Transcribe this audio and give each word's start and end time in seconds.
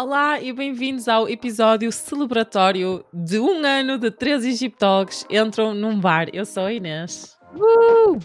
Olá 0.00 0.40
e 0.40 0.52
bem-vindos 0.52 1.08
ao 1.08 1.28
episódio 1.28 1.90
celebratório 1.90 3.04
de 3.12 3.40
um 3.40 3.66
ano 3.66 3.98
de 3.98 4.12
três 4.12 4.44
Egiptólogos 4.44 5.26
entram 5.28 5.74
num 5.74 5.98
bar. 5.98 6.28
Eu 6.32 6.46
sou 6.46 6.66
a 6.66 6.72
Inês. 6.72 7.36
Uh! 7.52 8.16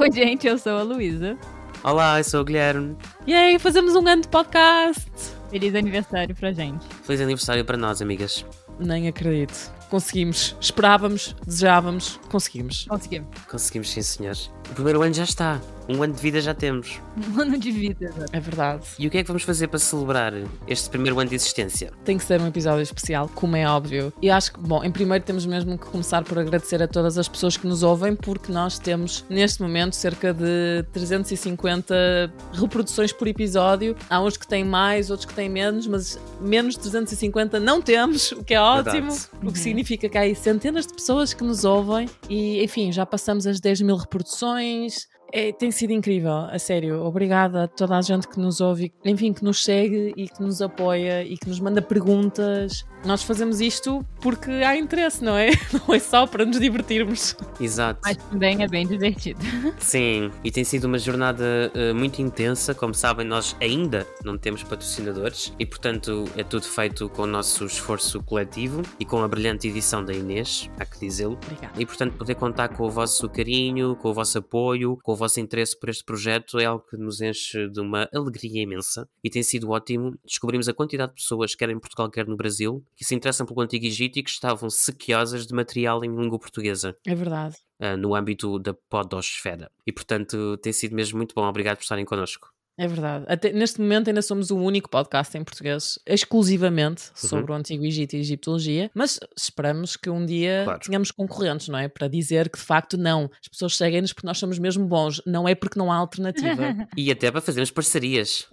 Oi, 0.00 0.12
gente, 0.12 0.46
eu 0.46 0.56
sou 0.56 0.78
a 0.78 0.84
Luísa. 0.84 1.36
Olá, 1.82 2.20
eu 2.20 2.22
sou 2.22 2.42
o 2.42 2.44
Guilherme. 2.44 2.96
E 3.26 3.34
aí, 3.34 3.58
fazemos 3.58 3.96
um 3.96 4.06
ano 4.06 4.22
de 4.22 4.28
podcast. 4.28 5.10
Feliz 5.50 5.74
aniversário 5.74 6.32
pra 6.32 6.52
gente. 6.52 6.86
Feliz 7.02 7.20
aniversário 7.20 7.64
para 7.64 7.76
nós, 7.76 8.00
amigas. 8.00 8.46
Nem 8.78 9.08
acredito. 9.08 9.72
Conseguimos. 9.90 10.54
Esperávamos, 10.60 11.34
desejávamos, 11.44 12.20
conseguimos. 12.28 12.86
Conseguimos. 12.88 13.28
Conseguimos, 13.48 13.90
sim, 13.90 14.02
senhor. 14.02 14.36
O 14.70 14.74
primeiro 14.74 15.02
ano 15.02 15.14
já 15.14 15.24
está. 15.24 15.60
Um 15.88 16.02
ano 16.02 16.14
de 16.14 16.20
vida 16.20 16.40
já 16.40 16.52
temos. 16.52 17.00
Um 17.32 17.40
ano 17.40 17.56
de 17.56 17.70
vida. 17.70 18.12
É 18.32 18.40
verdade. 18.40 18.82
E 18.98 19.06
o 19.06 19.10
que 19.10 19.18
é 19.18 19.22
que 19.22 19.28
vamos 19.28 19.44
fazer 19.44 19.68
para 19.68 19.78
celebrar 19.78 20.32
este 20.66 20.90
primeiro 20.90 21.18
ano 21.20 21.30
de 21.30 21.36
existência? 21.36 21.92
Tem 22.04 22.18
que 22.18 22.24
ser 22.24 22.40
um 22.40 22.46
episódio 22.48 22.82
especial, 22.82 23.30
como 23.34 23.54
é 23.54 23.68
óbvio. 23.68 24.12
E 24.20 24.28
acho 24.28 24.52
que, 24.52 24.60
bom, 24.60 24.82
em 24.82 24.90
primeiro 24.90 25.24
temos 25.24 25.46
mesmo 25.46 25.78
que 25.78 25.86
começar 25.86 26.24
por 26.24 26.40
agradecer 26.40 26.82
a 26.82 26.88
todas 26.88 27.16
as 27.16 27.28
pessoas 27.28 27.56
que 27.56 27.68
nos 27.68 27.84
ouvem, 27.84 28.16
porque 28.16 28.50
nós 28.50 28.80
temos, 28.80 29.24
neste 29.30 29.62
momento, 29.62 29.94
cerca 29.94 30.34
de 30.34 30.84
350 30.92 32.32
reproduções 32.52 33.12
por 33.12 33.28
episódio. 33.28 33.94
Há 34.10 34.20
uns 34.20 34.36
que 34.36 34.46
têm 34.46 34.64
mais, 34.64 35.08
outros 35.08 35.26
que 35.26 35.34
têm 35.34 35.48
menos, 35.48 35.86
mas 35.86 36.18
menos 36.40 36.74
de 36.74 36.80
350 36.80 37.60
não 37.60 37.80
temos, 37.80 38.32
o 38.32 38.42
que 38.42 38.54
é 38.54 38.60
ótimo. 38.60 39.12
Verdade. 39.12 39.28
O 39.40 39.52
que 39.52 39.58
significa 39.58 40.08
que 40.08 40.18
há 40.18 40.22
aí 40.22 40.34
centenas 40.34 40.84
de 40.84 40.94
pessoas 40.94 41.32
que 41.32 41.44
nos 41.44 41.64
ouvem 41.64 42.08
e, 42.28 42.62
enfim, 42.64 42.90
já 42.90 43.06
passamos 43.06 43.46
as 43.46 43.60
10 43.60 43.82
mil 43.82 43.96
reproduções. 43.96 44.55
Coins. 44.56 45.06
É, 45.32 45.52
tem 45.52 45.70
sido 45.70 45.92
incrível, 45.92 46.32
a 46.32 46.58
sério. 46.58 47.02
Obrigada 47.04 47.64
a 47.64 47.68
toda 47.68 47.96
a 47.96 48.02
gente 48.02 48.28
que 48.28 48.38
nos 48.38 48.60
ouve, 48.60 48.92
enfim, 49.04 49.32
que 49.32 49.44
nos 49.44 49.62
segue 49.62 50.12
e 50.16 50.28
que 50.28 50.42
nos 50.42 50.62
apoia 50.62 51.22
e 51.24 51.36
que 51.36 51.48
nos 51.48 51.60
manda 51.60 51.82
perguntas. 51.82 52.84
Nós 53.04 53.22
fazemos 53.22 53.60
isto 53.60 54.04
porque 54.20 54.50
há 54.50 54.76
interesse, 54.76 55.22
não 55.22 55.36
é? 55.36 55.50
Não 55.72 55.94
é 55.94 55.98
só 55.98 56.26
para 56.26 56.44
nos 56.44 56.58
divertirmos. 56.58 57.36
Exato. 57.60 58.00
Mas 58.04 58.16
também 58.16 58.62
é 58.62 58.68
bem 58.68 58.86
divertido. 58.86 59.38
Sim, 59.78 60.30
e 60.42 60.50
tem 60.50 60.64
sido 60.64 60.84
uma 60.84 60.98
jornada 60.98 61.70
eh, 61.74 61.92
muito 61.92 62.20
intensa. 62.20 62.74
Como 62.74 62.94
sabem, 62.94 63.26
nós 63.26 63.54
ainda 63.60 64.06
não 64.24 64.38
temos 64.38 64.62
patrocinadores 64.62 65.52
e, 65.58 65.66
portanto, 65.66 66.24
é 66.36 66.42
tudo 66.42 66.64
feito 66.64 67.08
com 67.10 67.22
o 67.22 67.26
nosso 67.26 67.64
esforço 67.66 68.22
coletivo 68.22 68.82
e 68.98 69.04
com 69.04 69.22
a 69.22 69.28
brilhante 69.28 69.68
edição 69.68 70.04
da 70.04 70.12
Inês, 70.12 70.70
há 70.78 70.84
que 70.84 70.98
dizê-lo. 70.98 71.38
Obrigada. 71.44 71.80
E, 71.80 71.86
portanto, 71.86 72.14
poder 72.16 72.34
contar 72.34 72.68
com 72.70 72.84
o 72.84 72.90
vosso 72.90 73.28
carinho, 73.28 73.94
com 73.96 74.08
o 74.08 74.14
vosso 74.14 74.38
apoio, 74.38 74.98
com 75.02 75.15
o 75.16 75.18
vosso 75.18 75.40
interesse 75.40 75.78
por 75.78 75.88
este 75.88 76.04
projeto 76.04 76.58
é 76.58 76.66
algo 76.66 76.84
que 76.88 76.96
nos 76.96 77.22
enche 77.22 77.68
de 77.68 77.80
uma 77.80 78.06
alegria 78.14 78.62
imensa 78.62 79.08
e 79.24 79.30
tem 79.30 79.42
sido 79.42 79.70
ótimo. 79.70 80.14
Descobrimos 80.24 80.68
a 80.68 80.74
quantidade 80.74 81.12
de 81.12 81.22
pessoas, 81.22 81.54
quer 81.54 81.70
em 81.70 81.78
Portugal, 81.78 82.10
quer 82.10 82.26
no 82.26 82.36
Brasil, 82.36 82.84
que 82.94 83.04
se 83.04 83.14
interessam 83.14 83.46
pelo 83.46 83.62
Antigo 83.62 83.86
Egito 83.86 84.18
e 84.18 84.22
que 84.22 84.28
estavam 84.28 84.68
sequiosas 84.68 85.46
de 85.46 85.54
material 85.54 86.04
em 86.04 86.14
língua 86.14 86.38
portuguesa. 86.38 86.94
É 87.06 87.14
verdade. 87.14 87.56
ah, 87.80 87.96
no 87.96 88.14
âmbito 88.14 88.58
da 88.58 88.74
podosfera. 88.74 89.70
E, 89.86 89.92
portanto, 89.92 90.58
tem 90.58 90.72
sido 90.72 90.94
mesmo 90.94 91.16
muito 91.16 91.34
bom. 91.34 91.46
Obrigado 91.46 91.78
por 91.78 91.82
estarem 91.82 92.04
connosco. 92.04 92.52
É 92.78 92.86
verdade. 92.86 93.24
Até 93.26 93.52
neste 93.52 93.80
momento 93.80 94.08
ainda 94.08 94.20
somos 94.20 94.50
o 94.50 94.56
único 94.58 94.90
podcast 94.90 95.36
em 95.38 95.42
português 95.42 95.98
exclusivamente 96.04 97.10
sobre 97.14 97.50
o 97.50 97.54
Antigo 97.54 97.84
Egito 97.86 98.14
e 98.14 98.20
Egiptologia, 98.20 98.90
mas 98.94 99.18
esperamos 99.36 99.96
que 99.96 100.10
um 100.10 100.26
dia 100.26 100.62
Claro. 100.64 100.80
tenhamos 100.80 101.10
concorrentes, 101.10 101.68
não 101.68 101.78
é? 101.78 101.88
Para 101.88 102.06
dizer 102.06 102.50
que 102.50 102.58
de 102.58 102.64
facto 102.64 102.98
não. 102.98 103.30
As 103.40 103.48
pessoas 103.48 103.76
seguem-nos 103.76 104.12
porque 104.12 104.26
nós 104.26 104.36
somos 104.38 104.58
mesmo 104.58 104.86
bons, 104.86 105.22
não 105.24 105.48
é 105.48 105.54
porque 105.54 105.78
não 105.78 105.90
há 105.90 105.96
alternativa. 105.96 106.46
E 106.96 107.10
até 107.10 107.30
para 107.30 107.40
fazermos 107.40 107.70
parcerias, 107.70 108.46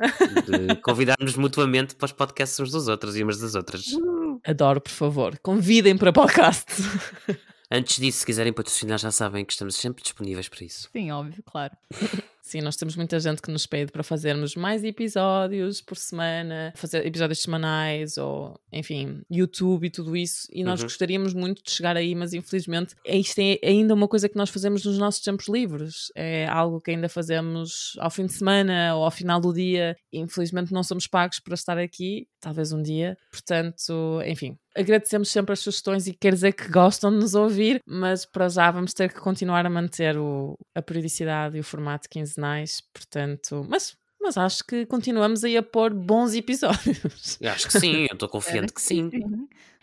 de 0.45 0.75
convidarmos 0.81 1.35
mutuamente 1.35 1.95
para 1.95 2.05
os 2.05 2.11
podcasts 2.11 2.59
uns 2.59 2.71
dos 2.71 2.87
outros 2.87 3.15
e 3.17 3.23
umas 3.23 3.39
das 3.39 3.55
outras. 3.55 3.85
Adoro, 4.45 4.81
por 4.81 4.91
favor. 4.91 5.37
Convidem 5.39 5.97
para 5.97 6.11
podcast. 6.13 6.65
Antes 7.71 7.97
disso, 7.97 8.19
se 8.19 8.25
quiserem 8.25 8.53
patrocinar, 8.53 8.99
já 8.99 9.11
sabem 9.11 9.43
que 9.45 9.53
estamos 9.53 9.75
sempre 9.75 10.03
disponíveis 10.03 10.47
para 10.47 10.63
isso. 10.63 10.89
Sim, 10.91 11.11
óbvio, 11.11 11.41
claro. 11.43 11.73
Sim, 12.45 12.59
nós 12.59 12.75
temos 12.75 12.97
muita 12.97 13.17
gente 13.21 13.41
que 13.41 13.49
nos 13.49 13.65
pede 13.65 13.89
para 13.89 14.03
fazermos 14.03 14.53
mais 14.53 14.83
episódios 14.83 15.79
por 15.79 15.95
semana, 15.95 16.73
fazer 16.75 17.05
episódios 17.05 17.41
semanais 17.41 18.17
ou, 18.17 18.59
enfim, 18.69 19.21
YouTube 19.31 19.87
e 19.87 19.89
tudo 19.89 20.13
isso. 20.15 20.45
E 20.51 20.61
nós 20.61 20.81
Uhum. 20.81 20.85
gostaríamos 20.87 21.33
muito 21.33 21.63
de 21.63 21.71
chegar 21.71 21.95
aí, 21.95 22.13
mas 22.13 22.33
infelizmente 22.33 22.95
isto 23.05 23.39
é 23.39 23.57
ainda 23.63 23.93
uma 23.93 24.09
coisa 24.09 24.27
que 24.27 24.35
nós 24.35 24.49
fazemos 24.49 24.83
nos 24.83 24.97
nossos 24.97 25.21
tempos 25.23 25.47
livres. 25.47 26.11
É 26.17 26.45
algo 26.47 26.81
que 26.81 26.91
ainda 26.91 27.07
fazemos 27.07 27.93
ao 27.97 28.11
fim 28.11 28.25
de 28.25 28.33
semana 28.33 28.93
ou 28.97 29.05
ao 29.05 29.11
final 29.11 29.39
do 29.39 29.53
dia. 29.53 29.95
Infelizmente 30.11 30.73
não 30.73 30.83
somos 30.83 31.07
pagos 31.07 31.39
para 31.39 31.53
estar 31.53 31.77
aqui, 31.77 32.27
talvez 32.41 32.73
um 32.73 32.81
dia. 32.83 33.17
Portanto, 33.31 34.21
enfim. 34.27 34.57
Agradecemos 34.75 35.29
sempre 35.29 35.53
as 35.53 35.59
sugestões 35.59 36.07
e 36.07 36.13
quer 36.13 36.33
dizer 36.33 36.53
que 36.53 36.67
gostam 36.69 37.11
de 37.11 37.17
nos 37.17 37.35
ouvir, 37.35 37.79
mas 37.85 38.25
para 38.25 38.49
já 38.49 38.71
vamos 38.71 38.93
ter 38.93 39.11
que 39.13 39.19
continuar 39.19 39.65
a 39.65 39.69
manter 39.69 40.17
o- 40.17 40.57
a 40.75 40.81
periodicidade 40.81 41.57
e 41.57 41.59
o 41.59 41.63
formato 41.63 42.09
quinzenais, 42.09 42.81
portanto, 42.93 43.65
mas, 43.69 43.95
mas 44.19 44.35
acho 44.37 44.63
que 44.65 44.85
continuamos 44.85 45.43
aí 45.43 45.55
a 45.57 45.61
pôr 45.63 45.93
bons 45.93 46.33
episódios. 46.33 47.37
Eu 47.39 47.51
acho 47.51 47.67
que 47.67 47.79
sim, 47.79 48.07
eu 48.09 48.13
estou 48.13 48.27
confiante 48.29 48.73
que 48.73 48.81
sim. 48.81 49.09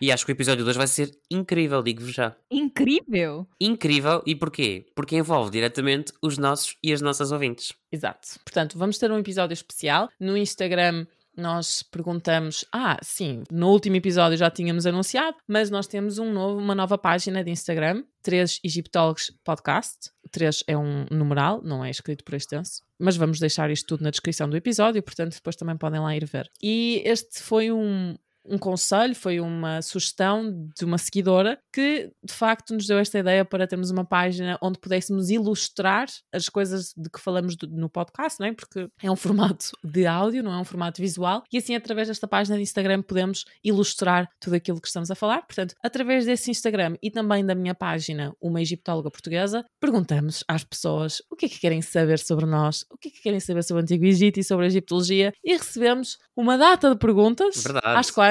E 0.01 0.11
acho 0.11 0.25
que 0.25 0.31
o 0.31 0.33
episódio 0.33 0.65
2 0.65 0.75
vai 0.75 0.87
ser 0.87 1.11
incrível, 1.29 1.83
digo-vos 1.83 2.11
já. 2.13 2.35
Incrível! 2.49 3.47
Incrível, 3.61 4.23
e 4.25 4.35
porquê? 4.35 4.85
Porque 4.95 5.15
envolve 5.15 5.51
diretamente 5.51 6.11
os 6.21 6.37
nossos 6.39 6.75
e 6.83 6.91
as 6.91 7.01
nossas 7.01 7.31
ouvintes. 7.31 7.71
Exato. 7.91 8.39
Portanto, 8.43 8.77
vamos 8.79 8.97
ter 8.97 9.11
um 9.11 9.19
episódio 9.19 9.53
especial. 9.53 10.09
No 10.19 10.35
Instagram 10.35 11.05
nós 11.35 11.83
perguntamos, 11.83 12.65
ah, 12.71 12.97
sim, 13.01 13.43
no 13.51 13.69
último 13.69 13.95
episódio 13.95 14.37
já 14.37 14.49
tínhamos 14.49 14.85
anunciado, 14.85 15.37
mas 15.47 15.69
nós 15.69 15.87
temos 15.87 16.17
um 16.17 16.31
novo, 16.31 16.59
uma 16.59 16.75
nova 16.75 16.97
página 16.97 17.43
de 17.43 17.51
Instagram, 17.51 18.03
3 18.21 18.59
Egiptólogos 18.63 19.31
Podcast. 19.43 20.11
3 20.31 20.63
é 20.67 20.77
um 20.77 21.05
numeral, 21.11 21.61
não 21.63 21.83
é 21.83 21.89
escrito 21.89 22.23
por 22.23 22.35
extenso, 22.35 22.81
mas 22.97 23.17
vamos 23.17 23.39
deixar 23.39 23.69
isto 23.69 23.87
tudo 23.87 24.03
na 24.03 24.09
descrição 24.09 24.49
do 24.49 24.55
episódio, 24.55 25.01
portanto 25.03 25.33
depois 25.33 25.55
também 25.55 25.77
podem 25.77 25.99
lá 25.99 26.15
ir 26.15 26.25
ver. 26.25 26.49
E 26.61 27.01
este 27.05 27.41
foi 27.41 27.71
um, 27.71 28.15
um 28.45 28.57
conselho, 28.57 29.15
foi 29.15 29.39
uma 29.39 29.81
sugestão 29.81 30.69
de 30.77 30.83
uma 30.85 30.97
seguidora 30.97 31.59
que 31.71 32.11
de 32.23 32.33
facto 32.33 32.73
nos 32.73 32.87
deu 32.87 32.97
esta 32.97 33.19
ideia 33.19 33.45
para 33.45 33.67
termos 33.67 33.91
uma 33.91 34.03
página 34.03 34.57
onde 34.61 34.79
pudéssemos 34.79 35.29
ilustrar 35.29 36.07
as 36.33 36.49
coisas 36.49 36.93
de 36.97 37.09
que 37.09 37.19
falamos 37.19 37.55
do- 37.55 37.67
no 37.67 37.89
podcast, 37.89 38.39
não 38.39 38.47
é? 38.47 38.53
Porque 38.53 38.87
é 39.01 39.11
um 39.11 39.15
formato 39.15 39.67
de 39.83 40.05
áudio, 40.05 40.43
não 40.43 40.53
é 40.53 40.57
um 40.57 40.63
formato 40.65 41.01
visual, 41.01 41.43
e 41.51 41.57
assim 41.57 41.75
através 41.75 42.07
desta 42.07 42.27
página 42.27 42.55
de 42.57 42.63
Instagram 42.63 43.01
podemos 43.01 43.45
ilustrar 43.63 44.27
tudo 44.39 44.55
aquilo 44.55 44.81
que 44.81 44.87
estamos 44.87 45.11
a 45.11 45.15
falar. 45.15 45.41
Portanto, 45.45 45.75
através 45.83 46.25
desse 46.25 46.49
Instagram 46.51 46.95
e 47.01 47.11
também 47.11 47.45
da 47.45 47.53
minha 47.55 47.75
página, 47.75 48.33
Uma 48.41 48.61
Egiptóloga 48.61 49.11
Portuguesa, 49.11 49.63
perguntamos 49.79 50.43
às 50.47 50.63
pessoas 50.63 51.21
o 51.29 51.35
que 51.35 51.45
é 51.45 51.49
que 51.49 51.59
querem 51.59 51.81
saber 51.81 52.19
sobre 52.19 52.45
nós, 52.45 52.85
o 52.89 52.97
que 52.97 53.09
é 53.09 53.11
que 53.11 53.21
querem 53.21 53.39
saber 53.39 53.63
sobre 53.63 53.81
o 53.81 53.83
Antigo 53.83 54.05
Egito 54.05 54.39
e 54.39 54.43
sobre 54.43 54.65
a 54.65 54.67
Egiptologia, 54.67 55.33
e 55.43 55.53
recebemos 55.55 56.17
uma 56.35 56.57
data 56.57 56.89
de 56.89 56.95
perguntas 56.97 57.61
Verdade. 57.63 57.97
às 57.97 58.09
quais 58.09 58.30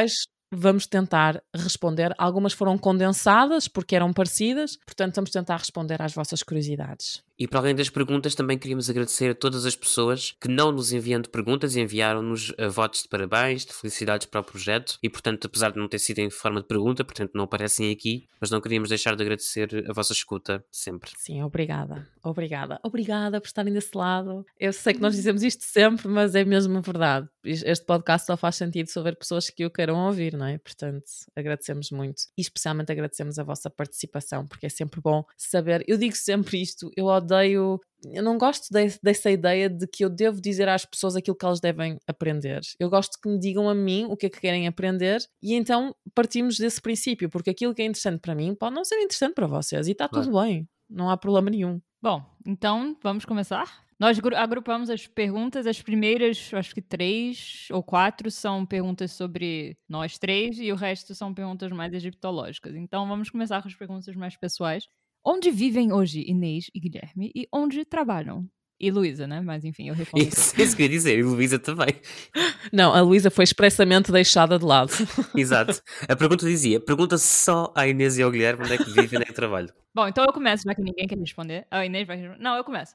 vamos 0.52 0.86
tentar 0.86 1.42
responder. 1.54 2.12
Algumas 2.18 2.52
foram 2.52 2.76
condensadas 2.76 3.68
porque 3.68 3.96
eram 3.96 4.12
parecidas, 4.12 4.76
portanto 4.84 5.16
vamos 5.16 5.30
tentar 5.30 5.56
responder 5.56 6.00
às 6.02 6.12
vossas 6.12 6.42
curiosidades. 6.42 7.22
E 7.40 7.48
para 7.48 7.60
além 7.60 7.74
das 7.74 7.88
perguntas, 7.88 8.34
também 8.34 8.58
queríamos 8.58 8.90
agradecer 8.90 9.30
a 9.30 9.34
todas 9.34 9.64
as 9.64 9.74
pessoas 9.74 10.36
que 10.38 10.46
não 10.46 10.70
nos 10.70 10.92
enviando 10.92 11.30
perguntas, 11.30 11.74
enviaram-nos 11.74 12.52
eh, 12.58 12.68
votos 12.68 13.02
de 13.02 13.08
parabéns, 13.08 13.64
de 13.64 13.72
felicidades 13.72 14.26
para 14.26 14.42
o 14.42 14.44
projeto. 14.44 14.98
E, 15.02 15.08
portanto, 15.08 15.46
apesar 15.46 15.72
de 15.72 15.78
não 15.78 15.88
ter 15.88 15.98
sido 16.00 16.18
em 16.18 16.28
forma 16.28 16.60
de 16.60 16.66
pergunta, 16.66 17.02
portanto, 17.02 17.30
não 17.34 17.44
aparecem 17.44 17.90
aqui, 17.90 18.28
mas 18.38 18.50
não 18.50 18.60
queríamos 18.60 18.90
deixar 18.90 19.16
de 19.16 19.22
agradecer 19.22 19.86
a 19.88 19.92
vossa 19.94 20.12
escuta 20.12 20.62
sempre. 20.70 21.12
Sim, 21.16 21.42
obrigada. 21.42 22.06
Obrigada. 22.22 22.78
Obrigada 22.82 23.40
por 23.40 23.46
estarem 23.46 23.72
desse 23.72 23.96
lado. 23.96 24.44
Eu 24.58 24.74
sei 24.74 24.92
que 24.92 25.00
nós 25.00 25.14
dizemos 25.14 25.42
isto 25.42 25.64
sempre, 25.64 26.08
mas 26.08 26.34
é 26.34 26.44
mesmo 26.44 26.82
verdade. 26.82 27.26
Este 27.42 27.86
podcast 27.86 28.26
só 28.26 28.36
faz 28.36 28.56
sentido 28.56 28.88
se 28.88 28.98
houver 28.98 29.16
pessoas 29.16 29.48
que 29.48 29.64
o 29.64 29.70
queiram 29.70 29.96
ouvir, 29.96 30.34
não 30.34 30.44
é? 30.44 30.58
Portanto, 30.58 31.06
agradecemos 31.34 31.90
muito. 31.90 32.24
E 32.36 32.42
especialmente 32.42 32.92
agradecemos 32.92 33.38
a 33.38 33.42
vossa 33.42 33.70
participação, 33.70 34.46
porque 34.46 34.66
é 34.66 34.68
sempre 34.68 35.00
bom 35.00 35.24
saber. 35.38 35.82
Eu 35.88 35.96
digo 35.96 36.14
sempre 36.14 36.60
isto, 36.60 36.90
eu 36.94 37.06
odeio. 37.06 37.29
Eu 37.34 38.22
não 38.22 38.38
gosto 38.38 38.72
de- 38.72 38.98
dessa 39.02 39.30
ideia 39.30 39.68
de 39.68 39.86
que 39.86 40.02
eu 40.04 40.08
devo 40.08 40.40
dizer 40.40 40.68
às 40.68 40.86
pessoas 40.86 41.14
aquilo 41.16 41.36
que 41.36 41.44
elas 41.44 41.60
devem 41.60 41.98
aprender. 42.06 42.60
Eu 42.78 42.88
gosto 42.88 43.18
que 43.22 43.28
me 43.28 43.38
digam 43.38 43.68
a 43.68 43.74
mim 43.74 44.06
o 44.08 44.16
que 44.16 44.26
é 44.26 44.30
que 44.30 44.40
querem 44.40 44.66
aprender 44.66 45.20
e 45.42 45.54
então 45.54 45.94
partimos 46.14 46.56
desse 46.56 46.80
princípio, 46.80 47.28
porque 47.28 47.50
aquilo 47.50 47.74
que 47.74 47.82
é 47.82 47.84
interessante 47.84 48.20
para 48.20 48.34
mim 48.34 48.54
pode 48.54 48.74
não 48.74 48.84
ser 48.84 48.96
interessante 48.96 49.34
para 49.34 49.46
vocês 49.46 49.86
e 49.86 49.92
está 49.92 50.08
Claro. 50.08 50.24
tudo 50.26 50.40
bem. 50.42 50.66
Não 50.88 51.10
há 51.10 51.16
problema 51.16 51.50
nenhum. 51.50 51.78
Bom, 52.02 52.22
então 52.46 52.96
vamos 53.02 53.26
começar? 53.26 53.66
Nós 53.98 54.18
gru- 54.18 54.34
agrupamos 54.34 54.88
as 54.88 55.06
perguntas, 55.06 55.66
as 55.66 55.82
primeiras, 55.82 56.50
acho 56.54 56.74
que 56.74 56.80
três 56.80 57.68
ou 57.70 57.82
quatro 57.82 58.30
são 58.30 58.64
perguntas 58.64 59.12
sobre 59.12 59.76
nós 59.86 60.16
três 60.18 60.58
e 60.58 60.72
o 60.72 60.74
resto 60.74 61.14
são 61.14 61.34
perguntas 61.34 61.70
mais 61.70 61.92
egiptológicas. 61.92 62.74
Então 62.74 63.06
vamos 63.06 63.28
começar 63.28 63.60
com 63.60 63.68
as 63.68 63.74
perguntas 63.74 64.16
mais 64.16 64.38
pessoais. 64.38 64.84
Onde 65.24 65.50
vivem 65.50 65.92
hoje 65.92 66.24
Inês 66.26 66.70
e 66.74 66.80
Guilherme 66.80 67.30
e 67.34 67.46
onde 67.52 67.84
trabalham? 67.84 68.48
E 68.80 68.90
Luísa, 68.90 69.26
né? 69.26 69.42
Mas 69.42 69.62
enfim, 69.66 69.88
eu 69.90 69.94
respondo. 69.94 70.24
Isso, 70.24 70.58
isso 70.58 70.74
que 70.74 70.82
eu 70.82 70.86
ia 70.86 70.90
dizer, 70.90 71.18
e 71.18 71.22
Luísa 71.22 71.58
também. 71.58 71.88
Não, 72.72 72.94
a 72.94 73.02
Luísa 73.02 73.30
foi 73.30 73.44
expressamente 73.44 74.10
deixada 74.10 74.58
de 74.58 74.64
lado. 74.64 74.90
Exato. 75.36 75.82
A 76.08 76.16
pergunta 76.16 76.46
dizia: 76.46 76.80
pergunta 76.80 77.18
só 77.18 77.70
à 77.76 77.86
Inês 77.86 78.16
e 78.16 78.22
ao 78.22 78.30
Guilherme 78.30 78.64
onde 78.64 78.72
é 78.72 78.78
que 78.78 78.84
vivem 78.84 79.04
e 79.12 79.16
onde 79.16 79.22
é 79.24 79.26
que 79.26 79.34
trabalham. 79.34 79.68
Bom, 79.94 80.08
então 80.08 80.24
eu 80.24 80.32
começo, 80.32 80.62
já 80.66 80.74
que 80.74 80.80
ninguém 80.80 81.06
quer 81.06 81.18
responder. 81.18 81.66
A 81.70 81.84
Inês 81.84 82.06
vai 82.06 82.16
responder. 82.16 82.42
Não, 82.42 82.56
eu 82.56 82.64
começo. 82.64 82.94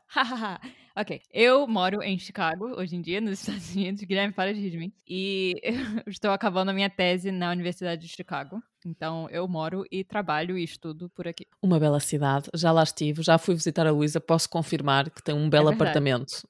Ok. 0.98 1.22
Eu 1.30 1.68
moro 1.68 2.02
em 2.02 2.18
Chicago, 2.18 2.68
hoje 2.80 2.96
em 2.96 3.02
dia, 3.02 3.20
nos 3.20 3.40
Estados 3.42 3.76
Unidos. 3.76 4.02
Guilherme, 4.04 4.34
para 4.34 4.54
de 4.54 4.62
rir 4.62 4.70
de 4.70 4.78
mim. 4.78 4.94
E 5.06 5.54
estou 6.08 6.32
acabando 6.32 6.70
a 6.70 6.74
minha 6.74 6.90
tese 6.90 7.32
na 7.32 7.52
Universidade 7.52 8.02
de 8.02 8.08
Chicago. 8.08 8.64
Então, 8.86 9.28
eu 9.32 9.48
moro 9.48 9.84
e 9.92 10.04
trabalho 10.04 10.58
e 10.58 10.64
estudo 10.64 11.10
por 11.10 11.28
aqui. 11.28 11.48
Uma 11.62 11.80
bela 11.80 12.00
cidade, 12.00 12.50
já 12.54 12.72
lá 12.72 12.84
estive, 12.84 13.24
já 13.24 13.36
fui 13.38 13.56
visitar 13.56 13.88
a 13.88 13.92
Luísa, 13.92 14.22
posso 14.22 14.48
confirmar 14.48 15.10
que 15.10 15.24
tem 15.24 15.34
um 15.34 15.50
belo 15.50 15.70
verdade. 15.70 15.90
apartamento. 15.90 16.48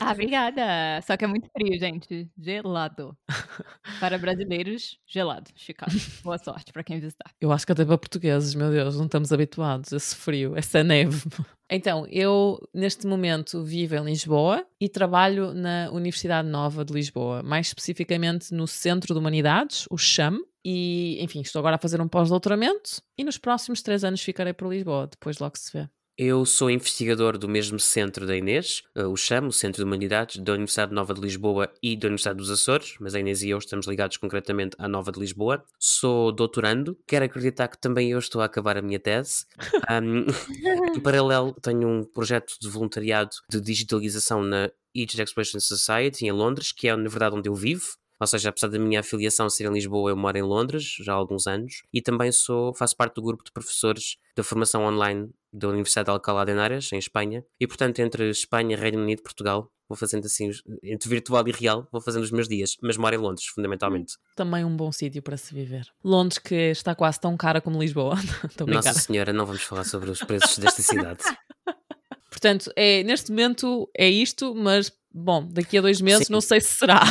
Ah, 0.00 0.10
obrigada! 0.10 1.00
Só 1.06 1.16
que 1.16 1.24
é 1.24 1.28
muito 1.28 1.48
frio, 1.52 1.78
gente. 1.78 2.28
Gelado. 2.36 3.16
Para 4.00 4.18
brasileiros, 4.18 4.98
gelado. 5.06 5.48
Chicago. 5.54 5.92
Boa 6.24 6.38
sorte 6.38 6.72
para 6.72 6.82
quem 6.82 6.98
visitar. 6.98 7.30
Eu 7.40 7.52
acho 7.52 7.64
que 7.64 7.70
até 7.70 7.84
para 7.84 7.96
portugueses, 7.96 8.52
meu 8.54 8.70
Deus, 8.72 8.96
não 8.96 9.06
estamos 9.06 9.32
habituados 9.32 9.92
a 9.92 9.96
esse 9.96 10.16
frio, 10.16 10.56
essa 10.56 10.82
neve. 10.82 11.22
Então, 11.72 12.04
eu 12.08 12.58
neste 12.74 13.06
momento 13.06 13.62
vivo 13.62 13.94
em 13.94 14.04
Lisboa 14.04 14.66
e 14.80 14.88
trabalho 14.88 15.54
na 15.54 15.88
Universidade 15.92 16.48
Nova 16.48 16.84
de 16.84 16.92
Lisboa, 16.92 17.44
mais 17.44 17.68
especificamente 17.68 18.52
no 18.52 18.66
Centro 18.66 19.14
de 19.14 19.20
Humanidades, 19.20 19.86
o 19.88 19.96
CHAM. 19.96 20.40
E, 20.64 21.16
enfim, 21.22 21.40
estou 21.40 21.60
agora 21.60 21.76
a 21.76 21.78
fazer 21.78 22.00
um 22.00 22.08
pós-doutoramento 22.08 23.00
e 23.16 23.24
nos 23.24 23.38
próximos 23.38 23.80
três 23.82 24.04
anos 24.04 24.20
ficarei 24.20 24.52
por 24.52 24.68
Lisboa, 24.68 25.06
depois 25.06 25.38
logo 25.38 25.56
se 25.56 25.72
vê. 25.72 25.88
Eu 26.22 26.44
sou 26.44 26.70
investigador 26.70 27.38
do 27.38 27.48
mesmo 27.48 27.80
centro 27.80 28.26
da 28.26 28.36
Inês, 28.36 28.82
eh, 28.94 29.06
o 29.06 29.16
CHAM, 29.16 29.46
o 29.46 29.52
Centro 29.52 29.82
de 29.82 29.86
Humanidades, 29.86 30.36
da 30.36 30.52
Universidade 30.52 30.92
Nova 30.92 31.14
de 31.14 31.20
Lisboa 31.22 31.72
e 31.82 31.96
da 31.96 32.08
Universidade 32.08 32.36
dos 32.36 32.50
Açores, 32.50 32.96
mas 33.00 33.14
a 33.14 33.20
Inês 33.20 33.42
e 33.42 33.48
eu 33.48 33.56
estamos 33.56 33.86
ligados 33.86 34.18
concretamente 34.18 34.76
à 34.78 34.86
Nova 34.86 35.10
de 35.10 35.18
Lisboa. 35.18 35.64
Sou 35.78 36.30
doutorando, 36.30 36.94
quero 37.06 37.24
acreditar 37.24 37.68
que 37.68 37.78
também 37.78 38.10
eu 38.10 38.18
estou 38.18 38.42
a 38.42 38.44
acabar 38.44 38.76
a 38.76 38.82
minha 38.82 39.00
tese. 39.00 39.46
Um, 39.90 40.26
em 40.94 41.00
paralelo, 41.00 41.52
tenho 41.60 41.88
um 41.88 42.04
projeto 42.04 42.54
de 42.60 42.68
voluntariado 42.68 43.30
de 43.50 43.60
digitalização 43.60 44.42
na 44.42 44.70
Egypt 44.94 45.22
Expression 45.22 45.58
Society, 45.58 46.26
em 46.26 46.32
Londres, 46.32 46.70
que 46.70 46.86
é 46.86 46.94
na 46.94 47.08
verdade 47.08 47.34
onde 47.34 47.48
eu 47.48 47.54
vivo. 47.54 47.96
Ou 48.20 48.26
seja, 48.26 48.50
apesar 48.50 48.68
da 48.68 48.78
minha 48.78 49.00
afiliação 49.00 49.48
ser 49.48 49.64
em 49.64 49.72
Lisboa, 49.72 50.10
eu 50.10 50.16
moro 50.16 50.36
em 50.36 50.42
Londres 50.42 50.96
já 51.00 51.12
há 51.12 51.16
alguns 51.16 51.46
anos 51.46 51.82
e 51.92 52.02
também 52.02 52.30
sou, 52.30 52.74
faço 52.74 52.94
parte 52.96 53.14
do 53.14 53.22
grupo 53.22 53.42
de 53.42 53.50
professores 53.50 54.16
da 54.36 54.44
formação 54.44 54.84
online 54.84 55.30
da 55.52 55.68
Universidade 55.68 56.06
de 56.06 56.10
Alcalá 56.10 56.44
de 56.44 56.52
Henares, 56.52 56.92
em 56.92 56.98
Espanha. 56.98 57.44
E, 57.58 57.66
portanto, 57.66 57.98
entre 57.98 58.28
Espanha, 58.30 58.76
Reino 58.76 59.02
Unido 59.02 59.20
e 59.20 59.22
Portugal, 59.22 59.70
vou 59.88 59.96
fazendo 59.96 60.26
assim, 60.26 60.50
entre 60.84 61.08
virtual 61.08 61.46
e 61.48 61.50
real, 61.50 61.88
vou 61.90 62.00
fazendo 62.00 62.22
os 62.22 62.30
meus 62.30 62.46
dias, 62.46 62.76
mas 62.80 62.96
moro 62.96 63.14
em 63.14 63.18
Londres, 63.18 63.46
fundamentalmente. 63.46 64.14
Também 64.36 64.64
um 64.64 64.76
bom 64.76 64.92
sítio 64.92 65.20
para 65.22 65.36
se 65.36 65.52
viver. 65.52 65.86
Londres 66.04 66.38
que 66.38 66.54
está 66.54 66.94
quase 66.94 67.18
tão 67.18 67.36
cara 67.36 67.60
como 67.60 67.80
Lisboa. 67.80 68.14
Nossa. 68.68 68.92
Senhora, 68.94 69.32
não 69.32 69.44
vamos 69.44 69.62
falar 69.62 69.84
sobre 69.84 70.10
os 70.10 70.20
preços 70.20 70.58
desta 70.58 70.82
cidade. 70.82 71.22
Portanto, 72.30 72.72
é, 72.76 73.02
neste 73.02 73.30
momento 73.30 73.90
é 73.96 74.08
isto, 74.08 74.54
mas 74.54 74.92
bom, 75.12 75.46
daqui 75.50 75.76
a 75.76 75.80
dois 75.80 76.00
meses 76.00 76.28
Sim. 76.28 76.32
não 76.32 76.40
sei 76.40 76.60
se 76.60 76.76
será. 76.76 77.02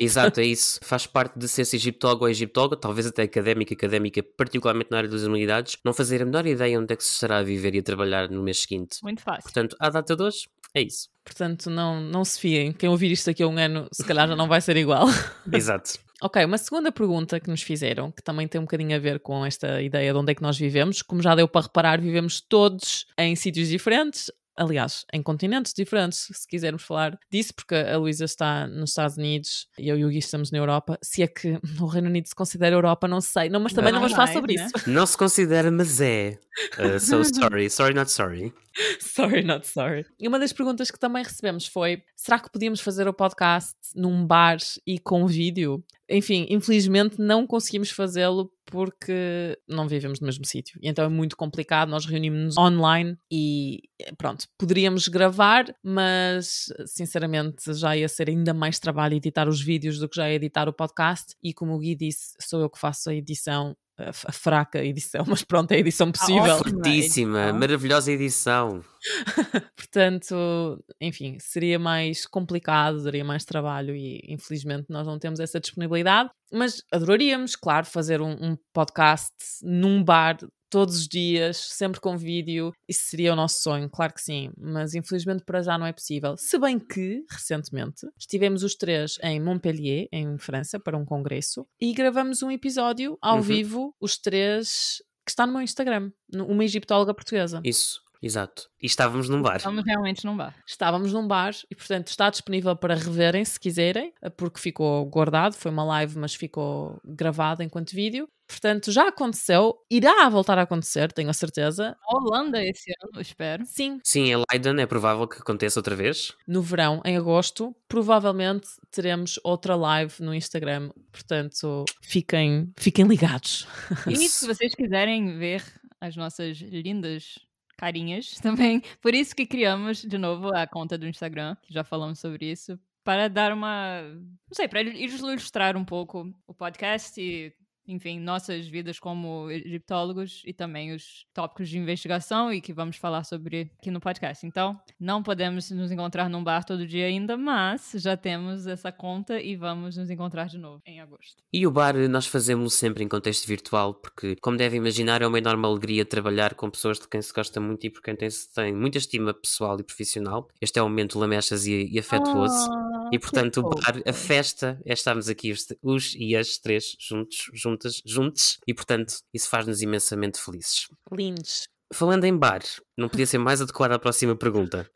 Exato, 0.00 0.40
é 0.40 0.44
isso. 0.44 0.78
Faz 0.82 1.06
parte 1.06 1.38
de 1.38 1.48
ser-se 1.48 1.76
egiptólogo 1.76 2.24
ou 2.24 2.30
egiptóloga, 2.30 2.76
talvez 2.76 3.06
até 3.06 3.22
académica, 3.22 3.74
académica, 3.74 4.22
particularmente 4.36 4.90
na 4.90 4.98
área 4.98 5.08
das 5.08 5.22
humanidades, 5.22 5.76
não 5.84 5.92
fazer 5.92 6.22
a 6.22 6.24
menor 6.24 6.46
ideia 6.46 6.78
onde 6.78 6.92
é 6.92 6.96
que 6.96 7.04
se 7.04 7.12
estará 7.12 7.38
a 7.38 7.42
viver 7.42 7.74
e 7.74 7.78
a 7.78 7.82
trabalhar 7.82 8.28
no 8.30 8.42
mês 8.42 8.62
seguinte. 8.62 8.98
Muito 9.02 9.22
fácil. 9.22 9.42
Portanto, 9.42 9.76
à 9.78 9.90
data 9.90 10.16
de 10.16 10.22
hoje, 10.22 10.48
é 10.74 10.82
isso. 10.82 11.08
Portanto, 11.24 11.70
não, 11.70 12.00
não 12.00 12.24
se 12.24 12.40
fiem. 12.40 12.72
Quem 12.72 12.88
ouvir 12.88 13.12
isto 13.12 13.26
daqui 13.26 13.42
a 13.42 13.46
um 13.46 13.58
ano, 13.58 13.86
se 13.92 14.04
calhar 14.04 14.26
já 14.28 14.34
não 14.34 14.48
vai 14.48 14.60
ser 14.60 14.76
igual. 14.76 15.06
Exato. 15.52 15.98
Ok, 16.22 16.44
uma 16.44 16.56
segunda 16.56 16.92
pergunta 16.92 17.40
que 17.40 17.50
nos 17.50 17.62
fizeram, 17.62 18.12
que 18.12 18.22
também 18.22 18.46
tem 18.46 18.60
um 18.60 18.64
bocadinho 18.64 18.94
a 18.94 18.98
ver 18.98 19.18
com 19.18 19.44
esta 19.44 19.82
ideia 19.82 20.12
de 20.12 20.18
onde 20.18 20.30
é 20.30 20.34
que 20.34 20.42
nós 20.42 20.56
vivemos. 20.56 21.02
Como 21.02 21.20
já 21.20 21.34
deu 21.34 21.48
para 21.48 21.62
reparar, 21.62 22.00
vivemos 22.00 22.40
todos 22.40 23.06
em 23.18 23.34
sítios 23.34 23.68
diferentes. 23.68 24.30
Aliás, 24.56 25.04
em 25.12 25.22
continentes 25.22 25.72
diferentes, 25.72 26.28
se 26.32 26.46
quisermos 26.46 26.82
falar 26.82 27.18
disso, 27.30 27.54
porque 27.54 27.74
a 27.74 27.96
Luísa 27.96 28.24
está 28.24 28.66
nos 28.66 28.90
Estados 28.90 29.16
Unidos 29.16 29.66
e 29.78 29.88
eu 29.88 29.96
e 29.96 30.04
o 30.04 30.08
Gui 30.08 30.18
estamos 30.18 30.50
na 30.50 30.58
Europa. 30.58 30.98
Se 31.02 31.22
é 31.22 31.26
que 31.26 31.58
o 31.80 31.86
Reino 31.86 32.08
Unido 32.08 32.28
se 32.28 32.34
considera 32.34 32.76
Europa, 32.76 33.08
não 33.08 33.20
sei. 33.20 33.48
Não, 33.48 33.60
mas 33.60 33.72
também 33.72 33.92
não, 33.92 34.00
Não 34.00 34.08
vamos 34.08 34.12
falar 34.14 34.26
mais, 34.26 34.36
sobre 34.36 34.56
né? 34.56 34.66
isso. 34.66 34.90
Não 34.90 35.06
se 35.06 35.16
considera, 35.16 35.70
mas 35.70 36.00
é. 36.00 36.38
Uh, 36.78 37.00
so 37.00 37.24
sorry, 37.24 37.70
sorry, 37.70 37.94
not 37.94 38.10
sorry. 38.10 38.52
Sorry, 39.00 39.42
not 39.42 39.66
sorry. 39.66 40.06
E 40.18 40.26
uma 40.26 40.38
das 40.38 40.52
perguntas 40.52 40.90
que 40.90 40.98
também 40.98 41.22
recebemos 41.22 41.66
foi: 41.66 42.02
será 42.16 42.38
que 42.38 42.50
podíamos 42.50 42.80
fazer 42.80 43.06
o 43.08 43.14
podcast 43.14 43.74
num 43.94 44.26
bar 44.26 44.58
e 44.86 44.98
com 44.98 45.26
vídeo? 45.26 45.84
Enfim, 46.08 46.46
infelizmente 46.50 47.18
não 47.18 47.46
conseguimos 47.46 47.90
fazê-lo 47.90 48.52
porque 48.66 49.58
não 49.68 49.88
vivemos 49.88 50.20
no 50.20 50.26
mesmo 50.26 50.44
sítio. 50.44 50.78
Então 50.82 51.04
é 51.04 51.08
muito 51.08 51.36
complicado. 51.36 51.88
Nós 51.88 52.04
reunimos-nos 52.04 52.58
online 52.58 53.16
e 53.30 53.80
pronto, 54.18 54.46
poderíamos 54.58 55.08
gravar, 55.08 55.64
mas 55.82 56.66
sinceramente 56.86 57.72
já 57.74 57.96
ia 57.96 58.08
ser 58.08 58.28
ainda 58.28 58.52
mais 58.52 58.78
trabalho 58.78 59.14
editar 59.14 59.48
os 59.48 59.60
vídeos 59.60 59.98
do 59.98 60.08
que 60.08 60.16
já 60.16 60.30
editar 60.30 60.68
o 60.68 60.72
podcast. 60.72 61.34
E 61.42 61.52
como 61.54 61.74
o 61.74 61.78
Gui 61.78 61.94
disse, 61.94 62.34
sou 62.40 62.60
eu 62.60 62.70
que 62.70 62.78
faço 62.78 63.10
a 63.10 63.14
edição. 63.14 63.76
A 63.98 64.32
fraca 64.32 64.82
edição, 64.82 65.24
mas 65.28 65.42
pronto, 65.42 65.70
é 65.72 65.76
a 65.76 65.78
edição 65.78 66.10
possível. 66.10 66.42
ótimo. 66.42 66.76
Fortíssima, 66.76 67.40
edição. 67.40 67.58
maravilhosa 67.58 68.12
edição. 68.12 68.84
Portanto, 69.76 70.82
enfim, 71.00 71.36
seria 71.38 71.78
mais 71.78 72.26
complicado, 72.26 73.02
daria 73.04 73.24
mais 73.24 73.44
trabalho 73.44 73.94
e 73.94 74.20
infelizmente 74.28 74.86
nós 74.88 75.06
não 75.06 75.18
temos 75.18 75.40
essa 75.40 75.60
disponibilidade. 75.60 76.30
Mas 76.50 76.82
adoraríamos, 76.90 77.54
claro, 77.54 77.86
fazer 77.86 78.20
um, 78.20 78.32
um 78.32 78.56
podcast 78.72 79.32
num 79.62 80.02
bar 80.02 80.38
todos 80.72 80.96
os 80.96 81.06
dias, 81.06 81.58
sempre 81.58 82.00
com 82.00 82.16
vídeo. 82.16 82.72
Isso 82.88 83.02
seria 83.10 83.34
o 83.34 83.36
nosso 83.36 83.60
sonho, 83.60 83.90
claro 83.90 84.14
que 84.14 84.22
sim. 84.22 84.50
Mas 84.56 84.94
infelizmente 84.94 85.44
para 85.44 85.60
já 85.62 85.76
não 85.76 85.86
é 85.86 85.92
possível. 85.92 86.34
Se 86.38 86.58
bem 86.58 86.78
que, 86.78 87.24
recentemente, 87.30 88.06
estivemos 88.18 88.62
os 88.64 88.74
três 88.74 89.18
em 89.22 89.38
Montpellier, 89.38 90.08
em 90.10 90.38
França, 90.38 90.80
para 90.80 90.96
um 90.96 91.04
congresso 91.04 91.66
e 91.78 91.92
gravamos 91.92 92.42
um 92.42 92.50
episódio 92.50 93.18
ao 93.20 93.36
Uhum. 93.36 93.42
vivo, 93.42 93.94
os 94.00 94.16
três, 94.16 95.02
que 95.26 95.30
está 95.30 95.46
no 95.46 95.52
meu 95.52 95.60
Instagram, 95.62 96.10
uma 96.34 96.64
egiptóloga 96.64 97.12
portuguesa. 97.12 97.60
Isso, 97.62 98.00
exato. 98.22 98.68
E 98.80 98.86
estávamos 98.86 99.28
num 99.28 99.42
bar. 99.42 99.56
Estamos 99.56 99.84
realmente 99.84 100.24
num 100.24 100.36
bar. 100.36 100.54
Estávamos 100.66 101.12
num 101.12 101.26
bar 101.26 101.52
e, 101.70 101.74
portanto, 101.74 102.08
está 102.08 102.30
disponível 102.30 102.76
para 102.76 102.94
reverem 102.94 103.44
se 103.44 103.58
quiserem, 103.58 104.12
porque 104.36 104.60
ficou 104.60 105.04
guardado, 105.06 105.54
foi 105.54 105.70
uma 105.70 105.84
live, 105.84 106.18
mas 106.18 106.34
ficou 106.34 107.00
gravado 107.04 107.62
enquanto 107.62 107.92
vídeo. 107.92 108.28
Portanto, 108.46 108.92
já 108.92 109.08
aconteceu, 109.08 109.74
irá 109.90 110.28
voltar 110.28 110.58
a 110.58 110.62
acontecer, 110.62 111.10
tenho 111.10 111.30
a 111.30 111.32
certeza. 111.32 111.96
Na 112.02 112.18
Holanda 112.18 112.62
esse 112.62 112.92
ano, 113.02 113.12
eu 113.14 113.22
espero. 113.22 113.64
Sim, 113.64 113.98
Sim, 114.04 114.30
em 114.30 114.44
Leiden 114.50 114.78
é 114.82 114.86
provável 114.86 115.26
que 115.26 115.38
aconteça 115.38 115.78
outra 115.78 115.96
vez. 115.96 116.34
no 116.46 116.60
verão, 116.60 117.00
em 117.04 117.16
agosto, 117.16 117.74
provavelmente 117.88 118.68
teremos 118.90 119.40
outra 119.42 119.74
live 119.74 120.14
no 120.20 120.34
Instagram. 120.34 120.90
Portanto, 121.10 121.84
fiquem, 122.02 122.70
fiquem 122.78 123.06
ligados. 123.06 123.66
E 124.06 124.16
se 124.28 124.46
vocês 124.46 124.74
quiserem 124.74 125.38
ver 125.38 125.62
as 125.98 126.14
nossas 126.14 126.58
lindas 126.58 127.38
carinhas 127.82 128.38
também, 128.40 128.80
por 129.00 129.12
isso 129.12 129.34
que 129.34 129.44
criamos 129.44 130.02
de 130.02 130.16
novo 130.16 130.54
a 130.54 130.68
conta 130.68 130.96
do 130.96 131.08
Instagram, 131.08 131.56
que 131.62 131.74
já 131.74 131.82
falamos 131.82 132.20
sobre 132.20 132.48
isso, 132.48 132.78
para 133.02 133.26
dar 133.26 133.52
uma, 133.52 134.02
não 134.02 134.54
sei, 134.54 134.68
para 134.68 134.82
ilustrar 134.82 135.76
um 135.76 135.84
pouco 135.84 136.32
o 136.46 136.54
podcast 136.54 137.20
e 137.20 137.52
enfim, 137.86 138.18
nossas 138.20 138.66
vidas 138.66 138.98
como 138.98 139.50
egiptólogos 139.50 140.42
e 140.46 140.52
também 140.52 140.94
os 140.94 141.26
tópicos 141.32 141.68
de 141.68 141.78
investigação 141.78 142.52
e 142.52 142.60
que 142.60 142.72
vamos 142.72 142.96
falar 142.96 143.24
sobre 143.24 143.72
aqui 143.78 143.90
no 143.90 144.00
podcast. 144.00 144.46
Então, 144.46 144.78
não 144.98 145.22
podemos 145.22 145.70
nos 145.70 145.90
encontrar 145.90 146.28
num 146.28 146.42
bar 146.42 146.64
todo 146.64 146.86
dia 146.86 147.06
ainda, 147.06 147.36
mas 147.36 147.92
já 147.96 148.16
temos 148.16 148.66
essa 148.66 148.92
conta 148.92 149.40
e 149.40 149.56
vamos 149.56 149.96
nos 149.96 150.10
encontrar 150.10 150.46
de 150.46 150.58
novo 150.58 150.80
em 150.86 151.00
agosto. 151.00 151.42
E 151.52 151.66
o 151.66 151.70
bar 151.70 151.96
nós 152.08 152.26
fazemos 152.26 152.74
sempre 152.74 153.04
em 153.04 153.08
contexto 153.08 153.46
virtual, 153.46 153.94
porque, 153.94 154.36
como 154.36 154.56
devem 154.56 154.78
imaginar, 154.78 155.22
é 155.22 155.26
uma 155.26 155.38
enorme 155.38 155.66
alegria 155.66 156.04
trabalhar 156.04 156.54
com 156.54 156.70
pessoas 156.70 156.98
de 156.98 157.08
quem 157.08 157.20
se 157.20 157.32
gosta 157.32 157.60
muito 157.60 157.86
e 157.86 157.90
por 157.90 158.02
quem 158.02 158.16
tem, 158.16 158.30
se 158.30 158.52
tem 158.52 158.74
muita 158.74 158.98
estima 158.98 159.34
pessoal 159.34 159.78
e 159.80 159.82
profissional. 159.82 160.48
Este 160.60 160.78
é 160.78 160.82
um 160.82 160.88
momento 160.88 161.18
lamechas 161.18 161.66
e, 161.66 161.88
e 161.90 161.98
afetuoso. 161.98 162.70
Ah, 162.70 163.01
E 163.12 163.18
portanto, 163.18 163.58
o 163.58 163.68
bar, 163.68 164.02
a 164.06 164.12
festa, 164.12 164.80
é 164.86 164.94
estarmos 164.94 165.28
aqui 165.28 165.52
os, 165.52 165.66
os 165.82 166.14
e 166.16 166.34
as 166.34 166.56
três 166.56 166.96
juntos, 166.98 167.50
juntas, 167.52 168.02
juntos, 168.06 168.58
e 168.66 168.72
portanto, 168.72 169.16
isso 169.34 169.50
faz-nos 169.50 169.82
imensamente 169.82 170.40
felizes. 170.40 170.88
Lindos. 171.12 171.68
Falando 171.92 172.24
em 172.24 172.34
bar, 172.34 172.62
não 172.96 173.10
podia 173.10 173.26
ser 173.26 173.36
mais 173.36 173.60
adequada 173.60 173.94
a 173.94 173.98
próxima 173.98 174.34
pergunta. 174.34 174.90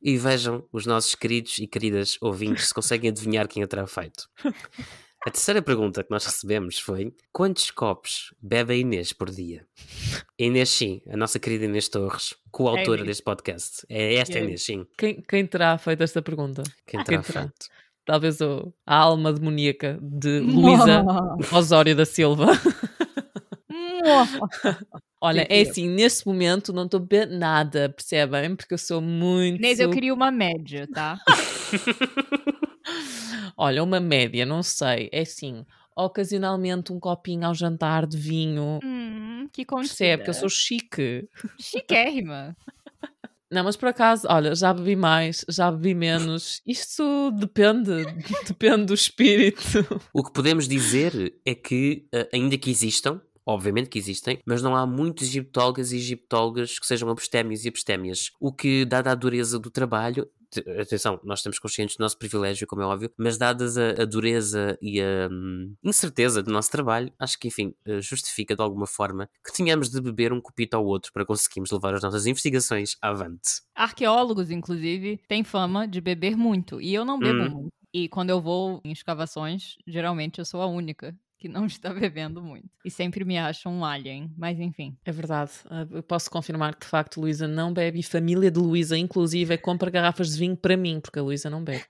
E 0.00 0.16
vejam 0.16 0.64
os 0.72 0.86
nossos 0.86 1.16
queridos 1.16 1.58
e 1.58 1.66
queridas 1.66 2.16
ouvintes 2.20 2.68
se 2.68 2.74
conseguem 2.74 3.10
adivinhar 3.10 3.48
quem 3.48 3.62
a 3.62 3.66
terá 3.66 3.86
feito. 3.86 4.28
A 5.24 5.30
terceira 5.30 5.62
pergunta 5.62 6.02
que 6.02 6.10
nós 6.10 6.24
recebemos 6.26 6.78
foi: 6.78 7.14
quantos 7.32 7.70
copos 7.70 8.34
bebe 8.42 8.72
a 8.72 8.76
Inês 8.76 9.12
por 9.12 9.30
dia? 9.30 9.64
A 10.40 10.42
Inês, 10.42 10.68
sim, 10.70 11.00
a 11.08 11.16
nossa 11.16 11.38
querida 11.38 11.64
Inês 11.64 11.88
Torres, 11.88 12.34
coautora 12.50 12.96
Inês. 13.02 13.06
deste 13.06 13.22
podcast. 13.22 13.86
É 13.88 14.14
esta 14.14 14.38
É. 14.38 14.42
Inês, 14.42 14.62
sim. 14.62 14.84
Quem, 14.98 15.22
quem 15.22 15.46
terá 15.46 15.78
feito 15.78 16.02
esta 16.02 16.20
pergunta? 16.20 16.62
Quem 16.86 16.98
Quem 16.98 17.04
terá 17.04 17.22
terá? 17.22 17.40
feito? 17.42 17.66
Talvez 18.04 18.40
o, 18.40 18.74
a 18.84 18.96
alma 18.96 19.32
demoníaca 19.32 19.96
de 20.02 20.40
Luísa 20.42 21.04
Osório 21.52 21.94
da 21.94 22.04
Silva. 22.04 22.46
Olha, 25.20 25.46
é 25.48 25.60
assim, 25.60 25.88
neste 25.88 26.26
momento 26.26 26.72
não 26.72 26.84
estou 26.86 26.98
a 26.98 27.00
beber 27.00 27.28
nada, 27.28 27.88
percebem? 27.90 28.56
Porque 28.56 28.74
eu 28.74 28.78
sou 28.78 29.00
muito. 29.00 29.58
Inês, 29.58 29.78
eu 29.78 29.88
queria 29.88 30.12
uma 30.12 30.32
média, 30.32 30.88
tá? 30.92 31.16
Olha, 33.56 33.82
uma 33.82 34.00
média, 34.00 34.44
não 34.46 34.62
sei. 34.62 35.08
É 35.12 35.20
assim, 35.20 35.64
ocasionalmente 35.96 36.92
um 36.92 36.98
copinho 37.00 37.46
ao 37.46 37.54
jantar 37.54 38.06
de 38.06 38.16
vinho. 38.16 38.78
hum, 38.82 39.48
que 39.52 39.64
Percebe 39.64 40.24
que 40.24 40.30
eu 40.30 40.34
contida. 40.34 40.40
sou 40.40 40.48
chique. 40.48 41.28
Chiquérrima. 41.58 42.56
Não, 43.50 43.64
mas 43.64 43.76
por 43.76 43.88
acaso, 43.90 44.26
olha, 44.30 44.54
já 44.54 44.72
bebi 44.72 44.96
mais, 44.96 45.44
já 45.46 45.70
bebi 45.70 45.94
menos. 45.94 46.62
Isto 46.66 47.30
depende, 47.32 47.90
depende 48.48 48.86
do 48.86 48.94
espírito. 48.94 49.60
O 50.10 50.24
que 50.24 50.32
podemos 50.32 50.66
dizer 50.66 51.34
é 51.44 51.54
que, 51.54 52.06
eh, 52.14 52.30
ainda 52.32 52.56
que 52.56 52.70
existam, 52.70 53.20
obviamente 53.46 53.88
que 53.88 53.98
existem, 53.98 54.38
mas 54.46 54.62
não 54.62 54.76
há 54.76 54.86
muitos 54.86 55.28
egiptólogas 55.28 55.92
e 55.92 55.96
egiptólogas 55.96 56.78
que 56.78 56.86
sejam 56.86 57.08
abstémios 57.10 57.64
e 57.64 57.68
abstémias. 57.68 58.30
O 58.40 58.52
que, 58.52 58.84
dada 58.84 59.10
a 59.12 59.14
dureza 59.14 59.58
do 59.58 59.70
trabalho, 59.70 60.28
te- 60.50 60.60
atenção, 60.80 61.20
nós 61.24 61.38
estamos 61.40 61.58
conscientes 61.58 61.96
do 61.96 62.00
nosso 62.02 62.18
privilégio, 62.18 62.66
como 62.66 62.82
é 62.82 62.86
óbvio, 62.86 63.10
mas 63.16 63.38
dadas 63.38 63.76
a, 63.78 64.02
a 64.02 64.04
dureza 64.04 64.78
e 64.80 65.00
a 65.00 65.28
hum, 65.30 65.74
incerteza 65.82 66.42
do 66.42 66.52
nosso 66.52 66.70
trabalho, 66.70 67.12
acho 67.18 67.38
que, 67.38 67.48
enfim, 67.48 67.74
eh, 67.86 68.00
justifica 68.00 68.54
de 68.54 68.62
alguma 68.62 68.86
forma 68.86 69.28
que 69.44 69.52
tenhamos 69.52 69.88
de 69.90 70.00
beber 70.00 70.32
um 70.32 70.40
copito 70.40 70.76
ao 70.76 70.84
outro 70.84 71.12
para 71.12 71.24
conseguirmos 71.24 71.70
levar 71.70 71.94
as 71.94 72.02
nossas 72.02 72.26
investigações 72.26 72.96
avante. 73.00 73.62
Arqueólogos, 73.74 74.50
inclusive, 74.50 75.18
têm 75.28 75.42
fama 75.44 75.86
de 75.88 76.00
beber 76.00 76.36
muito. 76.36 76.80
E 76.80 76.92
eu 76.94 77.04
não 77.04 77.20
bebo 77.20 77.44
Hum. 77.44 77.48
muito. 77.48 77.72
E 77.92 78.08
quando 78.08 78.30
eu 78.30 78.40
vou 78.40 78.80
em 78.84 78.92
escavações, 78.92 79.76
geralmente 79.86 80.38
eu 80.38 80.44
sou 80.44 80.60
a 80.62 80.66
única 80.66 81.16
que 81.42 81.48
não 81.48 81.66
está 81.66 81.92
bebendo 81.92 82.40
muito. 82.40 82.68
E 82.84 82.90
sempre 82.90 83.24
me 83.24 83.36
acham 83.36 83.72
um 83.72 83.84
alien. 83.84 84.32
Mas 84.38 84.60
enfim. 84.60 84.96
É 85.04 85.10
verdade. 85.10 85.50
Ah, 85.68 85.84
Eu 85.90 86.02
posso 86.02 86.30
confirmar 86.30 86.74
que 86.74 86.82
de 86.82 86.86
facto 86.86 87.20
Luísa 87.20 87.48
não 87.48 87.72
bebe 87.72 87.98
e 87.98 88.02
família 88.02 88.50
de 88.50 88.60
Luísa, 88.60 88.96
inclusive, 88.96 89.58
compra 89.58 89.90
garrafas 89.90 90.32
de 90.32 90.38
vinho 90.38 90.56
para 90.56 90.76
mim, 90.76 91.00
porque 91.00 91.18
a 91.18 91.22
Luísa 91.22 91.50
não 91.50 91.64
bebe. 91.64 91.84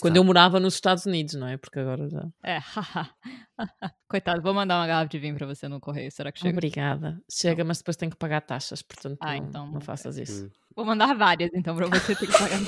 Quando 0.00 0.16
eu 0.16 0.22
morava 0.24 0.60
nos 0.60 0.74
Estados 0.74 1.06
Unidos, 1.06 1.34
não 1.34 1.46
é? 1.46 1.56
Porque 1.56 1.78
agora 1.78 2.08
já. 2.08 2.24
É, 2.44 2.58
haha. 2.58 3.10
Coitado, 4.08 4.40
vou 4.42 4.54
mandar 4.54 4.78
uma 4.78 4.86
garrafa 4.86 5.08
de 5.08 5.18
vinho 5.18 5.34
pra 5.34 5.46
você 5.46 5.66
no 5.68 5.80
correio. 5.80 6.10
Será 6.10 6.30
que 6.30 6.38
chega? 6.40 6.52
Obrigada. 6.52 7.20
Chega, 7.30 7.64
mas 7.64 7.78
depois 7.78 7.96
tem 7.96 8.08
que 8.10 8.16
pagar 8.16 8.40
taxas, 8.42 8.80
portanto 8.82 9.18
Ah, 9.20 9.36
não, 9.36 9.36
então 9.36 9.66
não 9.66 9.72
não 9.74 9.80
faças 9.80 10.16
isso. 10.18 10.46
Hum. 10.46 10.50
Vou 10.76 10.84
mandar 10.84 11.14
várias, 11.14 11.50
então, 11.54 11.74
pra 11.76 11.86
você 11.86 12.14
ter 12.14 12.26
que 12.26 12.32
pagar. 12.38 12.58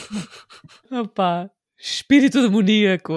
Opa, 1.03 1.51
espírito 1.79 2.43
demoníaco. 2.43 3.15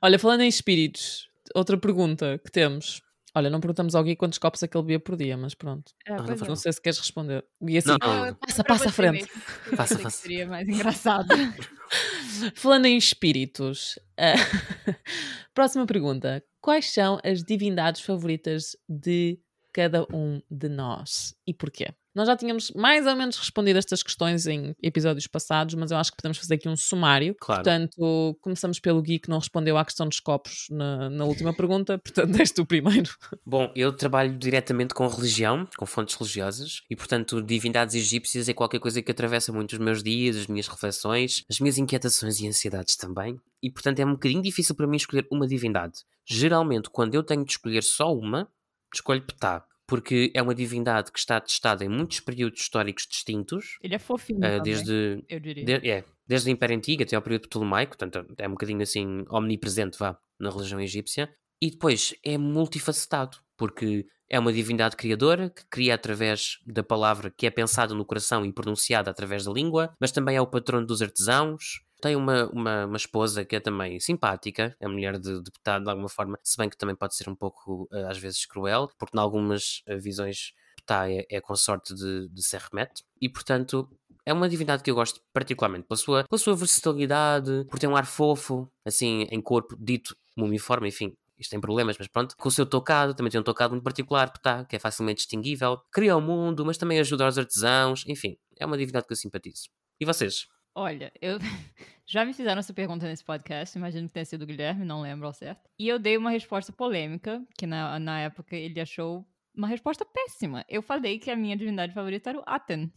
Olha, 0.00 0.18
falando 0.18 0.40
em 0.40 0.48
espíritos, 0.48 1.28
outra 1.54 1.76
pergunta 1.76 2.38
que 2.44 2.50
temos. 2.50 3.02
Olha, 3.34 3.48
não 3.48 3.60
perguntamos 3.60 3.94
ao 3.94 4.04
Gui 4.04 4.14
quantos 4.14 4.38
copos 4.38 4.62
é 4.62 4.68
que 4.68 4.76
ele 4.76 4.84
bebia 4.84 5.00
por 5.00 5.16
dia, 5.16 5.36
mas 5.38 5.54
pronto. 5.54 5.90
É, 6.06 6.16
não 6.16 6.26
faz 6.26 6.42
é. 6.42 6.48
Não 6.48 6.56
sei 6.56 6.72
se 6.72 6.82
queres 6.82 6.98
responder. 6.98 7.42
Gui, 7.62 7.78
assim, 7.78 7.88
Não, 7.88 7.96
não. 7.98 8.34
passa, 8.34 8.62
passa 8.64 8.88
à 8.90 8.92
frente. 8.92 9.24
que 9.68 9.74
faça. 9.74 10.10
Seria 10.10 10.46
mais 10.46 10.68
engraçado. 10.68 11.28
Falando 12.54 12.86
em 12.86 12.96
espíritos, 12.96 13.98
ah, 14.18 14.34
próxima 15.54 15.86
pergunta. 15.86 16.44
Quais 16.60 16.92
são 16.92 17.18
as 17.24 17.42
divindades 17.42 18.02
favoritas 18.02 18.76
de 18.88 19.38
cada 19.72 20.06
um 20.12 20.40
de 20.50 20.68
nós 20.68 21.34
e 21.46 21.54
porquê? 21.54 21.88
Nós 22.14 22.26
já 22.26 22.36
tínhamos 22.36 22.70
mais 22.72 23.06
ou 23.06 23.16
menos 23.16 23.38
respondido 23.38 23.78
estas 23.78 24.02
questões 24.02 24.46
em 24.46 24.76
episódios 24.82 25.26
passados, 25.26 25.74
mas 25.74 25.90
eu 25.90 25.96
acho 25.96 26.10
que 26.10 26.16
podemos 26.18 26.36
fazer 26.36 26.54
aqui 26.54 26.68
um 26.68 26.76
sumário. 26.76 27.34
Claro. 27.40 27.62
Portanto, 27.62 28.38
começamos 28.42 28.78
pelo 28.78 29.00
Gui, 29.00 29.18
que 29.18 29.30
não 29.30 29.38
respondeu 29.38 29.78
à 29.78 29.84
questão 29.84 30.06
dos 30.06 30.20
copos 30.20 30.66
na, 30.70 31.08
na 31.08 31.24
última 31.24 31.54
pergunta. 31.54 31.98
Portanto, 31.98 32.36
és 32.38 32.50
tu 32.50 32.66
primeiro. 32.66 33.10
Bom, 33.46 33.72
eu 33.74 33.92
trabalho 33.92 34.36
diretamente 34.36 34.92
com 34.92 35.06
religião, 35.06 35.66
com 35.76 35.86
fontes 35.86 36.14
religiosas, 36.14 36.82
e 36.90 36.94
portanto, 36.94 37.40
divindades 37.42 37.94
egípcias 37.94 38.48
é 38.48 38.52
qualquer 38.52 38.78
coisa 38.78 39.00
que 39.00 39.10
atravessa 39.10 39.50
muito 39.50 39.72
os 39.72 39.78
meus 39.78 40.02
dias, 40.02 40.36
as 40.36 40.46
minhas 40.46 40.68
reflexões, 40.68 41.44
as 41.48 41.60
minhas 41.60 41.78
inquietações 41.78 42.40
e 42.40 42.46
ansiedades 42.46 42.94
também. 42.94 43.40
E 43.62 43.70
portanto, 43.70 44.00
é 44.00 44.04
um 44.04 44.12
bocadinho 44.12 44.42
difícil 44.42 44.74
para 44.74 44.86
mim 44.86 44.96
escolher 44.96 45.26
uma 45.30 45.46
divindade. 45.46 46.00
Geralmente, 46.26 46.90
quando 46.90 47.14
eu 47.14 47.22
tenho 47.22 47.44
de 47.44 47.52
escolher 47.52 47.82
só 47.82 48.14
uma, 48.14 48.48
escolho 48.94 49.22
Ptah, 49.22 49.64
porque 49.86 50.30
é 50.34 50.40
uma 50.42 50.54
divindade 50.54 51.10
que 51.12 51.18
está 51.18 51.40
testada 51.40 51.84
em 51.84 51.88
muitos 51.88 52.20
períodos 52.20 52.60
históricos 52.60 53.06
distintos, 53.08 53.78
Ele 53.82 53.94
é 53.94 53.98
fofinho. 53.98 54.40
também, 54.40 54.62
desde 54.62 55.24
Eu 55.28 55.40
diria. 55.40 55.64
de- 55.80 55.90
é, 55.90 56.04
desde 56.26 56.48
o 56.48 56.52
Império 56.52 56.76
Antigo 56.76 57.02
até 57.02 57.14
ao 57.16 57.22
período 57.22 57.48
ptolomaico, 57.48 57.96
portanto 57.96 58.34
é 58.38 58.46
um 58.48 58.52
bocadinho 58.52 58.82
assim 58.82 59.24
omnipresente, 59.28 59.98
vá, 59.98 60.16
na 60.40 60.50
religião 60.50 60.80
egípcia. 60.80 61.28
E 61.60 61.70
depois 61.70 62.14
é 62.24 62.36
multifacetado, 62.38 63.36
porque 63.56 64.06
é 64.28 64.38
uma 64.38 64.52
divindade 64.52 64.96
criadora 64.96 65.50
que 65.50 65.62
cria 65.70 65.94
através 65.94 66.58
da 66.66 66.82
palavra 66.82 67.30
que 67.36 67.46
é 67.46 67.50
pensada 67.50 67.94
no 67.94 68.04
coração 68.04 68.44
e 68.46 68.52
pronunciada 68.52 69.10
através 69.10 69.44
da 69.44 69.52
língua, 69.52 69.92
mas 70.00 70.10
também 70.10 70.36
é 70.36 70.40
o 70.40 70.46
patrono 70.46 70.86
dos 70.86 71.02
artesãos. 71.02 71.82
Tem 72.02 72.16
uma, 72.16 72.50
uma, 72.50 72.86
uma 72.86 72.96
esposa 72.96 73.44
que 73.44 73.54
é 73.54 73.60
também 73.60 74.00
simpática, 74.00 74.76
é 74.80 74.88
mulher 74.88 75.20
de, 75.20 75.40
de 75.40 75.50
Ptah 75.52 75.78
de 75.78 75.88
alguma 75.88 76.08
forma, 76.08 76.36
se 76.42 76.56
bem 76.56 76.68
que 76.68 76.76
também 76.76 76.96
pode 76.96 77.14
ser 77.14 77.28
um 77.28 77.36
pouco, 77.36 77.88
eh, 77.92 78.06
às 78.10 78.18
vezes, 78.18 78.44
cruel, 78.44 78.88
porque 78.98 79.16
em 79.16 79.20
algumas 79.20 79.82
eh, 79.86 79.96
visões 79.98 80.52
Ptah 80.78 81.08
é, 81.08 81.24
é 81.30 81.40
consorte 81.40 81.94
de, 81.94 82.28
de 82.28 82.42
Sermet. 82.42 82.90
E, 83.20 83.28
portanto, 83.28 83.88
é 84.26 84.32
uma 84.32 84.48
divindade 84.48 84.82
que 84.82 84.90
eu 84.90 84.96
gosto 84.96 85.20
particularmente 85.32 85.86
pela 85.86 85.96
sua, 85.96 86.24
pela 86.24 86.38
sua 86.40 86.56
versatilidade, 86.56 87.66
por 87.70 87.78
ter 87.78 87.86
um 87.86 87.94
ar 87.94 88.04
fofo, 88.04 88.68
assim, 88.84 89.28
em 89.30 89.40
corpo 89.40 89.76
dito 89.78 90.16
mumiforme, 90.36 90.88
enfim. 90.88 91.14
Isto 91.38 91.50
tem 91.50 91.60
problemas, 91.60 91.96
mas 91.96 92.08
pronto. 92.08 92.36
Com 92.36 92.48
o 92.48 92.52
seu 92.52 92.66
tocado, 92.66 93.14
também 93.14 93.30
tem 93.30 93.40
um 93.40 93.44
tocado 93.44 93.74
muito 93.74 93.84
particular, 93.84 94.28
tá, 94.38 94.64
que 94.64 94.74
é 94.74 94.78
facilmente 94.80 95.18
distinguível. 95.18 95.78
Cria 95.92 96.16
o 96.16 96.20
mundo, 96.20 96.66
mas 96.66 96.76
também 96.76 96.98
ajuda 96.98 97.26
aos 97.26 97.38
artesãos. 97.38 98.04
Enfim, 98.08 98.36
é 98.58 98.66
uma 98.66 98.76
divindade 98.76 99.06
que 99.06 99.12
eu 99.12 99.16
simpatizo. 99.16 99.68
E 100.00 100.04
vocês? 100.04 100.46
Olha, 100.74 101.12
eu 101.20 101.38
já 102.06 102.24
me 102.24 102.32
fizeram 102.32 102.58
essa 102.60 102.72
pergunta 102.72 103.06
nesse 103.06 103.24
podcast, 103.24 103.76
imagino 103.76 104.08
que 104.08 104.14
tenha 104.14 104.24
sido 104.24 104.42
o 104.42 104.46
Guilherme, 104.46 104.84
não 104.84 105.02
lembro 105.02 105.26
ao 105.26 105.32
certo. 105.32 105.68
E 105.78 105.86
eu 105.86 105.98
dei 105.98 106.16
uma 106.16 106.30
resposta 106.30 106.72
polêmica, 106.72 107.44
que 107.58 107.66
na, 107.66 107.98
na 107.98 108.20
época 108.20 108.56
ele 108.56 108.80
achou 108.80 109.26
uma 109.54 109.68
resposta 109.68 110.04
péssima. 110.04 110.64
Eu 110.68 110.82
falei 110.82 111.18
que 111.18 111.30
a 111.30 111.36
minha 111.36 111.56
divindade 111.56 111.94
favorita 111.94 112.30
era 112.30 112.38
o 112.38 112.44
Aten. 112.46 112.90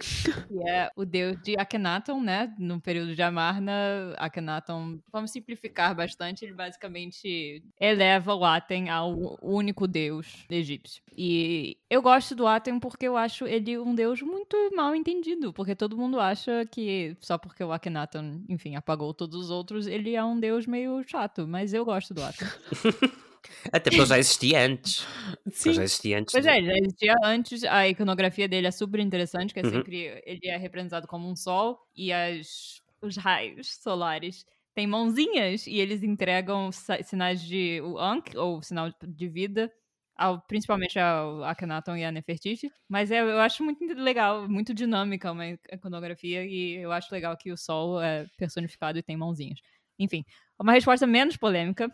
que 0.48 0.68
é 0.68 0.90
o 0.96 1.04
deus 1.04 1.40
de 1.42 1.54
Akhenaton, 1.58 2.20
né? 2.20 2.52
No 2.58 2.80
período 2.80 3.14
de 3.14 3.22
Amarna, 3.22 3.72
Akhenaton, 4.18 4.98
vamos 5.10 5.30
simplificar 5.30 5.94
bastante, 5.94 6.44
ele 6.44 6.54
basicamente 6.54 7.62
eleva 7.80 8.34
o 8.34 8.44
Aten 8.44 8.90
ao 8.90 9.38
único 9.42 9.86
deus 9.86 10.44
egípcio. 10.50 11.02
E 11.16 11.78
eu 11.88 12.02
gosto 12.02 12.34
do 12.34 12.46
Aten 12.46 12.80
porque 12.80 13.06
eu 13.06 13.16
acho 13.16 13.46
ele 13.46 13.78
um 13.78 13.94
deus 13.94 14.20
muito 14.20 14.56
mal 14.74 14.94
entendido, 14.94 15.52
porque 15.52 15.76
todo 15.76 15.96
mundo 15.96 16.18
acha 16.18 16.66
que 16.66 17.16
só 17.20 17.38
porque 17.38 17.62
o 17.62 17.72
Akhenaton, 17.72 18.42
enfim, 18.48 18.74
apagou 18.74 19.14
todos 19.14 19.36
os 19.36 19.50
outros, 19.50 19.86
ele 19.86 20.14
é 20.14 20.24
um 20.24 20.38
deus 20.38 20.66
meio 20.66 21.02
chato, 21.06 21.46
mas 21.46 21.72
eu 21.72 21.84
gosto 21.84 22.12
do 22.12 22.22
Aten. 22.22 22.48
Até 23.72 23.90
porque 23.90 24.06
já 24.06 24.18
existia 24.18 24.60
antes. 24.66 25.06
Sim. 25.52 25.72
Já 25.74 25.82
existia 25.84 26.18
antes. 26.18 26.32
Pois 26.32 26.44
de- 26.44 26.50
é, 26.50 26.62
já 26.62 26.72
existia 26.74 27.14
antes, 27.24 27.64
a 27.64 27.88
iconografia 27.88 28.48
dele 28.48 28.66
é 28.66 28.70
super 28.70 29.00
interessante, 29.00 29.52
que 29.54 29.60
é 29.60 29.62
Uhum. 29.64 29.70
sempre, 29.70 30.22
ele 30.24 30.46
é 30.48 30.56
representado 30.56 31.06
como 31.06 31.28
um 31.28 31.36
sol, 31.36 31.78
e 31.94 32.12
as, 32.12 32.80
os 33.02 33.16
raios 33.16 33.74
solares 33.76 34.44
têm 34.74 34.86
mãozinhas, 34.86 35.66
e 35.66 35.78
eles 35.78 36.02
entregam 36.02 36.70
sinais 36.72 37.40
de 37.42 37.80
o 37.82 37.98
Ankh, 37.98 38.34
ou 38.36 38.62
sinal 38.62 38.90
de 39.02 39.28
vida, 39.28 39.70
ao, 40.16 40.40
principalmente 40.42 40.98
ao 40.98 41.42
Akhenaton 41.44 41.96
e 41.96 42.04
a 42.04 42.12
Nefertiti, 42.12 42.70
mas 42.88 43.10
é, 43.10 43.20
eu 43.20 43.40
acho 43.40 43.64
muito 43.64 43.84
legal, 43.94 44.48
muito 44.48 44.72
dinâmica 44.72 45.32
uma 45.32 45.46
iconografia, 45.72 46.44
e 46.44 46.74
eu 46.76 46.92
acho 46.92 47.12
legal 47.12 47.36
que 47.36 47.52
o 47.52 47.56
sol 47.56 48.00
é 48.00 48.26
personificado 48.36 48.98
e 48.98 49.02
tem 49.02 49.16
mãozinhas. 49.16 49.58
Enfim, 49.98 50.24
uma 50.58 50.72
resposta 50.72 51.06
menos 51.06 51.36
polêmica 51.36 51.88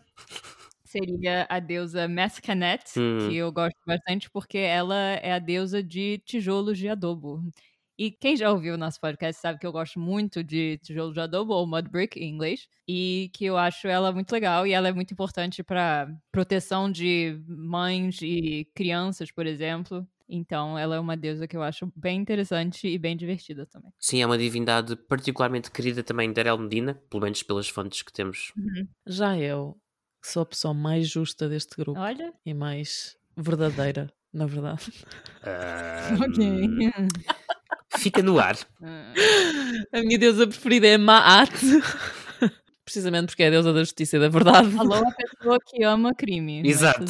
seria 0.91 1.45
a 1.49 1.59
deusa 1.59 2.07
Mescanet, 2.07 2.83
Hum. 2.97 3.29
que 3.29 3.35
eu 3.35 3.51
gosto 3.51 3.77
bastante 3.85 4.29
porque 4.29 4.57
ela 4.57 4.95
é 4.95 5.31
a 5.33 5.39
deusa 5.39 5.81
de 5.83 6.19
tijolos 6.25 6.77
de 6.77 6.89
adobo. 6.89 7.41
E 7.97 8.09
quem 8.11 8.35
já 8.35 8.51
ouviu 8.51 8.73
o 8.73 8.77
nosso 8.77 8.99
podcast 8.99 9.39
sabe 9.41 9.59
que 9.59 9.67
eu 9.67 9.71
gosto 9.71 9.99
muito 9.99 10.43
de 10.43 10.77
tijolo 10.79 11.13
de 11.13 11.19
adobo, 11.21 11.53
ou 11.53 11.67
mud 11.67 11.87
brick 11.89 12.19
em 12.19 12.29
inglês, 12.33 12.67
e 12.87 13.29
que 13.33 13.45
eu 13.45 13.57
acho 13.57 13.87
ela 13.87 14.11
muito 14.11 14.31
legal 14.31 14.65
e 14.65 14.73
ela 14.73 14.87
é 14.87 14.91
muito 14.91 15.13
importante 15.13 15.63
para 15.63 16.07
proteção 16.31 16.91
de 16.91 17.39
mães 17.47 18.19
e 18.21 18.65
crianças, 18.75 19.31
por 19.31 19.45
exemplo. 19.45 20.07
Então, 20.27 20.79
ela 20.79 20.95
é 20.95 20.99
uma 20.99 21.15
deusa 21.17 21.47
que 21.47 21.55
eu 21.57 21.61
acho 21.61 21.91
bem 21.95 22.19
interessante 22.21 22.87
e 22.87 22.97
bem 22.97 23.15
divertida 23.17 23.65
também. 23.67 23.91
Sim, 23.99 24.21
é 24.21 24.25
uma 24.25 24.37
divindade 24.37 24.95
particularmente 24.95 25.69
querida 25.69 26.01
também 26.03 26.31
de 26.31 26.39
Arel 26.39 26.57
Medina, 26.57 26.95
pelo 27.09 27.21
menos 27.23 27.43
pelas 27.43 27.67
fontes 27.69 28.01
que 28.01 28.13
temos. 28.13 28.51
Já 29.05 29.37
eu 29.37 29.77
sou 30.21 30.43
a 30.43 30.45
pessoa 30.45 30.73
mais 30.73 31.07
justa 31.07 31.47
deste 31.49 31.75
grupo 31.77 31.99
Olha. 31.99 32.33
e 32.45 32.53
mais 32.53 33.15
verdadeira, 33.35 34.11
na 34.33 34.45
verdade. 34.45 34.91
Ah, 35.43 36.09
Ok. 36.19 36.91
Fica 37.97 38.23
no 38.23 38.39
ar. 38.39 38.57
A 39.93 40.01
minha 40.01 40.17
deusa 40.17 40.47
preferida 40.47 40.87
é 40.87 40.97
Maat. 40.97 41.51
Precisamente 42.85 43.27
porque 43.27 43.43
é 43.43 43.47
a 43.47 43.51
deusa 43.51 43.71
da 43.73 43.79
justiça 43.81 44.17
e 44.17 44.19
da 44.19 44.29
verdade. 44.29 44.75
Alô, 44.77 44.95
a 44.95 45.11
pessoa 45.11 45.57
que 45.65 45.83
ama 45.83 46.13
crime. 46.15 46.61
mas 46.63 46.71
Exato. 46.71 47.05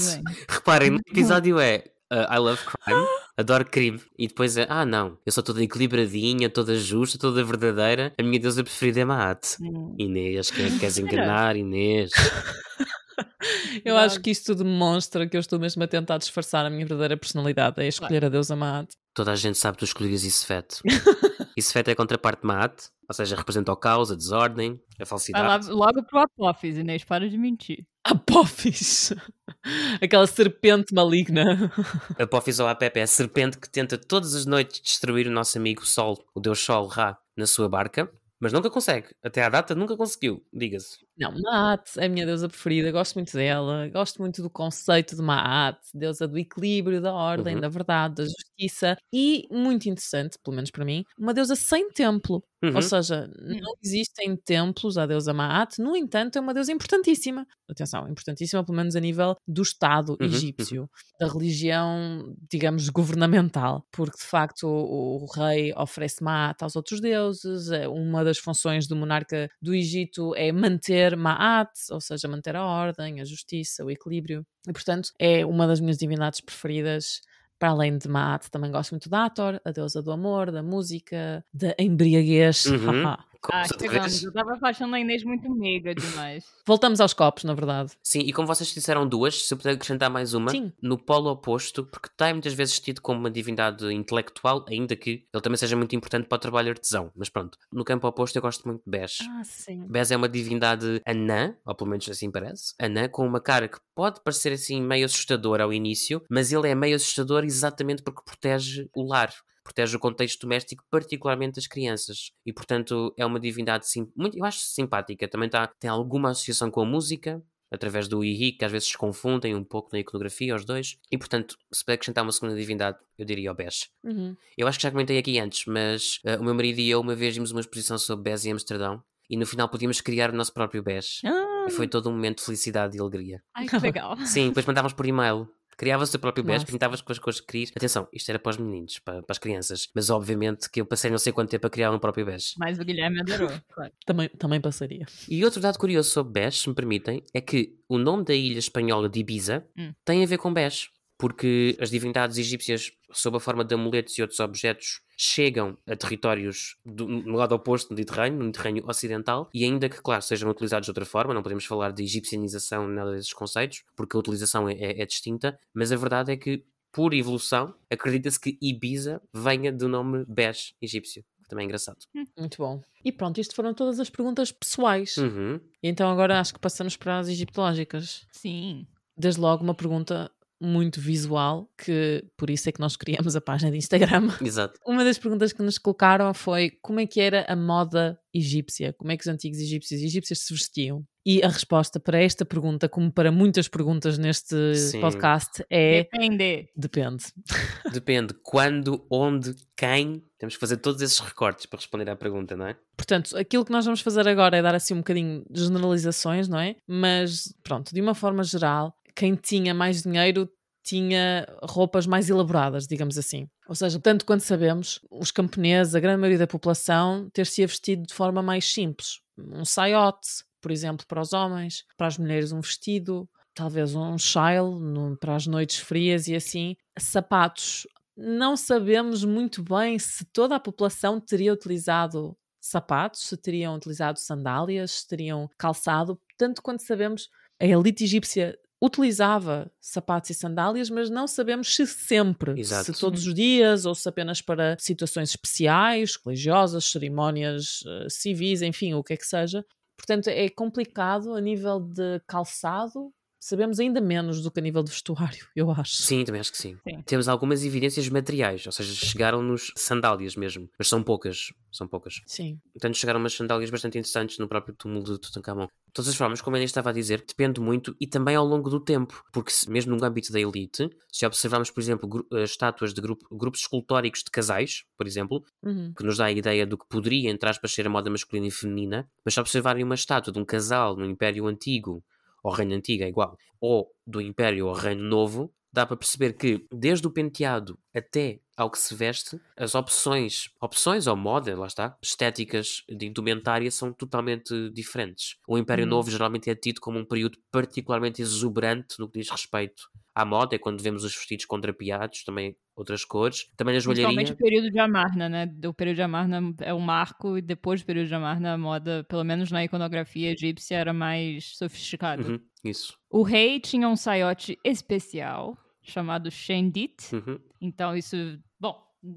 Reparem, 0.50 0.91
no 0.91 1.00
episódio 1.08 1.60
é 1.60 1.86
uh, 2.12 2.34
I 2.34 2.38
love 2.39 2.62
crime, 2.65 3.06
adoro 3.38 3.65
crime, 3.65 4.01
e 4.18 4.27
depois 4.27 4.58
é, 4.58 4.65
ah 4.70 4.86
não, 4.86 5.18
eu 5.25 5.32
sou 5.32 5.41
toda 5.44 5.63
equilibradinha, 5.63 6.50
toda 6.50 6.75
justa, 6.75 7.18
toda 7.18 7.44
verdadeira, 7.44 8.13
a 8.20 8.24
minha 8.24 8.39
deusa 8.39 8.63
preferida 8.63 9.00
é 9.00 9.06
Maat. 9.06 9.56
Hum. 9.62 9.96
Inês, 9.98 10.51
quem 10.51 10.65
é 10.65 10.70
que 10.70 10.80
queres 10.80 10.98
enganar, 10.98 11.56
Inês? 11.56 12.12
Eu 13.85 13.97
acho 13.97 14.19
que 14.19 14.29
isto 14.29 14.53
demonstra 14.55 15.27
que 15.27 15.35
eu 15.35 15.39
estou 15.39 15.59
mesmo 15.59 15.83
a 15.83 15.87
tentar 15.87 16.17
disfarçar 16.17 16.65
a 16.65 16.69
minha 16.69 16.85
verdadeira 16.85 17.17
personalidade, 17.17 17.81
é 17.81 17.87
escolher 17.87 18.25
a 18.25 18.29
deusa 18.29 18.55
Maat. 18.55 18.93
Toda 19.13 19.31
a 19.31 19.35
gente 19.35 19.57
sabe 19.57 19.77
que 19.77 19.79
tu 19.79 19.85
escolhias 19.85 20.23
Isfet. 20.23 20.81
Isfet 21.57 21.89
é 21.89 21.91
a 21.93 21.95
contraparte 21.95 22.41
de 22.41 22.47
Maat, 22.47 22.83
ou 23.07 23.13
seja, 23.13 23.35
representa 23.35 23.71
o 23.71 23.75
caos, 23.75 24.11
a 24.11 24.15
desordem, 24.15 24.79
a 24.93 24.99
Vai 24.99 25.05
falsidade. 25.05 25.69
logo 25.69 26.03
pro 26.03 26.19
Apófis, 26.19 26.77
Inês, 26.77 27.03
para 27.03 27.29
de 27.29 27.37
mentir. 27.37 27.85
Apophis! 28.03 29.13
Aquela 30.01 30.25
serpente 30.25 30.93
maligna. 30.93 31.71
Apophis 32.17 32.59
ou 32.59 32.67
Apep 32.67 32.99
é 32.99 33.03
a 33.03 33.07
serpente 33.07 33.59
que 33.59 33.69
tenta 33.69 33.97
todas 33.97 34.33
as 34.33 34.45
noites 34.45 34.81
destruir 34.81 35.27
o 35.27 35.31
nosso 35.31 35.57
amigo 35.57 35.85
Sol, 35.85 36.17
o 36.33 36.39
deus 36.39 36.59
Sol 36.59 36.87
Ra, 36.87 37.17
na 37.35 37.45
sua 37.45 37.67
barca, 37.67 38.09
mas 38.39 38.53
nunca 38.53 38.69
consegue. 38.69 39.09
Até 39.23 39.43
à 39.43 39.49
data 39.49 39.75
nunca 39.75 39.95
conseguiu, 39.95 40.43
diga-se. 40.51 40.97
Não, 41.21 41.31
Maat 41.39 41.97
é 41.99 42.05
a 42.05 42.09
minha 42.09 42.25
deusa 42.25 42.49
preferida, 42.49 42.91
gosto 42.91 43.13
muito 43.13 43.33
dela, 43.33 43.87
gosto 43.89 44.19
muito 44.19 44.41
do 44.41 44.49
conceito 44.49 45.15
de 45.15 45.21
Maat, 45.21 45.77
deusa 45.93 46.27
do 46.27 46.35
equilíbrio, 46.39 46.99
da 46.99 47.13
ordem, 47.13 47.55
Uhum. 47.55 47.59
da 47.59 47.69
verdade, 47.69 48.15
da 48.15 48.23
justiça 48.25 48.97
e, 49.13 49.47
muito 49.51 49.87
interessante, 49.87 50.39
pelo 50.43 50.55
menos 50.55 50.71
para 50.71 50.83
mim, 50.83 51.03
uma 51.19 51.31
deusa 51.33 51.55
sem 51.55 51.91
templo. 51.91 52.43
Uhum. 52.63 52.75
Ou 52.75 52.81
seja, 52.81 53.27
não 53.39 53.73
existem 53.83 54.35
templos 54.35 54.97
à 54.97 55.05
deusa 55.05 55.33
Maat, 55.33 55.77
no 55.79 55.95
entanto, 55.95 56.37
é 56.37 56.41
uma 56.41 56.53
deusa 56.53 56.71
importantíssima. 56.71 57.45
Atenção, 57.69 58.07
importantíssima 58.09 58.63
pelo 58.63 58.77
menos 58.77 58.95
a 58.95 58.99
nível 58.99 59.35
do 59.47 59.61
Estado 59.61 60.17
Uhum, 60.19 60.27
egípcio, 60.27 60.89
da 61.19 61.27
religião, 61.27 62.35
digamos, 62.49 62.87
governamental, 62.89 63.83
porque 63.91 64.17
de 64.17 64.23
facto 64.25 64.67
o, 64.67 65.23
o 65.23 65.25
rei 65.35 65.73
oferece 65.75 66.23
Maat 66.23 66.61
aos 66.63 66.75
outros 66.75 67.01
deuses, 67.01 67.69
é 67.71 67.87
uma 67.87 68.23
das 68.23 68.37
funções 68.37 68.87
do 68.87 68.95
monarca 68.95 69.49
do 69.61 69.73
Egito 69.73 70.33
é 70.35 70.51
manter 70.51 71.11
Maat, 71.15 71.72
ou 71.91 72.01
seja, 72.01 72.27
manter 72.27 72.56
a 72.56 72.63
ordem, 72.65 73.22
a 73.22 73.25
justiça, 73.25 73.84
o 73.84 73.91
equilíbrio, 73.91 74.46
e 74.68 74.74
portanto 74.74 75.10
é 75.20 75.46
uma 75.46 75.68
das 75.68 75.80
minhas 75.80 75.98
divindades 75.98 76.41
preferidas. 76.41 77.22
Para 77.60 77.70
além 77.70 77.96
de 77.96 78.08
Maat, 78.08 78.50
também 78.50 78.72
gosto 78.72 78.91
muito 78.91 79.08
da 79.08 79.25
Ator, 79.25 79.62
a 79.63 79.72
deusa 79.72 80.01
do 80.01 80.12
amor, 80.12 80.51
da 80.51 80.63
música, 80.63 81.46
da 81.53 81.75
embriaguez. 81.77 82.65
Uhum. 82.65 83.15
Ah, 83.51 83.63
chegamos. 83.65 84.24
Eu 84.24 84.29
estava 84.29 84.57
achando 84.62 84.95
a 84.95 85.00
Inês 85.00 85.24
muito 85.24 85.50
meiga 85.50 85.95
demais. 85.95 86.45
Voltamos 86.65 87.01
aos 87.01 87.13
copos, 87.13 87.43
na 87.43 87.53
verdade. 87.53 87.91
Sim, 88.03 88.19
e 88.19 88.31
como 88.31 88.48
vocês 88.48 88.71
disseram 88.74 89.07
duas, 89.07 89.48
se 89.48 89.53
eu 89.53 89.57
puder 89.57 89.71
acrescentar 89.74 90.10
mais 90.10 90.33
uma, 90.33 90.51
Sim. 90.51 90.71
no 90.81 90.98
polo 90.98 91.31
oposto, 91.31 91.86
porque 91.86 92.07
está 92.07 92.31
muitas 92.31 92.53
vezes 92.53 92.79
tido 92.79 93.01
como 93.01 93.19
uma 93.19 93.31
divindade 93.31 93.91
intelectual, 93.93 94.65
ainda 94.67 94.95
que 94.95 95.25
ele 95.33 95.41
também 95.41 95.57
seja 95.57 95.75
muito 95.75 95.95
importante 95.95 96.27
para 96.27 96.36
o 96.36 96.39
trabalho 96.39 96.69
artesão. 96.69 97.12
Mas 97.15 97.29
pronto, 97.29 97.57
no 97.71 97.83
campo 97.83 98.07
oposto 98.07 98.36
eu 98.36 98.41
gosto 98.41 98.67
muito 98.67 98.83
de 98.83 98.91
Bes. 98.91 99.19
Ah, 99.21 99.43
sim. 99.43 99.86
Bes 99.88 100.12
é 100.12 100.17
uma 100.17 100.29
divindade 100.29 101.01
anã, 101.05 101.55
ou 101.65 101.75
pelo 101.75 101.89
menos 101.89 102.07
assim 102.10 102.29
parece, 102.29 102.74
anã, 102.79 103.07
com 103.07 103.25
uma 103.25 103.39
cara 103.39 103.67
que 103.67 103.79
pode 103.95 104.21
parecer 104.24 104.53
assim 104.53 104.81
meio 104.81 105.05
assustadora 105.05 105.63
ao 105.63 105.74
início, 105.74 106.21
mas 106.29 106.51
ele 106.51 106.69
é 106.69 106.75
meio 106.75 106.95
assustador 106.95 107.43
exatamente 107.43 108.03
porque 108.03 108.21
protege 108.24 108.88
o 108.95 109.03
lar. 109.03 109.33
Protege 109.63 109.96
o 109.96 110.00
contexto 110.00 110.41
doméstico, 110.41 110.84
particularmente 110.89 111.56
das 111.56 111.68
crianças. 111.68 112.32
E, 112.46 112.51
portanto, 112.51 113.13
é 113.18 113.25
uma 113.25 113.39
divindade 113.39 113.86
muito, 114.15 114.38
eu 114.38 114.44
acho 114.44 114.60
simpática. 114.60 115.27
Também 115.27 115.50
tá, 115.50 115.68
tem 115.68 115.89
alguma 115.89 116.32
associação 116.32 116.72
com 116.72 116.82
a 116.82 116.86
música, 116.86 117.41
através 117.72 118.08
do 118.08 118.24
Ihi, 118.24 118.51
que 118.53 118.65
às 118.65 118.72
vezes 118.72 118.89
se 118.89 118.98
confundem 118.98 119.56
um 119.56 119.63
pouco 119.63 119.89
na 119.94 120.00
iconografia, 120.00 120.56
os 120.56 120.65
dois. 120.65 120.98
E, 121.12 121.18
portanto, 121.18 121.58
se 121.72 121.86
puder 121.86 121.94
acrescentar 121.94 122.24
uma 122.24 122.32
segunda 122.32 122.56
divindade, 122.56 122.97
eu 123.17 123.26
diria 123.26 123.52
o 123.52 123.56
Bes. 123.56 123.89
Uhum. 124.04 124.36
Eu 124.58 124.67
acho 124.67 124.78
que 124.78 124.84
já 124.84 124.91
comentei 124.91 125.17
aqui 125.17 125.39
antes, 125.39 125.65
mas 125.67 126.19
eh, 126.26 126.38
o 126.38 126.43
meu 126.43 126.54
marido 126.54 126.80
e 126.80 126.89
eu 126.89 127.00
uma 127.00 127.15
vez 127.15 127.36
vimos 127.36 127.52
uma 127.52 127.62
exposição 127.62 127.97
sobre 127.97 128.30
Bes 128.30 128.45
em 128.45 128.52
Amsterdão 128.52 129.02
e 129.30 129.38
no 129.38 129.45
final 129.45 129.69
podíamos 129.69 130.02
criar 130.02 130.32
o 130.32 130.36
nosso 130.36 130.54
próprio 130.54 130.84
Bes. 130.84 131.21
Ah, 131.24 131.65
E 131.69 131.71
foi 131.71 131.88
todo 131.88 132.10
um 132.10 132.12
momento 132.13 132.39
de 132.39 132.45
felicidade 132.45 132.97
e 132.97 133.00
alegria. 133.00 133.41
ai, 133.56 133.67
que 133.67 133.78
legal. 133.78 134.17
Sim, 134.26 134.47
depois 134.50 134.65
mandávamos 134.65 134.93
por 134.93 135.06
e-mail. 135.06 135.47
Criavas 135.77 136.10
o 136.10 136.12
teu 136.12 136.19
próprio 136.19 136.43
Bes, 136.43 136.63
pintavas 136.63 137.01
com 137.01 137.12
as 137.12 137.19
cores 137.19 137.39
que 137.39 137.47
querias. 137.47 137.71
Atenção, 137.75 138.07
isto 138.13 138.29
era 138.29 138.38
para 138.39 138.51
os 138.51 138.57
meninos, 138.57 138.99
para, 138.99 139.21
para 139.23 139.31
as 139.34 139.38
crianças. 139.38 139.89
Mas 139.95 140.10
obviamente 140.10 140.69
que 140.69 140.79
eu 140.81 140.86
passei 140.86 141.10
não 141.10 141.17
sei 141.17 141.31
quanto 141.34 141.49
tempo 141.49 141.65
a 141.67 141.69
criar 141.69 141.91
um 141.91 141.99
próprio 141.99 142.25
Bes. 142.25 142.53
Mas 142.57 142.79
o 142.79 142.86
Guilherme 142.86 143.19
adorou. 143.21 143.49
Claro. 143.73 143.91
Também, 144.05 144.29
também 144.29 144.60
passaria. 144.62 145.05
E 145.29 145.43
outro 145.45 145.62
dado 145.62 145.77
curioso 145.79 146.10
sobre 146.10 146.34
Bes, 146.34 146.60
se 146.62 146.69
me 146.69 146.75
permitem, 146.75 147.23
é 147.34 147.39
que 147.41 147.77
o 147.88 147.97
nome 147.97 148.23
da 148.25 148.34
ilha 148.34 148.60
espanhola 148.60 149.07
de 149.10 149.19
Ibiza 149.19 149.65
Hum. 149.77 149.93
tem 150.05 150.23
a 150.23 150.27
ver 150.27 150.38
com 150.38 150.53
Bes. 150.53 150.89
Porque 151.21 151.77
as 151.79 151.91
divindades 151.91 152.39
egípcias, 152.39 152.91
sob 153.12 153.38
a 153.38 153.39
forma 153.39 153.63
de 153.63 153.75
amuletos 153.75 154.17
e 154.17 154.23
outros 154.23 154.39
objetos, 154.39 155.01
chegam 155.15 155.77
a 155.86 155.95
territórios 155.95 156.77
do, 156.84 157.07
no 157.07 157.36
lado 157.38 157.53
oposto 157.53 157.89
do 157.89 157.95
Mediterrâneo, 157.95 158.39
no 158.39 158.45
Mediterrâneo 158.45 158.84
Ocidental, 158.88 159.47
e 159.53 159.63
ainda 159.63 159.88
que, 159.88 160.01
claro, 160.01 160.23
sejam 160.23 160.49
utilizados 160.49 160.88
de 160.88 160.89
outra 160.89 161.05
forma, 161.05 161.31
não 161.31 161.43
podemos 161.43 161.63
falar 161.63 161.91
de 161.91 162.01
egipcianização, 162.01 162.88
nada 162.88 163.12
desses 163.12 163.34
conceitos, 163.34 163.84
porque 163.95 164.17
a 164.17 164.19
utilização 164.19 164.67
é, 164.67 164.73
é- 164.73 165.01
é 165.03 165.05
distinta, 165.05 165.60
mas 165.71 165.91
a 165.91 165.95
verdade 165.95 166.31
é 166.31 166.38
que, 166.38 166.63
por 166.91 167.13
evolução, 167.13 167.75
acredita-se 167.88 168.39
que 168.39 168.57
Ibiza 168.60 169.21
venha 169.31 169.71
do 169.71 169.88
nome 169.88 170.25
Bes 170.27 170.73
egípcio. 170.81 171.23
Também 171.47 171.65
é 171.65 171.67
engraçado. 171.67 171.97
Muito 172.36 172.57
bom. 172.57 172.81
E 173.05 173.12
pronto, 173.12 173.39
isto 173.39 173.53
foram 173.53 173.75
todas 173.75 173.99
as 173.99 174.10
perguntas 174.10 174.51
pessoais. 174.51 175.17
Uhum. 175.17 175.60
E 175.84 175.88
então 175.88 176.10
agora 176.10 176.39
acho 176.39 176.51
que 176.53 176.60
passamos 176.60 176.97
para 176.97 177.19
as 177.19 177.27
egiptológicas. 177.27 178.25
Sim. 178.31 178.88
Desde 179.15 179.39
logo 179.39 179.62
uma 179.63 179.75
pergunta 179.75 180.31
muito 180.62 181.02
visual, 181.02 181.69
que 181.78 182.24
por 182.38 182.50
isso 182.50 182.69
é 182.69 182.71
que 182.71 182.80
nós 182.80 182.95
criamos 182.95 183.36
a 183.36 183.41
página 183.41 183.71
de 183.71 183.78
Instagram. 183.78 184.30
Exato. 184.41 184.80
Uma 184.86 185.04
das 185.04 185.17
perguntas 185.17 185.52
que 185.52 185.63
nos 185.63 185.78
colocaram 185.78 186.34
foi 186.34 186.71
como 186.82 187.00
é 187.00 187.08
que 187.08 187.19
era 187.19 187.45
a 187.47 187.56
moda 187.56 188.19
egípcia? 188.34 188.93
Como 188.93 189.12
é 189.12 189.17
que 189.17 189.24
os 189.24 189.28
antigos 189.28 189.60
egípcios 189.60 190.02
e 190.02 190.06
egípcias 190.06 190.39
se 190.39 190.54
vestiam? 190.54 191.06
E 191.24 191.43
a 191.43 191.47
resposta 191.47 192.00
para 192.00 192.19
esta 192.19 192.43
pergunta, 192.43 192.89
como 192.89 193.12
para 193.12 193.32
muitas 193.32 193.67
perguntas 193.67 194.17
neste 194.17 194.76
Sim. 194.76 195.02
podcast, 195.02 195.63
é 195.69 196.04
Depende. 196.04 196.69
depende. 196.76 197.26
Depende 197.93 198.34
quando, 198.41 199.06
onde, 199.10 199.54
quem. 199.78 200.24
Temos 200.39 200.56
que 200.56 200.60
fazer 200.60 200.78
todos 200.78 201.00
esses 201.04 201.19
recortes 201.19 201.67
para 201.67 201.78
responder 201.78 202.10
à 202.10 202.15
pergunta, 202.15 202.58
não 202.58 202.65
é? 202.65 202.76
Portanto, 202.97 203.38
aquilo 203.38 203.63
que 203.63 203.71
nós 203.71 203.86
vamos 203.86 204.02
fazer 204.02 204.28
agora 204.28 204.58
é 204.58 204.62
dar 204.62 204.74
assim 204.74 204.95
um 204.95 204.97
bocadinho 204.97 205.45
de 205.47 205.63
generalizações, 205.63 206.47
não 206.47 206.60
é? 206.60 206.76
Mas 206.88 207.54
pronto, 207.63 207.93
de 207.93 208.02
uma 208.02 208.15
forma 208.15 208.43
geral, 208.43 208.95
quem 209.21 209.36
tinha 209.36 209.71
mais 209.71 210.01
dinheiro 210.01 210.49
tinha 210.84 211.45
roupas 211.62 212.07
mais 212.07 212.27
elaboradas, 212.27 212.88
digamos 212.88 213.19
assim. 213.19 213.47
Ou 213.69 213.75
seja, 213.75 213.99
tanto 213.99 214.25
quanto 214.25 214.41
sabemos, 214.41 214.99
os 215.12 215.29
camponeses, 215.29 215.93
a 215.93 215.99
grande 215.99 216.19
maioria 216.19 216.39
da 216.39 216.47
população, 216.47 217.29
ter-se 217.31 217.63
vestido 217.63 218.01
de 218.07 218.15
forma 218.15 218.41
mais 218.41 218.65
simples. 218.65 219.19
Um 219.38 219.63
saiote, 219.63 220.43
por 220.60 220.71
exemplo, 220.71 221.05
para 221.05 221.21
os 221.21 221.34
homens, 221.34 221.86
para 221.95 222.07
as 222.07 222.17
mulheres 222.17 222.51
um 222.51 222.62
vestido, 222.62 223.29
talvez 223.53 223.93
um 223.93 224.17
chale 224.17 224.71
para 225.19 225.36
as 225.36 225.45
noites 225.45 225.77
frias 225.77 226.27
e 226.27 226.34
assim. 226.34 226.75
Sapatos. 226.97 227.86
Não 228.17 228.57
sabemos 228.57 229.23
muito 229.23 229.62
bem 229.62 229.99
se 229.99 230.25
toda 230.25 230.55
a 230.55 230.60
população 230.60 231.19
teria 231.19 231.53
utilizado 231.53 232.36
sapatos, 232.60 233.21
se 233.21 233.38
teriam 233.38 233.75
utilizado 233.75 234.17
sandálias, 234.17 234.91
se 234.91 235.07
teriam 235.07 235.47
calçado. 235.60 236.19
Tanto 236.36 236.63
quanto 236.63 236.81
sabemos, 236.81 237.29
a 237.60 237.67
elite 237.67 238.03
egípcia 238.03 238.57
utilizava 238.82 239.72
sapatos 239.80 240.32
e 240.32 240.34
sandálias, 240.34 240.89
mas 240.89 241.10
não 241.10 241.28
sabemos 241.28 241.74
se 241.76 241.86
sempre, 241.86 242.60
Exato. 242.60 242.86
se 242.86 243.00
todos 243.00 243.28
os 243.28 243.34
dias 243.34 243.86
ou 243.86 243.94
se 243.94 244.10
apenas 244.10 244.41
para 244.41 244.76
situações 244.80 245.30
especiais, 245.30 246.17
religiosas, 246.26 246.86
cerimónias 246.86 247.84
eh, 247.86 248.08
civis, 248.10 248.63
enfim, 248.63 248.96
o 248.96 249.04
que 249.04 249.13
é 249.13 249.17
que 249.17 249.26
seja. 249.26 249.63
Portanto, 249.96 250.30
é 250.30 250.50
complicado 250.50 251.36
a 251.36 251.41
nível 251.41 251.80
de 251.80 252.20
calçado. 252.28 253.13
Sabemos 253.43 253.80
ainda 253.80 253.99
menos 253.99 254.43
do 254.43 254.51
que 254.51 254.60
a 254.60 254.63
nível 254.63 254.84
de 254.84 254.91
vestuário, 254.91 255.47
eu 255.56 255.71
acho. 255.71 255.95
Sim, 255.95 256.23
também 256.23 256.39
acho 256.39 256.51
que 256.51 256.60
sim. 256.60 256.77
Sim. 256.88 257.01
Temos 257.01 257.27
algumas 257.27 257.65
evidências 257.65 258.08
materiais, 258.08 258.67
ou 258.67 258.71
seja, 258.71 258.93
chegaram-nos 258.93 259.71
sandálias 259.75 260.36
mesmo, 260.36 260.69
mas 260.77 260.88
são 260.88 261.01
poucas, 261.01 261.51
são 261.71 261.88
poucas. 261.88 262.21
Sim. 262.27 262.60
Portanto, 262.71 262.95
chegaram 262.97 263.19
umas 263.19 263.34
sandálias 263.34 263.71
bastante 263.71 263.97
interessantes 263.97 264.38
no 264.38 264.47
próprio 264.47 264.75
túmulo 264.75 265.04
de 265.04 265.17
Tutankhamon. 265.19 265.65
De 265.65 265.93
todas 265.93 266.10
as 266.10 266.15
formas, 266.15 266.39
como 266.39 266.56
a 266.56 266.60
Inês 266.60 266.69
estava 266.69 266.91
a 266.91 266.93
dizer, 266.93 267.25
depende 267.27 267.60
muito 267.60 267.95
e 267.99 268.06
também 268.06 268.36
ao 268.36 268.45
longo 268.45 268.69
do 268.69 268.80
tempo, 268.80 269.23
porque 269.34 269.49
se- 269.51 269.67
mesmo 269.71 269.95
no 269.95 270.06
âmbito 270.06 270.32
da 270.32 270.39
elite, 270.39 270.88
se 271.12 271.25
observarmos, 271.25 271.71
por 271.71 271.82
exemplo, 271.82 272.27
eh, 272.34 272.43
estátuas 272.43 272.93
de 272.93 273.01
grupo- 273.01 273.25
grupos 273.36 273.62
escultóricos 273.62 274.23
de 274.23 274.30
casais, 274.30 274.84
por 274.95 275.08
exemplo, 275.08 275.43
Uhum. 275.63 275.91
que 275.97 276.04
nos 276.04 276.17
dá 276.17 276.25
a 276.25 276.32
ideia 276.32 276.65
do 276.67 276.77
que 276.77 276.86
poderia, 276.88 277.32
entre 277.32 277.49
aspas, 277.49 277.71
ser 277.73 277.88
a 277.88 277.89
moda 277.89 278.10
masculina 278.12 278.45
e 278.47 278.51
feminina, 278.51 279.10
mas 279.25 279.34
se 279.34 279.39
observarem 279.39 279.84
uma 279.84 279.95
estátua 279.95 280.32
de 280.32 280.38
um 280.39 280.45
casal 280.45 280.95
no 280.95 281.06
Império 281.06 281.47
Antigo 281.47 282.04
ao 282.43 282.51
Reino 282.51 282.75
Antigo 282.75 283.04
é 283.04 283.08
igual, 283.08 283.38
ou 283.60 283.91
do 284.06 284.21
Império 284.21 284.67
ao 284.67 284.73
Reino 284.73 285.04
Novo, 285.04 285.54
dá 285.73 285.86
para 285.86 285.95
perceber 285.95 286.34
que 286.34 286.65
desde 286.71 287.08
o 287.08 287.12
penteado 287.12 287.80
até 287.95 288.39
ao 288.58 288.69
que 288.69 288.77
se 288.77 288.93
veste, 288.93 289.39
as 289.58 289.73
opções, 289.73 290.49
opções 290.62 291.08
ou 291.08 291.15
moda, 291.15 291.58
lá 291.58 291.65
está, 291.65 291.97
estéticas 292.01 292.84
de 292.89 293.08
indumentária 293.08 293.71
são 293.71 293.91
totalmente 293.91 294.69
diferentes. 294.71 295.38
O 295.47 295.58
Império 295.58 295.86
Uhum. 295.86 295.89
Novo 295.89 296.12
geralmente 296.12 296.49
é 296.49 296.56
tido 296.56 296.80
como 296.80 296.99
um 296.99 297.06
período 297.06 297.38
particularmente 297.51 298.21
exuberante 298.21 298.99
no 298.99 299.10
que 299.10 299.19
diz 299.19 299.30
respeito 299.30 299.89
à 300.13 300.25
moda, 300.25 300.56
é 300.56 300.60
quando 300.60 300.84
vemos 300.84 301.04
os 301.04 301.15
vestidos 301.15 301.45
contrapiados, 301.45 302.23
também 302.23 302.56
outras 302.82 303.06
cores. 303.06 303.46
Também 303.56 303.76
a 303.76 303.82
Principalmente 303.82 304.28
joalharia. 304.28 304.34
o 304.34 304.38
período 304.38 304.72
de 304.72 304.80
Amarna, 304.80 305.30
né? 305.30 305.52
O 305.65 305.74
período 305.74 305.96
de 305.96 306.02
Amarna 306.02 306.54
é 306.62 306.74
um 306.74 306.80
marco 306.80 307.38
e 307.38 307.41
depois 307.41 307.82
do 307.82 307.86
período 307.86 308.08
de 308.08 308.15
Amarna 308.15 308.54
a 308.54 308.58
moda, 308.58 309.06
pelo 309.08 309.24
menos 309.24 309.52
na 309.52 309.63
iconografia 309.63 310.32
egípcia, 310.32 310.78
era 310.78 310.94
mais 310.94 311.58
sofisticada. 311.58 312.28
Uhum, 312.28 312.39
isso. 312.63 312.98
O 313.10 313.24
rei 313.24 313.60
tinha 313.60 313.88
um 313.88 313.96
saiote 313.96 314.58
especial 314.63 315.58
chamado 315.82 316.30
Shendit. 316.30 317.15
Uhum. 317.15 317.39
Então 317.60 317.96
isso, 317.96 318.15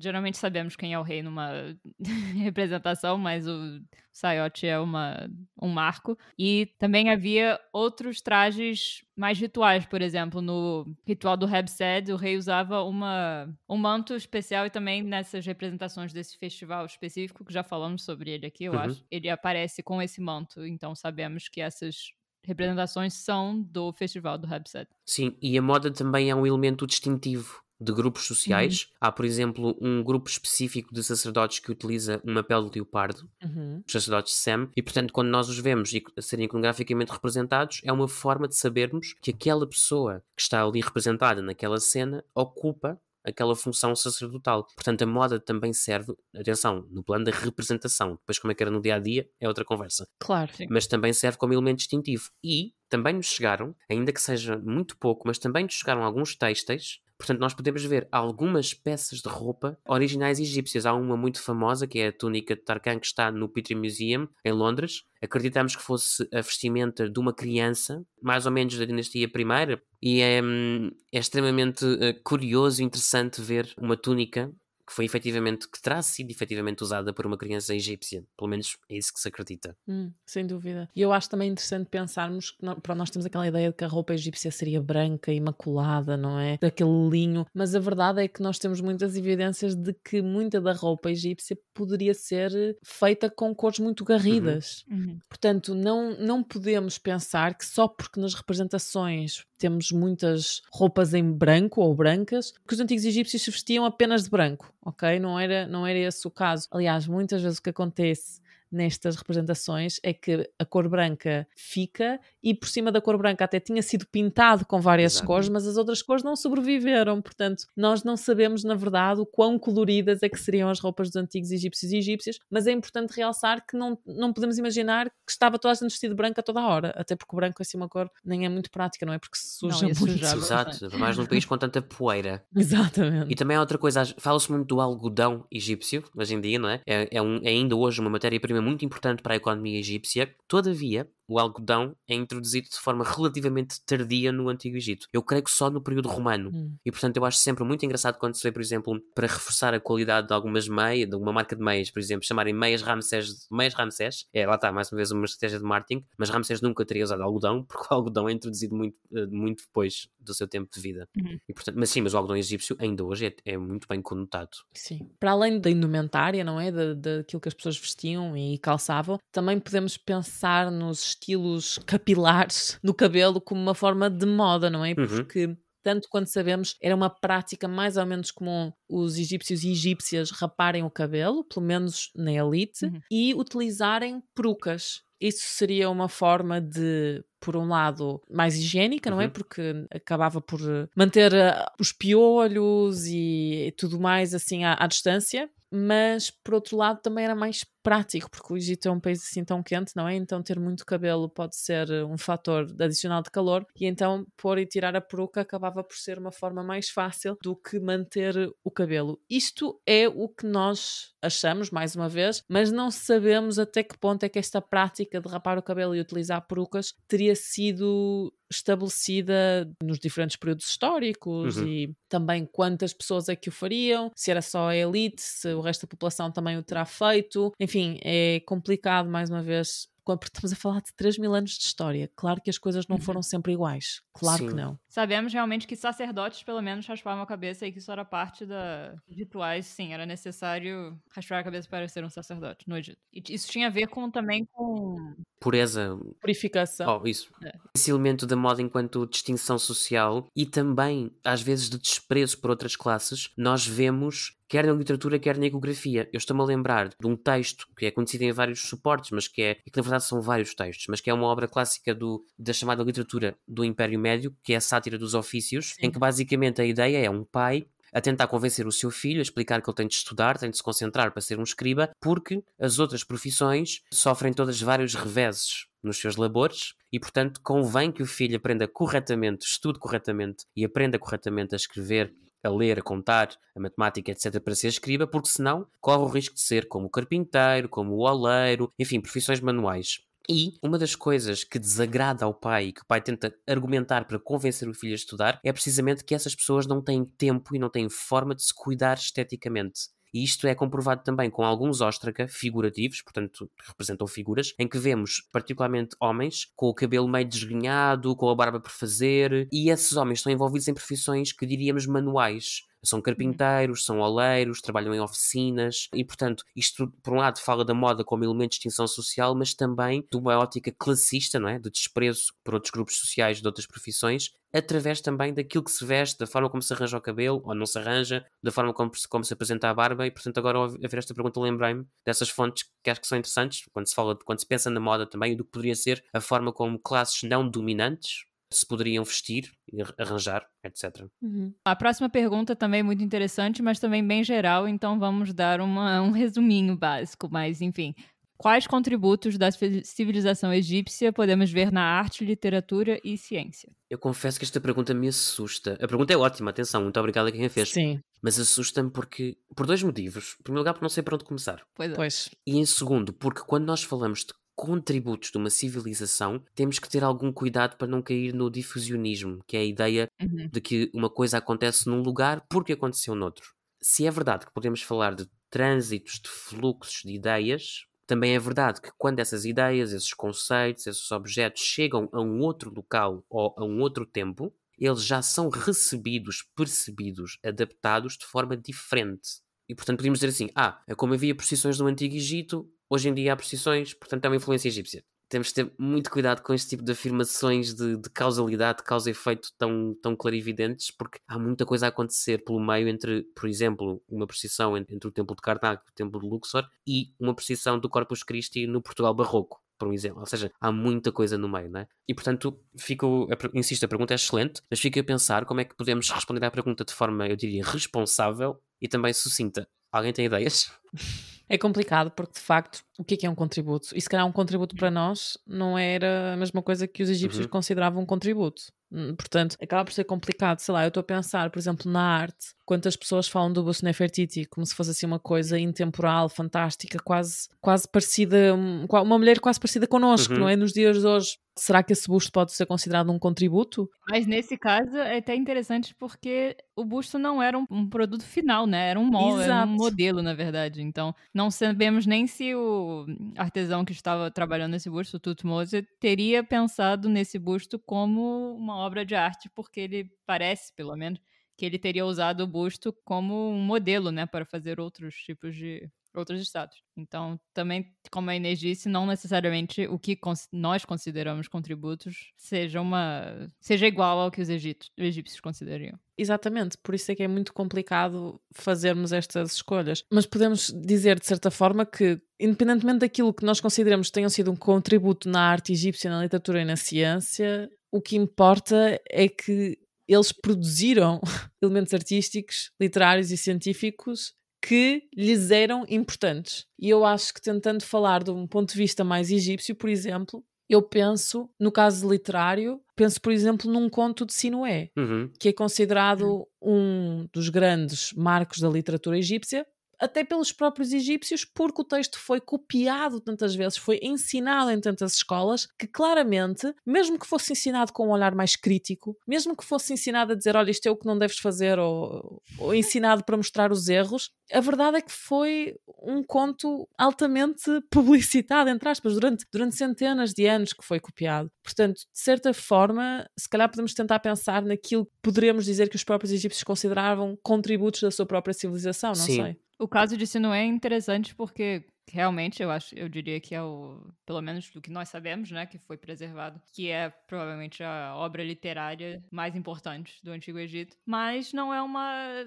geralmente 0.00 0.38
sabemos 0.38 0.76
quem 0.76 0.92
é 0.94 0.98
o 0.98 1.02
rei 1.02 1.22
numa 1.22 1.76
representação, 2.36 3.18
mas 3.18 3.46
o 3.46 3.80
saiote 4.12 4.66
é 4.66 4.78
uma, 4.78 5.28
um 5.60 5.68
marco. 5.68 6.16
E 6.38 6.66
também 6.78 7.10
havia 7.10 7.60
outros 7.72 8.20
trajes 8.20 9.04
mais 9.16 9.38
rituais, 9.38 9.86
por 9.86 10.00
exemplo, 10.02 10.40
no 10.40 10.86
ritual 11.06 11.36
do 11.36 11.46
Hebsed, 11.52 12.12
o 12.12 12.16
rei 12.16 12.36
usava 12.36 12.82
uma, 12.82 13.48
um 13.68 13.76
manto 13.76 14.14
especial 14.14 14.66
e 14.66 14.70
também 14.70 15.02
nessas 15.02 15.44
representações 15.46 16.12
desse 16.12 16.36
festival 16.38 16.84
específico, 16.86 17.44
que 17.44 17.52
já 17.52 17.62
falamos 17.62 18.04
sobre 18.04 18.30
ele 18.30 18.46
aqui, 18.46 18.64
eu 18.64 18.74
Uhum. 18.74 18.78
acho, 18.78 19.04
ele 19.10 19.28
aparece 19.28 19.82
com 19.82 20.00
esse 20.02 20.20
manto. 20.20 20.64
Então 20.66 20.94
sabemos 20.94 21.48
que 21.48 21.60
essas 21.60 22.12
representações 22.44 23.14
são 23.14 23.62
do 23.62 23.92
festival 23.92 24.36
do 24.36 24.52
Hebsed. 24.52 24.86
Sim, 25.06 25.36
e 25.40 25.56
a 25.56 25.62
moda 25.62 25.90
também 25.90 26.30
é 26.30 26.34
um 26.34 26.46
elemento 26.46 26.86
distintivo 26.86 27.63
de 27.80 27.92
grupos 27.92 28.26
sociais. 28.26 28.82
Uhum. 28.84 28.96
Há, 29.00 29.12
por 29.12 29.24
exemplo, 29.24 29.76
um 29.80 30.02
grupo 30.02 30.28
específico 30.28 30.92
de 30.94 31.02
sacerdotes 31.02 31.58
que 31.58 31.70
utiliza 31.72 32.20
uma 32.24 32.42
pele 32.42 32.70
de 32.70 32.78
leopardo, 32.78 33.28
Uhum. 33.42 33.82
os 33.86 33.92
sacerdotes 33.92 34.34
Sem, 34.34 34.68
e 34.76 34.82
portanto, 34.82 35.12
quando 35.12 35.28
nós 35.28 35.48
os 35.48 35.58
vemos 35.58 35.92
e 35.92 36.02
serem 36.20 36.46
iconograficamente 36.46 37.12
representados, 37.12 37.80
é 37.84 37.92
uma 37.92 38.08
forma 38.08 38.48
de 38.48 38.56
sabermos 38.56 39.14
que 39.20 39.30
aquela 39.30 39.68
pessoa 39.68 40.22
que 40.36 40.42
está 40.42 40.62
ali 40.62 40.80
representada 40.80 41.42
naquela 41.42 41.78
cena 41.80 42.24
ocupa 42.34 43.00
aquela 43.24 43.56
função 43.56 43.96
sacerdotal. 43.96 44.66
Portanto, 44.76 45.02
a 45.02 45.06
moda 45.06 45.40
também 45.40 45.72
serve, 45.72 46.14
atenção, 46.36 46.86
no 46.90 47.02
plano 47.02 47.24
da 47.24 47.30
representação. 47.32 48.12
Depois, 48.16 48.38
como 48.38 48.52
é 48.52 48.54
que 48.54 48.62
era 48.62 48.70
no 48.70 48.82
dia 48.82 48.96
a 48.96 48.98
dia, 48.98 49.26
é 49.40 49.48
outra 49.48 49.64
conversa. 49.64 50.06
Claro. 50.18 50.52
Sim. 50.54 50.66
Mas 50.68 50.86
também 50.86 51.12
serve 51.12 51.38
como 51.38 51.54
elemento 51.54 51.78
distintivo. 51.78 52.30
E 52.44 52.74
também 52.88 53.14
nos 53.14 53.26
chegaram, 53.26 53.74
ainda 53.90 54.12
que 54.12 54.20
seja 54.20 54.58
muito 54.58 54.96
pouco, 54.98 55.26
mas 55.26 55.38
também 55.38 55.64
nos 55.64 55.74
chegaram 55.74 56.04
alguns 56.04 56.36
têxteis. 56.36 57.00
Portanto, 57.24 57.40
nós 57.40 57.54
podemos 57.54 57.82
ver 57.82 58.06
algumas 58.12 58.74
peças 58.74 59.22
de 59.22 59.28
roupa 59.30 59.78
originais 59.88 60.38
egípcias. 60.38 60.84
Há 60.84 60.92
uma 60.92 61.16
muito 61.16 61.40
famosa, 61.42 61.86
que 61.86 61.98
é 61.98 62.08
a 62.08 62.12
túnica 62.12 62.54
de 62.54 62.60
Tarkan, 62.60 63.00
que 63.00 63.06
está 63.06 63.32
no 63.32 63.48
Petrie 63.48 63.74
Museum, 63.74 64.28
em 64.44 64.52
Londres. 64.52 65.04
Acreditamos 65.22 65.74
que 65.74 65.82
fosse 65.82 66.28
a 66.30 66.42
vestimenta 66.42 67.08
de 67.08 67.18
uma 67.18 67.32
criança, 67.32 68.04
mais 68.20 68.44
ou 68.44 68.52
menos 68.52 68.76
da 68.76 68.84
dinastia 68.84 69.24
I, 69.24 69.80
e 70.02 70.20
é, 70.20 70.42
hum, 70.42 70.90
é 71.10 71.18
extremamente 71.18 71.86
eh, 71.98 72.12
curioso 72.22 72.82
e 72.82 72.84
interessante 72.84 73.40
ver 73.40 73.72
uma 73.78 73.96
túnica 73.96 74.52
que 74.86 74.92
foi 74.92 75.04
efetivamente, 75.04 75.68
que 75.68 75.80
terá 75.80 76.02
sido 76.02 76.30
efetivamente 76.30 76.82
usada 76.82 77.12
por 77.12 77.26
uma 77.26 77.38
criança 77.38 77.74
egípcia. 77.74 78.24
Pelo 78.36 78.50
menos 78.50 78.76
é 78.88 78.96
isso 78.96 79.12
que 79.12 79.20
se 79.20 79.28
acredita. 79.28 79.76
Hum, 79.88 80.12
sem 80.26 80.46
dúvida. 80.46 80.88
E 80.94 81.00
eu 81.00 81.12
acho 81.12 81.30
também 81.30 81.50
interessante 81.50 81.88
pensarmos 81.88 82.50
que 82.50 82.58
para 82.82 82.94
nós 82.94 83.10
temos 83.10 83.24
aquela 83.26 83.46
ideia 83.46 83.70
de 83.70 83.76
que 83.76 83.84
a 83.84 83.88
roupa 83.88 84.14
egípcia 84.14 84.50
seria 84.50 84.80
branca, 84.80 85.32
imaculada, 85.32 86.16
não 86.16 86.38
é? 86.38 86.58
Daquele 86.58 87.08
linho. 87.08 87.46
Mas 87.54 87.74
a 87.74 87.78
verdade 87.78 88.22
é 88.22 88.28
que 88.28 88.42
nós 88.42 88.58
temos 88.58 88.80
muitas 88.80 89.16
evidências 89.16 89.74
de 89.74 89.94
que 89.94 90.20
muita 90.20 90.60
da 90.60 90.72
roupa 90.72 91.10
egípcia 91.10 91.58
poderia 91.72 92.14
ser 92.14 92.76
feita 92.82 93.30
com 93.30 93.54
cores 93.54 93.78
muito 93.78 94.04
garridas. 94.04 94.84
Portanto, 95.28 95.74
não, 95.74 96.16
não 96.18 96.42
podemos 96.42 96.98
pensar 96.98 97.54
que 97.54 97.64
só 97.64 97.88
porque 97.88 98.20
nas 98.20 98.34
representações 98.34 99.44
temos 99.64 99.90
muitas 99.92 100.60
roupas 100.70 101.14
em 101.14 101.32
branco 101.32 101.80
ou 101.80 101.94
brancas, 101.94 102.52
que 102.68 102.74
os 102.74 102.80
antigos 102.80 103.06
egípcios 103.06 103.40
se 103.40 103.50
vestiam 103.50 103.86
apenas 103.86 104.24
de 104.24 104.28
branco, 104.28 104.70
ok? 104.84 105.18
Não 105.18 105.40
era, 105.40 105.66
não 105.66 105.86
era 105.86 105.98
esse 106.00 106.26
o 106.26 106.30
caso. 106.30 106.68
Aliás, 106.70 107.06
muitas 107.06 107.40
vezes 107.40 107.56
o 107.56 107.62
que 107.62 107.70
acontece 107.70 108.42
nestas 108.74 109.16
representações 109.16 109.98
é 110.02 110.12
que 110.12 110.48
a 110.58 110.64
cor 110.64 110.88
branca 110.88 111.46
fica 111.56 112.20
e 112.42 112.54
por 112.54 112.68
cima 112.68 112.90
da 112.92 113.00
cor 113.00 113.16
branca 113.16 113.44
até 113.44 113.58
tinha 113.60 113.82
sido 113.82 114.06
pintado 114.06 114.66
com 114.66 114.80
várias 114.80 115.12
Exato. 115.14 115.26
cores, 115.26 115.48
mas 115.48 115.66
as 115.66 115.76
outras 115.76 116.02
cores 116.02 116.22
não 116.22 116.36
sobreviveram. 116.36 117.22
Portanto, 117.22 117.64
nós 117.76 118.02
não 118.04 118.16
sabemos, 118.16 118.64
na 118.64 118.74
verdade, 118.74 119.20
o 119.20 119.26
quão 119.26 119.58
coloridas 119.58 120.22
é 120.22 120.28
que 120.28 120.38
seriam 120.38 120.68
as 120.68 120.80
roupas 120.80 121.08
dos 121.08 121.16
antigos 121.16 121.50
egípcios 121.50 121.92
e 121.92 121.96
egípcias, 121.98 122.38
mas 122.50 122.66
é 122.66 122.72
importante 122.72 123.12
realçar 123.16 123.64
que 123.66 123.76
não, 123.76 123.98
não 124.06 124.32
podemos 124.32 124.58
imaginar 124.58 125.06
que 125.08 125.30
estava 125.30 125.58
toda 125.58 125.72
a 125.72 125.74
gente 125.74 125.84
vestida 125.90 126.12
de 126.14 126.16
branco 126.16 126.40
a 126.40 126.42
toda 126.42 126.60
a 126.60 126.66
hora, 126.66 126.92
até 126.96 127.14
porque 127.16 127.34
o 127.34 127.36
branco 127.36 127.56
é 127.60 127.62
assim 127.62 127.76
uma 127.76 127.88
cor 127.88 128.10
nem 128.24 128.44
é 128.44 128.48
muito 128.48 128.70
prática, 128.70 129.06
não 129.06 129.12
é? 129.12 129.18
Porque 129.18 129.36
se 129.38 129.58
suja 129.58 129.76
Não, 129.86 129.94
muito. 129.94 129.98
sujar 129.98 130.36
Exato, 130.36 130.98
mais 130.98 131.16
num 131.16 131.26
país 131.26 131.44
com 131.44 131.56
tanta 131.56 131.80
poeira. 131.80 132.44
Exatamente. 132.56 133.32
E 133.32 133.34
também 133.36 133.56
há 133.56 133.60
outra 133.60 133.78
coisa, 133.78 134.02
fala-se 134.18 134.50
muito 134.50 134.66
do 134.66 134.80
algodão 134.80 135.46
egípcio, 135.50 136.02
hoje 136.16 136.34
em 136.34 136.40
dia, 136.40 136.58
não 136.58 136.68
é? 136.68 136.80
É, 136.86 137.08
é 137.18 137.22
um- 137.22 137.40
é 137.42 137.48
ainda 137.50 137.76
hoje 137.76 138.00
uma 138.00 138.10
matéria-prima 138.10 138.60
muito 138.64 138.84
importante 138.84 139.22
para 139.22 139.34
a 139.34 139.36
economia 139.36 139.78
egípcia. 139.78 140.34
Todavia, 140.48 141.08
o 141.26 141.38
algodão 141.38 141.96
é 142.08 142.14
introduzido 142.14 142.68
de 142.68 142.76
forma 142.76 143.04
relativamente 143.04 143.80
tardia 143.84 144.30
no 144.30 144.48
Antigo 144.48 144.76
Egito. 144.76 145.08
Eu 145.12 145.22
creio 145.22 145.42
que 145.42 145.50
só 145.50 145.70
no 145.70 145.80
período 145.80 146.08
romano. 146.08 146.50
Hum. 146.52 146.76
E 146.84 146.90
portanto 146.90 147.16
eu 147.16 147.24
acho 147.24 147.38
sempre 147.38 147.64
muito 147.64 147.84
engraçado 147.84 148.18
quando 148.18 148.34
se 148.34 148.42
vê, 148.42 148.52
por 148.52 148.60
exemplo, 148.60 149.00
para 149.14 149.26
reforçar 149.26 149.74
a 149.74 149.80
qualidade 149.80 150.28
de 150.28 150.34
algumas 150.34 150.68
meias, 150.68 151.08
de 151.08 151.14
alguma 151.14 151.32
marca 151.32 151.56
de 151.56 151.62
meias, 151.62 151.90
por 151.90 151.98
exemplo, 151.98 152.26
chamarem 152.26 152.52
meias 152.52 152.82
Ramsés, 152.82 153.46
meias 153.50 153.74
Ramsés, 153.74 154.26
é, 154.32 154.46
lá 154.46 154.56
está, 154.56 154.70
mais 154.70 154.92
uma 154.92 154.96
vez 154.96 155.10
uma 155.10 155.24
estratégia 155.24 155.58
de 155.58 155.64
marketing, 155.64 156.04
mas 156.18 156.28
Ramsés 156.28 156.60
nunca 156.60 156.84
teria 156.84 157.04
usado 157.04 157.22
algodão, 157.22 157.64
porque 157.64 157.86
o 157.90 157.94
algodão 157.94 158.28
é 158.28 158.32
introduzido 158.32 158.74
muito, 158.74 158.96
eh, 159.14 159.26
muito 159.26 159.64
depois 159.64 160.08
do 160.20 160.34
seu 160.34 160.46
tempo 160.46 160.70
de 160.72 160.80
vida. 160.80 161.08
Uhum. 161.16 161.38
E, 161.48 161.52
portanto, 161.52 161.76
mas 161.76 161.90
sim, 161.90 162.00
mas 162.00 162.14
o 162.14 162.16
algodão 162.16 162.36
egípcio 162.36 162.76
ainda 162.78 163.04
hoje 163.04 163.26
é, 163.26 163.52
é 163.52 163.58
muito 163.58 163.86
bem 163.88 164.00
conotado. 164.00 164.56
Sim. 164.72 165.08
Para 165.18 165.32
além 165.32 165.60
da 165.60 165.70
indumentária, 165.70 166.44
não 166.44 166.60
é? 166.60 166.70
Da, 166.70 166.94
daquilo 166.94 167.40
que 167.40 167.48
as 167.48 167.54
pessoas 167.54 167.78
vestiam 167.78 168.36
e 168.36 168.53
calçavam, 168.58 169.18
também 169.32 169.58
podemos 169.60 169.96
pensar 169.96 170.70
nos 170.70 171.02
estilos 171.08 171.78
capilares 171.86 172.78
no 172.82 172.94
cabelo 172.94 173.40
como 173.40 173.60
uma 173.60 173.74
forma 173.74 174.08
de 174.10 174.26
moda, 174.26 174.68
não 174.70 174.84
é? 174.84 174.90
Uhum. 174.90 175.06
Porque. 175.06 175.56
Tanto 175.82 176.08
quanto 176.08 176.30
sabemos, 176.30 176.76
era 176.80 176.94
uma 176.96 177.10
prática 177.10 177.68
mais 177.68 177.98
ou 177.98 178.06
menos 178.06 178.30
comum 178.30 178.72
os 178.88 179.18
egípcios 179.18 179.62
e 179.64 179.70
egípcias 179.72 180.30
raparem 180.30 180.82
o 180.82 180.90
cabelo, 180.90 181.44
pelo 181.44 181.66
menos 181.66 182.10
na 182.16 182.32
elite, 182.32 182.86
Uhum. 182.86 183.00
e 183.10 183.34
utilizarem 183.34 184.22
perucas. 184.34 185.02
Isso 185.20 185.42
seria 185.42 185.90
uma 185.90 186.08
forma 186.08 186.58
de, 186.58 187.22
por 187.44 187.56
um 187.56 187.68
lado, 187.68 188.22
mais 188.30 188.56
higiênica, 188.56 189.10
não 189.10 189.20
é? 189.20 189.26
Uhum. 189.26 189.30
Porque 189.30 189.86
acabava 189.90 190.40
por 190.40 190.58
eh, 190.62 190.88
manter 190.96 191.34
ah, 191.34 191.70
os 191.78 191.92
piolhos 191.92 193.06
e 193.06 193.74
tudo 193.76 194.00
mais 194.00 194.34
assim 194.34 194.64
à, 194.64 194.74
à 194.80 194.86
distância, 194.86 195.50
mas 195.70 196.30
por 196.30 196.54
outro 196.54 196.76
lado 196.76 197.00
também 197.02 197.24
era 197.24 197.34
mais 197.34 197.64
prático, 197.82 198.30
porque 198.30 198.52
o 198.52 198.56
Egito 198.56 198.88
é 198.88 198.90
um 198.90 198.98
país 198.98 199.20
assim 199.22 199.44
tão 199.44 199.62
quente, 199.62 199.92
não 199.94 200.08
é? 200.08 200.14
Então 200.14 200.42
ter 200.42 200.58
muito 200.58 200.86
cabelo 200.86 201.28
pode 201.28 201.54
ser 201.54 201.90
eh, 201.90 202.04
um 202.04 202.16
fator 202.16 202.66
adicional 202.80 203.22
de 203.22 203.30
calor, 203.30 203.66
e 203.78 203.84
então 203.84 204.24
pôr 204.36 204.58
e 204.58 204.64
tirar 204.64 204.96
a 204.96 205.00
peruca 205.00 205.42
acabava 205.42 205.84
por 205.84 205.96
ser 205.96 206.18
uma 206.18 206.32
forma 206.32 206.62
mais 206.62 206.88
fácil 206.88 207.36
do 207.42 207.54
que 207.54 207.78
manter 207.78 208.34
o 208.64 208.70
cabelo. 208.70 209.20
Isto 209.28 209.78
é 209.84 210.08
o 210.08 210.28
que 210.28 210.46
nós 210.46 211.12
achamos, 211.20 211.70
mais 211.70 211.94
uma 211.94 212.08
vez, 212.08 212.42
mas 212.48 212.70
não 212.70 212.90
sabemos 212.90 213.58
até 213.58 213.82
que 213.82 213.98
ponto 213.98 214.22
é 214.24 214.28
que 214.28 214.38
esta 214.38 214.62
prática 214.62 215.20
de 215.20 215.28
rapar 215.28 215.58
o 215.58 215.62
cabelo 215.62 215.94
e 215.94 216.00
utilizar 216.00 216.46
perucas 216.46 216.94
teria 217.06 217.33
sido 217.34 218.32
estabelecida 218.50 219.68
nos 219.82 219.98
diferentes 219.98 220.36
períodos 220.36 220.66
históricos 220.68 221.56
Uhum. 221.56 221.66
e 221.66 221.94
também 222.08 222.46
quantas 222.46 222.92
pessoas 222.92 223.28
é 223.28 223.36
que 223.36 223.48
o 223.48 223.52
fariam, 223.52 224.10
se 224.14 224.30
era 224.30 224.40
só 224.42 224.68
a 224.68 224.76
elite, 224.76 225.20
se 225.22 225.52
o 225.54 225.60
resto 225.60 225.82
da 225.82 225.88
população 225.88 226.30
também 226.30 226.56
o 226.56 226.62
terá 226.62 226.84
feito. 226.84 227.52
Enfim, 227.60 227.98
é 228.02 228.40
complicado 228.46 229.08
mais 229.08 229.28
uma 229.30 229.42
vez. 229.42 229.88
Quando- 230.04 230.20
Porque 230.20 230.36
estamos 230.36 230.52
a 230.52 230.56
falar 230.56 230.80
de 230.80 230.92
3 230.96 231.18
mil 231.18 231.34
anos 231.34 231.52
de 231.52 231.64
história. 231.64 232.10
Claro 232.16 232.40
que 232.40 232.50
as 232.50 232.58
coisas 232.58 232.86
não 232.86 232.96
Uhum. 232.96 233.02
foram 233.02 233.22
sempre 233.22 233.52
iguais. 233.52 234.00
Claro 234.12 234.38
Sim. 234.38 234.48
que 234.48 234.54
não. 234.54 234.78
Sabemos 234.88 235.32
realmente 235.32 235.66
que 235.66 235.74
sacerdotes, 235.76 236.42
pelo 236.42 236.62
menos, 236.62 236.86
raspavam 236.86 237.22
a 237.22 237.26
cabeça 237.26 237.66
e 237.66 237.72
que 237.72 237.78
isso 237.78 237.90
era 237.90 238.04
parte 238.04 238.46
da 238.46 238.92
dos 239.08 239.16
rituais. 239.16 239.66
Sim, 239.66 239.92
era 239.92 240.06
necessário 240.06 240.96
raspar 241.10 241.40
a 241.40 241.44
cabeça 241.44 241.68
para 241.68 241.88
ser 241.88 242.04
um 242.04 242.10
sacerdote 242.10 242.68
no 242.68 242.76
Egito. 242.76 242.98
E 243.12 243.22
isso 243.34 243.50
tinha 243.50 243.66
a 243.66 243.70
ver 243.70 243.88
com 243.88 244.10
também 244.10 244.44
com. 244.52 245.14
Pureza, 245.40 245.98
Purificação. 246.20 247.00
oh, 247.02 247.06
isso. 247.06 247.30
É. 247.44 247.52
Esse 247.76 247.90
elemento 247.90 248.26
da 248.26 248.34
moda 248.36 248.62
enquanto 248.62 249.06
distinção 249.06 249.58
social 249.58 250.26
e 250.34 250.46
também, 250.46 251.10
às 251.22 251.42
vezes, 251.42 251.68
de 251.68 251.78
desprezo 251.78 252.38
por 252.40 252.50
outras 252.50 252.76
classes, 252.76 253.30
nós 253.36 253.66
vemos 253.66 254.36
quer 254.48 254.66
na 254.66 254.72
literatura, 254.72 255.18
quer 255.18 255.38
na 255.38 255.46
ecografia. 255.46 256.08
Eu 256.12 256.18
estou-me 256.18 256.42
a 256.42 256.46
lembrar 256.46 256.88
de 256.88 257.06
um 257.06 257.16
texto 257.16 257.66
que 257.76 257.86
é 257.86 257.90
conhecido 257.90 258.24
em 258.24 258.32
vários 258.32 258.60
suportes, 258.60 259.10
mas 259.10 259.28
que 259.28 259.42
é, 259.42 259.58
e 259.66 259.70
que 259.70 259.76
na 259.76 259.82
verdade 259.82 260.04
são 260.04 260.20
vários 260.20 260.54
textos, 260.54 260.86
mas 260.88 261.00
que 261.00 261.10
é 261.10 261.14
uma 261.14 261.26
obra 261.26 261.48
clássica 261.48 261.94
do, 261.94 262.24
da 262.38 262.52
chamada 262.52 262.82
literatura 262.82 263.36
do 263.46 263.64
Império 263.64 263.98
Médio, 263.98 264.34
que 264.42 264.52
é 264.52 264.56
a 264.56 264.60
Sátira 264.60 264.98
dos 264.98 265.14
Ofícios, 265.14 265.74
Sim. 265.74 265.86
em 265.86 265.90
que 265.90 265.98
basicamente 265.98 266.60
a 266.60 266.64
ideia 266.64 266.98
é 266.98 267.10
um 267.10 267.24
pai 267.24 267.66
a 267.94 268.00
tentar 268.00 268.26
convencer 268.26 268.66
o 268.66 268.72
seu 268.72 268.90
filho, 268.90 269.20
a 269.20 269.22
explicar 269.22 269.62
que 269.62 269.70
ele 269.70 269.76
tem 269.76 269.86
de 269.86 269.94
estudar, 269.94 270.36
tem 270.36 270.50
de 270.50 270.56
se 270.56 270.62
concentrar 270.62 271.12
para 271.12 271.22
ser 271.22 271.38
um 271.38 271.44
escriba, 271.44 271.90
porque 272.00 272.42
as 272.58 272.80
outras 272.80 273.04
profissões 273.04 273.82
sofrem 273.92 274.32
todas 274.32 274.60
vários 274.60 274.94
reveses 274.94 275.66
nos 275.80 275.98
seus 275.98 276.16
labores 276.16 276.74
e, 276.92 276.98
portanto, 276.98 277.40
convém 277.40 277.92
que 277.92 278.02
o 278.02 278.06
filho 278.06 278.36
aprenda 278.36 278.66
corretamente, 278.66 279.46
estude 279.46 279.78
corretamente 279.78 280.44
e 280.56 280.64
aprenda 280.64 280.98
corretamente 280.98 281.54
a 281.54 281.56
escrever 281.56 282.12
a 282.44 282.50
ler, 282.50 282.78
a 282.78 282.82
contar, 282.82 283.30
a 283.54 283.60
matemática, 283.60 284.12
etc., 284.12 284.40
para 284.40 284.54
ser 284.54 284.68
escriba, 284.68 285.06
porque 285.06 285.28
senão 285.28 285.66
corre 285.80 286.02
o 286.02 286.08
risco 286.08 286.34
de 286.34 286.42
ser 286.42 286.68
como 286.68 286.86
o 286.86 286.90
carpinteiro, 286.90 287.68
como 287.68 287.94
o 287.94 288.00
oleiro, 288.00 288.72
enfim, 288.78 289.00
profissões 289.00 289.40
manuais. 289.40 289.98
E 290.28 290.54
uma 290.62 290.78
das 290.78 290.96
coisas 290.96 291.44
que 291.44 291.58
desagrada 291.58 292.24
ao 292.24 292.32
pai 292.32 292.66
e 292.66 292.72
que 292.72 292.80
o 292.80 292.86
pai 292.86 293.00
tenta 293.02 293.34
argumentar 293.46 294.06
para 294.06 294.18
convencer 294.18 294.66
o 294.66 294.74
filho 294.74 294.92
a 294.92 294.96
estudar 294.96 295.38
é 295.44 295.52
precisamente 295.52 296.02
que 296.02 296.14
essas 296.14 296.34
pessoas 296.34 296.66
não 296.66 296.82
têm 296.82 297.04
tempo 297.04 297.54
e 297.54 297.58
não 297.58 297.68
têm 297.68 297.90
forma 297.90 298.34
de 298.34 298.42
se 298.42 298.54
cuidar 298.54 298.96
esteticamente. 298.96 299.80
E 300.14 300.22
isto 300.22 300.46
é 300.46 300.54
comprovado 300.54 301.02
também 301.02 301.28
com 301.28 301.44
alguns 301.44 301.80
óstraca 301.80 302.28
figurativos, 302.28 303.02
portanto, 303.02 303.50
que 303.58 303.66
representam 303.66 304.06
figuras, 304.06 304.54
em 304.56 304.68
que 304.68 304.78
vemos 304.78 305.28
particularmente 305.32 305.96
homens 306.00 306.52
com 306.54 306.68
o 306.68 306.74
cabelo 306.74 307.08
meio 307.08 307.28
desgrenhado, 307.28 308.14
com 308.14 308.30
a 308.30 308.34
barba 308.34 308.60
por 308.60 308.70
fazer, 308.70 309.48
e 309.52 309.70
esses 309.70 309.96
homens 309.96 310.20
estão 310.20 310.32
envolvidos 310.32 310.68
em 310.68 310.74
profissões 310.74 311.32
que 311.32 311.44
diríamos 311.44 311.84
manuais 311.86 312.62
são 312.84 313.00
carpinteiros, 313.00 313.84
são 313.84 314.00
oleiros, 314.00 314.60
trabalham 314.60 314.94
em 314.94 315.00
oficinas 315.00 315.88
e, 315.94 316.04
portanto, 316.04 316.44
isto, 316.54 316.88
por 317.02 317.14
um 317.14 317.18
lado, 317.18 317.40
fala 317.40 317.64
da 317.64 317.74
moda 317.74 318.04
como 318.04 318.24
elemento 318.24 318.50
de 318.50 318.56
extinção 318.56 318.86
social, 318.86 319.34
mas 319.34 319.54
também 319.54 320.06
de 320.10 320.16
uma 320.16 320.38
ótica 320.38 320.72
classista, 320.76 321.38
não 321.38 321.48
é? 321.48 321.58
De 321.58 321.70
desprezo 321.70 322.32
por 322.42 322.54
outros 322.54 322.70
grupos 322.70 322.98
sociais 322.98 323.40
de 323.40 323.46
outras 323.46 323.66
profissões, 323.66 324.30
através 324.52 325.00
também 325.00 325.34
daquilo 325.34 325.64
que 325.64 325.70
se 325.70 325.84
veste, 325.84 326.18
da 326.18 326.26
forma 326.26 326.48
como 326.48 326.62
se 326.62 326.72
arranja 326.72 326.96
o 326.96 327.00
cabelo, 327.00 327.42
ou 327.44 327.54
não 327.54 327.66
se 327.66 327.78
arranja, 327.78 328.24
da 328.42 328.52
forma 328.52 328.72
como, 328.72 328.92
como 329.08 329.24
se 329.24 329.32
apresenta 329.32 329.68
a 329.68 329.74
barba, 329.74 330.06
e, 330.06 330.10
portanto, 330.10 330.38
agora 330.38 330.58
ao 330.58 330.68
ver 330.68 330.98
esta 330.98 331.12
pergunta, 331.12 331.40
lembrei-me 331.40 331.84
dessas 332.06 332.28
fontes 332.28 332.68
que 332.82 332.90
acho 332.90 333.00
que 333.00 333.06
são 333.06 333.18
interessantes, 333.18 333.64
quando 333.72 333.88
se 333.88 333.94
fala, 333.94 334.16
quando 334.24 334.38
se 334.38 334.46
pensa 334.46 334.70
na 334.70 334.80
moda 334.80 335.06
também, 335.06 335.32
e 335.32 335.36
do 335.36 335.44
que 335.44 335.50
poderia 335.50 335.74
ser 335.74 336.04
a 336.12 336.20
forma 336.20 336.52
como 336.52 336.78
classes 336.78 337.22
não 337.24 337.48
dominantes 337.48 338.26
se 338.56 338.66
poderiam 338.66 339.04
vestir, 339.04 339.50
arranjar, 339.98 340.46
etc. 340.62 341.06
Uhum. 341.22 341.52
A 341.64 341.76
próxima 341.76 342.08
pergunta 342.08 342.54
também 342.56 342.80
é 342.80 342.82
muito 342.82 343.02
interessante, 343.02 343.62
mas 343.62 343.78
também 343.78 344.06
bem 344.06 344.22
geral, 344.22 344.68
então 344.68 344.98
vamos 344.98 345.32
dar 345.32 345.60
uma, 345.60 346.00
um 346.00 346.10
resuminho 346.10 346.76
básico, 346.76 347.28
mas 347.30 347.60
enfim. 347.60 347.94
Quais 348.36 348.66
contributos 348.66 349.38
da 349.38 349.48
civilização 349.50 350.52
egípcia 350.52 351.12
podemos 351.12 351.52
ver 351.52 351.70
na 351.70 351.82
arte, 351.82 352.24
literatura 352.24 353.00
e 353.04 353.16
ciência? 353.16 353.70
Eu 353.88 353.98
confesso 353.98 354.38
que 354.38 354.44
esta 354.44 354.60
pergunta 354.60 354.92
me 354.92 355.08
assusta. 355.08 355.78
A 355.80 355.86
pergunta 355.86 356.12
é 356.12 356.16
ótima, 356.16 356.50
atenção, 356.50 356.82
muito 356.82 356.98
obrigado 356.98 357.28
a 357.28 357.32
quem 357.32 357.46
a 357.46 357.50
fez. 357.50 357.70
Sim. 357.70 358.00
Mas 358.20 358.38
assusta-me 358.38 358.90
porque, 358.90 359.36
por 359.54 359.66
dois 359.66 359.82
motivos. 359.82 360.36
Em 360.40 360.42
primeiro 360.42 360.60
lugar, 360.60 360.74
porque 360.74 360.84
não 360.84 360.90
sei 360.90 361.02
por 361.02 361.14
onde 361.14 361.24
começar. 361.24 361.62
Pois, 361.74 361.92
é. 361.92 361.94
pois. 361.94 362.30
E 362.46 362.58
em 362.58 362.66
segundo, 362.66 363.12
porque 363.12 363.42
quando 363.46 363.66
nós 363.66 363.84
falamos 363.84 364.24
de 364.24 364.34
contributos 364.54 365.30
de 365.30 365.38
uma 365.38 365.50
civilização, 365.50 366.42
temos 366.54 366.78
que 366.78 366.88
ter 366.88 367.02
algum 367.02 367.32
cuidado 367.32 367.76
para 367.76 367.88
não 367.88 368.02
cair 368.02 368.32
no 368.32 368.50
difusionismo, 368.50 369.42
que 369.46 369.56
é 369.56 369.60
a 369.60 369.64
ideia 369.64 370.08
uhum. 370.20 370.48
de 370.50 370.60
que 370.60 370.90
uma 370.94 371.10
coisa 371.10 371.38
acontece 371.38 371.88
num 371.88 372.02
lugar 372.02 372.44
porque 372.48 372.72
aconteceu 372.72 373.14
noutro. 373.14 373.54
Se 373.80 374.06
é 374.06 374.10
verdade 374.10 374.46
que 374.46 374.52
podemos 374.52 374.82
falar 374.82 375.14
de 375.14 375.28
trânsitos, 375.50 376.20
de 376.20 376.28
fluxos 376.28 377.02
de 377.04 377.12
ideias, 377.12 377.86
também 378.06 378.34
é 378.34 378.38
verdade 378.38 378.80
que 378.80 378.90
quando 378.98 379.20
essas 379.20 379.44
ideias, 379.44 379.92
esses 379.92 380.12
conceitos, 380.12 380.86
esses 380.86 381.10
objetos 381.10 381.62
chegam 381.62 382.08
a 382.12 382.20
um 382.20 382.40
outro 382.40 382.72
local 382.74 383.24
ou 383.28 383.54
a 383.56 383.64
um 383.64 383.80
outro 383.80 384.04
tempo, 384.04 384.52
eles 384.78 385.04
já 385.04 385.22
são 385.22 385.48
recebidos, 385.48 386.44
percebidos, 386.54 387.38
adaptados 387.44 388.16
de 388.16 388.26
forma 388.26 388.56
diferente. 388.56 389.42
E 389.68 389.74
portanto 389.74 389.98
podemos 389.98 390.18
dizer 390.18 390.30
assim: 390.30 390.50
ah, 390.54 390.82
é 390.86 390.94
como 390.94 391.14
havia 391.14 391.34
procissões 391.34 391.78
no 391.78 391.86
Antigo 391.86 392.14
Egito, 392.14 392.70
Hoje 392.94 393.08
em 393.08 393.14
dia 393.14 393.32
há 393.32 393.36
precisões, 393.36 393.92
portanto 393.92 394.24
é 394.24 394.28
uma 394.28 394.36
influência 394.36 394.68
egípcia. 394.68 395.02
Temos 395.28 395.48
de 395.48 395.54
ter 395.54 395.72
muito 395.76 396.08
cuidado 396.08 396.42
com 396.42 396.54
este 396.54 396.68
tipo 396.68 396.84
de 396.84 396.92
afirmações 396.92 397.74
de, 397.74 397.96
de 397.96 398.08
causalidade, 398.08 398.78
de 398.78 398.84
causa 398.84 399.10
e 399.10 399.12
efeito 399.12 399.48
tão, 399.58 399.96
tão 400.00 400.14
clarividentes, 400.14 400.92
porque 400.92 401.18
há 401.26 401.36
muita 401.36 401.66
coisa 401.66 401.86
a 401.86 401.88
acontecer 401.88 402.44
pelo 402.44 402.60
meio 402.60 402.86
entre, 402.86 403.24
por 403.34 403.48
exemplo, 403.48 404.00
uma 404.08 404.28
precisão 404.28 404.76
entre, 404.76 404.94
entre 404.94 405.08
o 405.08 405.10
Templo 405.10 405.34
de 405.34 405.42
Karnak 405.42 405.82
e 405.84 405.90
o 405.90 405.92
Templo 405.92 406.20
de 406.20 406.28
Luxor 406.28 406.68
e 406.86 407.12
uma 407.18 407.34
precisão 407.34 407.80
do 407.80 407.88
Corpus 407.88 408.22
Christi 408.22 408.64
no 408.64 408.80
Portugal 408.80 409.12
Barroco 409.12 409.60
por 409.76 409.88
um 409.88 409.92
exemplo. 409.92 410.20
Ou 410.20 410.26
seja, 410.26 410.52
há 410.60 410.70
muita 410.70 411.10
coisa 411.10 411.36
no 411.36 411.48
meio, 411.48 411.68
não 411.68 411.80
é? 411.80 411.88
E 412.06 412.14
portanto, 412.14 412.56
fico, 412.78 413.28
insisto, 413.54 413.82
a 413.82 413.88
pergunta 413.88 414.14
é 414.14 414.16
excelente, 414.16 414.62
mas 414.70 414.78
fico 414.78 415.00
a 415.00 415.02
pensar 415.02 415.44
como 415.46 415.60
é 415.60 415.64
que 415.64 415.74
podemos 415.74 416.08
responder 416.10 416.44
à 416.44 416.50
pergunta 416.50 416.84
de 416.84 416.94
forma, 416.94 417.26
eu 417.26 417.34
diria, 417.34 417.64
responsável 417.64 418.62
e 418.80 418.86
também 418.86 419.12
sucinta. 419.12 419.68
Alguém 419.90 420.12
tem 420.12 420.26
ideias? 420.26 420.70
É 421.48 421.58
complicado 421.58 422.10
porque, 422.10 422.34
de 422.34 422.40
facto, 422.40 422.82
o 422.98 423.04
que 423.04 423.14
é, 423.14 423.16
que 423.18 423.26
é 423.26 423.30
um 423.30 423.34
contributo? 423.34 423.88
E 423.94 424.00
se 424.00 424.08
calhar 424.08 424.26
um 424.26 424.32
contributo 424.32 424.74
para 424.74 424.90
nós 424.90 425.36
não 425.46 425.76
era 425.76 426.32
a 426.32 426.36
mesma 426.36 426.62
coisa 426.62 426.86
que 426.86 427.02
os 427.02 427.10
egípcios 427.10 427.44
uhum. 427.44 427.50
consideravam 427.50 428.02
um 428.02 428.06
contributo. 428.06 428.62
Hum, 428.90 429.14
portanto, 429.14 429.56
acaba 429.60 429.84
por 429.84 429.92
ser 429.92 430.04
complicado. 430.04 430.60
Sei 430.60 430.72
lá, 430.72 430.84
eu 430.84 430.88
estou 430.88 431.00
a 431.00 431.04
pensar, 431.04 431.50
por 431.50 431.58
exemplo, 431.58 431.90
na 431.90 432.00
arte, 432.00 432.54
quantas 432.64 432.96
pessoas 432.96 433.28
falam 433.28 433.52
do 433.52 433.62
busto 433.62 433.84
Nefertiti 433.84 434.46
como 434.46 434.64
se 434.64 434.74
fosse 434.74 434.90
assim 434.90 435.04
uma 435.04 435.18
coisa 435.18 435.58
intemporal, 435.58 436.28
fantástica, 436.28 436.98
quase, 436.98 437.48
quase 437.60 437.88
parecida, 437.88 438.54
uma 438.54 439.18
mulher 439.18 439.40
quase 439.40 439.58
parecida 439.58 439.86
connosco, 439.86 440.32
uhum. 440.32 440.40
não 440.40 440.48
é? 440.48 440.56
Nos 440.56 440.72
dias 440.72 441.00
de 441.00 441.06
hoje. 441.06 441.36
Será 441.56 441.82
que 441.82 441.92
esse 441.92 442.08
busto 442.08 442.32
pode 442.32 442.52
ser 442.52 442.66
considerado 442.66 443.12
um 443.12 443.18
contributo? 443.18 443.88
Mas 444.08 444.26
nesse 444.26 444.58
caso 444.58 444.96
é 444.96 445.18
até 445.18 445.36
interessante 445.36 445.94
porque 445.94 446.56
o 446.74 446.84
busto 446.84 447.16
não 447.18 447.40
era 447.40 447.56
um, 447.56 447.64
um 447.70 447.88
produto 447.88 448.24
final, 448.24 448.66
né? 448.66 448.90
Era 448.90 448.98
um, 448.98 449.04
mo 449.04 449.40
era 449.40 449.64
um 449.64 449.68
modelo, 449.68 450.20
na 450.20 450.34
verdade. 450.34 450.82
Então, 450.82 451.14
não 451.32 451.50
sabemos 451.50 452.06
nem 452.06 452.26
se 452.26 452.54
o 452.54 453.06
artesão 453.36 453.84
que 453.84 453.92
estava 453.92 454.30
trabalhando 454.32 454.72
nesse 454.72 454.90
busto, 454.90 455.16
o 455.16 455.20
Tutmose, 455.20 455.82
teria 456.00 456.42
pensado 456.42 457.08
nesse 457.08 457.38
busto 457.38 457.78
como 457.78 458.54
uma 458.56 458.76
obra 458.76 459.04
de 459.04 459.14
arte, 459.14 459.48
porque 459.54 459.80
ele 459.80 460.10
parece, 460.26 460.72
pelo 460.74 460.96
menos, 460.96 461.20
que 461.56 461.64
ele 461.64 461.78
teria 461.78 462.04
usado 462.04 462.42
o 462.42 462.48
busto 462.48 462.92
como 463.04 463.50
um 463.50 463.60
modelo, 463.62 464.10
né, 464.10 464.26
para 464.26 464.44
fazer 464.44 464.80
outros 464.80 465.14
tipos 465.14 465.54
de 465.54 465.88
outros 466.14 466.40
estados. 466.40 466.82
Então, 466.96 467.38
também, 467.52 467.92
como 468.10 468.30
a 468.30 468.36
Inês 468.36 468.58
disse, 468.58 468.88
não 468.88 469.06
necessariamente 469.06 469.86
o 469.88 469.98
que 469.98 470.14
cons 470.14 470.46
nós 470.52 470.84
consideramos 470.84 471.48
contributos 471.48 472.32
seja 472.36 472.80
uma 472.80 473.50
seja 473.60 473.86
igual 473.86 474.18
ao 474.20 474.30
que 474.30 474.40
os 474.40 474.48
egípcios 474.48 475.40
considerariam. 475.40 475.98
Exatamente, 476.16 476.78
por 476.78 476.94
isso 476.94 477.10
é 477.10 477.14
que 477.14 477.22
é 477.24 477.28
muito 477.28 477.52
complicado 477.52 478.40
fazermos 478.52 479.12
estas 479.12 479.54
escolhas. 479.54 480.04
Mas 480.12 480.26
podemos 480.26 480.72
dizer, 480.72 481.18
de 481.18 481.26
certa 481.26 481.50
forma, 481.50 481.84
que, 481.84 482.20
independentemente 482.38 483.00
daquilo 483.00 483.34
que 483.34 483.44
nós 483.44 483.60
consideramos 483.60 484.10
tenham 484.10 484.28
sido 484.28 484.52
um 484.52 484.56
contributo 484.56 485.28
na 485.28 485.40
arte 485.40 485.72
egípcia, 485.72 486.10
na 486.10 486.22
literatura 486.22 486.62
e 486.62 486.64
na 486.64 486.76
ciência, 486.76 487.68
o 487.90 488.00
que 488.00 488.16
importa 488.16 489.00
é 489.10 489.28
que 489.28 489.76
eles 490.06 490.30
produziram 490.30 491.20
elementos 491.60 491.92
artísticos, 491.92 492.70
literários 492.80 493.30
e 493.30 493.36
científicos 493.36 494.34
que 494.64 495.02
lhes 495.14 495.50
eram 495.50 495.84
importantes. 495.90 496.66
E 496.78 496.88
eu 496.88 497.04
acho 497.04 497.34
que 497.34 497.42
tentando 497.42 497.84
falar 497.84 498.24
de 498.24 498.30
um 498.30 498.46
ponto 498.46 498.72
de 498.72 498.78
vista 498.78 499.04
mais 499.04 499.30
egípcio, 499.30 499.74
por 499.74 499.90
exemplo, 499.90 500.42
eu 500.70 500.80
penso, 500.80 501.50
no 501.60 501.70
caso 501.70 502.10
literário, 502.10 502.80
penso, 502.96 503.20
por 503.20 503.30
exemplo, 503.30 503.70
num 503.70 503.90
conto 503.90 504.24
de 504.24 504.32
Sinué, 504.32 504.90
uhum. 504.96 505.30
que 505.38 505.50
é 505.50 505.52
considerado 505.52 506.48
um 506.62 507.28
dos 507.30 507.50
grandes 507.50 508.14
marcos 508.14 508.58
da 508.60 508.68
literatura 508.70 509.18
egípcia, 509.18 509.66
até 510.04 510.22
pelos 510.22 510.52
próprios 510.52 510.92
egípcios, 510.92 511.44
porque 511.44 511.80
o 511.80 511.84
texto 511.84 512.18
foi 512.18 512.40
copiado 512.40 513.20
tantas 513.20 513.54
vezes, 513.54 513.78
foi 513.78 513.98
ensinado 514.02 514.70
em 514.70 514.80
tantas 514.80 515.14
escolas, 515.14 515.66
que 515.78 515.86
claramente, 515.86 516.74
mesmo 516.84 517.18
que 517.18 517.26
fosse 517.26 517.52
ensinado 517.52 517.92
com 517.92 518.08
um 518.08 518.10
olhar 518.10 518.34
mais 518.34 518.54
crítico, 518.54 519.16
mesmo 519.26 519.56
que 519.56 519.64
fosse 519.64 519.92
ensinado 519.92 520.32
a 520.32 520.36
dizer, 520.36 520.56
olha, 520.56 520.70
isto 520.70 520.86
é 520.86 520.90
o 520.90 520.96
que 520.96 521.06
não 521.06 521.18
deves 521.18 521.38
fazer, 521.38 521.78
ou, 521.78 522.42
ou 522.58 522.74
ensinado 522.74 523.24
para 523.24 523.36
mostrar 523.36 523.72
os 523.72 523.88
erros, 523.88 524.30
a 524.52 524.60
verdade 524.60 524.98
é 524.98 525.00
que 525.00 525.12
foi 525.12 525.74
um 526.02 526.22
conto 526.22 526.86
altamente 526.98 527.62
publicitado, 527.90 528.68
entre 528.68 528.88
aspas, 528.88 529.14
durante, 529.14 529.46
durante 529.50 529.74
centenas 529.74 530.32
de 530.32 530.46
anos 530.46 530.72
que 530.72 530.84
foi 530.84 531.00
copiado. 531.00 531.50
Portanto, 531.62 531.96
de 531.96 532.20
certa 532.20 532.52
forma, 532.52 533.26
se 533.38 533.48
calhar 533.48 533.70
podemos 533.70 533.94
tentar 533.94 534.18
pensar 534.20 534.62
naquilo 534.62 535.06
que 535.06 535.12
poderíamos 535.22 535.64
dizer 535.64 535.88
que 535.88 535.96
os 535.96 536.04
próprios 536.04 536.30
egípcios 536.32 536.62
consideravam 536.62 537.38
contributos 537.42 538.02
da 538.02 538.10
sua 538.10 538.26
própria 538.26 538.52
civilização, 538.52 539.10
não 539.10 539.16
Sim. 539.16 539.42
sei. 539.42 539.63
O 539.78 539.88
caso 539.88 540.16
de 540.16 540.26
Sinué 540.26 540.60
é 540.60 540.66
interessante 540.66 541.34
porque 541.34 541.84
realmente 542.10 542.62
eu 542.62 542.70
acho, 542.70 542.94
eu 542.94 543.08
diria 543.08 543.40
que 543.40 543.54
é 543.54 543.62
o, 543.62 544.06
pelo 544.26 544.40
menos 544.40 544.70
do 544.70 544.80
que 544.80 544.90
nós 544.90 545.08
sabemos, 545.08 545.50
né, 545.50 545.66
que 545.66 545.78
foi 545.78 545.96
preservado, 545.96 546.60
que 546.72 546.88
é 546.88 547.10
provavelmente 547.10 547.82
a 547.82 548.14
obra 548.16 548.44
literária 548.44 549.24
mais 549.30 549.56
importante 549.56 550.20
do 550.22 550.30
Antigo 550.30 550.58
Egito, 550.58 550.96
mas 551.04 551.52
não 551.52 551.72
é 551.72 551.82
uma 551.82 552.44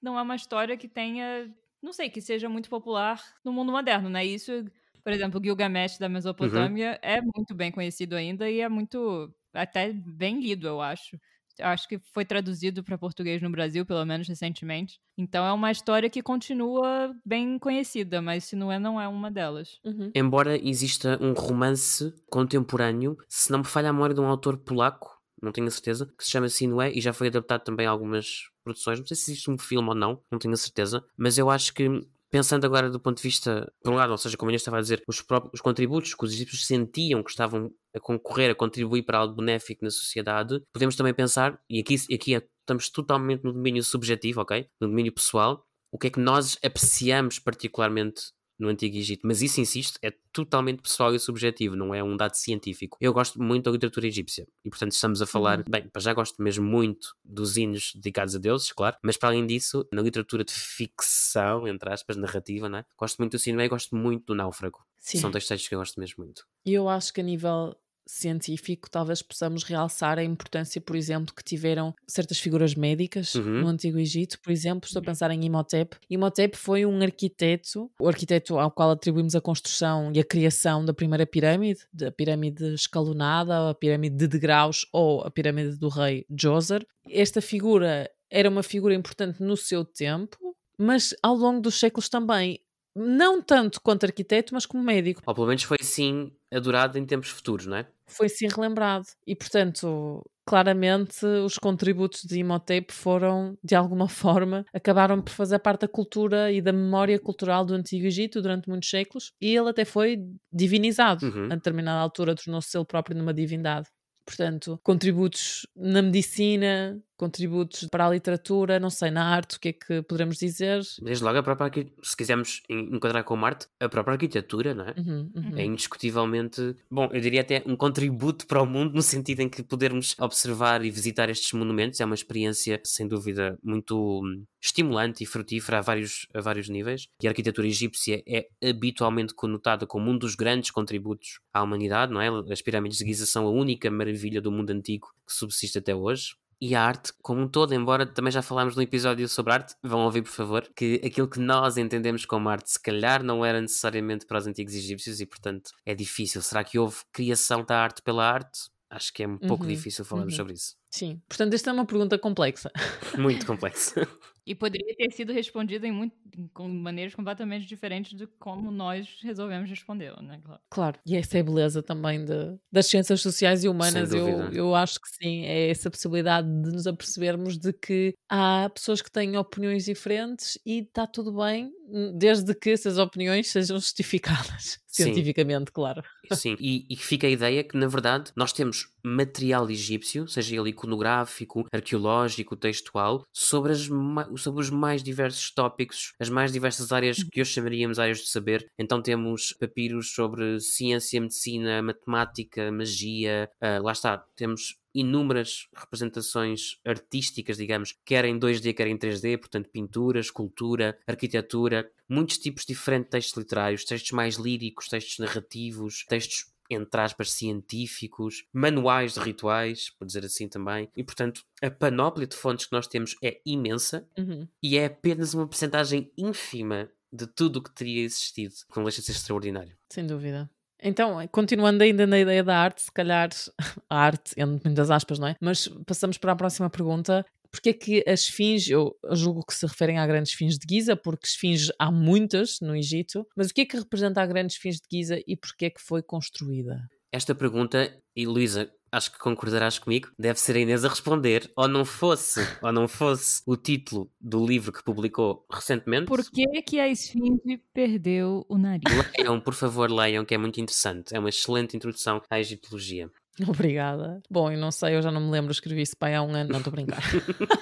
não 0.00 0.16
é 0.16 0.22
uma 0.22 0.36
história 0.36 0.76
que 0.76 0.86
tenha, 0.88 1.52
não 1.82 1.92
sei, 1.92 2.08
que 2.08 2.20
seja 2.20 2.48
muito 2.48 2.70
popular 2.70 3.20
no 3.44 3.52
mundo 3.52 3.72
moderno, 3.72 4.08
né? 4.08 4.24
Isso, 4.24 4.64
por 5.02 5.12
exemplo, 5.12 5.40
Gilgamesh 5.42 5.98
da 5.98 6.08
Mesopotâmia 6.08 6.92
uhum. 6.92 7.10
é 7.10 7.20
muito 7.20 7.54
bem 7.54 7.72
conhecido 7.72 8.14
ainda 8.14 8.48
e 8.48 8.60
é 8.60 8.68
muito 8.68 9.34
até 9.52 9.92
bem 9.92 10.40
lido, 10.40 10.68
eu 10.68 10.80
acho 10.80 11.18
acho 11.60 11.88
que 11.88 11.98
foi 12.12 12.24
traduzido 12.24 12.82
para 12.82 12.98
português 12.98 13.42
no 13.42 13.50
Brasil, 13.50 13.84
pelo 13.84 14.04
menos 14.04 14.28
recentemente. 14.28 15.00
Então 15.16 15.44
é 15.44 15.52
uma 15.52 15.70
história 15.70 16.10
que 16.10 16.22
continua 16.22 17.14
bem 17.24 17.58
conhecida, 17.58 18.20
mas 18.22 18.44
se 18.44 18.56
não 18.56 18.70
é, 18.70 18.78
não 18.78 19.00
é 19.00 19.08
uma 19.08 19.30
delas. 19.30 19.78
Uhum. 19.84 20.10
Embora 20.14 20.56
exista 20.56 21.18
um 21.20 21.32
romance 21.32 22.14
contemporâneo, 22.30 23.16
se 23.28 23.50
não 23.50 23.60
me 23.60 23.64
falha 23.64 23.90
a 23.90 23.92
memória 23.92 24.14
de 24.14 24.20
um 24.20 24.26
autor 24.26 24.58
polaco, 24.58 25.18
não 25.42 25.52
tenho 25.52 25.66
a 25.66 25.70
certeza, 25.70 26.12
que 26.18 26.24
se 26.24 26.30
chama 26.30 26.48
Sinué 26.48 26.92
e 26.92 27.00
já 27.00 27.12
foi 27.12 27.28
adaptado 27.28 27.62
também 27.62 27.86
a 27.86 27.90
algumas 27.90 28.48
produções. 28.64 28.98
Não 28.98 29.06
sei 29.06 29.16
se 29.16 29.30
existe 29.30 29.50
um 29.50 29.58
filme 29.58 29.88
ou 29.88 29.94
não, 29.94 30.20
não 30.30 30.38
tenho 30.38 30.54
a 30.54 30.56
certeza, 30.56 31.04
mas 31.16 31.38
eu 31.38 31.48
acho 31.48 31.72
que 31.72 31.88
Pensando 32.30 32.66
agora 32.66 32.90
do 32.90 33.00
ponto 33.00 33.16
de 33.16 33.22
vista, 33.22 33.72
por 33.82 33.92
um 33.92 33.96
lado, 33.96 34.10
ou 34.10 34.18
seja, 34.18 34.36
como 34.36 34.50
eu 34.50 34.54
estava 34.56 34.78
a 34.78 34.80
dizer, 34.80 35.02
os, 35.08 35.22
próprios, 35.22 35.54
os 35.54 35.60
contributos 35.60 36.14
que 36.14 36.24
os 36.24 36.32
egípcios 36.32 36.66
sentiam 36.66 37.22
que 37.22 37.30
estavam 37.30 37.70
a 37.94 38.00
concorrer, 38.00 38.50
a 38.50 38.54
contribuir 38.54 39.02
para 39.02 39.18
algo 39.18 39.34
benéfico 39.34 39.84
na 39.84 39.90
sociedade, 39.90 40.60
podemos 40.72 40.94
também 40.94 41.14
pensar, 41.14 41.58
e 41.70 41.80
aqui, 41.80 41.94
aqui 42.12 42.34
estamos 42.60 42.90
totalmente 42.90 43.44
no 43.44 43.52
domínio 43.52 43.82
subjetivo, 43.82 44.42
ok? 44.42 44.68
No 44.78 44.88
domínio 44.88 45.12
pessoal, 45.12 45.64
o 45.90 45.98
que 45.98 46.08
é 46.08 46.10
que 46.10 46.20
nós 46.20 46.58
apreciamos 46.62 47.38
particularmente 47.38 48.20
no 48.58 48.68
Antigo 48.68 48.96
Egito, 48.96 49.20
mas 49.24 49.42
isso, 49.42 49.60
insisto, 49.60 49.98
é 50.02 50.12
totalmente 50.32 50.82
pessoal 50.82 51.14
e 51.14 51.18
subjetivo, 51.18 51.76
não 51.76 51.94
é 51.94 52.02
um 52.02 52.16
dado 52.16 52.34
científico. 52.34 52.98
Eu 53.00 53.12
gosto 53.12 53.40
muito 53.42 53.64
da 53.64 53.70
literatura 53.70 54.06
egípcia 54.06 54.46
e, 54.64 54.70
portanto, 54.70 54.92
estamos 54.92 55.22
a 55.22 55.26
falar, 55.26 55.58
uhum. 55.58 55.64
bem, 55.68 55.90
já 55.98 56.12
gosto 56.12 56.42
mesmo 56.42 56.66
muito 56.66 57.14
dos 57.24 57.56
hinos 57.56 57.92
dedicados 57.94 58.34
a 58.34 58.38
deuses, 58.38 58.72
claro, 58.72 58.96
mas 59.02 59.16
para 59.16 59.30
além 59.30 59.46
disso, 59.46 59.86
na 59.92 60.02
literatura 60.02 60.44
de 60.44 60.52
ficção, 60.52 61.66
entre 61.68 61.92
aspas, 61.92 62.16
narrativa, 62.16 62.68
né? 62.68 62.84
gosto 62.96 63.18
muito 63.18 63.32
do 63.32 63.38
cinema 63.38 63.64
e 63.64 63.68
gosto 63.68 63.94
muito 63.96 64.26
do 64.26 64.34
Náufrago. 64.34 64.80
Sim. 64.98 65.18
São 65.18 65.30
dois 65.30 65.46
textos 65.46 65.68
que 65.68 65.74
eu 65.74 65.78
gosto 65.78 65.98
mesmo 66.00 66.24
muito. 66.24 66.44
E 66.66 66.74
eu 66.74 66.88
acho 66.88 67.12
que 67.12 67.20
a 67.20 67.24
nível 67.24 67.74
científico, 68.08 68.90
talvez 68.90 69.20
possamos 69.20 69.62
realçar 69.62 70.18
a 70.18 70.24
importância, 70.24 70.80
por 70.80 70.96
exemplo, 70.96 71.34
que 71.34 71.44
tiveram 71.44 71.94
certas 72.06 72.38
figuras 72.38 72.74
médicas 72.74 73.34
uhum. 73.34 73.60
no 73.60 73.68
Antigo 73.68 73.98
Egito. 73.98 74.40
Por 74.40 74.50
exemplo, 74.50 74.86
estou 74.86 75.00
a 75.00 75.04
pensar 75.04 75.30
em 75.30 75.44
Imhotep. 75.44 75.96
Imhotep 76.08 76.56
foi 76.56 76.86
um 76.86 77.02
arquiteto, 77.02 77.90
o 78.00 78.08
arquiteto 78.08 78.58
ao 78.58 78.70
qual 78.70 78.90
atribuímos 78.90 79.34
a 79.34 79.40
construção 79.40 80.10
e 80.14 80.18
a 80.18 80.24
criação 80.24 80.84
da 80.84 80.94
primeira 80.94 81.26
pirâmide, 81.26 81.80
da 81.92 82.10
pirâmide 82.10 82.74
escalonada, 82.74 83.68
a 83.68 83.74
pirâmide 83.74 84.16
de 84.16 84.26
degraus 84.26 84.86
ou 84.92 85.20
a 85.20 85.30
pirâmide 85.30 85.76
do 85.76 85.88
rei 85.88 86.24
Djoser. 86.30 86.86
Esta 87.10 87.42
figura 87.42 88.10
era 88.30 88.48
uma 88.48 88.62
figura 88.62 88.94
importante 88.94 89.42
no 89.42 89.56
seu 89.56 89.84
tempo, 89.84 90.38
mas 90.78 91.14
ao 91.22 91.34
longo 91.34 91.60
dos 91.60 91.78
séculos 91.78 92.08
também 92.08 92.60
não 92.98 93.40
tanto 93.40 93.80
quanto 93.80 94.04
arquiteto, 94.04 94.54
mas 94.54 94.66
como 94.66 94.82
médico. 94.82 95.22
Ou 95.26 95.34
pelo 95.34 95.46
menos 95.46 95.62
foi 95.62 95.78
sim 95.80 96.32
adorado 96.52 96.98
em 96.98 97.04
tempos 97.04 97.28
futuros, 97.28 97.66
não 97.66 97.76
é? 97.76 97.86
Foi 98.06 98.28
sim 98.28 98.48
relembrado. 98.48 99.06
E 99.26 99.36
portanto, 99.36 100.24
claramente 100.46 101.26
os 101.26 101.58
contributos 101.58 102.22
de 102.22 102.40
Imhotep 102.40 102.92
foram, 102.92 103.56
de 103.62 103.74
alguma 103.74 104.08
forma, 104.08 104.64
acabaram 104.72 105.20
por 105.20 105.32
fazer 105.32 105.58
parte 105.58 105.82
da 105.82 105.88
cultura 105.88 106.50
e 106.50 106.62
da 106.62 106.72
memória 106.72 107.18
cultural 107.18 107.64
do 107.64 107.74
Antigo 107.74 108.06
Egito 108.06 108.40
durante 108.40 108.68
muitos 108.68 108.88
séculos. 108.88 109.32
E 109.40 109.54
ele 109.54 109.68
até 109.68 109.84
foi 109.84 110.18
divinizado. 110.52 111.26
Uhum. 111.26 111.52
A 111.52 111.54
determinada 111.54 112.00
altura 112.00 112.34
tornou-se 112.34 112.76
ele 112.76 112.86
próprio 112.86 113.16
numa 113.16 113.34
divindade. 113.34 113.88
Portanto, 114.24 114.78
contributos 114.82 115.66
na 115.74 116.02
medicina, 116.02 117.00
contributos 117.18 117.86
para 117.90 118.06
a 118.06 118.10
literatura, 118.10 118.78
não 118.78 118.88
sei, 118.88 119.10
na 119.10 119.26
arte, 119.26 119.56
o 119.56 119.60
que 119.60 119.68
é 119.68 119.72
que 119.72 120.02
poderemos 120.02 120.38
dizer? 120.38 120.80
Desde 121.02 121.24
logo, 121.24 121.36
a 121.36 121.42
própria, 121.42 121.86
se 122.02 122.16
quisermos 122.16 122.62
enquadrar 122.70 123.24
como 123.24 123.44
arte, 123.44 123.66
a 123.80 123.88
própria 123.88 124.14
arquitetura, 124.14 124.72
não 124.72 124.84
é? 124.84 124.94
Uhum, 124.96 125.30
uhum. 125.34 125.58
É 125.58 125.64
indiscutivelmente, 125.64 126.76
bom, 126.88 127.10
eu 127.12 127.20
diria 127.20 127.40
até 127.40 127.62
um 127.66 127.76
contributo 127.76 128.46
para 128.46 128.62
o 128.62 128.66
mundo, 128.66 128.94
no 128.94 129.02
sentido 129.02 129.40
em 129.40 129.48
que 129.48 129.62
podermos 129.64 130.14
observar 130.18 130.84
e 130.84 130.90
visitar 130.90 131.28
estes 131.28 131.52
monumentos 131.52 132.00
é 132.00 132.04
uma 132.04 132.14
experiência, 132.14 132.80
sem 132.84 133.08
dúvida, 133.08 133.58
muito 133.62 134.22
hum, 134.22 134.44
estimulante 134.60 135.24
e 135.24 135.26
frutífera 135.26 135.78
a 135.78 135.80
vários, 135.80 136.28
a 136.32 136.40
vários 136.40 136.68
níveis. 136.68 137.08
E 137.20 137.26
a 137.26 137.30
arquitetura 137.30 137.66
egípcia 137.66 138.22
é 138.26 138.46
habitualmente 138.62 139.34
conotada 139.34 139.86
como 139.86 140.08
um 140.08 140.16
dos 140.16 140.36
grandes 140.36 140.70
contributos 140.70 141.40
à 141.52 141.62
humanidade, 141.62 142.12
não 142.12 142.20
é? 142.20 142.28
As 142.52 142.62
pirâmides 142.62 142.98
de 142.98 143.06
Giza 143.06 143.26
são 143.26 143.44
a 143.46 143.50
única 143.50 143.90
maravilha 143.90 144.40
do 144.40 144.52
mundo 144.52 144.70
antigo 144.70 145.08
que 145.26 145.32
subsiste 145.32 145.78
até 145.78 145.92
hoje 145.92 146.36
e 146.60 146.74
a 146.74 146.82
arte 146.82 147.12
como 147.22 147.42
um 147.42 147.48
todo, 147.48 147.74
embora 147.74 148.06
também 148.06 148.32
já 148.32 148.42
falámos 148.42 148.74
no 148.74 148.82
episódio 148.82 149.28
sobre 149.28 149.52
arte, 149.52 149.74
vão 149.82 150.00
ouvir 150.00 150.22
por 150.22 150.32
favor, 150.32 150.68
que 150.74 151.00
aquilo 151.04 151.28
que 151.28 151.38
nós 151.38 151.76
entendemos 151.76 152.24
como 152.24 152.48
arte 152.48 152.70
se 152.70 152.82
calhar 152.82 153.22
não 153.22 153.44
era 153.44 153.60
necessariamente 153.60 154.26
para 154.26 154.38
os 154.38 154.46
antigos 154.46 154.74
egípcios 154.74 155.20
e 155.20 155.26
portanto 155.26 155.70
é 155.86 155.94
difícil. 155.94 156.42
Será 156.42 156.64
que 156.64 156.78
houve 156.78 156.96
criação 157.12 157.64
da 157.64 157.78
arte 157.78 158.02
pela 158.02 158.24
arte? 158.24 158.70
Acho 158.90 159.12
que 159.12 159.22
é 159.22 159.28
um 159.28 159.36
pouco 159.36 159.64
uhum, 159.64 159.68
difícil 159.68 160.04
falarmos 160.04 160.32
uhum. 160.32 160.38
sobre 160.38 160.54
isso. 160.54 160.74
Sim, 160.90 161.20
portanto, 161.28 161.52
esta 161.52 161.68
é 161.68 161.72
uma 161.74 161.84
pergunta 161.84 162.18
complexa. 162.18 162.70
Muito 163.18 163.44
complexa. 163.44 164.08
e 164.48 164.54
poderia 164.54 164.96
ter 164.96 165.12
sido 165.12 165.30
respondida 165.30 165.86
em, 165.86 165.92
muito, 165.92 166.16
com 166.54 166.66
maneiras 166.66 167.14
completamente 167.14 167.66
diferentes 167.66 168.16
de 168.16 168.26
como 168.38 168.70
nós 168.70 169.18
resolvemos 169.22 169.68
responder, 169.68 170.14
né? 170.22 170.40
Claro. 170.42 170.60
claro. 170.70 170.98
E 171.04 171.16
essa 171.16 171.36
é 171.36 171.40
a 171.42 171.44
beleza 171.44 171.82
também 171.82 172.24
de, 172.24 172.56
das 172.72 172.86
ciências 172.86 173.20
sociais 173.20 173.62
e 173.62 173.68
humanas. 173.68 174.10
Eu, 174.10 174.50
eu 174.50 174.74
acho 174.74 174.98
que 175.00 175.08
sim, 175.08 175.44
é 175.44 175.68
essa 175.68 175.90
possibilidade 175.90 176.48
de 176.48 176.72
nos 176.72 176.86
apercebermos 176.86 177.58
de 177.58 177.74
que 177.74 178.14
há 178.26 178.70
pessoas 178.72 179.02
que 179.02 179.10
têm 179.10 179.36
opiniões 179.36 179.84
diferentes 179.84 180.58
e 180.64 180.78
está 180.78 181.06
tudo 181.06 181.30
bem, 181.36 181.70
desde 182.14 182.54
que 182.54 182.70
essas 182.70 182.96
opiniões 182.96 183.48
sejam 183.48 183.76
justificadas. 183.78 184.78
Cientificamente, 185.02 185.68
sim. 185.68 185.72
claro. 185.72 186.02
Sim, 186.32 186.56
e, 186.60 186.86
e 186.90 186.96
fica 186.96 187.26
a 187.26 187.30
ideia 187.30 187.64
que, 187.64 187.76
na 187.76 187.86
verdade, 187.86 188.30
nós 188.36 188.52
temos 188.52 188.88
material 189.02 189.70
egípcio, 189.70 190.28
seja 190.28 190.56
ele 190.56 190.70
iconográfico, 190.70 191.66
arqueológico, 191.72 192.54
textual, 192.54 193.24
sobre, 193.32 193.72
as, 193.72 193.88
sobre 194.36 194.60
os 194.60 194.70
mais 194.70 195.02
diversos 195.02 195.50
tópicos, 195.50 196.12
as 196.20 196.28
mais 196.28 196.52
diversas 196.52 196.92
áreas 196.92 197.22
que 197.22 197.40
hoje 197.40 197.52
chamaríamos 197.52 197.98
áreas 197.98 198.18
de 198.18 198.28
saber. 198.28 198.70
Então 198.78 199.00
temos 199.00 199.52
papiros 199.52 200.12
sobre 200.14 200.60
ciência, 200.60 201.20
medicina, 201.20 201.82
matemática, 201.82 202.70
magia, 202.70 203.50
uh, 203.62 203.82
lá 203.82 203.92
está, 203.92 204.18
temos 204.36 204.78
inúmeras 205.00 205.68
representações 205.74 206.78
artísticas, 206.84 207.56
digamos, 207.56 207.94
quer 208.04 208.24
em 208.24 208.38
2D, 208.38 208.74
quer 208.74 208.86
em 208.86 208.96
3D, 208.96 209.38
portanto, 209.38 209.68
pintura, 209.70 210.20
escultura, 210.20 210.98
arquitetura, 211.06 211.90
muitos 212.08 212.38
tipos 212.38 212.64
diferentes 212.64 213.06
de 213.06 213.10
textos 213.10 213.36
literários, 213.36 213.84
textos 213.84 214.12
mais 214.12 214.36
líricos, 214.36 214.88
textos 214.88 215.18
narrativos, 215.18 216.04
textos 216.08 216.52
entre 216.70 217.00
aspas, 217.00 217.32
científicos, 217.32 218.44
manuais 218.52 219.14
de 219.14 219.20
rituais, 219.20 219.90
por 219.98 220.04
dizer 220.04 220.24
assim 220.24 220.48
também, 220.48 220.88
e 220.94 221.02
portanto 221.02 221.42
a 221.62 221.70
panóplia 221.70 222.26
de 222.26 222.36
fontes 222.36 222.66
que 222.66 222.72
nós 222.72 222.86
temos 222.86 223.16
é 223.22 223.40
imensa 223.46 224.06
uhum. 224.18 224.46
e 224.62 224.76
é 224.76 224.84
apenas 224.84 225.32
uma 225.32 225.46
porcentagem 225.46 226.12
ínfima 226.16 226.90
de 227.10 227.26
tudo 227.26 227.58
o 227.58 227.62
que 227.62 227.74
teria 227.74 228.04
existido, 228.04 228.54
com 228.68 228.82
deixa 228.82 229.00
de 229.00 229.06
ser 229.06 229.12
extraordinário. 229.12 229.74
Sem 229.90 230.06
dúvida. 230.06 230.50
Então, 230.82 231.26
continuando 231.28 231.82
ainda 231.82 232.06
na 232.06 232.18
ideia 232.18 232.44
da 232.44 232.56
arte, 232.56 232.82
se 232.82 232.92
calhar 232.92 233.28
a 233.90 233.96
arte, 233.96 234.32
entre 234.36 234.68
muitas 234.68 234.90
aspas, 234.90 235.18
não 235.18 235.28
é? 235.28 235.36
Mas 235.40 235.68
passamos 235.86 236.18
para 236.18 236.32
a 236.32 236.36
próxima 236.36 236.70
pergunta, 236.70 237.24
porque 237.50 237.70
é 237.70 237.72
que 237.72 238.04
as 238.06 238.20
esfinges, 238.20 238.68
eu 238.68 238.94
julgo 239.12 239.44
que 239.44 239.54
se 239.54 239.66
referem 239.66 239.98
à 239.98 240.06
grande 240.06 240.28
esfinge 240.28 240.58
de 240.58 240.66
Giza, 240.68 240.96
porque 240.96 241.26
esfinges 241.26 241.72
há 241.78 241.90
muitas 241.90 242.58
no 242.60 242.76
Egito, 242.76 243.26
mas 243.36 243.50
o 243.50 243.54
que 243.54 243.62
é 243.62 243.66
que 243.66 243.76
representa 243.76 244.22
a 244.22 244.26
grande 244.26 244.52
esfinge 244.52 244.78
de 244.78 244.98
Giza 244.98 245.20
e 245.26 245.36
porquê 245.36 245.66
é 245.66 245.70
que 245.70 245.80
foi 245.80 246.02
construída? 246.02 246.78
Esta 247.10 247.34
pergunta, 247.34 247.90
e 248.14 248.26
Luísa, 248.26 248.70
acho 248.90 249.12
que 249.12 249.18
concordarás 249.18 249.78
comigo, 249.78 250.10
deve 250.18 250.38
ser 250.38 250.56
a 250.56 250.60
Inês 250.60 250.84
a 250.84 250.88
responder, 250.88 251.50
ou 251.56 251.68
não 251.68 251.84
fosse, 251.84 252.40
ou 252.62 252.72
não 252.72 252.88
fosse 252.88 253.42
o 253.46 253.56
título 253.56 254.10
do 254.20 254.44
livro 254.44 254.72
que 254.72 254.82
publicou 254.82 255.46
recentemente. 255.50 256.06
Por 256.06 256.24
que, 256.30 256.62
que 256.62 256.80
a 256.80 256.88
esfinge 256.88 257.62
perdeu 257.72 258.44
o 258.48 258.58
nariz? 258.58 258.84
Leiam, 259.16 259.40
por 259.40 259.54
favor, 259.54 259.90
leiam, 259.90 260.24
que 260.24 260.34
é 260.34 260.38
muito 260.38 260.60
interessante. 260.60 261.14
É 261.14 261.18
uma 261.18 261.28
excelente 261.28 261.76
introdução 261.76 262.22
à 262.30 262.40
egiptologia. 262.40 263.10
Obrigada. 263.46 264.20
Bom, 264.28 264.50
eu 264.50 264.58
não 264.58 264.72
sei, 264.72 264.96
eu 264.96 265.02
já 265.02 265.10
não 265.10 265.20
me 265.20 265.30
lembro, 265.30 265.52
escrevi 265.52 265.82
isso 265.82 265.96
pai 265.96 266.14
há 266.14 266.22
um 266.22 266.34
ano, 266.34 266.50
não 266.50 266.58
estou 266.58 266.72
a 266.72 266.74
brincar. 266.74 267.02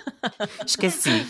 Esqueci. 0.67 1.27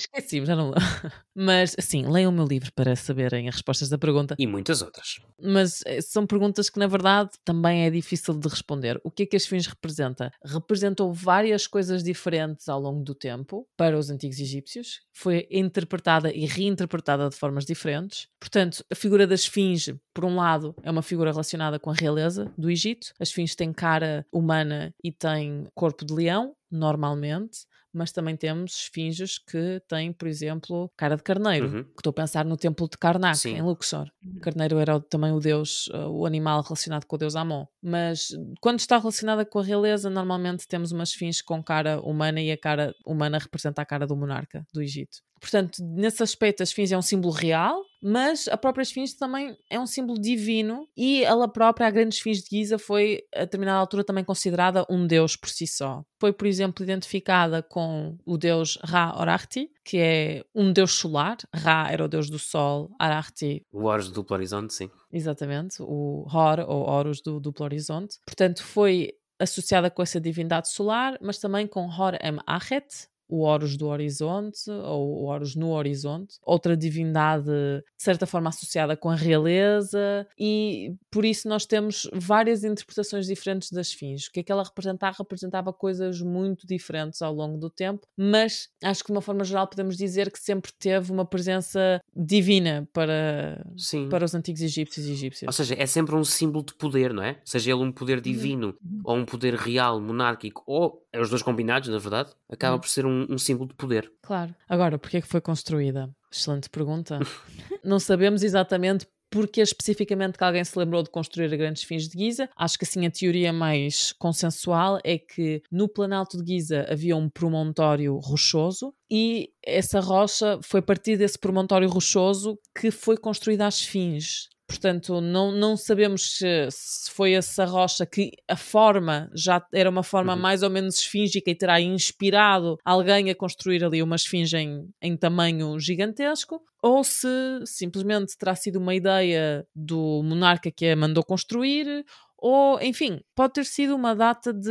Esqueci-me, 0.00 0.46
já 0.46 0.56
não 0.56 0.72
Mas, 1.34 1.74
assim, 1.78 2.06
leiam 2.06 2.30
o 2.30 2.34
meu 2.34 2.46
livro 2.46 2.72
para 2.72 2.96
saberem 2.96 3.48
as 3.48 3.56
respostas 3.56 3.88
da 3.88 3.98
pergunta. 3.98 4.34
E 4.38 4.46
muitas 4.46 4.82
outras. 4.82 5.20
Mas 5.40 5.80
eh, 5.86 6.00
são 6.00 6.26
perguntas 6.26 6.70
que, 6.70 6.78
na 6.78 6.86
verdade, 6.86 7.30
também 7.44 7.84
é 7.84 7.90
difícil 7.90 8.34
de 8.34 8.48
responder. 8.48 9.00
O 9.04 9.10
que 9.10 9.24
é 9.24 9.26
que 9.26 9.36
a 9.36 9.38
esfinge 9.38 9.68
representa? 9.68 10.32
Representou 10.44 11.12
várias 11.12 11.66
coisas 11.66 12.02
diferentes 12.02 12.68
ao 12.68 12.80
longo 12.80 13.02
do 13.02 13.14
tempo 13.14 13.66
para 13.76 13.98
os 13.98 14.10
antigos 14.10 14.38
egípcios. 14.38 15.00
Foi 15.12 15.46
interpretada 15.50 16.32
e 16.32 16.46
reinterpretada 16.46 17.28
de 17.28 17.36
formas 17.36 17.64
diferentes. 17.64 18.28
Portanto, 18.40 18.84
a 18.90 18.94
figura 18.94 19.26
da 19.26 19.34
esfinge, 19.34 20.00
por 20.14 20.24
um 20.24 20.36
lado, 20.36 20.74
é 20.82 20.90
uma 20.90 21.02
figura 21.02 21.30
relacionada 21.30 21.78
com 21.78 21.90
a 21.90 21.94
realeza 21.94 22.50
do 22.56 22.70
Egito. 22.70 23.12
A 23.20 23.22
esfinge 23.22 23.54
tem 23.54 23.72
cara 23.72 24.26
humana 24.32 24.94
e 25.04 25.12
tem 25.12 25.66
corpo 25.74 26.04
de 26.04 26.14
leão 26.14 26.54
normalmente, 26.70 27.66
mas 27.92 28.12
também 28.12 28.36
temos 28.36 28.72
esfinges 28.82 29.38
que 29.38 29.80
têm, 29.88 30.12
por 30.12 30.28
exemplo, 30.28 30.90
cara 30.96 31.16
de 31.16 31.22
carneiro. 31.22 31.66
Uhum. 31.66 31.84
Que 31.84 31.98
estou 31.98 32.10
a 32.10 32.14
pensar 32.14 32.44
no 32.44 32.56
templo 32.56 32.88
de 32.88 32.96
Karnak, 32.98 33.38
Sim. 33.38 33.56
em 33.56 33.62
Luxor. 33.62 34.10
O 34.36 34.40
carneiro 34.40 34.78
era 34.78 34.96
o- 34.96 35.00
também 35.00 35.32
o 35.32 35.40
deus, 35.40 35.88
uh, 35.88 36.08
o 36.08 36.26
animal 36.26 36.62
relacionado 36.62 37.04
com 37.06 37.16
o 37.16 37.18
deus 37.18 37.36
Amon. 37.36 37.64
Mas 37.82 38.28
quando 38.60 38.78
está 38.78 38.98
relacionada 38.98 39.44
com 39.44 39.58
a 39.58 39.64
realeza, 39.64 40.08
normalmente 40.10 40.66
temos 40.68 40.92
uma 40.92 41.04
esfinge 41.04 41.42
com 41.42 41.62
cara 41.62 42.00
humana 42.00 42.40
e 42.40 42.50
a 42.52 42.58
cara 42.58 42.94
humana 43.06 43.38
representa 43.38 43.82
a 43.82 43.86
cara 43.86 44.06
do 44.06 44.16
monarca 44.16 44.64
do 44.72 44.80
Egito. 44.82 45.18
Portanto, 45.40 45.82
nesse 45.82 46.22
aspecto, 46.22 46.60
a 46.60 46.64
esfinge 46.64 46.94
é 46.94 46.98
um 46.98 47.02
símbolo 47.02 47.32
real, 47.32 47.82
mas 48.02 48.46
a 48.48 48.56
própria 48.56 48.82
esfinge 48.82 49.16
também 49.16 49.56
é 49.68 49.80
um 49.80 49.86
símbolo 49.86 50.20
divino 50.20 50.86
e 50.96 51.24
ela 51.24 51.48
própria, 51.48 51.86
a 51.86 51.90
grande 51.90 52.14
esfinge 52.14 52.42
de 52.42 52.48
Giza, 52.50 52.78
foi 52.78 53.22
a 53.34 53.40
determinada 53.40 53.78
altura 53.78 54.04
também 54.04 54.24
considerada 54.24 54.86
um 54.88 55.06
deus 55.06 55.36
por 55.36 55.48
si 55.48 55.66
só. 55.66 56.04
Foi, 56.18 56.32
por 56.32 56.46
exemplo, 56.46 56.84
identificada 56.84 57.62
com 57.62 58.16
o 58.24 58.36
deus 58.36 58.78
Ra-Horachti, 58.82 59.70
que 59.84 59.98
é 59.98 60.44
um 60.54 60.72
deus 60.72 60.92
solar. 60.92 61.38
Ra 61.54 61.90
era 61.90 62.04
o 62.04 62.08
deus 62.08 62.28
do 62.28 62.38
sol, 62.38 62.90
Arachti 62.98 63.64
O 63.72 63.84
Horus 63.84 64.08
do 64.08 64.14
Duplo 64.14 64.36
Horizonte, 64.36 64.74
sim. 64.74 64.90
Exatamente, 65.12 65.76
o 65.80 66.26
Hor 66.32 66.60
ou 66.68 66.88
Horus 66.88 67.20
do 67.20 67.40
duplo 67.40 67.64
horizonte. 67.64 68.18
Portanto, 68.24 68.62
foi 68.62 69.12
associada 69.38 69.90
com 69.90 70.02
essa 70.02 70.20
divindade 70.20 70.68
solar, 70.68 71.18
mas 71.20 71.38
também 71.38 71.66
com 71.66 71.86
Hor 71.86 72.14
Em 72.14 72.38
Achet, 72.46 73.08
o 73.30 73.42
Horus 73.42 73.76
do 73.76 73.86
horizonte, 73.86 74.70
ou 74.70 75.22
o 75.22 75.24
Horus 75.26 75.54
no 75.54 75.70
horizonte, 75.70 76.36
outra 76.44 76.76
divindade 76.76 77.44
de 77.46 77.84
certa 78.02 78.26
forma 78.26 78.48
associada 78.48 78.96
com 78.96 79.08
a 79.10 79.14
realeza, 79.14 80.26
e 80.38 80.94
por 81.10 81.24
isso 81.24 81.48
nós 81.48 81.64
temos 81.66 82.08
várias 82.12 82.64
interpretações 82.64 83.26
diferentes 83.26 83.70
das 83.70 83.92
fins. 83.92 84.26
O 84.26 84.32
que 84.32 84.40
é 84.40 84.42
que 84.42 84.52
ela 84.52 84.62
representava? 84.64 85.16
Representava 85.18 85.72
coisas 85.72 86.20
muito 86.20 86.66
diferentes 86.66 87.22
ao 87.22 87.32
longo 87.32 87.56
do 87.58 87.70
tempo, 87.70 88.06
mas 88.16 88.68
acho 88.82 89.02
que 89.02 89.06
de 89.08 89.12
uma 89.12 89.22
forma 89.22 89.44
geral 89.44 89.66
podemos 89.66 89.96
dizer 89.96 90.30
que 90.30 90.38
sempre 90.40 90.72
teve 90.78 91.12
uma 91.12 91.24
presença 91.24 92.00
divina 92.14 92.88
para, 92.92 93.64
Sim. 93.76 94.08
para 94.08 94.24
os 94.24 94.34
antigos 94.34 94.62
egípcios 94.62 95.06
e 95.06 95.10
Ou 95.10 95.14
egípcias. 95.14 95.54
seja, 95.56 95.74
é 95.78 95.86
sempre 95.86 96.14
um 96.14 96.24
símbolo 96.24 96.64
de 96.64 96.74
poder, 96.74 97.12
não 97.12 97.22
é? 97.22 97.38
Seja 97.44 97.70
ele 97.72 97.82
um 97.82 97.92
poder 97.92 98.20
divino 98.20 98.74
ou 99.04 99.16
um 99.16 99.24
poder 99.24 99.54
real, 99.54 100.00
monárquico, 100.00 100.62
ou 100.66 101.04
é 101.12 101.20
os 101.20 101.28
dois 101.30 101.42
combinados, 101.42 101.88
na 101.88 101.98
verdade, 101.98 102.30
acaba 102.48 102.74
Uhum. 102.74 102.80
por 102.80 102.88
ser 102.88 103.04
um, 103.06 103.19
um 103.28 103.38
símbolo 103.38 103.68
de 103.68 103.74
poder. 103.74 104.10
Claro. 104.22 104.54
Agora, 104.68 104.98
porquê 104.98 105.18
é 105.18 105.20
que 105.20 105.28
foi 105.28 105.40
construída? 105.40 106.10
Excelente 106.30 106.70
pergunta. 106.70 107.18
Não 107.84 107.98
sabemos 107.98 108.42
exatamente 108.42 109.06
porque 109.30 109.60
especificamente 109.60 110.36
que 110.36 110.44
alguém 110.44 110.64
se 110.64 110.76
lembrou 110.76 111.02
de 111.02 111.10
construir 111.10 111.52
a 111.54 111.56
Grande 111.56 111.78
Esfinge 111.78 112.08
de 112.08 112.18
Giza. 112.18 112.50
Acho 112.56 112.76
que 112.76 112.84
assim 112.84 113.06
a 113.06 113.10
teoria 113.10 113.52
mais 113.52 114.12
consensual 114.12 114.98
é 115.04 115.16
que 115.16 115.62
no 115.70 115.88
Planalto 115.88 116.42
de 116.42 116.52
Giza 116.52 116.84
havia 116.90 117.16
um 117.16 117.28
promontório 117.28 118.16
rochoso 118.16 118.92
e 119.08 119.50
essa 119.64 120.00
rocha 120.00 120.58
foi 120.62 120.80
a 120.80 120.82
partir 120.82 121.16
desse 121.16 121.38
promontório 121.38 121.88
rochoso 121.88 122.58
que 122.76 122.90
foi 122.90 123.16
construída 123.16 123.66
a 123.66 123.68
Esfinge. 123.68 124.48
Portanto, 124.70 125.20
não, 125.20 125.50
não 125.50 125.76
sabemos 125.76 126.36
se, 126.36 126.68
se 126.70 127.10
foi 127.10 127.32
essa 127.32 127.64
rocha 127.64 128.06
que 128.06 128.30
a 128.48 128.54
forma 128.54 129.28
já 129.34 129.60
era 129.74 129.90
uma 129.90 130.04
forma 130.04 130.34
Uhum. 130.34 130.40
mais 130.40 130.62
ou 130.62 130.70
menos 130.70 130.96
esfíngica 131.00 131.50
e 131.50 131.56
terá 131.56 131.80
inspirado 131.80 132.76
alguém 132.84 133.28
a 133.30 133.34
construir 133.34 133.82
ali 133.82 134.00
uma 134.00 134.14
esfinge 134.14 134.56
em, 134.56 134.88
em 135.02 135.16
tamanho 135.16 135.76
gigantesco, 135.80 136.62
ou 136.80 137.02
se 137.02 137.26
simplesmente 137.66 138.38
terá 138.38 138.54
sido 138.54 138.76
uma 138.76 138.94
ideia 138.94 139.66
do 139.74 140.22
monarca 140.22 140.70
que 140.70 140.86
a 140.86 140.94
mandou 140.96 141.24
construir, 141.24 142.04
ou, 142.40 142.80
enfim, 142.80 143.20
pode 143.34 143.54
ter 143.54 143.64
sido 143.64 143.94
uma 143.94 144.14
data 144.14 144.52
de 144.52 144.70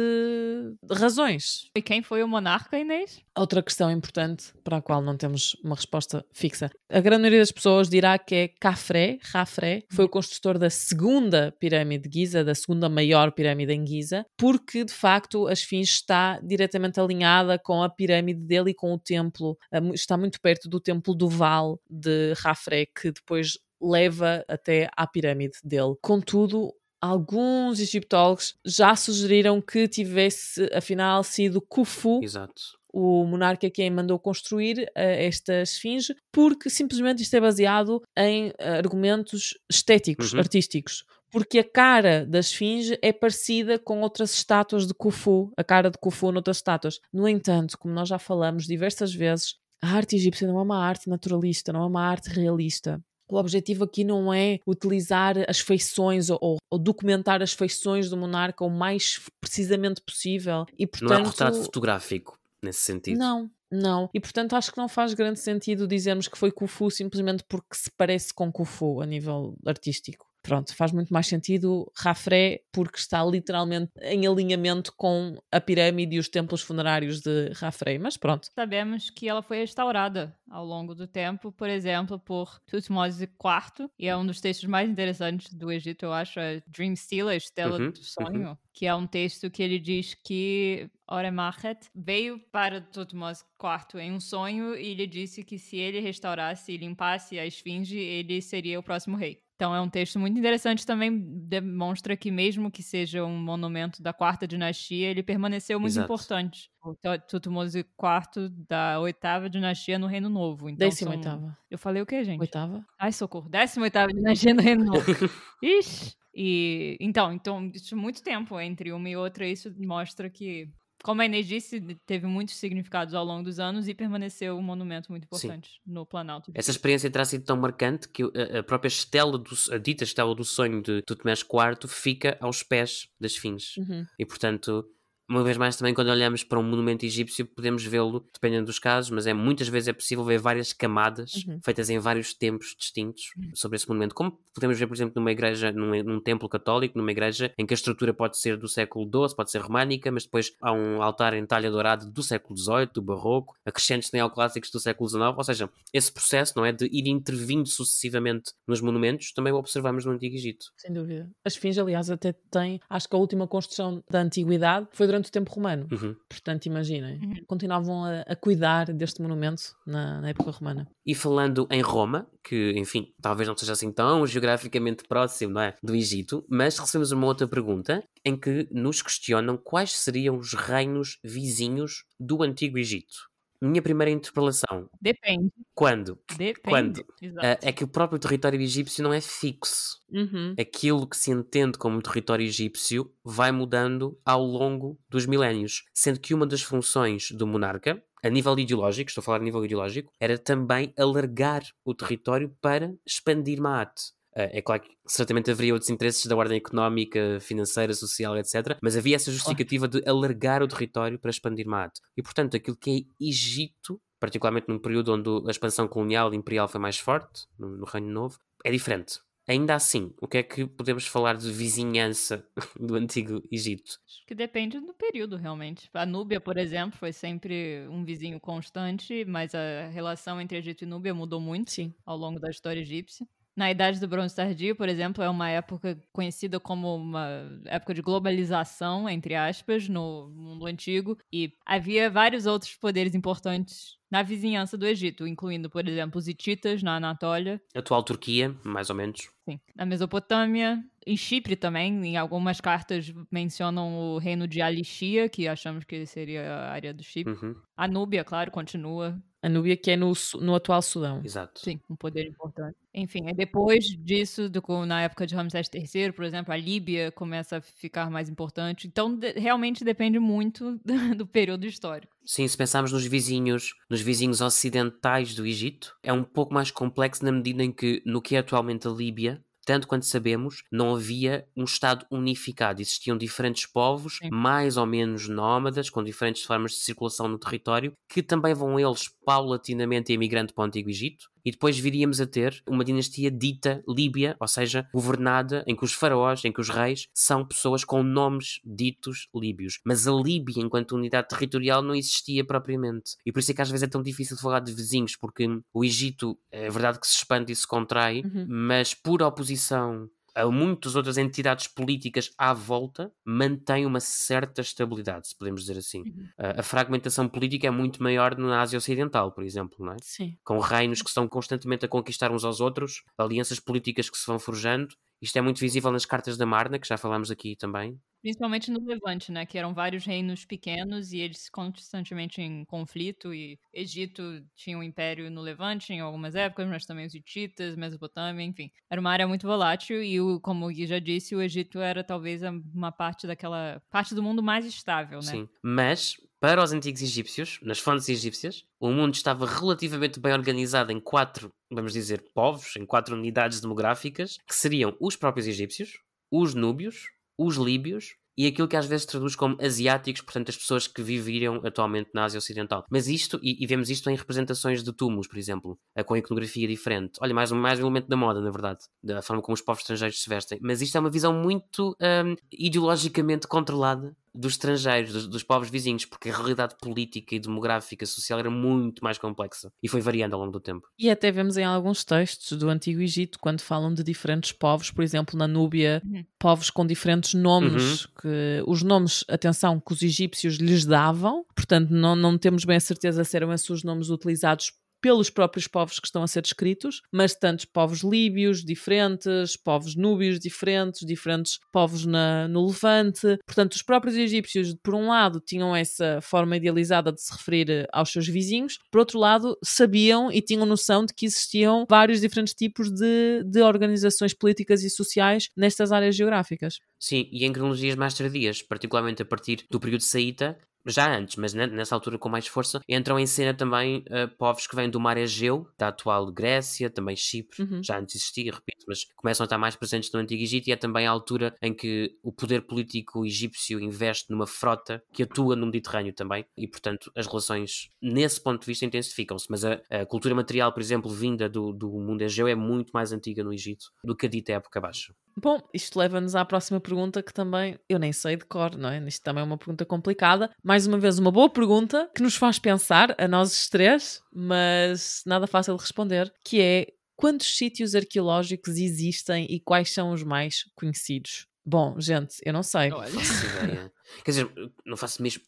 de 0.84 0.96
razões. 0.96 1.70
E 1.76 1.82
quem 1.82 2.02
foi 2.02 2.24
o 2.24 2.28
monarca, 2.28 2.78
Inês? 2.78 3.22
Outra 3.38 3.62
questão 3.64 3.90
importante 3.92 4.52
para 4.64 4.78
a 4.78 4.82
qual 4.82 5.02
não 5.02 5.16
temos 5.16 5.56
uma 5.64 5.76
resposta 5.76 6.26
fixa. 6.34 6.70
A 6.90 7.00
grande 7.00 7.22
maioria 7.22 7.40
das 7.40 7.52
pessoas 7.52 7.90
dirá 7.90 8.18
que 8.18 8.36
é 8.36 8.48
Khafre, 8.48 9.20
Khafre, 9.32 9.86
foi 9.90 10.06
o 10.06 10.10
construtor 10.10 10.58
da 10.58 10.70
segunda 10.70 11.54
pirâmide 11.60 12.10
de 12.10 12.20
Giza, 12.20 12.44
da 12.44 12.56
segunda 12.56 12.90
maior 12.90 13.32
pirâmide 13.32 13.74
em 13.74 13.86
Giza, 13.86 14.26
porque 14.38 14.84
de 14.84 14.94
facto 14.94 15.48
a 15.48 15.54
esfinge 15.54 15.92
está 15.92 16.40
diretamente 16.44 17.00
alinhada 17.00 17.60
com 17.60 17.84
a 17.84 17.90
pirâmide 17.90 18.42
dele 18.42 18.72
e 18.72 18.76
com 18.76 18.94
o 18.94 19.00
templo, 19.00 19.58
está 19.94 20.18
muito 20.18 20.40
perto 20.42 20.70
do 20.70 20.80
templo 20.80 21.14
do 21.14 21.30
Val 21.30 21.80
de 21.90 22.34
Khafre, 22.36 22.88
que 22.88 23.12
depois 23.12 23.58
leva 23.82 24.44
até 24.48 24.90
à 24.96 25.08
pirâmide 25.08 25.58
dele. 25.64 25.96
Contudo, 26.02 26.74
alguns 27.02 27.80
egiptólogos 27.80 28.56
já 28.66 28.96
sugeriram 28.96 29.62
que 29.62 29.88
tivesse 29.88 30.70
afinal 30.74 31.24
sido 31.24 31.62
Khufu 31.62 32.20
Exato. 32.24 32.62
o 32.94 33.24
monarca 33.26 33.70
quem 33.70 33.90
mandou 33.90 34.18
construir 34.20 34.90
eh, 34.96 35.26
esta 35.28 35.62
esfinge, 35.62 36.16
porque 36.32 36.70
simplesmente 36.70 37.22
isto 37.24 37.36
é 37.36 37.42
baseado 37.42 38.02
em 38.18 38.52
eh, 38.58 38.78
argumentos 38.78 39.58
estéticos, 39.70 40.34
Uhum. 40.34 40.40
artísticos. 40.40 41.06
Porque 41.32 41.60
a 41.60 41.64
cara 41.64 42.26
da 42.26 42.40
esfinge 42.40 42.98
é 43.04 43.14
parecida 43.14 43.78
com 43.78 44.02
outras 44.02 44.34
estátuas 44.34 44.88
de 44.88 44.94
Khufu, 44.96 45.52
a 45.56 45.64
cara 45.64 45.92
de 45.92 45.98
Khufu 46.00 46.32
noutras 46.32 46.58
estátuas. 46.58 47.00
No 47.14 47.28
entanto, 47.28 47.78
como 47.78 47.94
nós 47.94 48.10
já 48.10 48.18
falamos 48.18 48.66
diversas 48.66 49.14
vezes, 49.14 49.56
a 49.80 49.90
arte 49.96 50.16
egípcia 50.16 50.48
não 50.48 50.58
é 50.58 50.62
uma 50.64 50.84
arte 50.84 51.08
naturalista, 51.08 51.72
não 51.72 51.84
é 51.84 51.86
uma 51.86 52.02
arte 52.04 52.32
realista. 52.32 53.00
O 53.30 53.38
objetivo 53.38 53.84
aqui 53.84 54.04
não 54.04 54.34
é 54.34 54.60
utilizar 54.66 55.36
as 55.48 55.60
feições 55.60 56.30
ou, 56.30 56.40
ou- 56.42 56.80
documentar 56.80 57.42
as 57.42 57.54
feições 57.54 58.10
do 58.10 58.18
monarca 58.18 58.64
o 58.66 58.70
mais 58.70 59.20
precisamente 59.40 60.02
possível. 60.02 60.66
E, 60.78 60.88
portanto, 60.88 61.10
Não 61.10 61.18
é 61.18 61.22
um 61.22 61.30
retrato 61.30 61.58
fotográfico 61.64 62.38
nesse 62.64 62.82
sentido. 62.82 63.18
não, 63.18 63.50
não. 63.72 64.10
E 64.14 64.20
portanto 64.20 64.56
acho 64.56 64.72
que 64.72 64.78
não 64.78 64.90
faz 64.90 65.14
grande 65.14 65.40
sentido 65.40 65.88
dizermos 65.88 66.28
que 66.28 66.38
foi 66.38 66.52
Khufu 66.52 66.90
simplesmente 66.90 67.44
porque 67.48 67.76
se 67.76 67.92
parece 67.96 68.34
com 68.34 68.52
Khufu 68.52 69.02
a 69.02 69.06
nível 69.06 69.56
artístico. 69.66 70.26
Pronto, 70.42 70.76
faz 70.76 70.92
muito 70.92 71.14
mais 71.14 71.28
sentido 71.28 71.92
Rafré 71.96 72.62
porque 72.72 72.98
está 72.98 73.24
literalmente 73.26 73.92
em 74.02 74.26
alinhamento 74.26 74.94
com 74.96 75.38
a 75.52 75.60
pirâmide 75.62 76.16
e 76.16 76.20
os 76.20 76.30
templos 76.30 76.62
funerários 76.62 77.22
de 77.22 77.52
Rafré. 77.54 77.98
Mas 78.00 78.18
pronto, 78.18 78.50
Sabemos 78.58 79.10
que 79.10 79.30
ela 79.30 79.42
foi 79.42 79.58
restaurada 79.60 80.38
ao 80.50 80.66
longo 80.66 80.94
do 80.94 81.08
tempo, 81.08 81.52
por 81.52 81.70
exemplo, 81.70 82.20
por 82.20 82.60
Tutmose 82.68 83.26
IV, 83.26 83.90
e 83.98 84.08
é 84.08 84.18
um 84.18 84.26
dos 84.26 84.42
textos 84.42 84.68
mais 84.68 84.90
interessantes 84.90 85.54
do 85.54 85.72
Egito, 85.72 86.04
eu 86.04 86.12
acho, 86.12 86.40
é 86.40 86.62
Dream 86.68 86.96
Stealer, 86.96 87.38
Estela 87.38 87.80
Uhum, 87.80 87.92
do 87.92 88.04
Sonho, 88.04 88.58
que 88.74 88.86
é 88.86 88.94
um 88.94 89.08
texto 89.08 89.50
que 89.50 89.64
ele 89.64 89.80
diz 89.80 90.14
que 90.14 90.90
Oremachet 91.10 91.90
veio 91.96 92.40
para 92.52 92.82
Tutmose 92.82 93.44
IV 93.58 94.02
em 94.02 94.12
um 94.12 94.20
sonho 94.20 94.76
e 94.76 94.88
ele 94.88 95.08
disse 95.08 95.44
que 95.44 95.58
se 95.58 95.78
ele 95.78 96.00
restaurasse 96.02 96.72
e 96.74 96.78
limpasse 96.78 97.40
a 97.40 97.46
esfinge, 97.46 97.98
ele 97.98 98.42
seria 98.42 98.80
o 98.80 98.84
próximo 98.84 99.16
rei. 99.16 99.42
Então 99.60 99.76
é 99.76 99.82
um 99.82 99.90
texto 99.90 100.18
muito 100.18 100.40
interessante 100.40 100.86
também 100.86 101.20
demonstra 101.46 102.16
que 102.16 102.32
mesmo 102.32 102.72
que 102.72 102.82
seja 102.82 103.26
um 103.26 103.38
monumento 103.38 104.02
da 104.02 104.14
quarta 104.14 104.48
dinastia, 104.48 105.10
ele 105.10 105.22
permaneceu 105.22 105.78
muito 105.82 105.92
Exato. 105.92 106.06
importante. 106.06 106.70
O 106.82 106.96
Tu- 106.96 107.20
Tutmose 107.28 107.80
IV 107.80 108.50
da 108.70 109.02
oitava 109.02 109.50
dinastia 109.50 110.00
no 110.00 110.08
Reino 110.08 110.30
Novo. 110.30 110.70
Então 110.70 110.88
décima 110.88 111.12
são- 111.12 111.18
oitava. 111.20 111.58
Eu 111.70 111.78
falei 111.78 112.02
o 112.02 112.06
quê, 112.06 112.24
gente? 112.24 112.40
Oitava? 112.40 112.86
Ai, 112.98 113.12
socorro. 113.12 113.50
Décima 113.50 113.84
oitava 113.84 114.14
dinastia 114.14 114.54
no 114.54 114.62
Reino 114.62 114.86
Novo. 114.86 115.02
Ixi. 115.62 116.16
E 116.34 116.96
então, 117.02 117.34
então, 117.34 117.70
isso 117.76 117.94
é 117.94 117.98
muito 117.98 118.24
tempo 118.24 118.58
entre 118.62 118.94
uma 118.94 119.10
e 119.10 119.18
outra, 119.18 119.46
isso 119.46 119.74
mostra 119.86 120.30
que, 120.30 120.70
como 121.04 121.22
a 121.22 121.26
Inês 121.26 121.48
disse, 121.48 121.80
teve 122.06 122.28
muitos 122.28 122.56
significados 122.56 123.14
ao 123.14 123.24
longo 123.24 123.44
dos 123.44 123.60
anos 123.60 123.88
e 123.88 123.94
permaneceu 123.94 124.58
um 124.58 124.62
monumento 124.62 125.12
muito 125.12 125.28
Sim. 125.34 125.48
importante 125.48 125.82
no 125.86 126.06
Planalto. 126.06 126.52
Essa 126.54 126.72
experiência 126.72 127.10
terá 127.10 127.26
sido 127.26 127.46
tão 127.46 127.58
marcante 127.58 128.08
que 128.10 128.24
a, 128.24 128.60
a 128.60 128.64
própria 128.64 128.90
estela, 128.90 129.38
do, 129.38 129.50
a 129.72 129.78
dita 129.78 130.04
estela 130.04 130.36
do 130.36 130.44
sonho 130.44 130.82
de 130.82 131.02
Tutmés 131.02 131.40
IV 131.40 131.88
fica 131.88 132.38
aos 132.42 132.64
pés 132.64 133.10
das 133.20 133.36
fins. 133.36 133.78
Uhum. 133.78 134.06
E 134.18 134.26
portanto, 134.26 134.86
uma 135.30 135.44
vez 135.44 135.58
mais 135.58 135.76
também 135.76 135.94
quando 135.94 136.10
olhamos 136.10 136.44
para 136.44 136.60
um 136.60 136.64
monumento 136.64 137.06
egípcio 137.06 137.46
podemos 137.46 137.84
vê-lo, 137.86 138.26
dependendo 138.34 138.66
dos 138.66 138.80
casos, 138.80 139.10
mas 139.12 139.28
é 139.28 139.34
muitas 139.34 139.68
vezes 139.68 139.88
é 139.90 139.94
possível 139.94 140.24
ver 140.24 140.40
várias 140.40 140.74
camadas 140.74 141.44
Uhum. 141.48 141.60
feitas 141.64 141.90
em 141.90 142.00
vários 142.00 142.34
tempos 142.34 142.76
distintos 142.78 143.24
sobre 143.54 143.76
esse 143.78 143.88
monumento. 143.88 144.16
Como 144.16 144.38
podemos 144.54 144.78
ver, 144.80 144.88
por 144.88 144.94
exemplo, 144.96 145.14
numa 145.16 145.32
igreja, 145.32 145.72
num, 145.72 146.04
num 146.04 146.20
templo 146.20 146.50
católico, 146.50 146.98
numa 146.98 147.12
igreja 147.12 147.54
em 147.58 147.66
que 147.66 147.74
a 147.74 147.76
estrutura 147.76 148.14
pode 148.14 148.38
ser 148.38 148.58
do 148.58 148.68
século 148.68 149.06
XII, 149.06 149.36
pode 149.36 149.52
ser 149.52 149.60
românica, 149.60 150.12
mas 150.12 150.24
depois 150.24 150.52
há 150.62 150.72
um 150.72 151.02
altar 151.02 151.34
em 151.34 151.46
talha 151.46 151.70
dourada 151.70 152.06
do 152.06 152.24
século 152.24 152.58
XVIII, 152.58 152.90
do 152.94 153.02
barroco, 153.02 153.56
acrescentos 153.66 154.12
neoclássicos 154.12 154.70
do 154.72 154.80
século 154.80 155.08
XIX, 155.10 155.22
ou 155.38 155.44
seja, 155.44 155.70
esse 155.94 156.12
processo, 156.12 156.54
não 156.56 156.66
é, 156.66 156.72
de 156.72 156.86
ir 156.86 157.08
intervindo 157.08 157.68
sucessivamente 157.68 158.52
nos 158.68 158.82
monumentos, 158.82 159.32
também 159.34 159.52
o 159.54 159.58
observamos 159.58 160.06
no 160.06 160.12
Antigo 160.12 160.36
Egito. 160.36 160.66
Sem 160.78 160.94
dúvida. 160.94 161.30
A 161.44 161.48
Esfinge, 161.48 161.80
aliás, 161.80 162.10
até 162.10 162.34
tem, 162.52 162.80
acho 162.90 163.08
que 163.10 163.16
a 163.16 163.20
última 163.20 163.48
construção 163.48 164.04
da 164.10 164.22
antiguidade 164.22 164.88
foi 164.92 165.06
durante 165.08 165.19
durante 165.20 165.30
o 165.30 165.32
tempo 165.32 165.52
romano. 165.52 165.88
Uhum. 165.92 166.16
Portanto, 166.28 166.66
imaginem, 166.66 167.20
Uhum. 167.20 167.44
continuavam 167.48 168.04
a, 168.06 168.22
a 168.22 168.36
cuidar 168.36 168.92
deste 168.94 169.22
monumento 169.22 169.62
na, 169.86 170.22
na 170.22 170.30
época 170.30 170.52
romana. 170.52 170.88
E 171.06 171.14
falando 171.14 171.68
em 171.70 171.82
Roma, 171.82 172.28
que, 172.44 172.74
enfim, 172.78 173.14
talvez 173.22 173.48
não 173.48 173.58
seja 173.58 173.74
assim 173.74 173.92
tão 173.92 174.26
geograficamente 174.26 175.04
próximo 175.08 175.54
não 175.54 175.62
é, 175.62 175.76
do 175.84 175.96
Egito, 175.96 176.46
mas 176.50 176.78
recebemos 176.78 177.12
uma 177.12 177.28
outra 177.28 177.48
pergunta 177.48 178.04
em 178.24 178.38
que 178.38 178.68
nos 178.72 179.02
questionam 179.02 179.58
quais 179.58 179.92
seriam 179.92 180.38
os 180.38 180.54
reinos 180.54 181.18
vizinhos 181.24 182.04
do 182.20 182.42
Antigo 182.44 182.78
Egito. 182.78 183.29
Minha 183.62 183.82
primeira 183.82 184.10
interpelação, 184.10 184.90
Depende. 185.02 185.52
quando? 185.76 186.18
Depende. 186.38 186.62
Quando? 186.62 187.06
Exato. 187.22 187.46
Ah, 187.46 187.58
é 187.62 187.74
que 187.74 187.84
o 187.84 187.88
próprio 187.88 188.18
território 188.18 188.60
egípcio 188.62 189.04
não 189.04 189.14
é 189.14 189.20
fixo. 189.20 189.98
Uhum. 190.10 190.56
Aquilo 190.58 191.06
que 191.06 191.18
se 191.18 191.30
entende 191.32 191.78
como 191.78 192.02
território 192.02 192.46
egípcio 192.46 193.12
vai 193.24 193.52
mudando 193.52 194.18
ao 194.26 194.42
longo 194.44 194.98
dos 195.10 195.26
milénios, 195.26 195.84
sendo 195.94 196.20
que 196.22 196.34
uma 196.34 196.48
das 196.48 196.62
funções 196.62 197.32
do 197.32 197.46
monarca, 197.46 198.02
a 198.24 198.30
nível 198.30 198.58
ideológico, 198.58 199.10
estou 199.10 199.22
a 199.22 199.26
falar 199.26 199.38
a 199.40 199.44
nível 199.44 199.64
ideológico, 199.66 200.10
era 200.20 200.38
também 200.38 200.94
alargar 200.98 201.64
o 201.84 201.94
território 201.94 202.56
para 202.62 202.94
expandir 203.06 203.62
Maat. 203.62 203.92
Ah, 204.36 204.50
É 204.52 204.62
claro 204.62 204.82
que 204.82 204.90
certamente 205.08 205.50
haveria 205.52 205.74
outros 205.74 205.90
interesses 205.90 206.26
da 206.26 206.36
ordem 206.36 206.58
económica, 206.58 207.40
financeira, 207.42 207.94
social, 207.94 208.38
etc. 208.38 208.78
Mas 208.82 208.96
havia 208.96 209.16
essa 209.16 209.32
justificativa 209.32 209.88
de 209.88 210.02
alargar 210.08 210.62
o 210.64 210.68
território 210.68 211.20
para 211.20 211.32
expandir 211.32 211.68
Maat. 211.68 212.00
E 212.18 212.22
portanto, 212.22 212.56
aquilo 212.56 212.78
que 212.78 213.08
é 213.22 213.26
Egito, 213.26 214.02
particularmente 214.20 214.68
num 214.70 214.80
período 214.80 215.14
onde 215.14 215.48
a 215.48 215.52
expansão 215.52 215.88
colonial 215.88 216.34
e 216.34 216.38
imperial 216.38 216.68
foi 216.68 216.80
mais 216.80 216.98
forte, 216.98 217.46
no, 217.58 217.70
no 217.70 217.86
Reino 217.86 218.10
Novo, 218.10 218.38
é 218.64 218.72
diferente. 218.72 219.20
Ainda 219.48 219.74
assim, 219.74 220.14
o 220.22 220.28
que 220.28 220.38
é 220.38 220.44
que 220.44 220.68
podemos 220.68 221.08
falar 221.08 221.36
de 221.36 221.52
vizinhança 221.52 222.48
do 222.80 222.94
Antigo 222.96 223.42
Egito? 223.52 223.98
Acho 224.06 224.24
que 224.28 224.36
depende 224.36 224.80
do 224.80 224.94
período, 224.94 225.38
realmente. 225.38 225.90
A 225.92 226.06
Núbia, 226.06 226.40
por 226.40 226.56
exemplo, 226.56 227.00
foi 227.00 227.12
sempre 227.12 227.88
um 227.90 228.06
vizinho 228.06 228.40
constante, 228.40 229.26
mas 229.26 229.56
a 229.56 229.88
relação 229.88 230.40
entre 230.40 230.60
Egito 230.60 230.84
e 230.84 230.88
Núbia 230.88 231.16
mudou 231.16 231.42
muito 231.42 231.72
Sim. 231.72 231.96
ao 232.06 232.16
longo 232.16 232.40
da 232.40 232.52
história 232.52 232.80
egípcia. 232.80 233.28
Na 233.60 233.70
Idade 233.70 234.00
do 234.00 234.08
Bronze 234.08 234.34
Tardio, 234.34 234.74
por 234.74 234.88
exemplo, 234.88 235.22
é 235.22 235.30
uma 235.30 235.50
época 235.50 236.02
conhecida 236.14 236.62
como 236.62 236.96
uma 236.96 237.60
época 237.66 237.94
de 237.94 238.02
globalização, 238.02 239.10
entre 239.10 239.36
aspas, 239.36 239.90
no 239.90 240.30
mundo 240.34 240.66
antigo, 240.66 241.18
e 241.30 241.52
havia 241.66 242.10
vários 242.10 242.46
outros 242.46 242.74
poderes 242.78 243.14
importantes 243.14 243.98
na 244.10 244.24
vizinhança 244.24 244.78
do 244.78 244.88
Egito, 244.88 245.28
incluindo, 245.28 245.70
por 245.70 245.86
exemplo, 245.86 246.18
os 246.18 246.30
hititas 246.30 246.82
na 246.82 246.96
Anatólia, 246.96 247.62
Atual 247.76 248.02
Turquia, 248.02 248.56
mais 248.64 248.90
ou 248.90 248.96
menos. 248.96 249.30
Sim. 249.44 249.60
Na 249.76 249.86
Mesopotâmia, 249.86 250.82
em 251.06 251.18
Chipre 251.18 251.58
também, 251.58 252.06
em 252.06 252.16
algumas 252.16 252.62
cartas 252.62 253.14
mencionam 253.30 254.16
o 254.16 254.20
reino 254.20 254.48
de 254.48 254.62
Alixia, 254.62 255.28
que 255.28 255.50
achamos 255.50 255.84
que 255.84 256.06
seria 256.06 256.50
a 256.50 256.72
área 256.72 256.94
do 256.94 257.04
Chipre. 257.04 257.34
Uhum, 257.34 257.56
A 257.76 257.90
Núbia, 257.90 258.24
claro, 258.24 258.52
continua. 258.52 259.22
A 259.42 259.48
Núbia, 259.48 259.78
que 259.78 259.92
é 259.92 259.96
no, 259.96 260.12
no 260.42 260.54
atual 260.56 260.82
Sudão. 260.82 261.22
exato. 261.24 261.62
Sim, 261.62 261.80
um 261.90 261.96
poder 261.96 262.28
importante. 262.28 262.76
Enfim, 262.94 263.24
depois 263.36 263.86
disso, 263.86 264.50
do- 264.50 264.62
na 264.86 265.02
época 265.04 265.26
de 265.26 265.34
Ramsés 265.34 265.70
III, 265.74 266.12
por 266.12 266.26
exemplo, 266.26 266.54
a 266.54 266.58
Líbia 266.58 267.12
começa 267.12 267.58
a 267.58 267.62
ficar 267.62 268.10
mais 268.12 268.28
importante. 268.28 268.86
Então, 268.88 269.16
de- 269.16 269.32
realmente 269.34 269.86
depende 269.86 270.20
muito 270.20 270.78
do, 270.84 271.16
do 271.16 271.26
período 271.28 271.66
histórico. 271.66 272.14
Sim, 272.26 272.48
se 272.48 272.58
pensarmos 272.58 272.92
nos 272.92 273.06
vizinhos, 273.06 273.74
nos 273.90 274.02
vizinhos 274.02 274.42
ocidentais 274.42 275.34
do 275.34 275.46
Egito, 275.46 275.96
é 276.04 276.12
um 276.12 276.24
pouco 276.24 276.54
mais 276.54 276.70
complexo 276.70 277.24
na 277.24 277.32
medida 277.32 277.64
em 277.64 277.72
que, 277.72 278.02
no 278.06 278.22
que 278.22 278.36
é 278.36 278.40
atualmente 278.40 278.88
a 278.88 278.92
Líbia, 278.92 279.42
tanto 279.70 279.88
quanto 279.88 280.08
sabemos, 280.08 280.64
não 280.72 280.96
havia 280.96 281.48
um 281.56 281.64
Estado 281.64 282.04
unificado. 282.10 282.82
Existiam 282.82 283.16
diferentes 283.16 283.68
povos, 283.68 284.18
Sim. 284.18 284.32
mais 284.32 284.78
ou 284.78 284.86
menos 284.88 285.28
nómadas, 285.30 285.92
com 285.92 286.04
diferentes 286.04 286.42
formas 286.42 286.72
de 286.72 286.78
circulação 286.80 287.28
no 287.28 287.38
território, 287.38 287.94
que 288.12 288.24
também 288.24 288.56
vão 288.56 288.80
eles 288.80 289.08
paulatinamente 289.24 290.12
emigrando 290.12 290.56
para 290.56 290.64
o 290.64 290.66
Antigo 290.66 290.90
Egito. 290.90 291.30
E 291.50 291.52
depois 291.52 291.80
viríamos 291.80 292.22
a 292.22 292.28
ter 292.28 292.62
uma 292.68 292.86
dinastia 292.86 293.32
dita 293.32 293.84
Líbia, 293.90 294.38
ou 294.40 294.48
seja, 294.48 294.88
governada 294.94 295.64
em 295.66 295.76
que 295.76 295.84
os 295.84 295.94
faraós, 295.94 296.46
em 296.46 296.52
que 296.52 296.62
os 296.62 296.70
reis 296.70 297.08
são 297.12 297.44
pessoas 297.44 297.84
com 297.84 298.04
nomes 298.04 298.60
ditos 298.64 299.28
líbios. 299.36 299.80
Mas 299.84 300.08
a 300.08 300.12
Líbia, 300.12 300.62
enquanto 300.62 300.92
unidade 300.96 301.28
territorial, 301.28 301.82
não 301.82 301.96
existia 301.96 302.46
propriamente. 302.46 303.16
E 303.26 303.32
por 303.32 303.40
isso 303.40 303.50
é 303.50 303.56
que 303.56 303.64
às 303.64 303.70
vezes 303.72 303.82
é 303.82 303.88
tão 303.88 304.04
difícil 304.04 304.36
de 304.36 304.44
falar 304.44 304.60
de 304.60 304.72
vizinhos, 304.72 305.16
porque 305.16 305.48
o 305.74 305.84
Egito 305.84 306.38
é 306.52 306.70
verdade 306.70 307.00
que 307.00 307.08
se 307.08 307.16
expande 307.16 307.52
e 307.52 307.56
se 307.56 307.66
contrai, 307.68 308.22
Uhum. 308.24 308.46
mas 308.48 308.94
por 308.94 309.24
oposição 309.24 310.08
a 310.42 310.52
muitas 310.52 310.96
outras 310.96 311.18
entidades 311.18 311.68
políticas 311.68 312.32
à 312.38 312.54
volta, 312.54 313.12
mantém 313.26 313.86
uma 313.86 314.00
certa 314.00 314.62
estabilidade, 314.62 315.30
se 315.30 315.38
podemos 315.38 315.62
dizer 315.62 315.78
assim. 315.78 316.04
A- 316.38 316.60
A 316.60 316.64
fragmentação 316.64 317.28
política 317.28 317.68
é 317.68 317.72
muito 317.72 318.02
maior 318.04 318.38
na 318.38 318.62
Ásia 318.62 318.78
Ocidental, 318.78 319.32
por 319.32 319.44
exemplo, 319.44 319.86
não 319.86 319.94
é? 319.94 319.98
Sim. 320.02 320.38
com 320.44 320.60
reinos 320.60 321.02
que 321.02 321.10
estão 321.10 321.28
constantemente 321.28 321.86
a 321.86 321.88
conquistar 321.88 322.32
uns 322.32 322.44
aos 322.44 322.60
outros, 322.60 323.04
alianças 323.18 323.60
políticas 323.60 324.10
que 324.10 324.18
se 324.18 324.26
vão 324.28 324.40
forjando. 324.40 324.96
Isto 325.22 325.38
é 325.38 325.42
muito 325.42 325.60
visível 325.60 325.92
nas 325.92 326.06
cartas 326.06 326.38
da 326.38 326.46
Marna, 326.46 326.80
que 326.80 326.88
já 326.88 326.98
falámos 326.98 327.30
aqui 327.30 327.56
também. 327.56 328.00
Principalmente 328.22 328.70
no 328.70 328.86
Levante, 328.86 329.32
né? 329.32 329.46
Que 329.46 329.58
eram 329.58 329.74
vários 329.74 330.04
reinos 330.04 330.44
pequenos 330.44 331.14
e 331.14 331.20
eles 331.20 331.50
constantemente 331.50 332.42
em 332.42 332.66
conflito. 332.66 333.34
E 333.34 333.58
Egito 333.74 334.22
tinha 334.56 334.78
um 334.78 334.84
império 334.84 335.32
no 335.32 335.42
Levante 335.42 335.94
em 335.94 336.02
algumas 336.02 336.36
épocas, 336.36 336.68
mas 336.68 336.86
também 336.86 337.06
os 337.06 337.16
hititas, 337.16 337.78
Mesopotâmia, 337.78 338.44
enfim. 338.44 338.70
Era 338.90 339.00
uma 339.00 339.12
área 339.12 339.28
muito 339.28 339.48
volátil 339.48 340.04
e, 340.04 340.20
o, 340.20 340.40
como 340.42 340.66
o 340.66 340.70
Gui 340.70 340.86
já 340.86 341.00
disse, 341.00 341.36
o 341.36 341.42
Egito 341.42 341.80
era 341.80 342.04
talvez 342.04 342.42
uma 342.44 342.92
parte 342.92 343.26
daquela... 343.26 343.82
parte 343.90 344.14
do 344.14 344.24
mundo 344.24 344.44
mais 344.44 344.66
estável, 344.66 345.20
né? 345.20 345.32
Sim. 345.32 345.50
Mas, 345.64 346.18
para 346.40 346.64
os 346.64 346.72
antigos 346.72 347.02
egípcios, 347.02 347.60
nas 347.62 347.80
fontes 347.80 348.08
egípcias, 348.08 348.64
o 348.80 348.90
mundo 348.90 349.14
estava 349.14 349.46
relativamente 349.46 350.20
bem 350.20 350.32
organizado 350.32 350.92
em 350.92 351.00
quatro, 351.00 351.52
vamos 351.70 351.92
dizer, 351.92 352.24
povos, 352.34 352.76
em 352.78 352.86
quatro 352.86 353.16
unidades 353.16 353.60
demográficas, 353.60 354.38
que 354.48 354.56
seriam 354.56 354.96
os 355.02 355.18
próprios 355.18 355.48
egípcios, 355.48 356.00
os 356.32 356.54
núbios, 356.54 357.10
os 357.38 357.58
líbios 357.58 358.16
e 358.40 358.48
aquilo 358.48 358.70
que 358.70 358.78
às 358.78 358.86
vezes 358.86 359.06
traduz 359.06 359.36
como 359.36 359.58
asiáticos, 359.62 360.22
portanto, 360.22 360.48
as 360.48 360.56
pessoas 360.56 360.88
que 360.88 361.04
viviam 361.04 361.58
atualmente 361.58 362.10
na 362.14 362.24
Ásia 362.24 362.38
Ocidental. 362.38 362.86
Mas 362.90 363.10
isto, 363.10 363.38
e, 363.44 363.62
e 363.62 363.68
vemos 363.68 363.90
isto 363.90 364.10
em 364.10 364.16
representações 364.16 364.82
de 364.82 364.94
túmulos, 364.94 365.28
por 365.28 365.38
exemplo, 365.38 365.78
eh, 365.94 366.04
com 366.06 366.16
iconografia 366.16 366.66
diferente. 366.66 367.20
Olha, 367.20 367.34
mais 367.34 367.52
um, 367.52 367.58
mais 367.58 367.80
um 367.80 367.82
elemento 367.82 368.08
da 368.08 368.16
moda, 368.16 368.40
na 368.40 368.50
verdade, 368.50 368.80
da 369.04 369.22
forma 369.22 369.42
como 369.42 369.56
os 369.56 369.62
povos 369.62 369.82
estrangeiros 369.82 370.24
se 370.24 370.30
vestem. 370.30 370.58
Mas 370.62 370.82
isto 370.82 370.96
é 370.96 371.02
uma 371.02 371.10
visão 371.10 371.34
muito 371.34 371.98
hum, 372.00 372.36
ideologicamente 372.50 373.46
controlada 373.46 374.16
dos 374.34 374.54
estrangeiros, 374.54 375.14
dos, 375.14 375.28
dos 375.28 375.44
povos 375.44 375.70
vizinhos, 375.70 376.06
porque 376.06 376.30
a 376.30 376.36
realidade 376.36 376.76
política 376.82 377.36
e 377.36 377.40
demográfica, 377.40 378.06
social 378.06 378.40
era 378.40 378.50
muito 378.50 379.04
mais 379.04 379.18
complexa 379.18 379.72
e 379.82 379.88
foi 379.88 380.02
variando 380.02 380.34
ao 380.34 380.40
longo 380.40 380.52
do 380.52 380.60
tempo. 380.60 380.88
E 380.98 381.10
até 381.10 381.32
vemos 381.32 381.58
em 381.58 381.64
alguns 381.64 382.04
textos 382.04 382.58
do 382.58 382.70
Antigo 382.70 383.02
Egito, 383.02 383.40
quando 383.40 383.62
falam 383.62 383.94
de 383.94 384.04
diferentes 384.04 384.52
povos, 384.52 384.92
por 384.92 385.04
exemplo, 385.04 385.38
na 385.38 385.48
Núbia, 385.48 386.02
Uhum. 386.06 386.24
povos 386.38 386.70
com 386.70 386.86
diferentes 386.86 387.34
nomes, 387.34 388.06
que 388.22 388.64
os 388.66 388.84
nomes, 388.84 389.24
atenção, 389.28 389.80
que 389.80 389.94
os 389.94 390.02
egípcios 390.02 390.56
lhes 390.56 390.86
davam, 390.86 391.46
portanto, 391.56 391.90
não, 391.92 392.16
não 392.16 392.38
temos 392.38 392.64
bem 392.66 392.78
a 392.78 392.80
certeza 392.80 393.24
se 393.24 393.36
eram 393.36 393.52
esses 393.54 393.70
os 393.70 393.84
nomes 393.84 394.10
utilizados 394.10 394.72
pelos 395.02 395.30
próprios 395.30 395.68
povos 395.68 396.00
que 396.00 396.08
estão 396.08 396.24
a 396.24 396.28
ser 396.28 396.42
descritos, 396.42 397.02
mas 397.12 397.36
tantos 397.36 397.66
povos 397.66 398.02
líbios 398.02 398.64
diferentes, 398.64 399.56
povos 399.56 399.96
núbios 399.96 400.40
diferentes, 400.40 401.06
diferentes 401.06 401.60
povos 401.72 402.06
na, 402.06 402.48
no 402.48 402.68
Levante. 402.68 403.38
Portanto, 403.46 403.74
os 403.74 403.82
próprios 403.82 404.16
egípcios, 404.16 404.76
por 404.84 404.96
um 404.96 405.08
lado, 405.08 405.40
tinham 405.40 405.76
essa 405.76 406.20
forma 406.22 406.58
idealizada 406.58 407.12
de 407.12 407.22
se 407.22 407.32
referir 407.32 407.70
eh, 407.70 407.88
aos 407.92 408.12
seus 408.12 408.28
vizinhos, 408.28 408.80
por 408.92 409.00
outro 409.00 409.20
lado, 409.20 409.58
sabiam 409.64 410.32
e 410.32 410.42
tinham 410.42 410.66
noção 410.66 411.06
de 411.06 411.14
que 411.14 411.26
existiam 411.26 411.86
vários 411.90 412.22
diferentes 412.22 412.54
tipos 412.54 412.92
de, 412.92 413.44
de 413.46 413.62
organizações 413.62 414.34
políticas 414.34 414.84
e 414.84 414.90
sociais 414.90 415.50
nestas 415.56 415.92
áreas 415.92 416.16
geográficas. 416.16 416.80
Sim, 417.00 417.30
e 417.32 417.46
em 417.46 417.54
cronologias 417.54 417.96
mais 417.96 418.14
tardias, 418.14 418.62
particularmente 418.62 419.22
a 419.22 419.26
partir 419.26 419.66
do 419.70 419.80
período 419.80 420.02
saíta, 420.02 420.58
já 420.86 421.16
antes, 421.16 421.36
mas 421.36 421.54
ne- 421.54 421.68
nessa 421.68 421.96
altura 421.96 422.18
com 422.18 422.30
mais 422.30 422.48
força, 422.48 422.82
entram 422.88 423.20
em 423.20 423.26
cena 423.28 423.54
também 423.54 424.04
eh, 424.10 424.28
povos 424.28 424.66
que 424.68 424.76
vêm 424.76 424.90
do 424.90 425.00
mar 425.00 425.18
Egeu, 425.18 425.68
da 425.78 425.90
atual 425.90 426.32
Grécia, 426.32 426.90
também 426.90 427.16
Chipre, 427.16 427.62
Uhum. 427.64 427.82
já 427.84 428.00
antes 428.00 428.16
existia, 428.16 428.52
repito, 428.52 428.86
mas 428.88 429.06
começam 429.16 429.44
a 429.44 429.46
estar 429.46 429.58
mais 429.58 429.76
presentes 429.76 430.12
no 430.12 430.20
Antigo 430.20 430.42
Egito 430.42 430.68
e 430.68 430.72
é 430.72 430.76
também 430.76 431.06
a 431.06 431.12
altura 431.12 431.56
em 431.62 431.74
que 431.74 432.18
o 432.24 432.32
poder 432.32 432.62
político 432.62 433.26
egípcio 433.26 433.80
investe 433.80 434.32
numa 434.32 434.48
frota 434.48 435.04
que 435.14 435.24
atua 435.24 435.56
no 435.56 435.66
Mediterrâneo 435.66 436.14
também 436.14 436.46
e, 436.58 436.68
portanto, 436.68 437.12
as 437.16 437.28
relações 437.28 437.90
nesse 438.02 438.42
ponto 438.42 438.62
de 438.62 438.66
vista 438.68 438.86
intensificam-se. 438.86 439.48
Mas 439.50 439.64
a, 439.66 439.80
a 439.90 440.06
cultura 440.06 440.34
material, 440.34 440.72
por 440.74 440.82
exemplo, 440.82 441.12
vinda 441.12 441.50
do, 441.50 441.72
do 441.74 441.90
mundo 441.90 442.22
Egeu 442.22 442.48
é 442.48 442.56
muito 442.56 442.92
mais 442.92 443.12
antiga 443.12 443.44
no 443.44 443.54
Egito 443.54 443.88
do 444.04 444.16
que 444.16 444.26
a 444.26 444.30
dita 444.30 444.54
época 444.54 444.80
baixa. 444.80 445.14
Bom, 445.42 445.62
isto 445.74 445.98
leva-nos 445.98 446.36
à 446.36 446.44
próxima 446.44 446.82
pergunta 446.82 447.24
que 447.24 447.34
também 447.34 447.80
eu 447.88 447.98
nem 447.98 448.12
sei 448.12 448.36
de 448.36 448.44
cor, 448.46 448.76
não 448.76 448.90
é? 448.90 449.00
Isto 449.08 449.24
também 449.24 449.42
é 449.42 449.46
uma 449.46 449.58
pergunta 449.58 449.86
complicada. 449.86 450.50
Mais 450.70 450.86
uma 450.86 451.00
vez, 451.00 451.18
uma 451.18 451.32
boa 451.32 451.50
pergunta 451.50 452.08
que 452.14 452.22
nos 452.22 452.36
faz 452.36 452.60
pensar, 452.60 453.16
a 453.18 453.28
nós 453.28 453.68
três, 453.70 454.22
mas 454.32 455.24
nada 455.26 455.48
fácil 455.48 455.76
de 455.76 455.82
responder, 455.82 456.32
que 456.44 456.62
é 456.62 456.94
quantos 457.16 457.58
sítios 457.58 457.96
arqueológicos 457.96 458.78
existem 458.78 459.48
e 459.50 459.60
quais 459.60 459.92
são 459.92 460.12
os 460.12 460.22
mais 460.22 460.66
conhecidos? 460.76 461.48
Bom, 461.66 462.00
gente, 462.00 462.36
eu 462.46 462.54
não 462.54 462.62
sei. 462.62 462.92
Olha. 462.92 463.10
Ideia. 463.10 463.92
Quer 464.24 464.30
dizer, 464.30 464.52
não 464.86 464.96
faço 464.96 465.24
mesmo. 465.24 465.42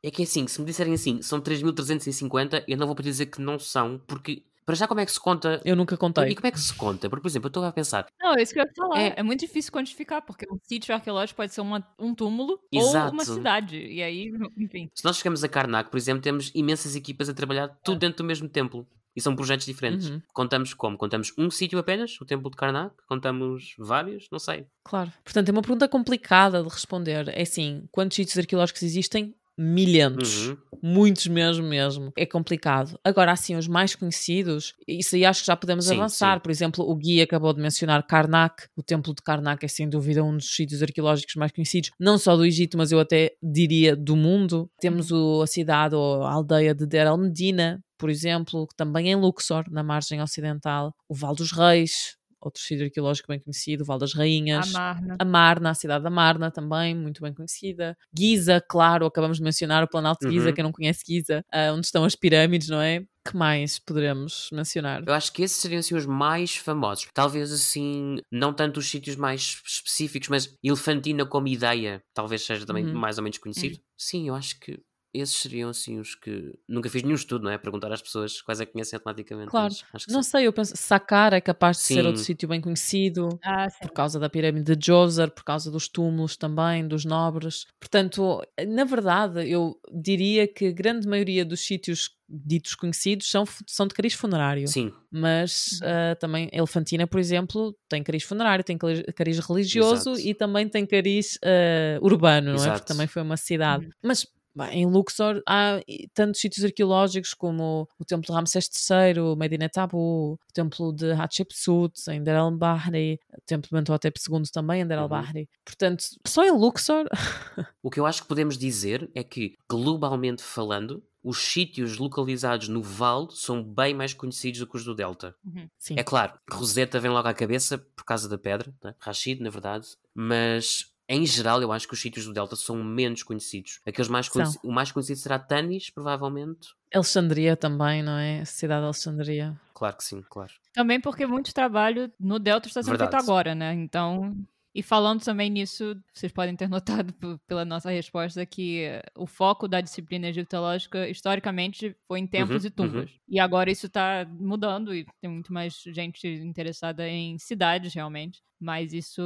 É 0.00 0.12
que 0.12 0.22
é 0.22 0.24
assim, 0.24 0.46
se 0.46 0.60
me 0.60 0.66
disserem 0.66 0.94
assim, 0.94 1.22
são 1.22 1.40
3.350, 1.40 2.62
eu 2.68 2.76
não 2.76 2.86
vou 2.86 2.94
poder 2.94 3.10
dizer 3.10 3.26
que 3.26 3.40
não 3.40 3.58
são, 3.58 4.00
porque 4.06 4.44
para 4.68 4.74
já 4.76 4.86
como 4.86 5.00
é 5.00 5.06
que 5.06 5.12
se 5.12 5.18
conta. 5.18 5.62
Eu 5.64 5.74
nunca 5.74 5.94
E 5.94 5.98
contei. 5.98 6.34
como 6.34 6.46
é 6.46 6.50
que 6.50 6.60
se 6.60 6.74
conta? 6.74 7.08
Porque, 7.08 7.22
por 7.22 7.28
exemplo, 7.28 7.46
eu 7.46 7.48
estou 7.48 7.64
a 7.64 7.72
pensar, 7.72 8.06
Não, 8.20 8.34
é 8.36 8.42
isso 8.42 8.52
que 8.52 8.60
eu 8.60 8.64
ia 8.64 8.70
falar. 8.76 9.00
É. 9.00 9.14
É, 9.16 9.22
muito 9.22 9.40
difícil 9.40 9.72
quantificar, 9.72 10.20
porque 10.20 10.44
um 10.52 10.58
sítio 10.62 10.94
arqueológico 10.94 11.38
pode 11.38 11.54
ser 11.54 11.62
uma- 11.62 11.82
um 11.98 12.14
túmulo 12.14 12.60
ou 12.74 12.80
Exato. 12.82 13.14
uma 13.14 13.24
cidade. 13.24 13.78
E 13.78 14.02
aí, 14.02 14.26
enfim. 14.58 14.90
se 14.94 15.02
nós 15.06 15.16
chegamos 15.16 15.42
a 15.42 15.48
Karnak, 15.48 15.90
por 15.90 15.96
exemplo, 15.96 16.20
temos 16.22 16.52
imensas 16.54 16.94
equipas 16.94 17.30
a 17.30 17.32
trabalhar 17.34 17.68
tudo 17.82 17.98
dentro 17.98 18.18
do 18.18 18.24
mesmo 18.24 18.46
templo. 18.46 18.86
E 19.16 19.20
são 19.22 19.34
projetos 19.34 19.64
diferentes. 19.64 20.10
Uhum. 20.10 20.20
Contamos 20.34 20.74
como? 20.74 20.98
Contamos 20.98 21.32
um 21.38 21.50
sítio 21.50 21.78
apenas, 21.78 22.20
o 22.20 22.26
templo 22.26 22.50
de 22.50 22.56
Karnak? 22.58 22.94
Contamos 23.08 23.74
vários? 23.78 24.28
Não 24.30 24.38
sei. 24.38 24.66
Claro. 24.84 25.10
Portanto, 25.24 25.48
é 25.48 25.52
uma 25.52 25.62
pergunta 25.62 25.88
complicada 25.88 26.62
de 26.62 26.68
responder. 26.68 27.26
É 27.30 27.40
assim, 27.42 27.88
quantos 27.90 28.14
sítios 28.16 28.36
arqueológicos 28.38 28.82
existem? 28.82 29.34
Milhentos. 29.58 30.48
Uhum. 30.48 30.56
Muitos 30.80 31.26
mesmo, 31.26 31.66
mesmo. 31.66 32.12
É 32.16 32.24
complicado. 32.24 32.98
Agora, 33.02 33.32
assim, 33.32 33.56
os 33.56 33.66
mais 33.66 33.96
conhecidos, 33.96 34.74
isso 34.86 35.16
aí 35.16 35.24
acho 35.24 35.40
que 35.40 35.46
já 35.48 35.56
podemos 35.56 35.86
Sim, 35.86 35.96
avançar. 35.96 36.36
sim. 36.36 36.42
Por 36.42 36.50
exemplo, 36.50 36.88
o 36.88 36.94
Gui 36.94 37.20
acabou 37.20 37.52
de 37.52 37.60
mencionar 37.60 38.06
Karnak. 38.06 38.68
O 38.76 38.82
Templo 38.82 39.12
de 39.12 39.22
Karnak 39.22 39.64
é, 39.64 39.68
sem 39.68 39.88
dúvida, 39.88 40.22
um 40.22 40.36
dos 40.36 40.54
sítios 40.54 40.82
arqueológicos 40.82 41.34
mais 41.34 41.50
conhecidos, 41.50 41.90
não 41.98 42.16
só 42.16 42.36
do 42.36 42.44
Egito, 42.44 42.78
mas 42.78 42.92
eu 42.92 43.00
até 43.00 43.32
diria 43.42 43.96
do 43.96 44.14
mundo. 44.14 44.70
Temos 44.80 45.10
o, 45.10 45.42
a 45.42 45.46
cidade 45.46 45.96
ou 45.96 46.22
a 46.22 46.32
aldeia 46.32 46.74
de 46.74 46.86
Der 46.86 47.06
El 47.08 47.18
Medina, 47.18 47.80
por 47.98 48.08
exemplo, 48.08 48.68
também 48.76 49.08
é 49.08 49.12
em 49.12 49.16
Luxor, 49.16 49.64
na 49.70 49.82
margem 49.82 50.22
ocidental. 50.22 50.94
O 51.08 51.14
Val 51.14 51.34
dos 51.34 51.50
Reis, 51.50 52.16
outro 52.40 52.62
sítio 52.62 52.84
arqueológico 52.84 53.28
bem 53.28 53.40
conhecido, 53.40 53.82
o 53.82 53.84
Val 53.86 53.98
das 53.98 54.14
Rainhas. 54.14 54.74
A 54.74 54.78
Marna. 54.78 55.16
A 55.18 55.24
Marna, 55.24 55.70
a 55.70 55.74
cidade 55.74 56.04
da 56.04 56.10
Marna 56.10 56.50
também, 56.50 56.94
muito 56.94 57.20
bem 57.22 57.32
conhecida. 57.34 57.96
Giza, 58.16 58.60
claro, 58.68 59.06
acabamos 59.06 59.38
de 59.38 59.42
mencionar 59.44 59.82
o 59.84 59.88
Planalto 59.88 60.26
de 60.26 60.32
Giza, 60.34 60.48
Uhum. 60.48 60.54
quem 60.54 60.64
não 60.64 60.72
conhece 60.72 61.02
Giza, 61.06 61.44
ah, 61.52 61.72
onde 61.72 61.86
estão 61.86 62.04
as 62.04 62.14
pirâmides, 62.14 62.68
não 62.68 62.80
é? 62.80 63.02
Que 63.24 63.36
mais 63.36 63.78
poderemos 63.78 64.48
mencionar? 64.52 65.02
Eu 65.06 65.12
acho 65.12 65.30
que 65.32 65.42
esses 65.42 65.58
seriam 65.58 65.80
assim, 65.80 65.94
os 65.94 66.06
mais 66.06 66.56
famosos. 66.56 67.08
Talvez 67.12 67.52
assim, 67.52 68.16
não 68.32 68.54
tanto 68.54 68.78
os 68.80 68.88
sítios 68.88 69.16
mais 69.16 69.60
específicos, 69.66 70.28
mas 70.30 70.54
Elefantina 70.64 71.26
como 71.26 71.46
ideia, 71.48 72.00
talvez 72.14 72.42
seja 72.42 72.64
também 72.64 72.86
Uhum. 72.86 72.94
mais 72.94 73.18
ou 73.18 73.24
menos 73.24 73.36
conhecido. 73.38 73.78
Sim, 73.98 74.28
eu 74.28 74.34
acho 74.34 74.58
que 74.60 74.80
esses 75.20 75.36
seriam 75.36 75.70
assim 75.70 75.98
os 75.98 76.14
que. 76.14 76.52
Nunca 76.68 76.88
fiz 76.90 77.02
nenhum 77.02 77.14
estudo, 77.14 77.44
não 77.44 77.50
é? 77.50 77.58
Perguntar 77.58 77.92
às 77.92 78.00
pessoas 78.02 78.40
quais 78.42 78.60
é 78.60 78.66
que 78.66 78.72
conhecem 78.72 78.96
automaticamente. 78.96 79.50
Claro. 79.50 79.68
mas 79.72 79.84
acho 79.92 80.06
que 80.06 80.12
Não 80.12 80.22
sim. 80.22 80.30
sei, 80.30 80.46
eu 80.46 80.52
penso, 80.52 80.76
Saqqara 80.76 81.36
é 81.36 81.40
capaz 81.40 81.78
de 81.78 81.82
ser 81.84 82.00
Sim. 82.02 82.06
outro 82.06 82.22
sítio 82.22 82.48
bem 82.48 82.60
conhecido. 82.60 83.38
Ah, 83.42 83.68
sim. 83.70 83.78
Por 83.82 83.90
causa 83.92 84.18
da 84.18 84.28
pirâmide 84.28 84.64
de 84.64 84.76
Djoser, 84.76 85.30
por 85.30 85.44
causa 85.44 85.70
dos 85.70 85.88
túmulos 85.88 86.36
também, 86.36 86.86
dos 86.86 87.04
nobres. 87.04 87.66
Portanto, 87.80 88.42
na 88.66 88.84
verdade, 88.84 89.48
eu 89.50 89.78
diria 89.92 90.46
que 90.46 90.66
a 90.66 90.72
grande 90.72 91.06
maioria 91.08 91.44
dos 91.44 91.60
sítios 91.60 92.10
ditos 92.30 92.74
conhecidos 92.74 93.30
são, 93.30 93.44
são 93.66 93.86
de 93.86 93.94
cariz 93.94 94.12
funerário. 94.12 94.68
Sim, 94.68 94.92
Mas 95.10 95.80
ah, 95.82 96.14
também 96.16 96.50
Elefantina, 96.52 97.06
por 97.06 97.18
exemplo, 97.18 97.74
tem 97.88 98.02
cariz 98.02 98.22
funerário, 98.22 98.62
tem 98.62 98.76
cari- 98.76 99.02
cariz 99.14 99.38
religioso 99.38 100.10
Exato. 100.10 100.28
e 100.28 100.34
também 100.34 100.68
tem 100.68 100.84
cariz 100.84 101.38
ah, 101.42 101.98
urbano, 102.02 102.48
não 102.48 102.52
é? 102.52 102.56
Exato. 102.56 102.78
Porque 102.80 102.92
também 102.92 103.06
foi 103.06 103.22
uma 103.22 103.38
cidade. 103.38 103.86
Uhum. 103.86 103.92
Mas 104.02 104.26
bem, 104.58 104.82
em 104.82 104.86
Luxor 104.86 105.42
há 105.48 105.80
tantos 106.12 106.40
sítios 106.40 106.64
arqueológicos 106.64 107.32
como 107.32 107.88
o 107.98 108.04
Templo 108.04 108.26
de 108.26 108.32
Ramsés 108.32 108.68
III, 108.90 109.20
o 109.20 109.36
Medinet 109.36 109.78
Abu, 109.78 110.32
o 110.34 110.38
Templo 110.52 110.92
de 110.92 111.12
Hatshepsut, 111.12 112.10
em 112.10 112.22
Der 112.22 112.36
el-Bahri, 112.36 113.18
o 113.36 113.40
Templo 113.46 113.68
de 113.70 113.74
Mentuhotep 113.74 114.18
II 114.28 114.42
também 114.52 114.82
em 114.82 114.86
Der 114.86 114.98
Uhum. 114.98 115.04
el-Bahri. 115.04 115.48
Portanto, 115.64 116.04
só 116.26 116.44
em 116.44 116.50
Luxor, 116.50 117.06
O 117.82 117.90
que 117.90 118.00
eu 118.00 118.06
acho 118.06 118.22
que 118.22 118.28
podemos 118.28 118.58
dizer 118.58 119.10
é 119.14 119.22
que, 119.22 119.56
globalmente 119.70 120.42
falando, 120.42 121.02
os 121.22 121.38
sítios 121.38 121.98
localizados 121.98 122.68
no 122.68 122.82
Vale 122.82 123.28
são 123.32 123.62
bem 123.62 123.94
mais 123.94 124.14
conhecidos 124.14 124.60
do 124.60 124.66
que 124.66 124.76
os 124.76 124.84
do 124.84 124.94
Delta. 124.94 125.34
sim. 125.78 125.94
É 125.98 126.02
claro, 126.02 126.32
Roseta 126.50 127.00
vem 127.00 127.10
logo 127.10 127.28
à 127.28 127.34
cabeça 127.34 127.78
por 127.78 128.04
causa 128.04 128.28
da 128.28 128.38
pedra, 128.38 128.72
né? 128.82 128.94
Rashid, 128.98 129.40
na 129.42 129.50
verdade, 129.50 129.86
mas 130.14 130.86
em 131.08 131.24
geral 131.24 131.60
eu 131.62 131.72
acho 131.72 131.88
que 131.88 131.94
os 131.94 132.00
sítios 132.00 132.26
do 132.26 132.32
Delta 132.32 132.54
são 132.56 132.76
menos 132.82 133.22
conhecidos. 133.22 133.80
Aqueles 133.86 134.08
mais 134.08 134.28
conheci- 134.28 134.58
O 134.62 134.70
mais 134.70 134.92
conhecido 134.92 135.18
será 135.18 135.38
Tanis, 135.38 135.90
provavelmente. 135.90 136.68
Alexandria 136.94 137.56
também, 137.56 138.02
não 138.02 138.12
é? 138.18 138.40
A 138.40 138.44
cidade 138.44 138.80
de 138.80 138.84
Alexandria. 138.86 139.60
Claro 139.74 139.96
que 139.96 140.04
sim, 140.04 140.22
claro. 140.28 140.52
Também 140.72 141.00
porque 141.00 141.26
muito 141.26 141.52
trabalho 141.54 142.12
no 142.20 142.38
Delta 142.38 142.68
está 142.68 142.82
sendo 142.82 142.90
Verdade. 142.98 143.10
feito 143.12 143.22
agora, 143.22 143.54
né? 143.54 143.72
Então. 143.74 144.36
E 144.78 144.82
falando 144.82 145.24
também 145.24 145.50
nisso, 145.50 146.00
vocês 146.14 146.30
podem 146.30 146.54
ter 146.54 146.68
notado 146.70 147.12
pela 147.48 147.64
nossa 147.64 147.90
resposta 147.90 148.46
que 148.46 148.84
eh, 148.84 149.02
o 149.16 149.26
foco 149.26 149.66
da 149.66 149.80
disciplina 149.80 150.28
egiptológica, 150.28 151.08
historicamente, 151.08 151.96
foi 152.06 152.20
em 152.20 152.28
templos 152.28 152.64
Uhum, 152.64 152.64
e 152.64 152.70
tumbas. 152.70 153.10
E 153.28 153.40
agora 153.40 153.72
isso 153.72 153.86
está 153.86 154.24
mudando 154.30 154.94
e 154.94 155.04
tem 155.20 155.28
muito 155.30 155.52
mais 155.52 155.82
gente 155.88 156.28
interessada 156.28 157.08
em 157.08 157.36
cidades, 157.38 157.92
realmente. 157.92 158.40
Mas 158.60 158.92
isso, 158.92 159.20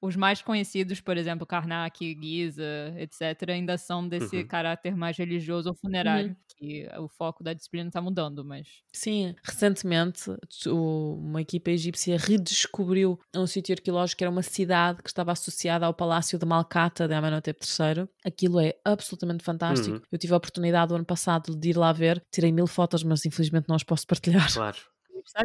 os 0.00 0.16
mais 0.16 0.40
conhecidos, 0.42 1.00
por 1.00 1.16
exemplo, 1.18 1.46
Karnak, 1.46 2.14
Giza, 2.22 2.94
etc., 2.98 3.52
ainda 3.52 3.76
são 3.78 4.06
desse 4.08 4.42
Uhum. 4.42 4.46
caráter 4.46 4.96
mais 4.96 5.16
religioso 5.18 5.68
ou 5.70 5.74
funerário, 5.74 6.34
que 6.56 6.88
o 6.98 7.08
foco 7.08 7.44
da 7.44 7.52
disciplina 7.52 7.88
está 7.88 8.00
mudando, 8.00 8.44
mas 8.44 8.66
Sim, 8.92 9.34
recentemente 9.44 10.30
o- 10.66 11.14
uma 11.20 11.42
equipa 11.42 11.70
egípcia 11.70 12.16
redescobriu 12.18 13.18
um 13.34 13.46
sítio 13.46 13.74
arqueológico 13.74 14.18
que 14.18 14.24
era 14.24 14.30
uma 14.30 14.42
cidade 14.42 15.02
que 15.02 15.08
estava 15.08 15.32
associada 15.32 15.86
ao 15.86 15.94
palácio 15.94 16.38
de 16.38 16.46
Malcata 16.46 17.06
de 17.06 17.14
Amenhotep 17.14 17.58
III. 17.64 18.08
Aquilo 18.24 18.60
é 18.60 18.74
absolutamente 18.84 19.44
fantástico. 19.44 19.96
Uhum. 19.96 20.02
Eu 20.10 20.18
tive 20.18 20.32
a 20.32 20.36
oportunidade 20.36 20.92
o 20.92 20.96
ano 20.96 21.04
passado 21.04 21.54
de 21.56 21.70
ir 21.70 21.76
lá 21.76 21.92
ver, 21.92 22.22
tirei 22.32 22.50
mil 22.52 22.66
fotos, 22.66 23.02
mas 23.02 23.24
infelizmente 23.26 23.66
não 23.68 23.76
as 23.76 23.82
posso 23.84 24.06
partilhar. 24.06 24.52
Claro. 24.52 24.76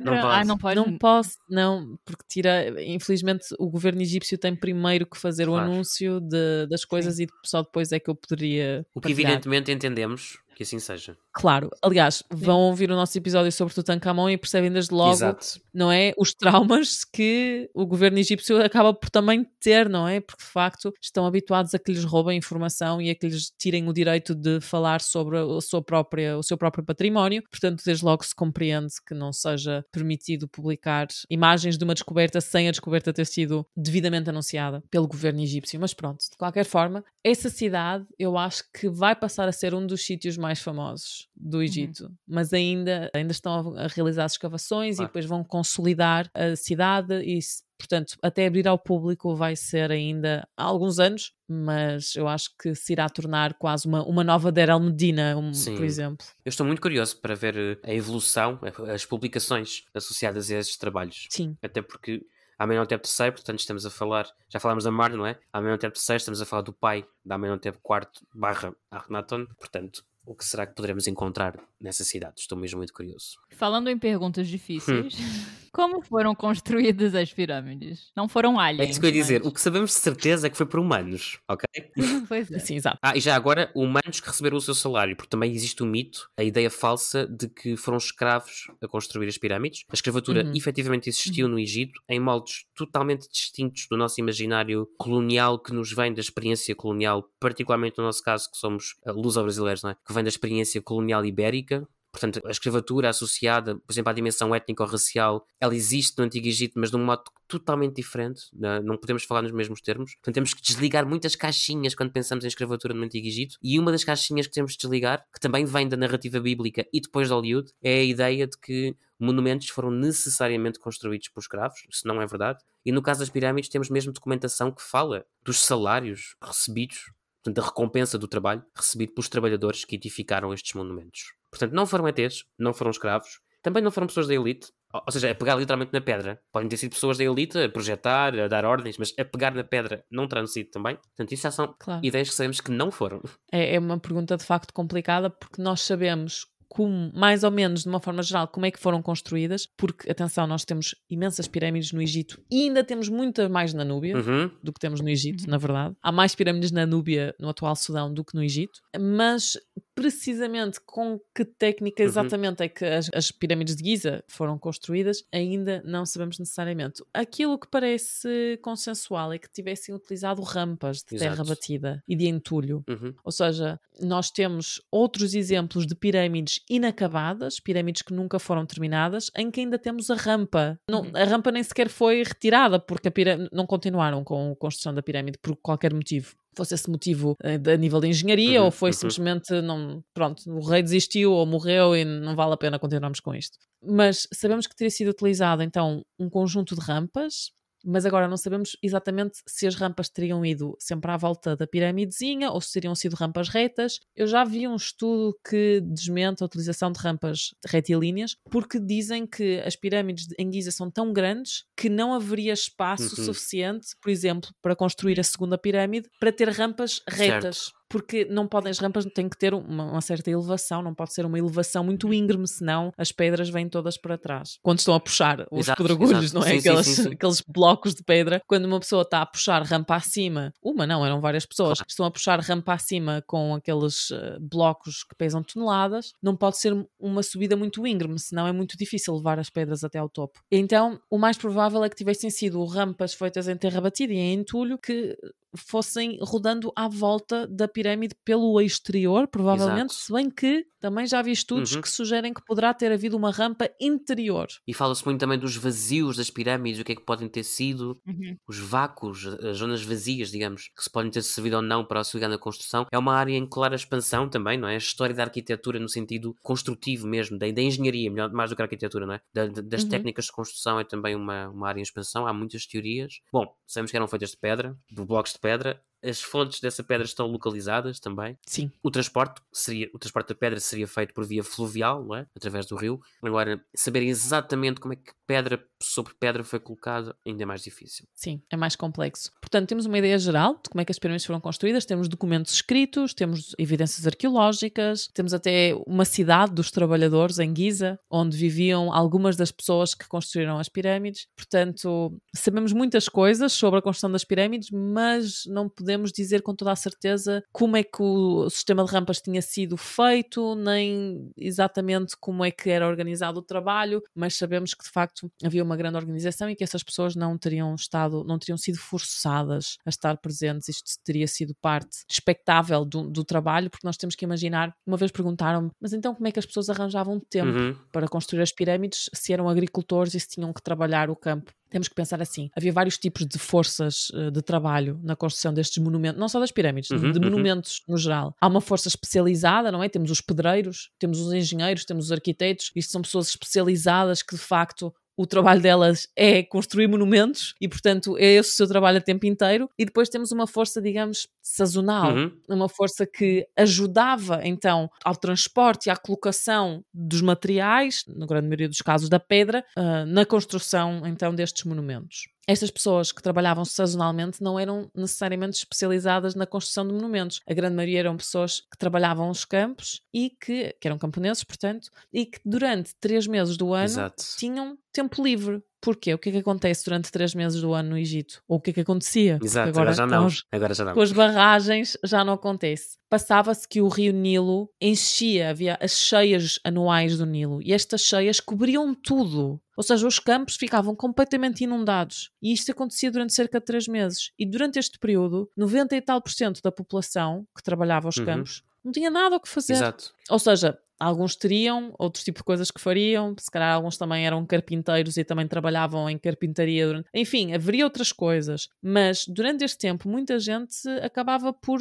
Pode. 0.05 0.07
Ah, 0.09 0.45
não 0.45 0.57
pode. 0.59 0.75
Não 0.75 0.95
posso, 0.95 1.37
não, 1.49 1.97
porque 2.05 2.23
tira. 2.29 2.83
Infelizmente, 2.83 3.45
o 3.57 3.67
governo 3.67 3.99
egípcio 4.03 4.37
tem 4.37 4.55
primeiro 4.55 5.07
que 5.07 5.17
fazer 5.17 5.49
o 5.49 5.53
Claro. 5.53 5.71
anúncio 5.71 6.19
de- 6.21 6.67
das 6.69 6.85
coisas 6.85 7.17
e 7.17 7.25
só 7.43 7.63
depois 7.63 7.91
é 7.91 7.99
que 7.99 8.07
eu 8.07 8.15
poderia. 8.15 8.85
O 8.93 9.01
que 9.01 9.07
partilhar. 9.07 9.31
evidentemente 9.31 9.71
entendemos 9.71 10.37
que 10.61 10.63
assim 10.63 10.79
seja. 10.79 11.17
Claro, 11.33 11.69
aliás, 11.81 12.23
vão 12.29 12.59
ouvir 12.59 12.91
o 12.91 12.95
nosso 12.95 13.17
episódio 13.17 13.51
sobre 13.53 13.73
Tutankhamon 13.73 14.29
e 14.29 14.37
percebem 14.37 14.69
desde 14.69 14.93
logo 14.93 15.13
Exato. 15.13 15.61
não 15.73 15.89
é? 15.89 16.13
Os 16.17 16.33
traumas 16.33 17.05
que 17.05 17.69
o 17.73 17.85
governo 17.85 18.19
egípcio 18.19 18.61
acaba 18.61 18.93
por 18.93 19.09
também 19.09 19.45
ter, 19.61 19.87
não 19.87 20.05
é? 20.07 20.19
Porque 20.19 20.43
de 20.43 20.49
facto 20.49 20.93
estão 21.01 21.25
habituados 21.25 21.73
a 21.73 21.79
que 21.79 21.93
lhes 21.93 22.03
roubem 22.03 22.37
informação 22.37 23.01
e 23.01 23.09
a 23.09 23.15
que 23.15 23.27
lhes 23.27 23.49
tirem 23.57 23.87
o 23.87 23.93
direito 23.93 24.35
de 24.35 24.59
falar 24.59 24.99
sobre 24.99 25.37
a 25.37 25.61
sua 25.61 25.81
própria, 25.81 26.37
o 26.37 26.43
seu 26.43 26.57
próprio 26.57 26.83
património. 26.83 27.41
Portanto, 27.49 27.81
desde 27.85 28.03
logo 28.03 28.25
se 28.25 28.35
compreende 28.35 28.93
que 29.07 29.13
não 29.13 29.31
seja 29.31 29.85
permitido 29.91 30.49
publicar 30.49 31.07
imagens 31.29 31.77
de 31.77 31.83
uma 31.85 31.93
descoberta 31.93 32.41
sem 32.41 32.67
a 32.67 32.71
descoberta 32.71 33.13
ter 33.13 33.25
sido 33.25 33.65
devidamente 33.75 34.29
anunciada 34.29 34.83
pelo 34.91 35.07
governo 35.07 35.41
egípcio. 35.41 35.79
Mas 35.79 35.93
pronto, 35.93 36.19
de 36.19 36.37
qualquer 36.37 36.65
forma, 36.65 37.05
essa 37.23 37.49
cidade 37.49 38.05
eu 38.19 38.37
acho 38.37 38.63
que 38.73 38.89
vai 38.89 39.15
passar 39.15 39.47
a 39.47 39.53
ser 39.53 39.73
um 39.73 39.87
dos 39.87 40.05
sítios 40.05 40.37
mais 40.37 40.59
famosos 40.59 41.20
do 41.35 41.61
Egito. 41.61 42.11
Mas 42.27 42.53
ainda, 42.53 43.09
ainda 43.13 43.31
estão 43.31 43.75
a, 43.77 43.87
realizar 43.87 44.25
escavações 44.25 44.95
e 44.95 44.97
Claro. 44.97 45.09
depois 45.09 45.25
vão 45.25 45.43
consolidar 45.43 46.29
a 46.33 46.55
cidade 46.55 47.21
e 47.23 47.39
Portanto, 47.81 48.15
até 48.21 48.45
abrir 48.45 48.67
ao 48.67 48.77
público 48.77 49.35
vai 49.35 49.55
ser 49.55 49.91
ainda 49.91 50.47
há 50.55 50.63
alguns 50.63 50.99
anos, 50.99 51.33
mas 51.49 52.15
eu 52.15 52.27
acho 52.27 52.51
que 52.61 52.75
se 52.75 52.93
irá 52.93 53.09
tornar 53.09 53.55
quase 53.55 53.87
uma, 53.87 54.05
uma 54.05 54.23
nova 54.23 54.53
El 54.55 54.79
Medina, 54.79 55.35
um, 55.35 55.51
por 55.51 55.83
exemplo. 55.83 56.23
Eu 56.45 56.49
estou 56.49 56.63
muito 56.63 56.79
curioso 56.79 57.19
para 57.19 57.33
ver 57.33 57.57
eh, 57.57 57.77
a 57.83 57.91
evolução, 57.91 58.59
eh, 58.61 58.93
as 58.93 59.03
publicações 59.03 59.83
associadas 59.95 60.51
a 60.51 60.57
esses 60.57 60.77
trabalhos. 60.77 61.25
Sim, 61.31 61.57
Até 61.59 61.81
porque 61.81 62.23
Amenhotep 62.61 63.03
III, 63.07 63.31
portanto 63.31 63.57
estamos 63.59 63.83
a 63.87 63.89
falar, 63.89 64.27
já 64.47 64.59
falámos 64.59 64.83
da 64.83 64.91
Mar, 64.91 65.09
não 65.09 65.25
é? 65.25 65.39
Amenhotep 65.51 65.97
III, 65.97 66.17
estamos 66.17 66.39
a 66.39 66.45
falar 66.45 66.61
do 66.61 66.71
pai 66.71 67.03
da 67.25 67.33
Amenhotep 67.33 67.79
IV 67.79 68.07
barra 68.35 68.75
Akhenaton, 68.91 69.47
portanto, 69.59 70.03
o 70.25 70.35
que 70.35 70.45
será 70.45 70.65
que 70.65 70.75
poderemos 70.75 71.07
encontrar 71.07 71.59
nessa 71.79 72.03
cidade? 72.03 72.41
Estou 72.41 72.57
mesmo 72.57 72.77
muito 72.77 72.93
curioso. 72.93 73.39
Falando 73.51 73.89
em 73.89 73.97
perguntas 73.97 74.47
difíceis. 74.47 75.15
como 75.71 76.01
foram 76.01 76.35
construídas 76.35 77.15
as 77.15 77.31
pirâmides? 77.33 78.11
Não 78.15 78.27
foram 78.27 78.59
aliens. 78.59 78.87
É 78.87 78.91
isso 78.91 78.99
que 78.99 79.05
eu 79.05 79.09
ia 79.09 79.21
dizer, 79.21 79.39
mas- 79.39 79.47
o 79.47 79.53
que 79.53 79.61
sabemos 79.61 79.91
de 79.91 79.97
certeza 79.97 80.47
é 80.47 80.49
que 80.49 80.57
foi 80.57 80.65
por 80.65 80.79
humanos, 80.79 81.39
ok? 81.49 81.65
pois 82.27 82.51
é. 82.51 82.59
sim, 82.59 82.75
exato. 82.75 82.97
Ah, 83.01 83.15
e 83.15 83.19
já 83.21 83.35
agora, 83.35 83.71
humanos 83.75 84.19
que 84.19 84.27
receberam 84.27 84.57
o 84.57 84.61
seu 84.61 84.75
salário, 84.75 85.15
porque 85.15 85.29
também 85.29 85.51
existe 85.53 85.81
o 85.81 85.85
mito, 85.85 86.29
a 86.37 86.43
ideia 86.43 86.69
falsa 86.69 87.25
de 87.27 87.47
que 87.47 87.75
foram 87.77 87.97
escravos 87.97 88.67
a 88.81 88.87
construir 88.87 89.27
as 89.27 89.37
pirâmides. 89.37 89.83
A 89.89 89.93
escravatura 89.93 90.43
Uhum. 90.43 90.53
efetivamente 90.55 91.09
existiu 91.09 91.47
no 91.47 91.57
Egito, 91.59 92.01
em 92.09 92.19
moldes 92.19 92.65
totalmente 92.75 93.27
distintos 93.29 93.87
do 93.89 93.97
nosso 93.97 94.19
imaginário 94.19 94.87
colonial 94.97 95.57
que 95.59 95.73
nos 95.73 95.91
vem 95.93 96.13
da 96.13 96.19
experiência 96.21 96.75
colonial, 96.75 97.29
particularmente 97.39 97.97
no 97.97 98.03
nosso 98.03 98.21
caso, 98.23 98.49
que 98.51 98.57
somos 98.57 98.95
uh, 99.05 99.11
luso-brasileiros, 99.13 99.83
não 99.83 99.91
é? 99.91 99.95
Que 100.05 100.13
vem 100.13 100.23
da 100.23 100.29
experiência 100.29 100.81
colonial 100.81 101.25
ibérica. 101.25 101.87
Portanto, 102.11 102.41
a 102.45 102.51
escravatura 102.51 103.09
associada, 103.09 103.75
por 103.75 103.91
exemplo, 103.91 104.09
à 104.09 104.13
dimensão 104.13 104.53
étnica 104.53 104.83
ou 104.83 104.89
racial, 104.89 105.45
ela 105.59 105.73
existe 105.73 106.17
no 106.17 106.25
Antigo 106.25 106.47
Egito, 106.47 106.73
mas 106.75 106.91
de 106.91 106.97
um 106.97 107.05
modo 107.05 107.23
totalmente 107.47 107.95
diferente. 107.95 108.43
Não 108.53 108.97
podemos 108.97 109.23
falar 109.23 109.41
nos 109.41 109.51
mesmos 109.51 109.81
termos. 109.81 110.13
Portanto, 110.15 110.35
temos 110.35 110.53
que 110.53 110.61
desligar 110.61 111.07
muitas 111.07 111.35
caixinhas 111.35 111.95
quando 111.95 112.11
pensamos 112.11 112.43
em 112.43 112.47
escravatura 112.47 112.93
no 112.93 113.03
Antigo 113.03 113.27
Egito. 113.27 113.57
E 113.63 113.79
uma 113.79 113.91
das 113.91 114.03
caixinhas 114.03 114.47
que 114.47 114.53
temos 114.53 114.73
de 114.73 114.79
desligar, 114.79 115.25
que 115.33 115.39
também 115.39 115.63
vem 115.63 115.87
da 115.87 115.95
narrativa 115.95 116.39
bíblica 116.39 116.85
e 116.91 116.99
depois 116.99 117.27
de 117.27 117.33
Hollywood, 117.33 117.71
é 117.81 117.99
a 117.99 118.03
ideia 118.03 118.45
de 118.45 118.57
que 118.57 118.95
monumentos 119.17 119.69
foram 119.69 119.91
necessariamente 119.91 120.79
construídos 120.79 121.29
por 121.29 121.39
escravos. 121.39 121.79
Isso 121.89 122.07
não 122.07 122.21
é 122.21 122.25
verdade. 122.25 122.59
E 122.83 122.91
no 122.91 123.01
caso 123.01 123.21
das 123.21 123.29
pirâmides, 123.29 123.69
temos 123.69 123.89
mesmo 123.89 124.11
documentação 124.11 124.71
que 124.71 124.81
fala 124.81 125.25
dos 125.43 125.59
salários 125.59 126.35
recebidos 126.41 127.11
portanto, 127.43 127.63
a 127.63 127.67
recompensa 127.67 128.17
do 128.17 128.27
trabalho 128.27 128.63
recebido 128.75 129.13
pelos 129.13 129.27
trabalhadores 129.27 129.83
que 129.83 129.95
edificaram 129.95 130.53
estes 130.53 130.73
monumentos. 130.73 131.33
Portanto, 131.51 131.73
não 131.73 131.85
foram 131.85 132.07
ETs, 132.07 132.45
não 132.57 132.73
foram 132.73 132.91
escravos, 132.91 133.41
também 133.61 133.83
não 133.83 133.91
foram 133.91 134.07
pessoas 134.07 134.27
da 134.27 134.33
elite, 134.33 134.71
ou 134.93 135.11
seja, 135.11 135.31
a 135.31 135.35
pegar 135.35 135.55
literalmente 135.55 135.93
na 135.93 136.01
pedra. 136.01 136.41
Podem 136.51 136.67
ter 136.67 136.77
sido 136.77 136.91
pessoas 136.91 137.17
da 137.17 137.23
elite 137.23 137.57
a 137.57 137.69
projetar, 137.69 138.37
a 138.37 138.47
dar 138.47 138.65
ordens, 138.65 138.97
mas 138.97 139.13
a 139.17 139.23
pegar 139.23 139.53
na 139.53 139.63
pedra 139.63 140.03
não 140.09 140.27
terão 140.27 140.45
sido 140.47 140.69
também. 140.71 140.95
Portanto, 140.95 141.31
isso 141.31 141.43
já 141.43 141.51
são 141.51 141.75
claro. 141.79 142.03
ideias 142.03 142.29
que 142.29 142.35
sabemos 142.35 142.59
que 142.59 142.71
não 142.71 142.91
foram. 142.91 143.21
É, 143.51 143.75
é 143.75 143.79
uma 143.79 143.99
pergunta 143.99 144.35
de 144.35 144.43
facto 144.43 144.73
complicada 144.73 145.29
porque 145.29 145.61
nós 145.61 145.81
sabemos 145.81 146.45
como, 146.73 147.11
mais 147.13 147.43
ou 147.43 147.51
menos, 147.51 147.83
de 147.83 147.89
uma 147.89 147.99
forma 147.99 148.23
geral, 148.23 148.47
como 148.47 148.65
é 148.65 148.71
que 148.71 148.79
foram 148.79 149.01
construídas, 149.01 149.67
porque, 149.75 150.09
atenção, 150.09 150.47
nós 150.47 150.63
temos 150.63 150.95
imensas 151.09 151.45
pirâmides 151.45 151.91
no 151.91 152.01
Egito 152.01 152.41
e 152.49 152.61
ainda 152.61 152.81
temos 152.81 153.09
muitas 153.09 153.51
mais 153.51 153.73
na 153.73 153.83
Núbia 153.83 154.15
uhum. 154.15 154.49
do 154.63 154.71
que 154.71 154.79
temos 154.79 155.01
no 155.01 155.09
Egito, 155.09 155.49
na 155.49 155.57
verdade. 155.57 155.97
Há 156.01 156.13
mais 156.13 156.33
pirâmides 156.33 156.71
na 156.71 156.85
Núbia, 156.85 157.35
no 157.37 157.49
atual 157.49 157.75
Sudão, 157.75 158.13
do 158.13 158.23
que 158.23 158.33
no 158.33 158.41
Egito, 158.41 158.79
mas 158.97 159.57
precisamente 159.93 160.79
com 160.85 161.19
que 161.35 161.43
técnica 161.43 162.01
uhum. 162.01 162.09
exatamente 162.09 162.61
uhum. 162.61 162.65
é 162.65 162.69
que 162.69 162.85
as, 162.85 163.09
as, 163.13 163.31
pirâmides 163.31 163.75
de 163.75 163.83
Giza 163.83 164.23
foram 164.27 164.57
construídas, 164.57 165.25
ainda 165.31 165.83
não 165.85 166.05
sabemos 166.05 166.39
necessariamente. 166.39 167.03
Aquilo 167.13 167.59
que 167.59 167.67
parece 167.69 168.57
consensual 168.61 169.33
é 169.33 169.37
que 169.37 169.51
tivessem 169.51 169.93
utilizado 169.93 170.41
rampas 170.41 171.03
de 171.03 171.15
Exato. 171.15 171.31
terra 171.31 171.43
batida 171.43 172.03
e 172.07 172.15
de 172.15 172.27
entulho. 172.27 172.83
Uhum. 172.87 173.13
Ou 173.23 173.31
seja, 173.31 173.77
nós 174.01 174.31
temos 174.31 174.81
outros 174.89 175.33
exemplos 175.33 175.85
de 175.85 175.95
pirâmides 175.95 176.60
inacabadas, 176.69 177.59
pirâmides 177.59 178.01
que 178.01 178.13
nunca 178.13 178.39
foram 178.39 178.65
terminadas, 178.65 179.29
em 179.35 179.49
que 179.49 179.61
ainda 179.61 179.77
temos 179.77 180.09
a 180.09 180.15
rampa. 180.15 180.79
Não, 180.89 181.01
uhum. 181.01 181.11
A 181.13 181.23
rampa 181.23 181.51
nem 181.51 181.63
sequer 181.63 181.89
foi 181.89 182.23
retirada 182.23 182.79
porque 182.79 183.07
a 183.07 183.11
não 183.51 183.65
continuaram 183.65 184.23
com 184.23 184.51
a 184.51 184.55
construção 184.55 184.93
da 184.93 185.03
pirâmide 185.03 185.37
por 185.37 185.55
qualquer 185.55 185.93
motivo 185.93 186.35
fosse 186.55 186.73
esse 186.73 186.89
motivo 186.89 187.37
uh, 187.43 187.69
a 187.71 187.77
nível 187.77 187.99
de 188.01 188.07
engenharia 188.07 188.59
uhum, 188.59 188.65
ou 188.65 188.71
foi 188.71 188.89
uhum. 188.89 188.93
simplesmente 188.93 189.61
não, 189.61 190.03
pronto, 190.13 190.43
o 190.49 190.59
rei 190.59 190.83
desistiu 190.83 191.31
ou 191.31 191.45
morreu 191.45 191.95
e 191.95 192.03
não 192.03 192.35
vale 192.35 192.53
a 192.53 192.57
pena 192.57 192.77
continuarmos 192.77 193.19
com 193.19 193.33
isto. 193.33 193.57
Mas 193.83 194.27
sabemos 194.33 194.67
que 194.67 194.75
teria 194.75 194.91
sido 194.91 195.09
utilizado 195.09 195.63
então 195.63 196.03
um 196.19 196.29
conjunto 196.29 196.75
de 196.75 196.81
rampas 196.81 197.51
mas 197.83 198.05
agora 198.05 198.27
não 198.27 198.37
sabemos 198.37 198.75
exatamente 198.81 199.39
se 199.47 199.67
as 199.67 199.75
rampas 199.75 200.09
teriam 200.09 200.45
ido 200.45 200.75
sempre 200.79 201.11
à 201.11 201.17
volta 201.17 201.55
da 201.55 201.67
piramidezinha 201.67 202.51
ou 202.51 202.61
se 202.61 202.73
teriam 202.73 202.95
sido 202.95 203.15
rampas 203.15 203.49
retas. 203.49 203.99
Eu 204.15 204.27
já 204.27 204.43
vi 204.43 204.67
um 204.67 204.75
estudo 204.75 205.37
que 205.47 205.81
desmente 205.81 206.43
a 206.43 206.45
utilização 206.45 206.91
de 206.91 206.99
rampas 206.99 207.53
retilíneas 207.65 208.35
porque 208.49 208.79
dizem 208.79 209.25
que 209.25 209.59
as 209.59 209.75
pirâmides 209.75 210.27
em 210.37 210.51
Giza 210.51 210.71
são 210.71 210.89
tão 210.89 211.13
grandes 211.13 211.65
que 211.75 211.89
não 211.89 212.13
haveria 212.13 212.53
espaço 212.53 213.19
uhum. 213.19 213.25
suficiente, 213.25 213.89
por 214.01 214.09
exemplo, 214.09 214.49
para 214.61 214.75
construir 214.75 215.19
a 215.19 215.23
segunda 215.23 215.57
pirâmide 215.57 216.09
para 216.19 216.31
ter 216.31 216.49
rampas 216.49 217.01
retas. 217.07 217.57
Certo 217.57 217.80
porque 217.91 218.23
não 218.25 218.47
podem, 218.47 218.69
as 218.69 218.79
rampas 218.79 219.05
têm 219.13 219.27
que 219.27 219.37
ter 219.37 219.53
uma, 219.53 219.91
uma, 219.91 220.01
certa 220.01 220.31
elevação, 220.31 220.81
não 220.81 220.95
pode 220.95 221.13
ser 221.13 221.25
uma 221.25 221.37
elevação 221.37 221.83
muito 221.83 222.13
íngreme, 222.13 222.47
senão 222.47 222.93
as 222.97 223.11
pedras 223.11 223.49
vêm 223.49 223.67
todas 223.67 223.97
para 223.97 224.17
trás. 224.17 224.57
Quando 224.63 224.79
estão 224.79 224.95
a 224.95 224.99
puxar 224.99 225.45
os 225.51 225.65
exato, 225.65 225.83
pedregulhos, 225.83 226.23
exato. 226.23 226.39
não 226.39 226.47
é? 226.47 226.51
Sim, 226.51 226.57
aqueles, 226.59 226.87
sim, 226.87 227.03
sim, 227.03 227.09
aqueles 227.13 227.41
blocos 227.41 227.93
de 227.93 228.01
pedra, 228.01 228.41
quando 228.47 228.63
uma 228.63 228.79
pessoa 228.79 229.01
está 229.01 229.21
a 229.21 229.25
puxar 229.25 229.61
rampa 229.63 229.95
acima, 229.95 230.53
uma 230.63 230.87
não, 230.87 231.05
eram 231.05 231.19
várias 231.19 231.45
pessoas, 231.45 231.79
claro. 231.79 231.89
estão 231.89 232.05
a 232.05 232.11
puxar 232.11 232.39
rampa 232.39 232.73
acima 232.73 233.21
com 233.27 233.55
aqueles 233.55 234.09
uh, 234.11 234.39
blocos 234.39 235.03
que 235.03 235.15
pesam 235.15 235.43
toneladas, 235.43 236.13
não 236.23 236.35
pode 236.35 236.59
ser 236.59 236.73
uma 236.97 237.21
subida 237.21 237.57
muito 237.57 237.85
íngreme, 237.85 238.17
senão 238.17 238.47
é 238.47 238.53
muito 238.53 238.77
difícil 238.77 239.13
levar 239.15 239.37
as 239.37 239.49
pedras 239.49 239.83
até 239.83 239.99
ao 239.99 240.07
topo. 240.07 240.39
Então, 240.49 240.97
o 241.09 241.17
mais 241.17 241.37
provável 241.37 241.83
é 241.83 241.89
que 241.89 241.95
tivessem 241.95 242.29
sido 242.29 242.63
rampas 242.63 243.13
feitas 243.13 243.49
em 243.49 243.57
terra 243.57 243.81
batida 243.81 244.13
e 244.13 244.17
em 244.17 244.33
entulho 244.33 244.77
que 244.77 245.17
fossem 245.55 246.17
rodando 246.21 246.71
à 246.75 246.87
volta 246.87 247.47
da 247.47 247.67
pirâmide 247.67 248.15
pelo 248.23 248.59
exterior, 248.61 249.27
provavelmente, 249.27 249.91
Exato. 249.91 249.93
se 249.93 250.13
bem 250.13 250.29
que 250.29 250.65
também 250.79 251.05
já 251.05 251.21
vi 251.21 251.31
estudos 251.31 251.75
uhum. 251.75 251.81
que 251.81 251.89
sugerem 251.89 252.33
que 252.33 252.43
poderá 252.43 252.73
ter 252.73 252.91
havido 252.91 253.15
uma 253.15 253.31
rampa 253.31 253.69
interior. 253.79 254.47
E 254.67 254.73
fala-se 254.73 255.05
muito 255.05 255.19
também 255.19 255.37
dos 255.37 255.55
vazios 255.55 256.17
das 256.17 256.31
pirâmides, 256.31 256.81
o 256.81 256.83
que 256.83 256.93
é 256.93 256.95
que 256.95 257.05
podem 257.05 257.29
ter 257.29 257.43
sido, 257.43 258.01
uhum. 258.05 258.35
os 258.47 258.57
vácuos, 258.57 259.27
as 259.27 259.57
zonas 259.57 259.83
vazias, 259.83 260.31
digamos, 260.31 260.69
que 260.75 260.83
se 260.83 260.89
podem 260.89 261.11
ter 261.11 261.21
servido 261.21 261.57
ou 261.57 261.61
não 261.61 261.85
para 261.85 261.99
auxiliar 261.99 262.29
na 262.29 262.37
construção. 262.37 262.87
É 262.91 262.97
uma 262.97 263.13
área 263.13 263.33
em 263.33 263.45
clara 263.45 263.75
expansão 263.75 264.27
também, 264.27 264.57
não 264.57 264.67
é? 264.67 264.73
A 264.73 264.77
história 264.77 265.13
da 265.13 265.23
arquitetura 265.23 265.79
no 265.79 265.87
sentido 265.87 266.35
construtivo 266.41 267.07
mesmo, 267.07 267.37
da, 267.37 267.49
da 267.51 267.61
engenharia, 267.61 268.09
melhor, 268.09 268.31
mais 268.31 268.49
do 268.49 268.55
que 268.55 268.61
a 268.61 268.65
arquitetura, 268.65 269.05
não 269.05 269.13
é? 269.13 269.21
Da, 269.31 269.47
das 269.47 269.83
uhum. 269.83 269.89
técnicas 269.89 270.25
de 270.25 270.31
construção 270.31 270.79
é 270.79 270.83
também 270.83 271.15
uma, 271.15 271.49
uma 271.49 271.67
área 271.67 271.79
em 271.79 271.83
expansão, 271.83 272.25
há 272.25 272.33
muitas 272.33 272.65
teorias. 272.65 273.21
Bom, 273.31 273.45
sabemos 273.67 273.91
que 273.91 273.97
eram 273.97 274.07
feitas 274.07 274.31
de 274.31 274.37
pedra, 274.37 274.75
de 274.89 275.05
blocos 275.05 275.33
de 275.33 275.39
pedra, 275.41 275.83
as 276.03 276.21
fontes 276.21 276.59
dessa 276.59 276.83
pedra 276.83 277.05
estão 277.05 277.27
localizadas 277.27 277.99
também. 277.99 278.37
Sim. 278.45 278.71
O 278.83 278.91
transporte 278.91 279.41
seria, 279.53 279.89
o 279.93 279.99
transporte 279.99 280.29
da 280.29 280.35
pedra 280.35 280.59
seria 280.59 280.87
feito 280.87 281.13
por 281.13 281.25
via 281.25 281.43
fluvial, 281.43 282.03
não 282.03 282.15
é? 282.15 282.25
através 282.35 282.65
do 282.65 282.75
rio. 282.75 282.99
Agora, 283.21 283.63
saber 283.75 284.03
exatamente 284.03 284.79
como 284.79 284.93
é 284.93 284.97
que 284.97 285.11
pedra 285.27 285.63
sobre 285.81 286.13
pedra 286.13 286.43
foi 286.43 286.59
colocada 286.59 287.15
ainda 287.25 287.43
é 287.43 287.45
mais 287.45 287.63
difícil. 287.63 288.05
Sim, 288.13 288.41
é 288.49 288.57
mais 288.57 288.75
complexo. 288.75 289.31
Portanto, 289.41 289.67
temos 289.67 289.85
uma 289.85 289.97
ideia 289.97 290.17
geral 290.19 290.59
de 290.61 290.69
como 290.69 290.81
é 290.81 290.85
que 290.85 290.91
as 290.91 290.99
pirâmides 290.99 291.25
foram 291.25 291.39
construídas, 291.39 291.85
temos 291.85 292.07
documentos 292.07 292.53
escritos, 292.53 293.13
temos 293.13 293.55
evidências 293.57 294.05
arqueológicas, 294.05 295.09
temos 295.13 295.33
até 295.33 295.73
uma 295.87 296.05
cidade 296.05 296.53
dos 296.53 296.71
trabalhadores 296.71 297.39
em 297.39 297.55
Giza, 297.55 297.99
onde 298.09 298.37
viviam 298.37 298.93
algumas 298.93 299.35
das 299.35 299.51
pessoas 299.51 299.93
que 299.93 300.07
construíram 300.07 300.57
as 300.57 300.69
pirâmides. 300.69 301.27
Portanto, 301.35 302.13
sabemos 302.35 302.73
muitas 302.73 303.07
coisas 303.07 303.53
sobre 303.53 303.79
a 303.79 303.81
construção 303.81 304.11
das 304.11 304.23
pirâmides, 304.23 304.69
mas 304.71 305.43
não 305.47 305.69
podemos 305.69 305.90
podemos 305.91 306.11
dizer 306.13 306.41
com 306.41 306.55
toda 306.55 306.71
a 306.71 306.75
certeza 306.75 307.43
como 307.51 307.75
é 307.75 307.83
que 307.83 308.01
o 308.01 308.49
sistema 308.49 308.85
de 308.85 308.91
rampas 308.91 309.19
tinha 309.19 309.41
sido 309.41 309.75
feito, 309.75 310.55
nem 310.55 311.29
exatamente 311.35 312.15
como 312.17 312.45
é 312.45 312.51
que 312.51 312.69
era 312.69 312.87
organizado 312.87 313.39
o 313.39 313.43
trabalho, 313.43 314.01
mas 314.15 314.37
sabemos 314.37 314.73
que 314.73 314.85
de 314.85 314.89
facto 314.89 315.29
havia 315.43 315.61
uma 315.61 315.75
grande 315.75 315.97
organização 315.97 316.49
e 316.49 316.55
que 316.55 316.63
essas 316.63 316.81
pessoas 316.81 317.13
não 317.13 317.37
teriam 317.37 317.75
estado, 317.75 318.23
não 318.23 318.39
teriam 318.39 318.57
sido 318.57 318.77
forçadas 318.77 319.77
a 319.85 319.89
estar 319.89 320.17
presentes. 320.17 320.69
Isto 320.69 320.91
teria 321.03 321.27
sido 321.27 321.53
parte 321.61 322.05
expectável 322.09 322.85
do, 322.85 323.09
do 323.09 323.25
trabalho, 323.25 323.69
porque 323.69 323.85
nós 323.85 323.97
temos 323.97 324.15
que 324.15 324.23
imaginar. 324.23 324.73
Uma 324.87 324.97
vez 324.97 325.11
perguntaram-me, 325.11 325.71
mas 325.81 325.91
então 325.91 326.15
como 326.15 326.27
é 326.27 326.31
que 326.31 326.39
as 326.39 326.45
pessoas 326.45 326.69
arranjavam 326.69 327.19
tempo 327.19 327.49
uhum. 327.49 327.75
para 327.91 328.07
construir 328.07 328.41
as 328.41 328.51
pirâmides 328.51 329.09
se 329.13 329.33
eram 329.33 329.49
agricultores 329.49 330.13
e 330.13 330.19
se 330.19 330.29
tinham 330.29 330.53
que 330.53 330.61
trabalhar 330.61 331.09
o 331.09 331.15
campo? 331.17 331.51
temos 331.71 331.87
que 331.87 331.95
pensar 331.95 332.21
assim: 332.21 332.51
havia 332.55 332.71
vários 332.71 332.97
tipos 332.97 333.25
de 333.25 333.39
forças 333.39 334.09
uh, 334.09 334.29
de 334.29 334.41
trabalho 334.41 334.99
na 335.01 335.15
construção 335.15 335.53
destes 335.53 335.80
monumentos, 335.81 336.19
não 336.19 336.29
só 336.29 336.39
das 336.39 336.51
pirâmides, 336.51 336.89
uhum, 336.91 337.11
de 337.11 337.19
uhum. 337.19 337.25
monumentos 337.25 337.81
no 337.87 337.97
geral. 337.97 338.35
Há 338.39 338.47
uma 338.47 338.61
força 338.61 338.87
especializada, 338.87 339.71
não 339.71 339.83
é? 339.83 339.89
Temos 339.89 340.11
os 340.11 340.21
pedreiros, 340.21 340.89
temos 340.99 341.19
os 341.19 341.33
engenheiros, 341.33 341.85
temos 341.85 342.05
os 342.05 342.11
arquitetos, 342.11 342.71
isto 342.75 342.91
são 342.91 343.01
pessoas 343.01 343.27
especializadas 343.27 344.21
que 344.21 344.35
de 344.35 344.41
facto 344.41 344.93
o 345.21 345.27
trabalho 345.27 345.61
delas 345.61 346.07
é 346.15 346.41
construir 346.41 346.87
monumentos 346.87 347.53
e, 347.61 347.67
portanto, 347.67 348.17
é 348.17 348.25
esse 348.25 348.49
o 348.49 348.53
seu 348.53 348.67
trabalho 348.67 348.97
a 348.97 349.01
tempo 349.01 349.25
inteiro. 349.25 349.69
E 349.77 349.85
depois 349.85 350.09
temos 350.09 350.31
uma 350.31 350.47
força, 350.47 350.81
digamos, 350.81 351.27
sazonal, 351.41 352.15
uhum. 352.15 352.31
uma 352.49 352.69
força 352.69 353.05
que 353.05 353.45
ajudava 353.55 354.41
então 354.43 354.89
ao 355.03 355.15
transporte 355.15 355.87
e 355.87 355.89
à 355.89 355.95
colocação 355.95 356.83
dos 356.93 357.21
materiais, 357.21 358.03
na 358.07 358.25
grande 358.25 358.47
maioria 358.47 358.69
dos 358.69 358.81
casos 358.81 359.09
da 359.09 359.19
pedra, 359.19 359.63
uh, 359.77 360.05
na 360.07 360.25
construção 360.25 361.03
então 361.05 361.35
destes 361.35 361.65
monumentos 361.65 362.31
estas 362.47 362.71
pessoas 362.71 363.11
que 363.11 363.21
trabalhavam 363.21 363.63
sazonalmente 363.63 364.41
não 364.41 364.59
eram 364.59 364.89
necessariamente 364.95 365.57
especializadas 365.57 366.35
na 366.35 366.45
construção 366.45 366.87
de 366.87 366.93
monumentos. 366.93 367.41
A 367.47 367.53
grande 367.53 367.75
maioria 367.75 367.99
eram 367.99 368.17
pessoas 368.17 368.61
que 368.61 368.77
trabalhavam 368.77 369.29
os 369.29 369.45
campos 369.45 370.01
e 370.13 370.29
que, 370.29 370.75
que 370.79 370.87
eram 370.87 370.97
camponeses, 370.97 371.43
portanto, 371.43 371.89
e 372.11 372.25
que 372.25 372.39
durante 372.43 372.95
três 372.99 373.27
meses 373.27 373.57
do 373.57 373.73
ano 373.73 373.85
Exato. 373.85 374.23
tinham 374.37 374.77
tempo 374.91 375.23
livre. 375.23 375.63
Porquê? 375.79 376.13
O 376.13 376.19
que 376.19 376.29
é 376.29 376.31
que 376.33 376.37
acontece 376.37 376.85
durante 376.85 377.11
três 377.11 377.33
meses 377.33 377.59
do 377.59 377.73
ano 377.73 377.91
no 377.91 377.97
Egito? 377.97 378.43
Ou 378.47 378.57
o 378.57 378.61
que 378.61 378.69
é 378.69 378.73
que 378.73 378.81
acontecia? 378.81 379.39
Exato, 379.41 379.69
agora, 379.69 379.91
agora 379.91 379.93
já 379.93 380.05
não. 380.05 380.27
Os, 380.27 380.45
agora 380.51 380.73
já 380.75 380.85
não. 380.85 380.93
Com 380.93 381.01
as 381.01 381.11
barragens 381.11 381.97
já 382.03 382.23
não 382.23 382.33
acontece. 382.33 382.99
Passava-se 383.09 383.67
que 383.67 383.81
o 383.81 383.87
rio 383.87 384.13
Nilo 384.13 384.69
enchia, 384.79 385.49
havia 385.49 385.79
as 385.81 385.93
cheias 385.93 386.59
anuais 386.63 387.17
do 387.17 387.25
Nilo 387.25 387.59
e 387.63 387.73
estas 387.73 388.01
cheias 388.01 388.39
cobriam 388.39 388.93
tudo. 388.93 389.59
Ou 389.81 389.83
seja, 389.83 390.05
os 390.05 390.19
campos 390.19 390.57
ficavam 390.57 390.95
completamente 390.95 391.63
inundados. 391.63 392.29
E 392.39 392.53
isto 392.53 392.71
acontecia 392.71 393.09
durante 393.09 393.33
cerca 393.33 393.59
de 393.59 393.65
três 393.65 393.87
meses. 393.87 394.31
E 394.37 394.45
durante 394.45 394.77
este 394.77 394.99
período, 394.99 395.49
90 395.57 395.95
e 395.95 396.01
tal 396.01 396.21
por 396.21 396.31
cento 396.31 396.61
da 396.61 396.71
população 396.71 397.47
que 397.55 397.63
trabalhava 397.63 398.07
os 398.07 398.17
uhum. 398.17 398.25
campos 398.25 398.63
não 398.83 398.91
tinha 398.91 399.09
nada 399.09 399.37
o 399.37 399.39
que 399.39 399.49
fazer. 399.49 399.73
Exato. 399.73 400.13
Ou 400.29 400.37
seja, 400.37 400.77
alguns 400.99 401.35
teriam 401.35 401.95
outro 401.97 402.23
tipo 402.23 402.37
de 402.37 402.43
coisas 402.43 402.69
que 402.69 402.79
fariam, 402.79 403.33
se 403.39 403.49
calhar 403.49 403.73
alguns 403.73 403.97
também 403.97 404.23
eram 404.23 404.45
carpinteiros 404.45 405.17
e 405.17 405.23
também 405.23 405.47
trabalhavam 405.47 406.07
em 406.07 406.17
carpintaria. 406.19 406.85
Durante... 406.85 407.09
Enfim, 407.11 407.51
haveria 407.55 407.83
outras 407.83 408.11
coisas, 408.11 408.69
mas 408.83 409.25
durante 409.27 409.63
este 409.63 409.79
tempo 409.79 410.07
muita 410.07 410.37
gente 410.37 410.87
acabava 411.01 411.51
por 411.51 411.79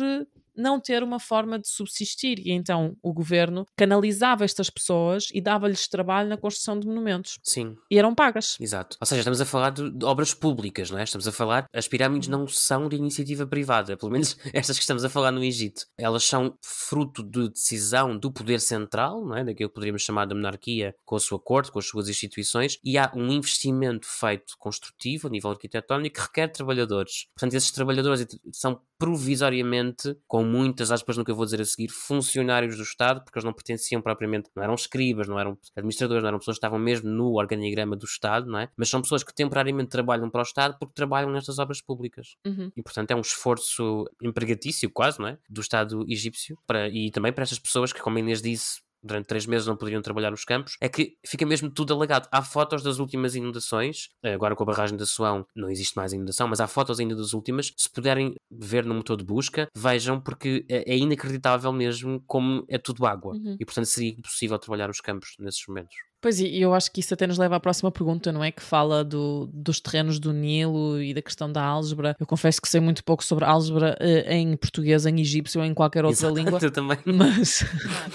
não 0.60 0.80
ter 0.80 1.02
uma 1.02 1.18
forma 1.18 1.58
de 1.58 1.68
subsistir. 1.68 2.38
E 2.40 2.52
então 2.52 2.96
o 3.02 3.12
governo 3.12 3.66
canalizava 3.76 4.44
estas 4.44 4.70
pessoas 4.70 5.28
e 5.32 5.40
dava-lhes 5.40 5.88
trabalho 5.88 6.28
na 6.28 6.36
construção 6.36 6.78
de 6.78 6.86
monumentos. 6.86 7.38
Sim. 7.42 7.76
E 7.90 7.98
eram 7.98 8.14
pagas. 8.14 8.56
Exato. 8.60 8.96
Ou 9.00 9.06
seja, 9.06 9.20
estamos 9.20 9.40
a 9.40 9.44
falar 9.44 9.70
de, 9.70 9.90
de, 9.90 10.04
obras 10.04 10.34
públicas, 10.34 10.90
não 10.90 10.98
é? 10.98 11.04
Estamos 11.04 11.26
a 11.26 11.32
falar, 11.32 11.66
as 11.72 11.88
pirâmides 11.88 12.28
não 12.28 12.46
são 12.46 12.88
de 12.88 12.96
iniciativa 12.96 13.46
privada, 13.46 13.96
pelo 13.96 14.12
menos 14.12 14.36
estas 14.52 14.76
que 14.76 14.82
estamos 14.82 15.04
a 15.04 15.08
falar 15.08 15.30
no 15.30 15.42
Egito. 15.42 15.86
Elas 15.98 16.24
são 16.24 16.56
fruto 16.62 17.22
de 17.22 17.48
decisão 17.48 18.16
do 18.16 18.30
poder 18.30 18.60
central, 18.60 19.24
não 19.24 19.36
é? 19.36 19.44
Daquilo 19.44 19.68
que 19.70 19.74
poderíamos 19.74 20.02
chamar 20.02 20.26
de 20.26 20.34
monarquia, 20.34 20.94
com 21.04 21.16
a 21.16 21.20
sua 21.20 21.38
corte, 21.38 21.72
com 21.72 21.78
as 21.78 21.86
suas 21.86 22.08
instituições, 22.08 22.78
e 22.84 22.98
há 22.98 23.10
um 23.14 23.30
investimento 23.30 24.06
feito 24.06 24.54
construtivo 24.58 25.28
a 25.28 25.30
nível 25.30 25.50
arquitetónico 25.50 26.16
que 26.16 26.20
requer 26.20 26.48
trabalhadores. 26.48 27.26
Portanto, 27.34 27.54
esses 27.54 27.70
trabalhadores 27.70 28.26
são 28.52 28.80
provisoriamente, 29.00 30.14
com 30.28 30.44
muitas 30.44 30.92
aspas 30.92 31.16
no 31.16 31.24
que 31.24 31.30
eu 31.30 31.34
vou 31.34 31.46
dizer 31.46 31.58
a 31.62 31.64
seguir, 31.64 31.88
funcionários 31.88 32.76
do 32.76 32.82
Estado, 32.82 33.24
porque 33.24 33.38
eles 33.38 33.46
não 33.46 33.52
pertenciam 33.54 34.02
propriamente, 34.02 34.50
não 34.54 34.62
eram 34.62 34.74
escribas, 34.74 35.26
não 35.26 35.40
eram 35.40 35.56
administradores, 35.74 36.22
não 36.22 36.28
eram 36.28 36.38
pessoas 36.38 36.56
que 36.56 36.58
estavam 36.58 36.78
mesmo 36.78 37.08
no 37.08 37.32
organigrama 37.32 37.96
do 37.96 38.04
Estado, 38.04 38.46
não 38.46 38.58
é? 38.58 38.68
Mas 38.76 38.90
são 38.90 39.00
pessoas 39.00 39.24
que 39.24 39.34
temporariamente 39.34 39.88
trabalham 39.88 40.28
para 40.28 40.40
o 40.40 40.42
Estado 40.42 40.76
porque 40.78 40.92
trabalham 40.94 41.30
nestas 41.30 41.58
obras 41.58 41.80
públicas. 41.80 42.36
Uhum. 42.46 42.70
E, 42.76 42.82
portanto, 42.82 43.10
é 43.12 43.16
um 43.16 43.22
esforço 43.22 44.04
empregatício, 44.22 44.90
quase, 44.90 45.18
não 45.18 45.28
é? 45.28 45.38
Do 45.48 45.62
Estado 45.62 46.04
egípcio 46.06 46.58
para, 46.66 46.90
e 46.90 47.10
também 47.10 47.32
para 47.32 47.44
estas 47.44 47.58
pessoas 47.58 47.94
que, 47.94 48.02
como 48.02 48.18
a 48.18 48.20
Inês 48.20 48.42
disse, 48.42 48.82
durante 49.02 49.26
três 49.26 49.46
meses 49.46 49.66
não 49.66 49.76
poderiam 49.76 50.02
trabalhar 50.02 50.30
nos 50.30 50.44
campos, 50.44 50.76
é 50.80 50.88
que 50.88 51.16
fica 51.26 51.46
mesmo 51.46 51.70
tudo 51.70 51.94
alagado. 51.94 52.28
Há 52.30 52.42
fotos 52.42 52.82
das 52.82 52.98
últimas 52.98 53.34
inundações, 53.34 54.08
agora 54.22 54.54
com 54.54 54.62
a 54.62 54.66
barragem 54.66 54.96
da 54.96 55.06
Suão 55.06 55.46
não 55.54 55.70
existe 55.70 55.96
mais 55.96 56.12
inundação, 56.12 56.48
mas 56.48 56.60
há 56.60 56.66
fotos 56.66 57.00
ainda 57.00 57.14
das 57.14 57.32
últimas. 57.32 57.72
Se 57.76 57.90
puderem 57.90 58.34
ver 58.50 58.84
no 58.84 58.94
motor 58.94 59.16
de 59.16 59.24
busca, 59.24 59.68
vejam, 59.74 60.20
porque 60.20 60.64
é, 60.68 60.92
é 60.92 60.96
inacreditável 60.96 61.72
mesmo 61.72 62.22
como 62.26 62.64
é 62.68 62.78
tudo 62.78 63.06
água. 63.06 63.34
Uhum. 63.34 63.56
E 63.58 63.64
portanto 63.64 63.86
seria 63.86 64.10
impossível 64.10 64.58
trabalhar 64.58 64.90
os 64.90 65.00
campos 65.00 65.34
nesses 65.38 65.62
momentos. 65.66 65.94
Pois, 66.20 66.38
e 66.38 66.60
eu 66.60 66.74
acho 66.74 66.92
que 66.92 67.00
isso 67.00 67.14
até 67.14 67.26
nos 67.26 67.38
leva 67.38 67.56
à 67.56 67.60
próxima 67.60 67.90
pergunta, 67.90 68.30
não 68.30 68.44
é? 68.44 68.52
Que 68.52 68.62
fala 68.62 69.02
do, 69.02 69.48
dos 69.52 69.80
terrenos 69.80 70.18
do 70.18 70.32
Nilo 70.32 71.00
e 71.00 71.14
da 71.14 71.22
questão 71.22 71.50
da 71.50 71.62
álgebra. 71.62 72.14
Eu 72.20 72.26
confesso 72.26 72.60
que 72.60 72.68
sei 72.68 72.78
muito 72.78 73.02
pouco 73.02 73.24
sobre 73.24 73.46
álgebra 73.46 73.96
uh, 73.98 74.30
em 74.30 74.54
português, 74.56 75.06
em 75.06 75.18
egípcio 75.18 75.60
ou 75.60 75.66
em 75.66 75.72
qualquer 75.72 76.04
outra 76.04 76.26
Exato, 76.26 76.34
língua. 76.34 76.58
Eu 76.62 76.70
também. 76.70 76.98
Mas, 77.06 77.64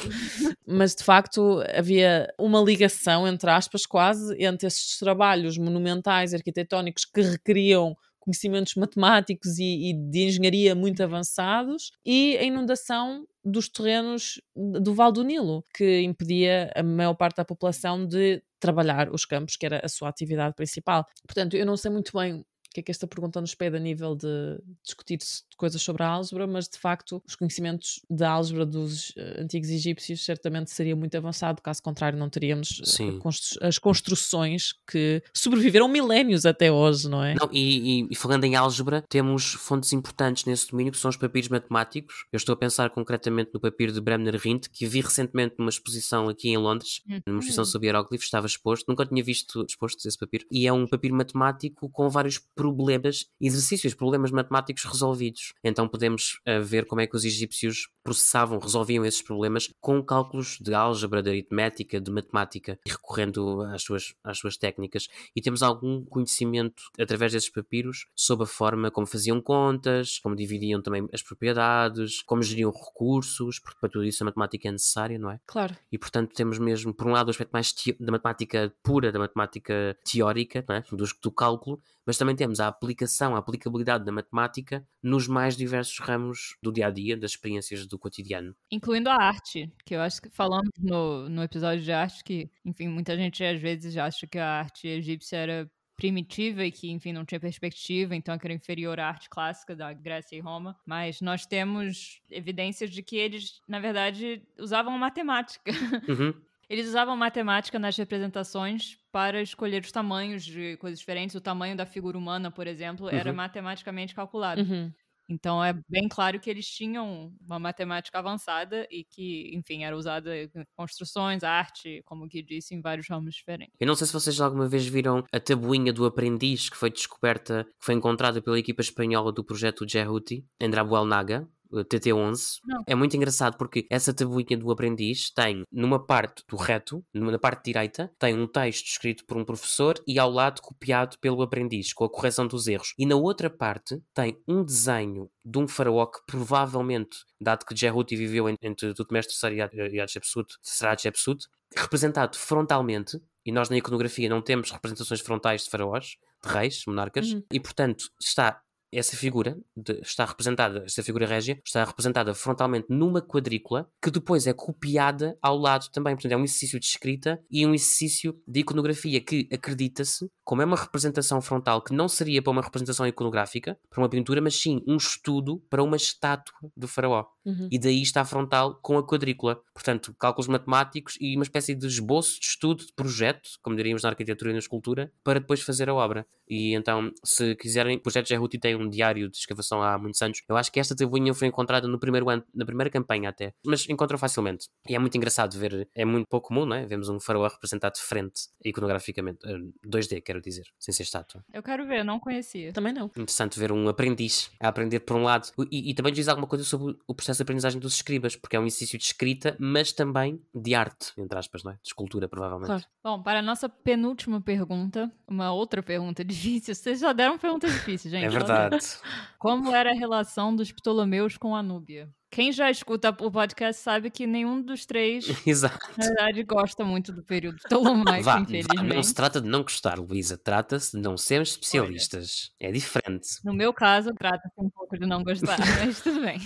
mas 0.67 0.95
de 0.95 1.03
facto 1.03 1.63
havia 1.75 2.31
uma 2.37 2.61
ligação, 2.61 3.27
entre 3.27 3.49
aspas, 3.49 3.87
quase, 3.87 4.35
entre 4.39 4.67
esses 4.67 4.99
trabalhos 4.99 5.57
monumentais, 5.57 6.33
arquitetónicos 6.33 7.05
que 7.05 7.21
requeriam 7.21 7.95
conhecimentos 8.19 8.73
matemáticos 8.75 9.59
e, 9.59 9.91
e, 9.91 9.93
de 9.93 10.25
engenharia 10.25 10.73
muito 10.73 11.01
avançados 11.01 11.91
e 12.03 12.35
a 12.37 12.43
inundação 12.43 13.25
dos 13.45 13.69
terrenos 13.69 14.41
do 14.55 14.95
Val 14.95 15.11
do 15.11 15.23
Nilo, 15.23 15.63
que 15.75 16.01
impedia 16.01 16.71
a 16.75 16.81
maior 16.81 17.13
parte 17.13 17.37
da 17.37 17.45
população 17.45 18.05
de 18.05 18.41
trabalhar 18.59 19.13
os 19.13 19.23
campos, 19.25 19.55
que 19.55 19.65
era 19.65 19.79
a 19.83 19.87
sua 19.87 20.09
atividade 20.09 20.55
principal. 20.55 21.05
Portanto, 21.27 21.55
eu 21.55 21.65
não 21.65 21.77
sei 21.77 21.91
muito 21.91 22.11
bem 22.17 22.43
que 22.75 22.81
é 22.81 22.83
que 22.83 22.91
esta 22.91 23.07
pergunta 23.07 23.39
nos 23.39 23.55
pede 23.55 23.77
a 23.77 23.79
nível 23.79 24.15
de 24.15 24.59
discutir 24.83 25.19
coisas 25.55 25.81
sobre 25.81 26.03
a 26.03 26.07
álgebra, 26.07 26.45
mas 26.45 26.67
de 26.67 26.77
facto 26.77 27.23
os 27.25 27.33
conhecimentos 27.33 28.01
da 28.09 28.29
álgebra 28.29 28.65
dos 28.65 29.11
uh, 29.11 29.41
antigos 29.41 29.69
egípcios 29.69 30.25
certamente 30.25 30.69
seria 30.71 30.93
muito 30.93 31.15
avançado, 31.15 31.61
caso 31.61 31.81
contrário 31.81 32.19
não 32.19 32.29
teríamos 32.29 32.81
uh, 32.99 33.17
constru 33.19 33.65
as 33.65 33.77
construções 33.77 34.73
que 34.85 35.23
sobreviveram 35.33 35.87
milénios 35.87 36.45
até 36.45 36.69
hoje, 36.69 37.07
não 37.07 37.23
é? 37.23 37.35
Não, 37.35 37.49
e, 37.49 38.01
e, 38.01 38.07
e, 38.11 38.15
falando 38.15 38.43
em 38.43 38.55
álgebra, 38.55 39.01
temos 39.07 39.53
fontes 39.53 39.93
importantes 39.93 40.43
nesse 40.43 40.69
domínio 40.69 40.91
que 40.91 40.97
são 40.97 41.07
os 41.07 41.15
papiros 41.15 41.47
matemáticos. 41.47 42.25
Eu 42.33 42.37
estou 42.37 42.51
a 42.51 42.57
pensar 42.57 42.89
concretamente 42.89 43.51
no 43.53 43.59
papiro 43.59 43.93
de 43.93 44.01
Bremner 44.01 44.35
Rint, 44.35 44.67
que 44.67 44.85
vi 44.85 44.99
recentemente 44.99 45.55
numa 45.57 45.69
exposição 45.69 46.27
aqui 46.27 46.49
em 46.49 46.57
Londres, 46.57 47.01
uhum. 47.07 47.21
numa 47.27 47.39
exposição 47.39 47.63
sobre 47.63 47.87
hieróglifos, 47.87 48.25
estava 48.25 48.45
exposto, 48.45 48.85
nunca 48.89 49.05
tinha 49.05 49.23
visto 49.23 49.65
exposto 49.65 50.05
esse 50.05 50.17
papiro, 50.17 50.45
e 50.51 50.67
é 50.67 50.73
um 50.73 50.85
papiro 50.85 51.15
matemático 51.15 51.89
com 51.89 52.09
vários 52.09 52.37
problemas, 52.73 53.27
exercícios, 53.39 53.93
problemas 53.93 54.31
matemáticos 54.31 54.83
resolvidos. 54.83 55.53
Então 55.63 55.87
podemos 55.87 56.39
uh, 56.47 56.63
ver 56.63 56.85
como 56.85 57.01
é 57.01 57.07
que 57.07 57.15
os 57.15 57.25
egípcios 57.25 57.89
processavam, 58.03 58.59
resolviam 58.59 59.03
esses 59.03 59.21
problemas 59.21 59.69
com 59.81 60.03
cálculos 60.03 60.57
de 60.61 60.73
álgebra, 60.73 61.23
de 61.23 61.29
aritmética, 61.29 61.99
de 61.99 62.11
matemática, 62.11 62.79
recorrendo 62.87 63.61
às 63.61 63.81
suas, 63.81 64.13
às 64.23 64.37
suas 64.37 64.57
técnicas. 64.57 65.07
E 65.35 65.41
temos 65.41 65.63
algum 65.63 66.05
conhecimento 66.05 66.83
através 66.99 67.31
desses 67.31 67.49
papiros 67.49 68.05
sobre 68.15 68.43
a 68.43 68.47
forma 68.47 68.91
como 68.91 69.07
faziam 69.07 69.41
contas, 69.41 70.19
como 70.19 70.35
dividiam 70.35 70.81
também 70.81 71.07
as 71.11 71.23
propriedades, 71.23 72.21
como 72.21 72.43
geriam 72.43 72.71
recursos, 72.71 73.59
porque 73.59 73.79
para 73.79 73.89
tudo 73.89 74.05
isso 74.05 74.23
a 74.23 74.25
matemática 74.25 74.69
é 74.69 74.71
necessária, 74.71 75.17
não 75.17 75.31
é? 75.31 75.39
Claro. 75.47 75.75
E 75.91 75.97
portanto 75.97 76.33
temos 76.33 76.59
mesmo, 76.59 76.93
por 76.93 77.07
um 77.07 77.11
lado, 77.11 77.27
o 77.27 77.31
aspecto 77.31 77.51
mais 77.51 77.73
da 77.99 78.11
matemática 78.11 78.73
pura, 78.83 79.11
da 79.11 79.19
matemática 79.19 79.97
teórica, 80.03 80.63
é? 80.69 80.83
do, 80.95 81.05
do 81.21 81.31
cálculo, 81.31 81.81
mas 82.05 82.17
também 82.17 82.35
temos 82.35 82.59
a 82.59 82.67
aplicação, 82.67 83.35
a 83.35 83.39
aplicabilidade 83.39 84.05
da 84.05 84.11
matemática 84.11 84.85
nos 85.01 85.27
mais 85.27 85.55
diversos 85.57 85.97
ramos 85.99 86.55
do 86.61 86.71
dia 86.71 86.87
a 86.87 86.91
dia, 86.91 87.17
das 87.17 87.31
experiências 87.31 87.87
do 87.87 87.97
cotidiano. 87.97 88.55
Incluindo 88.71 89.09
a 89.09 89.15
arte, 89.15 89.71
que 89.85 89.95
eu 89.95 90.01
acho 90.01 90.21
que 90.21 90.29
falamos 90.29 90.71
no, 90.77 91.27
no 91.29 91.43
episódio 91.43 91.83
de 91.83 91.91
arte 91.91 92.23
que, 92.23 92.49
enfim, 92.63 92.87
muita 92.87 93.15
gente 93.15 93.43
às 93.43 93.59
vezes 93.59 93.97
acha 93.97 94.27
que 94.27 94.37
a 94.37 94.59
arte 94.59 94.87
egípcia 94.87 95.37
era 95.37 95.71
primitiva 95.95 96.65
e 96.65 96.71
que, 96.71 96.91
enfim, 96.91 97.13
não 97.13 97.25
tinha 97.25 97.39
perspectiva, 97.39 98.15
então 98.15 98.37
que 98.37 98.45
era 98.45 98.53
inferior 98.53 98.99
à 98.99 99.07
arte 99.07 99.29
clássica 99.29 99.75
da 99.75 99.93
Grécia 99.93 100.35
e 100.35 100.39
Roma. 100.39 100.77
Mas 100.85 101.21
nós 101.21 101.45
temos 101.45 102.21
evidências 102.29 102.89
de 102.89 103.01
que 103.01 103.15
eles, 103.15 103.61
na 103.67 103.79
verdade, 103.79 104.43
usavam 104.59 104.97
matemática. 104.97 105.71
Uhum. 106.07 106.33
Eles 106.69 106.87
usavam 106.87 107.15
matemática 107.15 107.77
nas 107.77 107.95
representações 107.97 108.97
para 109.11 109.41
escolher 109.41 109.83
os 109.83 109.91
tamanhos 109.91 110.43
de 110.43 110.77
coisas 110.77 110.99
diferentes. 110.99 111.35
O 111.35 111.41
tamanho 111.41 111.75
da 111.75 111.85
figura 111.85 112.17
humana, 112.17 112.51
por 112.51 112.67
exemplo, 112.67 113.07
uhum. 113.07 113.13
era 113.13 113.31
matematicamente 113.33 114.15
calculado. 114.15 114.61
Uhum. 114.61 114.91
Então 115.27 115.63
é 115.63 115.73
bem 115.89 116.07
claro 116.07 116.39
que 116.39 116.49
eles 116.49 116.67
tinham 116.67 117.33
uma 117.41 117.57
matemática 117.57 118.19
avançada 118.19 118.87
e 118.91 119.03
que, 119.03 119.51
enfim, 119.55 119.83
era 119.83 119.97
usada 119.97 120.37
em 120.37 120.49
construções, 120.75 121.43
arte, 121.43 122.01
como 122.05 122.29
que 122.29 122.41
disse, 122.41 122.75
em 122.75 122.81
vários 122.81 123.07
ramos 123.09 123.35
diferentes. 123.35 123.75
Eu 123.79 123.87
não 123.87 123.95
sei 123.95 124.07
se 124.07 124.13
vocês 124.13 124.39
alguma 124.39 124.67
vez 124.67 124.85
viram 124.85 125.23
a 125.31 125.39
tabuinha 125.39 125.91
do 125.91 126.05
aprendiz 126.05 126.69
que 126.69 126.77
foi 126.77 126.91
descoberta, 126.91 127.65
que 127.79 127.85
foi 127.85 127.95
encontrada 127.95 128.41
pela 128.41 128.59
equipa 128.59 128.81
espanhola 128.81 129.31
do 129.31 129.43
projeto 129.43 129.87
Jehuti, 129.87 130.45
em 130.59 130.69
Drabuel 130.69 131.05
Naga. 131.05 131.47
TT11. 131.83 132.59
Não. 132.65 132.83
É 132.87 132.95
muito 132.95 133.17
engraçado 133.17 133.57
porque 133.57 133.85
essa 133.89 134.13
tabuinha 134.13 134.57
do 134.57 134.71
aprendiz 134.71 135.29
tem, 135.31 135.63
numa 135.71 135.99
parte 136.03 136.43
do 136.47 136.55
reto, 136.55 137.03
na 137.13 137.37
parte 137.39 137.65
direita, 137.65 138.11
tem 138.19 138.33
um 138.33 138.47
texto 138.47 138.85
escrito 138.87 139.25
por 139.25 139.35
um 139.37 139.43
professor 139.43 139.95
e 140.07 140.19
ao 140.19 140.29
lado 140.31 140.61
copiado 140.61 141.17
pelo 141.19 141.41
aprendiz, 141.41 141.91
com 141.93 142.05
a 142.05 142.09
correção 142.09 142.47
dos 142.47 142.67
erros. 142.67 142.93
E 142.97 143.05
na 143.05 143.15
outra 143.15 143.49
parte 143.49 144.01
tem 144.13 144.37
um 144.47 144.63
desenho 144.63 145.29
de 145.43 145.57
um 145.57 145.67
faraó 145.67 146.05
que 146.05 146.19
provavelmente, 146.25 147.17
dado 147.41 147.65
que 147.65 147.75
Jehuti 147.75 148.15
viveu 148.15 148.47
entre 148.61 148.93
Tutmés 148.93 149.25
III 149.43 149.91
e 149.91 149.99
Hatshepsut, 149.99 150.55
será 150.61 150.91
Hatshepsut, 150.93 151.47
representado 151.75 152.37
frontalmente, 152.37 153.19
e 153.45 153.51
nós 153.51 153.69
na 153.69 153.77
iconografia 153.77 154.29
não 154.29 154.41
temos 154.41 154.71
representações 154.71 155.19
frontais 155.21 155.63
de 155.65 155.69
faraós, 155.69 156.15
de 156.43 156.49
reis, 156.51 156.83
monarcas, 156.87 157.31
Uhum. 157.31 157.43
e 157.51 157.59
portanto 157.59 158.09
está 158.19 158.61
essa 158.97 159.15
figura 159.15 159.57
de- 159.75 159.99
está 160.01 160.25
representada, 160.25 160.83
essa 160.85 161.03
figura 161.03 161.25
régia, 161.25 161.59
está 161.65 161.83
representada 161.83 162.33
frontalmente 162.33 162.87
numa 162.89 163.21
quadrícula 163.21 163.89
que 164.01 164.11
depois 164.11 164.47
é 164.47 164.53
copiada 164.53 165.37
ao 165.41 165.57
lado 165.57 165.89
também. 165.91 166.15
Portanto, 166.15 166.31
é 166.31 166.37
um 166.37 166.43
exercício 166.43 166.79
de 166.79 166.85
escrita 166.85 167.39
e 167.49 167.65
um 167.65 167.73
exercício 167.73 168.39
de 168.47 168.61
iconografia 168.61 169.21
que 169.21 169.47
acredita-se, 169.51 170.29
como 170.43 170.61
é 170.61 170.65
uma 170.65 170.77
representação 170.77 171.41
frontal 171.41 171.81
que 171.81 171.93
não 171.93 172.07
seria 172.07 172.41
para 172.41 172.51
uma 172.51 172.61
representação 172.61 173.05
iconográfica, 173.07 173.77
para 173.89 174.01
uma 174.01 174.09
pintura, 174.09 174.41
mas 174.41 174.55
sim 174.55 174.81
um 174.87 174.97
estudo 174.97 175.59
para 175.69 175.83
uma 175.83 175.95
estátua 175.95 176.71
do 176.75 176.87
faraó. 176.87 177.25
Uhum. 177.45 177.67
E 177.71 177.79
daí 177.79 178.01
está 178.01 178.23
frontal 178.23 178.75
com 178.81 178.97
a 178.97 179.05
quadrícula. 179.05 179.59
Portanto, 179.73 180.15
cálculos 180.19 180.47
matemáticos 180.47 181.17
e 181.19 181.35
uma 181.35 181.43
espécie 181.43 181.75
de 181.75 181.87
esboço, 181.87 182.39
de 182.39 182.45
estudo, 182.45 182.85
de 182.85 182.93
projeto, 182.93 183.49
como 183.61 183.75
diríamos 183.75 184.03
na 184.03 184.09
arquitetura 184.09 184.51
e 184.51 184.53
na 184.53 184.59
escultura, 184.59 185.11
para 185.23 185.39
depois 185.39 185.61
fazer 185.61 185.89
a 185.89 185.93
obra. 185.93 186.27
E 186.47 186.75
então, 186.75 187.11
se 187.23 187.55
quiserem, 187.55 187.97
o 187.97 188.01
projeto 188.01 188.27
Jehuti 188.27 188.59
tem 188.59 188.75
um 188.75 188.87
diário 188.87 189.29
de 189.29 189.37
escavação 189.37 189.81
há 189.81 189.97
muitos 189.97 190.21
anos. 190.21 190.41
Eu 190.47 190.55
acho 190.55 190.71
que 190.71 190.79
esta 190.79 190.95
tabuinha 190.95 191.33
foi 191.33 191.47
encontrada 191.47 191.87
no 191.87 191.99
primeiro 191.99 192.29
ano, 192.29 192.43
na 192.53 192.65
primeira 192.65 192.89
campanha 192.89 193.29
até, 193.29 193.53
mas 193.65 193.89
encontram 193.89 194.17
facilmente. 194.17 194.67
E 194.87 194.95
é 194.95 194.99
muito 194.99 195.17
engraçado 195.17 195.57
ver, 195.57 195.89
é 195.95 196.05
muito 196.05 196.27
pouco 196.27 196.49
comum, 196.49 196.65
não 196.65 196.75
é? 196.75 196.85
Vemos 196.85 197.09
um 197.09 197.19
faraó 197.19 197.47
representado 197.47 197.95
de 197.95 198.01
frente, 198.01 198.41
iconograficamente, 198.63 199.39
eh, 199.43 199.57
2D, 199.83 200.21
quero 200.21 200.35
quero 200.35 200.41
dizer, 200.41 200.65
sem 200.77 200.93
ser 200.93 201.03
estátua. 201.03 201.43
Eu 201.53 201.63
quero 201.63 201.85
ver, 201.87 202.03
não 202.03 202.19
conhecia. 202.19 202.73
Também 202.73 202.93
não. 202.93 203.05
Interessante 203.07 203.59
ver 203.59 203.71
um 203.71 203.87
aprendiz 203.87 204.51
a 204.59 204.67
aprender 204.67 204.99
por 205.01 205.15
um 205.15 205.23
lado 205.23 205.49
e, 205.71 205.91
e 205.91 205.93
também 205.93 206.13
diz 206.13 206.27
alguma 206.27 206.47
coisa 206.47 206.63
sobre 206.63 206.97
o 207.07 207.15
processo 207.15 207.34
de 207.37 207.43
aprendizagem 207.43 207.79
dos 207.79 207.95
escribas, 207.95 208.35
porque 208.35 208.55
é 208.55 208.59
um 208.59 208.65
exercício 208.65 208.97
de 208.97 209.05
escrita, 209.05 209.55
mas 209.59 209.91
também 209.91 210.41
de 210.53 210.75
arte, 210.75 211.11
entre 211.17 211.37
aspas, 211.37 211.63
não 211.63 211.71
é? 211.71 211.75
De 211.75 211.87
escultura, 211.87 212.27
provavelmente. 212.27 212.67
Claro. 212.67 212.83
Bom, 213.03 213.21
para 213.21 213.39
a 213.39 213.41
nossa 213.41 213.69
penúltima 213.69 214.41
pergunta, 214.41 215.11
uma 215.27 215.51
outra 215.51 215.81
pergunta 215.83 216.23
difícil. 216.25 216.75
Vocês 216.75 216.99
já 216.99 217.13
deram 217.13 217.37
perguntas 217.37 217.71
difíceis, 217.71 218.11
gente. 218.11 218.23
É 218.23 218.27
olha. 218.29 218.37
verdade. 218.39 218.77
Como 219.39 219.73
era 219.73 219.91
a 219.91 219.95
relação 219.95 220.55
dos 220.55 220.71
Ptolomeus 220.71 221.37
com 221.37 221.55
a 221.55 221.61
Núbia? 221.63 222.09
Quem 222.31 222.51
já 222.51 222.69
escuta 222.69 223.15
o 223.21 223.31
podcast 223.31 223.81
sabe 223.81 224.09
que 224.09 224.27
nenhum 224.27 224.61
dos 224.61 224.85
três, 224.85 225.25
Exato. 225.47 225.79
na 225.97 226.05
verdade, 226.05 226.43
gosta 226.43 226.83
muito 226.83 227.13
do 227.13 227.23
período 227.23 227.57
ptolomaico, 227.63 228.23
Vá, 228.25 228.35
vá, 228.35 228.41
infelizmente. 228.41 228.93
não 228.93 229.01
se 229.01 229.13
trata 229.13 229.39
de 229.39 229.47
não 229.47 229.61
gostar, 229.61 229.97
Luísa. 229.97 230.37
Trata-se 230.37 230.97
de 230.97 231.01
não 231.01 231.15
sermos 231.15 231.51
especialistas. 231.51 232.51
É 232.59 232.73
diferente. 232.73 233.39
No 233.41 233.53
meu 233.53 233.71
caso, 233.73 234.13
trata-se 234.13 234.53
um 234.57 234.69
pouco 234.69 234.97
de 234.99 235.05
não 235.05 235.23
gostar, 235.23 235.57
mas 235.79 236.01
tudo 236.01 236.19
bem. 236.19 236.37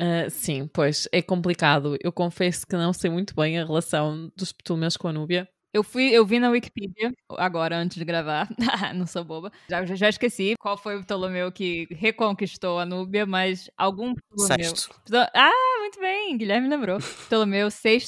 Ah, 0.00 0.30
sim, 0.30 0.66
pois 0.66 1.06
é 1.12 1.20
complicado. 1.20 1.96
Eu 2.02 2.10
confesso 2.10 2.66
que 2.66 2.74
não 2.74 2.92
sei 2.92 3.10
muito 3.10 3.34
bem 3.34 3.58
a 3.58 3.64
relação 3.64 4.32
dos 4.34 4.50
Ptolomeus 4.50 4.96
com 4.96 5.08
a 5.08 5.12
Núbia. 5.12 5.46
Eu 5.72 5.84
fui, 5.84 6.10
eu 6.10 6.26
vi 6.26 6.40
na 6.40 6.50
Wikipedia, 6.50 7.12
agora 7.38 7.76
antes 7.76 7.96
de 7.96 8.04
gravar, 8.04 8.48
não 8.92 9.06
sou 9.06 9.22
boba, 9.22 9.52
já, 9.68 9.84
já 9.84 10.08
esqueci 10.08 10.56
qual 10.58 10.76
foi 10.76 10.96
o 10.96 11.04
Ptolomeu 11.04 11.52
que 11.52 11.86
reconquistou 11.92 12.80
a 12.80 12.84
Núbia, 12.84 13.24
mas 13.24 13.70
algum 13.76 14.12
Ptolomeu... 14.12 14.64
Sexto. 14.64 14.90
Ah, 15.32 15.78
muito 15.78 16.00
bem, 16.00 16.36
Guilherme 16.36 16.68
lembrou. 16.68 16.98
Ptolomeu 16.98 17.68
VI 17.70 18.00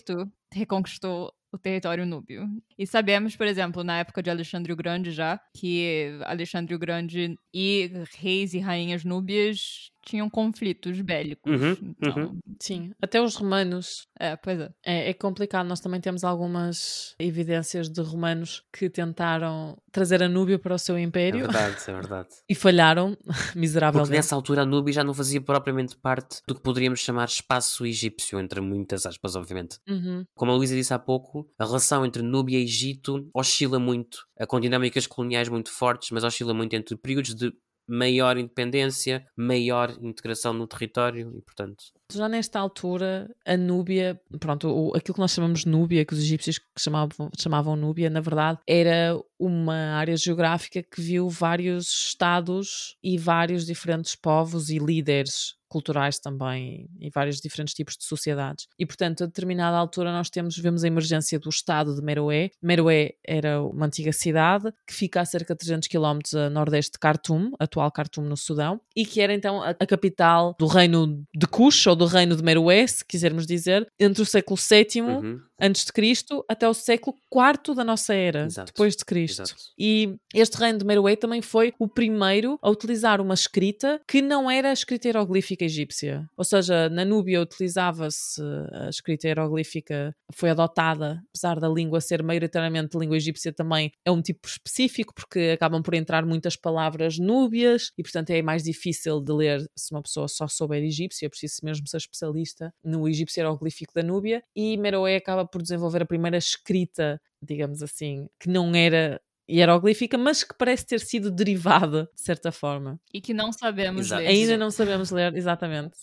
reconquistou 0.53 1.33
o 1.53 1.59
território 1.59 2.05
núbio. 2.05 2.49
E 2.79 2.87
sabemos, 2.87 3.37
por 3.37 3.47
exemplo, 3.47 3.85
na 3.85 3.99
época 3.99 4.23
de 4.23 4.31
Alexandre 4.31 4.73
o 4.73 4.77
Grande 4.77 5.13
já, 5.13 5.39
que 5.55 6.19
Alexandre 6.25 6.75
o 6.75 6.79
Grande 6.79 7.39
e 7.55 7.93
reis 8.19 8.55
e 8.55 8.59
rainhas 8.59 9.05
núbias 9.05 9.92
tinham 10.05 10.29
conflitos 10.29 11.01
bélicos. 11.01 11.51
Uhum, 11.53 11.95
então, 12.01 12.37
Sim, 12.61 12.93
até 13.01 13.21
os 13.21 13.35
romanos. 13.37 14.07
é, 14.19 14.37
pois 14.37 14.61
é. 14.61 14.71
É, 14.85 15.11
é 15.11 15.15
complicado. 15.15 15.67
Nós 15.67 15.81
também 15.81 16.01
temos 16.01 16.25
algumas 16.25 17.15
evidências 17.19 17.89
de 17.89 18.01
romanos 18.01 18.63
que 18.73 18.89
tentaram 18.91 19.77
trazer 19.91 20.23
a 20.23 20.29
Núbia 20.29 20.59
para 20.59 20.75
o 20.75 20.79
seu 20.79 20.97
É 20.97 21.03
império 21.03 21.41
verdade, 21.41 21.77
é 21.87 21.93
verdade. 21.93 22.29
e 22.49 22.55
falharam 22.55 23.17
Porque 23.25 23.59
miseravelmente. 23.59 24.11
nessa 24.13 24.35
altura 24.35 24.63
a 24.63 24.67
Núbia 24.67 24.95
já 24.95 25.05
não 25.05 25.15
fazia 25.15 25.41
propriamente 25.41 25.97
parte 25.97 26.41
do 26.47 26.55
que 26.55 26.63
poderíamos 26.63 27.01
chamar 27.01 27.27
espaço 27.29 27.85
egípcio, 27.87 28.39
entre 28.41 28.61
muitas 28.61 29.07
aspas, 29.07 29.37
obviamente. 29.37 29.79
Uhum. 29.89 30.25
Como 30.35 30.51
a 30.53 30.55
Luísa 30.55 30.75
disse 30.75 30.93
há 30.95 30.99
pouco, 30.99 31.49
a 31.59 31.65
relação 31.65 32.05
entre 32.05 32.23
Núbia 32.23 32.59
e 32.59 32.63
Egito 32.63 33.29
oscila 33.35 33.79
muito, 33.79 34.27
com 34.49 34.59
dinâmicas 34.61 35.07
coloniais 35.07 35.49
muito 35.49 35.71
fortes, 35.71 36.11
mas 36.11 36.25
oscila 36.25 36.55
muito 36.55 36.75
entre 36.75 36.97
períodos 36.97 37.35
de 37.35 37.53
maior 37.87 38.37
independência, 38.37 39.27
maior 39.37 39.97
integração 40.01 40.53
no 40.53 40.67
território 40.67 41.33
e, 41.37 41.43
portanto, 41.43 41.85
Já 42.11 42.29
nesta 42.29 42.59
altura, 42.59 43.29
a 43.47 43.57
Núbia, 43.57 44.21
pronto, 44.39 44.93
aquilo 44.95 45.15
que 45.15 45.21
nós 45.21 45.33
chamamos 45.33 45.65
Núbia, 45.65 46.05
que 46.05 46.15
os 46.15 46.21
egípcios 46.21 46.61
chamavam, 46.79 47.31
chamavam 47.39 47.77
Núbia, 47.77 48.11
na 48.11 48.21
verdade, 48.21 48.59
era 48.67 49.19
uma 49.39 49.95
área 49.97 50.17
geográfica 50.17 50.83
que 50.83 51.01
viu 51.01 51.29
vários 51.29 51.89
estados 51.89 52.97
e 53.03 53.19
vários 53.19 53.67
diferentes 53.67 54.15
povos 54.15 54.71
e 54.71 54.79
líderes 54.79 55.55
culturais 55.73 56.19
também 56.19 56.87
e 57.01 57.09
vários 57.09 57.41
diferentes 57.41 57.73
tipos 57.73 57.97
de 57.97 58.05
sociedades. 58.05 58.69
E, 58.79 58.85
portanto, 58.85 59.25
a 59.25 59.27
determinada 59.27 59.79
altura 59.79 60.13
nós 60.13 60.29
temos, 60.29 60.59
vemos 60.59 60.85
a 60.85 60.87
emergência 60.87 61.39
do 61.39 61.49
estado 61.49 61.95
de 61.95 62.03
Meroé. 62.03 62.51
Meroé 62.61 63.15
era 63.27 63.63
uma 63.63 63.87
antiga 63.87 64.13
cidade 64.13 64.71
que 64.87 64.93
fica 64.93 65.23
a 65.23 65.25
cerca 65.25 65.55
de 65.55 65.61
300 65.61 65.89
km 65.89 66.19
a 66.37 66.51
nordeste 66.51 66.93
de 66.93 66.99
Khartoum, 66.99 67.53
atual 67.59 67.91
Khartoum 67.91 68.25
no 68.25 68.37
Sudão, 68.37 68.79
e 68.95 69.07
que 69.07 69.23
era 69.23 69.33
então 69.33 69.63
a, 69.63 69.71
a 69.71 69.87
capital 69.87 70.55
do 70.59 70.67
reino 70.67 71.25
de 71.35 71.47
Kush, 71.47 71.87
ou 71.87 71.97
do 71.97 72.05
reino 72.05 72.37
de 72.37 72.43
Meroé, 72.43 72.87
se 72.87 73.03
quisermos 73.03 73.47
dizer, 73.47 73.89
entre 73.99 74.23
o 74.23 74.27
século 74.27 74.59
VII 74.59 75.01
uhum, 75.01 75.41
antes 75.63 75.85
de 75.85 75.93
Cristo 75.93 76.45
até 76.49 76.69
o 76.69 76.75
século 76.75 77.17
IV 77.33 77.75
da 77.77 77.85
nossa 77.85 78.13
era, 78.13 78.45
Exato. 78.45 78.73
depois 78.73 78.97
de 78.97 79.05
Cristo. 79.05 79.43
exato. 79.43 79.63
E 79.79 80.17
este 80.35 80.57
reino 80.59 80.79
de 80.81 80.85
Meroé 80.85 81.15
também 81.15 81.41
foi 81.41 81.73
o 81.79 81.87
primeiro 81.89 82.59
a 82.61 82.69
utilizar 82.69 83.21
uma 83.21 83.35
escrita 83.35 84.01
que 84.09 84.21
não 84.21 84.51
era 84.51 84.71
a 84.71 84.73
escrita 84.73 85.07
hieroglífica 85.09 85.65
egípcia. 85.65 86.29
Ou 86.37 86.45
seja, 86.45 86.89
na 86.89 87.05
Núbia 87.05 87.41
utilizava-se 87.41 88.43
a 88.73 88.89
escrita 88.89 89.29
hieroglífica, 89.29 90.15
foi 90.33 90.51
adotada, 90.51 91.23
apesar 91.29 91.61
da 91.61 91.69
língua 91.69 92.01
ser 92.01 92.23
maioritariamente 92.23 92.99
língua 92.99 93.17
egípcia, 93.17 93.53
também 93.53 93.93
é 94.05 94.11
um 94.11 94.21
tipo 94.21 94.49
específico, 94.49 95.15
porque 95.15 95.53
acabam 95.55 95.83
por 95.83 95.95
entrar 95.95 96.25
muitas 96.27 96.57
palavras 96.57 97.19
núbias 97.19 97.93
e, 97.97 98.03
portanto, 98.03 98.31
é 98.31 98.43
mais 98.43 98.65
difícil 98.65 99.21
de 99.21 99.33
ler 99.33 99.71
se 99.77 99.95
uma 99.95 100.03
pessoa 100.03 100.27
só 100.27 100.49
souber 100.49 100.83
egípcio, 100.83 101.27
é 101.27 101.29
preciso 101.29 101.61
mesmo 101.63 101.87
ser 101.87 101.99
especialista 101.99 102.73
no 102.83 103.09
egípcio 103.09 103.41
hieroglífico 103.41 103.93
da 103.95 104.03
Núbia. 104.03 104.43
E 104.57 104.77
Meroé 104.77 105.17
acaba 105.17 105.47
por 105.53 105.63
desenvolver 105.63 106.03
a 106.03 106.07
primeira 106.07 106.37
escrita, 106.39 107.21
digamos 107.41 107.83
assim, 107.83 108.27
que 108.41 108.49
não 108.49 108.75
era 108.75 109.21
hieroglífica, 109.51 110.17
mas 110.17 110.43
que 110.45 110.55
parece 110.57 110.87
ter 110.87 111.01
sido 111.01 111.31
derivada, 111.31 112.09
de 112.15 112.23
certa 112.23 112.51
forma. 112.51 112.99
E 113.13 113.21
que 113.21 113.35
não 113.35 113.53
sabemos 113.53 114.07
Exato. 114.07 114.23
ler. 114.23 114.29
Ainda 114.29 114.57
não 114.57 114.71
sabemos 114.71 115.11
ler, 115.11 115.37
exatamente. 115.37 115.97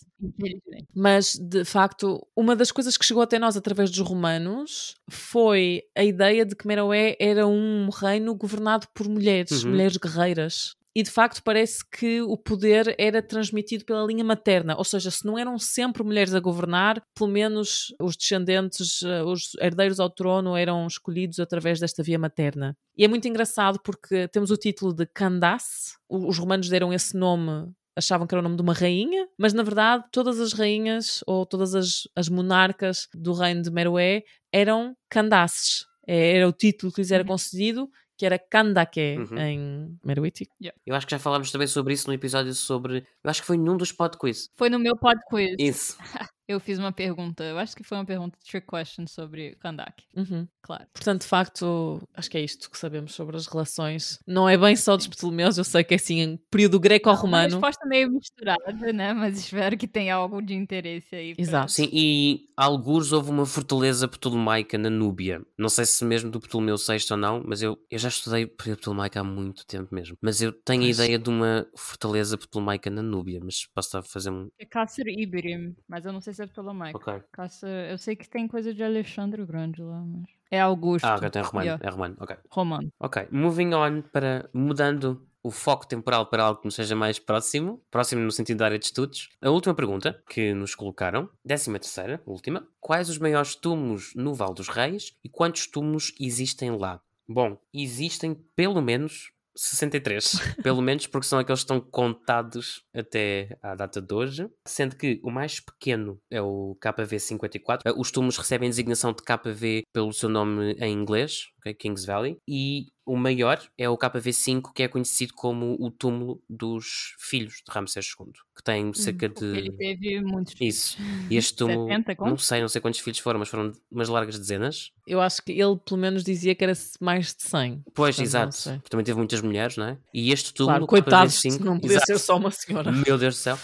Mas, 0.93 1.35
de 1.35 1.63
facto, 1.65 2.25
uma 2.35 2.55
das 2.55 2.71
coisas 2.71 2.97
que 2.97 3.05
chegou 3.05 3.23
até 3.23 3.39
nós 3.39 3.55
através 3.57 3.89
dos 3.89 3.99
romanos 4.07 4.95
foi 5.09 5.83
a 5.97 6.03
ideia 6.03 6.45
de 6.45 6.55
que 6.55 6.67
Meroé 6.67 7.15
era 7.19 7.47
um 7.47 7.89
reino 7.89 8.35
governado 8.35 8.87
por 8.93 9.07
mulheres, 9.07 9.63
Uhum. 9.63 9.71
mulheres 9.71 9.97
guerreiras. 9.97 10.75
E 10.99 11.03
de 11.03 11.09
facto 11.09 11.41
parece 11.41 11.79
que 11.89 12.21
o 12.21 12.35
poder 12.35 12.93
era 12.99 13.21
transmitido 13.21 13.85
pela 13.85 14.05
linha 14.05 14.21
materna, 14.21 14.75
ou 14.77 14.83
seja, 14.83 15.09
se 15.09 15.25
não 15.25 15.39
eram 15.39 15.57
sempre 15.57 16.03
mulheres 16.03 16.35
a 16.35 16.41
governar, 16.41 17.01
pelo 17.15 17.29
menos 17.29 17.95
os 18.01 18.17
descendentes, 18.17 19.01
eh, 19.01 19.23
os 19.23 19.51
herdeiros 19.61 19.97
ao 20.01 20.09
trono 20.09 20.57
eram 20.57 20.85
escolhidos 20.85 21.39
através 21.39 21.79
desta 21.79 22.03
via 22.03 22.19
materna. 22.19 22.75
E 22.97 23.05
é 23.05 23.07
muito 23.07 23.25
engraçado 23.29 23.79
porque 23.81 24.27
temos 24.27 24.51
o 24.51 24.57
título 24.57 24.93
de 24.93 25.05
Candace, 25.05 25.93
os 26.09 26.37
romanos 26.37 26.67
deram 26.67 26.91
esse 26.93 27.15
nome 27.15 27.71
achavam 27.95 28.27
que 28.27 28.35
era 28.35 28.41
o 28.41 28.43
nome 28.43 28.57
de 28.57 28.61
uma 28.61 28.73
rainha, 28.73 29.25
mas 29.37 29.53
na 29.53 29.63
verdade 29.63 30.03
todas 30.11 30.37
as 30.37 30.51
rainhas 30.51 31.21
ou 31.25 31.45
todas 31.45 31.75
as, 31.75 32.03
as 32.13 32.27
monarcas 32.27 33.07
do 33.13 33.31
reino 33.31 33.61
de 33.61 33.71
Meroé 33.71 34.23
eram 34.53 34.97
Candaces. 35.09 35.85
É, 36.05 36.35
Era 36.37 36.47
o 36.49 36.51
título 36.51 36.91
que 36.91 36.99
lhes 36.99 37.11
era 37.11 37.23
Uhum. 37.23 37.27
concedido, 37.29 37.89
que 38.19 38.25
era 38.25 38.37
Kandake 38.37 39.15
Uhum. 39.17 39.37
em 39.37 39.99
Meroítico. 40.03 40.53
Eu 40.85 40.93
acho 40.93 41.07
que 41.07 41.11
já 41.11 41.19
falámos 41.19 41.51
também 41.53 41.67
sobre 41.67 41.93
isso 41.93 42.05
no 42.07 42.13
episódio 42.13 42.53
sobre. 42.53 42.97
Eu 43.23 43.29
acho 43.29 43.39
que 43.39 43.47
foi 43.47 43.57
num 43.57 43.77
dos 43.77 43.93
pod 43.93 44.17
quiz. 44.17 44.49
Foi 44.57 44.69
no 44.69 44.77
meu 44.77 44.97
pod 44.97 45.17
quiz. 45.29 45.55
Isso. 45.57 45.97
Eu 46.49 46.59
fiz 46.59 46.79
uma 46.79 46.91
pergunta, 46.91 47.43
eu 47.43 47.59
acho 47.59 47.75
que 47.75 47.83
foi 47.83 47.95
uma 47.95 48.05
pergunta 48.05 48.35
trick 48.43 48.65
question 48.65 49.05
sobre 49.05 49.55
Kandak, 49.59 50.03
Uhum. 50.15 50.47
claro. 50.63 50.87
Portanto, 50.91 51.21
de 51.21 51.27
facto, 51.27 52.01
acho 52.15 52.27
que 52.27 52.39
é 52.39 52.41
isto 52.41 52.71
que 52.71 52.77
sabemos 52.79 53.13
sobre 53.13 53.37
as 53.37 53.45
relações. 53.45 54.17
Não 54.25 54.49
é 54.49 54.57
bem 54.57 54.75
só 54.75 54.97
dos 54.97 55.05
Ptolomeus, 55.05 55.59
eu 55.59 55.63
sei 55.63 55.83
que 55.83 55.93
é 55.93 55.97
assim, 55.97 56.21
em 56.21 56.37
período 56.49 56.77
Uma 56.77 56.81
greco-romano. 56.81 57.51
resposta 57.51 57.85
meio 57.85 58.09
misturada, 58.11 58.91
né? 58.91 59.13
Mas 59.13 59.37
espero 59.37 59.77
que 59.77 59.87
tenha 59.87 60.15
algo 60.15 60.41
de 60.41 60.55
interesse 60.55 61.15
aí. 61.15 61.35
pra- 61.35 61.41
Exato. 61.43 61.71
Sim, 61.71 61.87
e 61.93 62.47
alguns 62.57 63.11
houve 63.11 63.29
uma 63.29 63.45
fortaleza 63.45 64.07
ptolomaica 64.07 64.75
na 64.75 64.89
Núbia. 64.89 65.45
Não 65.55 65.69
sei 65.69 65.85
se 65.85 66.03
mesmo 66.03 66.31
do 66.31 66.39
Ptolomeu 66.39 66.77
VI 66.77 66.97
ou 67.11 67.17
não, 67.17 67.43
mas 67.45 67.61
eu, 67.61 67.77
eu 67.91 67.99
já 67.99 68.09
estudei 68.09 68.47
período 68.47 68.79
ptolomaico 68.79 69.19
há 69.19 69.23
muito 69.23 69.67
tempo 69.67 69.93
mesmo. 69.93 70.17
Mas 70.19 70.41
eu 70.41 70.51
tenho 70.51 70.81
Pois. 70.81 70.99
a 70.99 71.03
ideia 71.03 71.19
de 71.19 71.29
uma 71.29 71.67
fortaleza 71.77 72.35
ptolomaica 72.39 72.89
na 72.89 73.03
Núbia, 73.03 73.39
mas 73.43 73.67
posso 73.67 73.89
estar 73.89 73.99
a 73.99 74.01
fazer 74.03 74.31
um. 74.31 74.49
É 74.57 74.65
Cássio 74.65 75.07
Iberim, 75.07 75.75
mas 75.87 76.05
eu 76.05 76.11
não 76.11 76.19
sei 76.19 76.33
se 76.33 76.38
é 76.43 76.47
pelo. 76.47 77.23
Cássio, 77.31 77.67
eu 77.67 77.97
sei 77.97 78.15
que 78.15 78.27
tem 78.29 78.47
coisa 78.47 78.73
de 78.73 78.83
Alexandre 78.83 79.45
Grande 79.45 79.81
lá, 79.81 80.01
mas... 80.05 80.29
É 80.51 80.59
Augusto. 80.59 81.05
Ah, 81.05 81.15
ok, 81.15 81.27
então 81.27 81.41
é 81.41 81.45
romano. 81.45 81.65
Yeah. 81.65 81.87
É 81.87 81.89
romano, 81.91 82.15
ok. 82.19 82.37
Romano. 82.49 82.93
Ok, 82.99 83.27
moving 83.31 83.73
on 83.73 84.01
para 84.01 84.49
mudando 84.53 85.27
o 85.41 85.51
foco 85.51 85.87
temporal 85.87 86.25
para 86.25 86.43
algo 86.43 86.59
que 86.59 86.65
nos 86.65 86.75
seja 86.75 86.95
mais 86.95 87.17
próximo, 87.17 87.81
próximo 87.89 88.21
no 88.21 88.31
sentido 88.31 88.57
da 88.57 88.65
área 88.65 88.79
de 88.79 88.85
estudos. 88.85 89.29
A 89.41 89.49
última 89.49 89.73
pergunta 89.73 90.21
que 90.29 90.53
nos 90.53 90.75
colocaram, 90.75 91.29
décima 91.45 91.79
terceira, 91.79 92.21
última, 92.25 92.67
quais 92.79 93.09
os 93.09 93.17
maiores 93.17 93.55
túmulos 93.55 94.13
no 94.15 94.33
Val 94.33 94.53
dos 94.53 94.67
Reis 94.67 95.15
e 95.23 95.29
quantos 95.29 95.67
túmulos 95.67 96.13
existem 96.19 96.71
lá? 96.71 97.01
Bom, 97.27 97.57
existem 97.73 98.33
pelo 98.55 98.81
menos 98.81 99.31
63, 99.61 100.23
pelo 100.63 100.81
menos 100.81 101.05
porque 101.07 101.27
são 101.27 101.39
aqueles 101.39 101.59
que 101.61 101.65
estão 101.65 101.81
contados 101.81 102.83
até 102.93 103.57
à 103.61 103.75
data 103.75 104.01
de 104.01 104.13
hoje, 104.13 104.49
sendo 104.65 104.95
que 104.95 105.19
o 105.23 105.29
mais 105.29 105.59
pequeno 105.59 106.19
é 106.29 106.41
o 106.41 106.77
KV54. 106.81 107.81
Eh, 107.85 107.93
Os 107.97 108.11
túmulos 108.11 108.37
recebem 108.37 108.69
designação 108.69 109.13
de 109.13 109.21
KV 109.23 109.83
pelo 109.91 110.13
seu 110.13 110.29
nome 110.29 110.73
em 110.79 110.93
inglês? 110.93 111.47
Kings 111.73 112.05
Valley. 112.05 112.37
E 112.47 112.87
o 113.05 113.15
maior 113.15 113.59
é 113.77 113.89
o 113.89 113.97
KV5, 113.97 114.71
que 114.73 114.83
é 114.83 114.87
conhecido 114.87 115.33
como 115.33 115.75
o 115.79 115.89
túmulo 115.89 116.41
dos 116.49 117.15
filhos 117.19 117.55
de 117.67 117.71
Ramsés 117.73 118.05
II, 118.19 118.27
que 118.55 118.63
tem 118.63 118.93
cerca 118.93 119.27
Porque 119.29 119.45
ele 119.45 119.69
de. 119.71 119.77
teve 119.77 120.21
muitos. 120.21 120.53
Isso. 120.61 120.97
E 121.29 121.35
este 121.37 121.55
túmulo, 121.57 121.87
70 121.87 122.15
não 122.19 122.37
sei, 122.37 122.61
não 122.61 122.67
sei 122.67 122.79
quantos 122.81 122.99
filhos 122.99 123.19
foram, 123.19 123.39
mas 123.39 123.49
foram 123.49 123.71
umas 123.91 124.09
largas 124.09 124.37
dezenas. 124.37 124.91
Eu 125.07 125.19
acho 125.21 125.41
que 125.43 125.51
ele 125.53 125.75
pelo 125.83 125.99
menos 125.99 126.23
dizia 126.23 126.53
que 126.53 126.63
era 126.63 126.73
mais 127.01 127.33
de 127.33 127.43
100. 127.43 127.83
Pois, 127.95 128.15
Portanto, 128.15 128.53
exato. 128.53 128.83
também 128.89 129.03
teve 129.03 129.17
muitas 129.17 129.41
mulheres, 129.41 129.75
não 129.75 129.87
é? 129.87 129.97
E 130.13 130.31
este 130.31 130.53
túmulo, 130.53 130.85
Claro, 130.85 130.87
coitados, 130.87 131.35
KV5, 131.41 131.59
não 131.61 131.79
podia 131.79 131.95
exato. 131.97 132.05
ser 132.07 132.19
só 132.19 132.37
uma 132.37 132.51
senhora. 132.51 132.91
Meu 132.91 133.17
Deus 133.17 133.35
do 133.35 133.39
céu. 133.39 133.57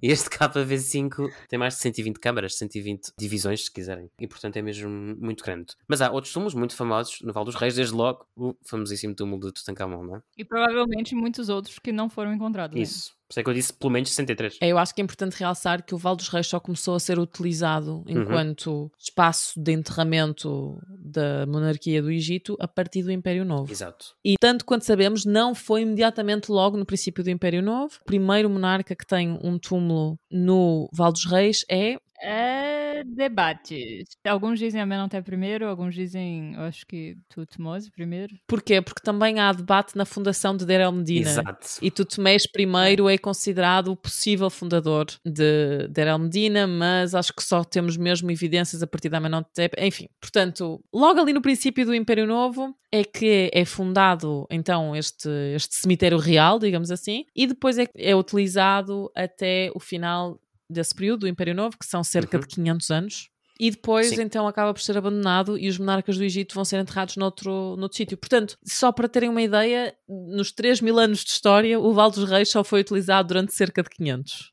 Este 0.00 0.28
KV5 0.30 1.30
tem 1.48 1.58
mais 1.58 1.74
de 1.74 1.80
120 1.80 2.18
câmaras, 2.18 2.56
120 2.56 3.12
divisões, 3.18 3.64
se 3.64 3.72
quiserem. 3.72 4.10
E, 4.18 4.26
portanto, 4.26 4.56
é 4.56 4.62
mesmo 4.62 4.88
muito 4.88 5.42
grande. 5.44 5.74
Mas 5.88 6.00
há 6.00 6.10
outros 6.10 6.32
túmulos 6.32 6.54
muito 6.54 6.76
famosos 6.76 7.20
no 7.22 7.32
Val 7.32 7.44
dos 7.44 7.54
Reis, 7.54 7.74
desde 7.74 7.94
logo 7.94 8.26
o 8.36 8.54
famosíssimo 8.64 9.14
túmulo 9.14 9.46
de 9.46 9.52
Tutankhamon, 9.52 10.04
não 10.04 10.16
é? 10.16 10.22
E 10.36 10.44
provavelmente 10.44 11.14
muitos 11.14 11.48
outros 11.48 11.78
que 11.78 11.92
não 11.92 12.08
foram 12.08 12.32
encontrados. 12.32 12.76
ainda. 12.76 12.88
Isso. 12.88 13.15
Por 13.26 13.32
isso 13.32 13.40
é 13.40 13.42
que 13.42 13.50
eu 13.50 13.54
disse 13.54 13.72
pelo 13.72 13.90
menos 13.90 14.08
63. 14.10 14.58
É, 14.60 14.68
eu 14.68 14.78
acho 14.78 14.94
que 14.94 15.00
é 15.00 15.04
importante 15.04 15.36
realçar 15.38 15.84
que 15.84 15.94
o 15.94 15.98
Val 15.98 16.14
dos 16.14 16.28
Reis 16.28 16.46
só 16.46 16.60
começou 16.60 16.94
a 16.94 17.00
ser 17.00 17.18
utilizado 17.18 18.04
enquanto 18.06 18.90
espaço 18.98 19.60
de 19.60 19.72
enterramento 19.72 20.78
da 20.88 21.44
monarquia 21.46 22.00
do 22.00 22.10
Egito 22.10 22.56
a 22.60 22.68
partir 22.68 23.02
do 23.02 23.10
Império 23.10 23.44
Novo. 23.44 23.70
Exato. 23.70 24.14
E 24.24 24.34
tanto 24.40 24.64
quanto 24.64 24.84
sabemos, 24.84 25.24
não 25.24 25.54
foi 25.54 25.82
imediatamente 25.82 26.50
logo 26.50 26.76
no 26.76 26.86
princípio 26.86 27.24
do 27.24 27.30
Império 27.30 27.62
Novo. 27.62 27.98
O 28.00 28.04
primeiro 28.04 28.48
monarca 28.48 28.94
que 28.94 29.06
tem 29.06 29.38
um 29.42 29.58
túmulo 29.58 30.18
no 30.30 30.88
Val 30.92 31.12
dos 31.12 31.24
Reis 31.24 31.64
é 31.68 31.98
É 32.22 33.04
debates. 33.04 34.04
Alguns 34.26 34.58
dizem 34.58 34.80
Amenhotep 34.80 35.24
primeiro, 35.24 35.66
alguns 35.66 35.94
dizem, 35.94 36.54
eu 36.54 36.62
acho 36.62 36.86
que 36.86 37.16
Tutmose 37.28 37.90
primeiro. 37.90 38.34
Porquê? 38.46 38.80
Porque 38.80 39.02
também 39.02 39.38
há 39.38 39.52
debate 39.52 39.96
na 39.96 40.04
fundação 40.04 40.56
de 40.56 40.64
Der 40.64 40.80
El 40.80 40.92
Medina. 40.92 41.30
Exato. 41.30 41.66
E 41.82 41.90
Tutmés 41.90 42.44
I 42.44 43.14
é 43.14 43.18
considerado 43.18 43.88
o 43.88 43.96
possível 43.96 44.50
fundador 44.50 45.06
de 45.24 45.88
Der 45.88 46.08
El 46.08 46.18
Medina, 46.18 46.66
mas 46.66 47.14
acho 47.14 47.34
que 47.34 47.42
só 47.42 47.62
temos 47.64 47.96
mesmo 47.96 48.30
evidências 48.30 48.82
a 48.82 48.86
partir 48.86 49.08
da 49.08 49.18
Amenhotep. 49.18 49.76
Enfim, 49.78 50.08
portanto, 50.20 50.82
logo 50.92 51.20
ali 51.20 51.32
no 51.32 51.42
princípio 51.42 51.84
do 51.84 51.94
Império 51.94 52.26
Novo 52.26 52.74
é 52.90 53.04
que 53.04 53.50
é 53.52 53.64
fundado 53.64 54.46
então 54.50 54.94
este, 54.94 55.28
este 55.54 55.74
cemitério 55.76 56.18
real, 56.18 56.58
digamos 56.58 56.90
assim, 56.90 57.24
e 57.34 57.46
depois 57.46 57.78
é, 57.78 57.86
é 57.96 58.14
utilizado 58.14 59.10
até 59.14 59.70
o 59.74 59.80
final 59.80 60.40
desse 60.70 60.94
período 60.94 61.20
do 61.20 61.28
Império 61.28 61.54
Novo, 61.54 61.76
que 61.78 61.86
são 61.86 62.02
cerca 62.04 62.36
Uhum. 62.36 62.40
de 62.42 62.46
500 62.48 62.90
anos. 62.90 63.28
E 63.58 63.70
depois, 63.70 64.08
Sim. 64.08 64.20
então, 64.20 64.46
acaba 64.46 64.74
por 64.74 64.80
ser 64.82 64.98
abandonado 64.98 65.56
e 65.56 65.66
os 65.68 65.78
monarcas 65.78 66.18
do 66.18 66.24
Egito 66.24 66.54
vão 66.54 66.64
ser 66.64 66.78
enterrados 66.78 67.16
noutro, 67.16 67.74
noutro 67.78 67.96
sítio. 67.96 68.18
Portanto, 68.18 68.56
só 68.66 68.92
para 68.92 69.08
terem 69.08 69.30
uma 69.30 69.40
ideia, 69.40 69.96
nos 70.06 70.52
3 70.52 70.80
mil 70.82 70.98
anos 70.98 71.20
de 71.24 71.30
história, 71.30 71.80
o 71.80 71.92
Val 71.94 72.10
dos 72.10 72.28
Reis 72.28 72.50
só 72.50 72.62
foi 72.62 72.80
utilizado 72.82 73.28
durante 73.28 73.54
cerca 73.54 73.82
de 73.82 73.88
500. 73.88 74.52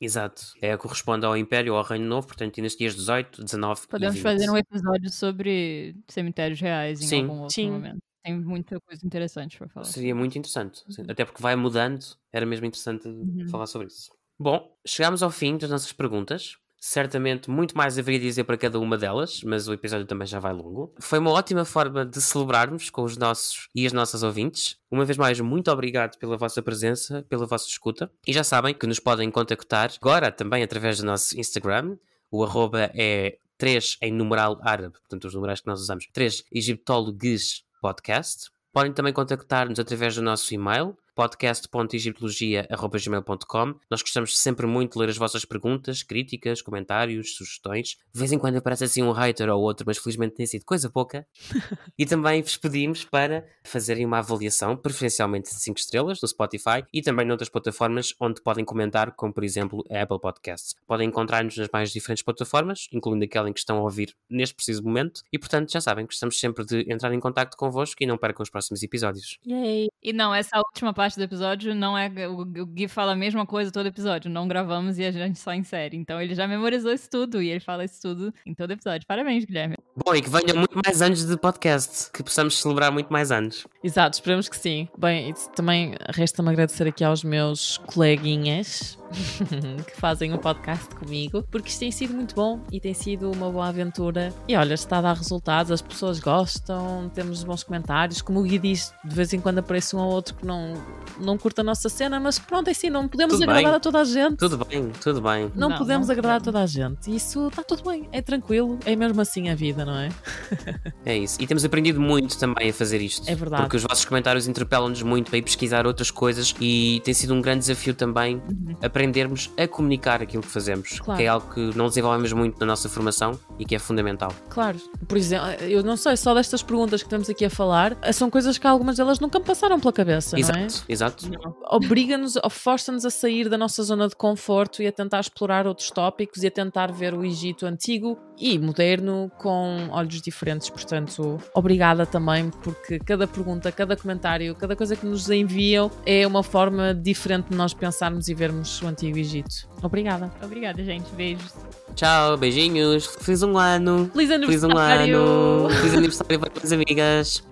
Exato. 0.00 0.42
É, 0.60 0.76
corresponde 0.76 1.24
ao 1.24 1.36
Império, 1.36 1.74
ao 1.76 1.84
Reino 1.84 2.06
Novo, 2.06 2.26
portanto, 2.26 2.58
e 2.58 2.62
nos 2.62 2.74
dias 2.74 2.94
18, 2.96 3.44
19 3.44 3.86
Podemos 3.88 4.16
e 4.16 4.18
20. 4.18 4.22
fazer 4.22 4.50
um 4.50 4.56
episódio 4.56 5.10
sobre 5.10 5.94
cemitérios 6.08 6.60
reais 6.60 7.00
em 7.00 7.06
Sim. 7.06 7.20
algum 7.22 7.40
outro 7.42 7.54
Sim. 7.54 7.70
momento. 7.70 7.98
Tem 8.24 8.36
muita 8.40 8.80
coisa 8.80 9.04
interessante 9.06 9.58
para 9.58 9.68
falar. 9.68 9.84
Seria 9.86 10.14
muito 10.14 10.36
interessante. 10.36 10.82
sim. 10.90 11.02
Até 11.08 11.24
porque 11.24 11.42
vai 11.42 11.54
mudando, 11.56 12.04
era 12.32 12.44
mesmo 12.46 12.66
interessante 12.66 13.06
Uhum. 13.08 13.48
falar 13.48 13.66
sobre 13.66 13.88
isso. 13.88 14.10
Bom, 14.42 14.76
chegámos 14.84 15.22
ao 15.22 15.30
fim 15.30 15.56
das 15.56 15.70
nossas 15.70 15.92
perguntas. 15.92 16.56
Certamente 16.76 17.48
muito 17.48 17.76
mais 17.76 17.96
haveria 17.96 18.18
a 18.18 18.22
dizer 18.24 18.42
para 18.42 18.56
cada 18.56 18.80
uma 18.80 18.98
delas, 18.98 19.40
mas 19.44 19.68
o 19.68 19.72
episódio 19.72 20.04
também 20.04 20.26
já 20.26 20.40
vai 20.40 20.52
longo. 20.52 20.92
Foi 20.98 21.20
uma 21.20 21.30
ótima 21.30 21.64
forma 21.64 22.04
de 22.04 22.20
celebrarmos 22.20 22.90
com 22.90 23.04
os 23.04 23.16
nossos 23.16 23.68
e 23.72 23.86
as 23.86 23.92
nossas 23.92 24.24
ouvintes. 24.24 24.76
Uma 24.90 25.04
vez 25.04 25.16
mais, 25.16 25.38
muito 25.38 25.70
obrigado 25.70 26.18
pela 26.18 26.36
vossa 26.36 26.60
presença, 26.60 27.24
pela 27.28 27.46
vossa 27.46 27.68
escuta. 27.68 28.10
E 28.26 28.32
já 28.32 28.42
sabem 28.42 28.74
que 28.74 28.84
nos 28.84 28.98
podem 28.98 29.30
contactar 29.30 29.92
agora 30.02 30.32
também 30.32 30.64
através 30.64 30.98
do 30.98 31.06
nosso 31.06 31.38
Instagram. 31.38 31.96
O 32.28 32.42
arroba 32.42 32.90
é 32.96 33.38
3 33.58 33.98
em 34.02 34.12
numeral 34.12 34.58
árabe, 34.60 34.94
portanto 34.94 35.26
os 35.26 35.34
numerais 35.36 35.60
que 35.60 35.68
nós 35.68 35.80
usamos. 35.80 36.08
3 36.12 36.46
Egiptólogos 36.50 37.64
Podcast. 37.80 38.50
Podem 38.72 38.92
também 38.92 39.12
contactar-nos 39.12 39.78
através 39.78 40.16
do 40.16 40.22
nosso 40.22 40.52
e-mail 40.52 40.96
podcast.egiptologia.gmail.com 41.14 43.74
Nós 43.90 44.02
gostamos 44.02 44.38
sempre 44.38 44.66
muito 44.66 44.92
de 44.94 44.98
ler 44.98 45.10
as 45.10 45.16
vossas 45.16 45.44
perguntas, 45.44 46.02
críticas, 46.02 46.60
comentários, 46.62 47.36
sugestões. 47.36 47.98
De 48.12 48.18
vez 48.18 48.32
em 48.32 48.38
quando 48.38 48.56
aparece 48.56 48.82
assim 48.84 49.02
um 49.02 49.12
hater 49.12 49.48
ou 49.50 49.60
outro, 49.60 49.84
mas 49.86 49.98
felizmente 49.98 50.34
tem 50.34 50.46
sido 50.46 50.64
coisa 50.64 50.88
pouca. 50.90 51.26
e 51.98 52.06
também 52.06 52.40
vos 52.42 52.56
pedimos 52.56 53.04
para 53.04 53.46
fazerem 53.62 54.06
uma 54.06 54.18
avaliação, 54.18 54.76
preferencialmente 54.76 55.50
de 55.50 55.60
5 55.60 55.78
estrelas, 55.78 56.20
no 56.20 56.28
Spotify 56.28 56.84
e 56.92 57.00
também 57.02 57.26
noutras 57.26 57.48
plataformas 57.48 58.14
onde 58.20 58.42
podem 58.42 58.64
comentar, 58.64 59.12
como 59.12 59.32
por 59.32 59.44
exemplo 59.44 59.84
a 59.90 60.02
Apple 60.02 60.20
Podcasts. 60.20 60.74
Podem 60.86 61.08
encontrar-nos 61.08 61.56
nas 61.56 61.68
mais 61.72 61.90
diferentes 61.90 62.22
plataformas, 62.22 62.88
incluindo 62.92 63.24
aquela 63.24 63.48
em 63.48 63.52
que 63.52 63.60
estão 63.60 63.78
a 63.78 63.82
ouvir 63.82 64.14
neste 64.28 64.54
preciso 64.54 64.82
momento. 64.82 65.22
E 65.32 65.38
portanto, 65.38 65.72
já 65.72 65.80
sabem, 65.80 66.06
gostamos 66.06 66.38
sempre 66.38 66.64
de 66.64 66.92
entrar 66.92 67.12
em 67.12 67.20
contato 67.20 67.56
convosco 67.56 68.02
e 68.02 68.06
não 68.06 68.18
percam 68.18 68.42
os 68.42 68.50
próximos 68.50 68.82
episódios. 68.82 69.38
Yay! 69.46 69.88
E 70.02 70.12
não, 70.12 70.34
essa 70.34 70.58
última 70.58 70.92
parte 71.02 71.16
do 71.16 71.24
episódio 71.24 71.74
não 71.74 71.98
é. 71.98 72.08
O 72.28 72.44
Gui 72.44 72.86
fala 72.86 73.12
a 73.12 73.16
mesma 73.16 73.44
coisa 73.44 73.72
todo 73.72 73.86
episódio. 73.86 74.30
Não 74.30 74.46
gravamos 74.46 74.98
e 74.98 75.04
a 75.04 75.10
gente 75.10 75.38
só 75.38 75.52
insere. 75.52 75.96
Então 75.96 76.20
ele 76.22 76.32
já 76.32 76.46
memorizou 76.46 76.92
isso 76.92 77.10
tudo 77.10 77.42
e 77.42 77.48
ele 77.48 77.58
fala 77.58 77.84
isso 77.84 78.00
tudo 78.00 78.32
em 78.46 78.54
todo 78.54 78.70
episódio. 78.70 79.04
Parabéns, 79.06 79.44
Guilherme. 79.44 79.81
Bom, 79.94 80.14
e 80.14 80.22
que 80.22 80.30
venham 80.30 80.56
muito 80.56 80.80
mais 80.82 81.02
anos 81.02 81.26
de 81.26 81.36
podcast, 81.36 82.10
que 82.12 82.22
possamos 82.22 82.58
celebrar 82.58 82.90
muito 82.90 83.12
mais 83.12 83.30
anos. 83.30 83.66
Exato, 83.84 84.14
esperamos 84.16 84.48
que 84.48 84.56
sim. 84.56 84.88
Bem, 84.96 85.28
isso 85.30 85.50
também 85.50 85.94
resta-me 86.08 86.48
agradecer 86.48 86.88
aqui 86.88 87.04
aos 87.04 87.22
meus 87.22 87.76
coleguinhas 87.78 88.96
que 89.86 90.00
fazem 90.00 90.32
o 90.32 90.38
podcast 90.38 90.94
comigo, 90.94 91.44
porque 91.50 91.68
isto 91.68 91.80
tem 91.80 91.90
sido 91.90 92.14
muito 92.14 92.34
bom 92.34 92.60
e 92.72 92.80
tem 92.80 92.94
sido 92.94 93.30
uma 93.30 93.50
boa 93.50 93.68
aventura. 93.68 94.32
E 94.48 94.56
olha, 94.56 94.72
está 94.72 94.96
a 94.96 95.02
dar 95.02 95.14
resultados, 95.16 95.70
as 95.70 95.82
pessoas 95.82 96.18
gostam, 96.20 97.10
temos 97.14 97.44
bons 97.44 97.62
comentários. 97.62 98.22
Como 98.22 98.40
o 98.40 98.44
Gui 98.44 98.58
diz, 98.58 98.94
de 99.04 99.14
vez 99.14 99.34
em 99.34 99.40
quando 99.40 99.58
aparece 99.58 99.94
um 99.94 99.98
ou 99.98 100.10
outro 100.10 100.34
que 100.36 100.46
não, 100.46 100.72
não 101.20 101.36
curta 101.36 101.60
a 101.60 101.64
nossa 101.64 101.90
cena, 101.90 102.18
mas 102.18 102.38
pronto, 102.38 102.68
é 102.68 102.70
assim, 102.70 102.88
não 102.88 103.06
podemos 103.06 103.34
Tudo 103.34 103.42
agradar 103.44 103.64
bem. 103.64 103.74
a 103.74 103.80
toda 103.80 104.00
a 104.00 104.04
gente. 104.04 104.36
Tudo 104.38 104.64
bem, 104.64 104.90
tudo 105.02 105.20
bem. 105.20 105.52
Não, 105.54 105.68
Não, 105.68 105.76
podemos 105.76 106.06
não 106.08 106.12
agradar 106.12 106.36
a 106.36 106.40
podemos. 106.40 106.44
toda 106.44 106.62
a 106.62 106.66
gente. 106.88 107.14
Isso 107.14 107.48
está 107.48 107.62
tudo 107.62 107.82
bem, 107.90 108.08
é 108.10 108.22
tranquilo, 108.22 108.78
é 108.86 108.96
mesmo 108.96 109.20
assim 109.20 109.50
a 109.50 109.54
vida, 109.54 109.81
não 109.84 109.96
é? 109.98 110.08
É 111.04 111.16
isso. 111.16 111.36
E 111.40 111.46
temos 111.46 111.64
aprendido 111.64 112.00
muito 112.00 112.38
também 112.38 112.70
a 112.70 112.72
fazer 112.72 113.00
isto. 113.00 113.28
É 113.28 113.34
verdade. 113.34 113.62
Porque 113.62 113.76
os 113.76 113.82
vossos 113.82 114.04
comentários 114.04 114.46
interpelam-nos 114.46 115.02
muito 115.02 115.30
para 115.30 115.38
ir 115.38 115.42
pesquisar 115.42 115.84
outras 115.86 116.10
coisas 116.12 116.54
e 116.60 117.00
tem 117.04 117.12
sido 117.12 117.34
um 117.34 117.40
grande 117.42 117.60
desafio 117.60 117.92
também 117.92 118.40
aprendermos 118.80 119.50
a 119.58 119.66
comunicar 119.66 120.22
aquilo 120.22 120.42
que 120.42 120.48
fazemos, 120.48 121.00
Claro. 121.00 121.18
que 121.18 121.24
é 121.24 121.28
algo 121.28 121.52
que 121.52 121.76
não 121.76 121.88
desenvolvemos 121.88 122.32
muito 122.32 122.58
na 122.60 122.66
nossa 122.66 122.88
formação 122.88 123.38
e 123.58 123.64
que 123.64 123.74
é 123.74 123.78
fundamental. 123.78 124.32
Claro, 124.48 124.78
por 125.08 125.18
exemplo, 125.18 125.46
eu 125.62 125.82
não 125.82 125.96
sei, 125.96 126.16
só 126.16 126.34
destas 126.34 126.62
perguntas 126.62 127.02
que 127.02 127.06
estamos 127.06 127.28
aqui 127.28 127.44
a 127.44 127.50
falar, 127.50 127.96
são 128.12 128.30
coisas 128.30 128.56
que 128.58 128.66
algumas 128.66 128.96
delas 128.96 129.18
nunca 129.18 129.38
me 129.38 129.44
passaram 129.44 129.80
pela 129.80 129.92
cabeça, 129.92 130.36
não 130.36 130.48
é? 130.54 130.64
Exato, 130.66 130.84
exato. 130.88 131.30
Obriga-nos, 131.70 132.34
força-nos 132.50 133.04
a 133.04 133.10
sair 133.10 133.48
da 133.48 133.58
nossa 133.58 133.82
zona 133.82 134.08
de 134.08 134.14
conforto 134.16 134.82
e 134.82 134.86
a 134.86 134.92
tentar 134.92 135.20
explorar 135.20 135.66
outros 135.66 135.90
tópicos 135.90 136.42
e 136.42 136.46
a 136.46 136.50
tentar 136.50 136.92
ver 136.92 137.14
o 137.14 137.24
Egito 137.24 137.66
antigo 137.66 138.18
e 138.38 138.58
moderno 138.58 139.30
com 139.38 139.71
olhos 139.90 140.20
diferentes. 140.20 140.68
Portanto, 140.70 141.38
obrigada 141.54 142.06
também, 142.06 142.50
porque 142.62 142.98
cada 142.98 143.26
pergunta, 143.26 143.70
cada 143.72 143.96
comentário, 143.96 144.54
cada 144.54 144.74
coisa 144.76 144.96
que 144.96 145.06
nos 145.06 145.28
enviam 145.30 145.90
é 146.06 146.26
uma 146.26 146.42
forma 146.42 146.94
diferente 146.94 147.50
de 147.50 147.56
nós 147.56 147.74
pensarmos 147.74 148.28
e 148.28 148.34
vermos 148.34 148.80
o 148.82 148.86
antigo 148.86 149.18
Egito. 149.18 149.68
Obrigada. 149.82 150.32
Obrigada, 150.42 150.82
gente. 150.84 151.10
Beijos. 151.14 151.52
Tchau, 151.94 152.36
beijinhos. 152.36 153.06
Feliz 153.20 153.42
um 153.42 153.58
ano. 153.58 154.10
Feliz 154.12 154.28
Feliz 154.28 154.64
um 154.64 154.70
aniversário! 154.70 155.16
ano. 155.18 155.70
Feliz 155.70 155.94
aniversário 155.94 156.40
para 156.40 156.52
as 156.62 156.72
amigas. 156.72 157.44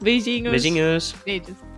Beijinhos! 0.00 0.50
Beijinhos. 0.50 1.14
Beijos. 1.24 1.71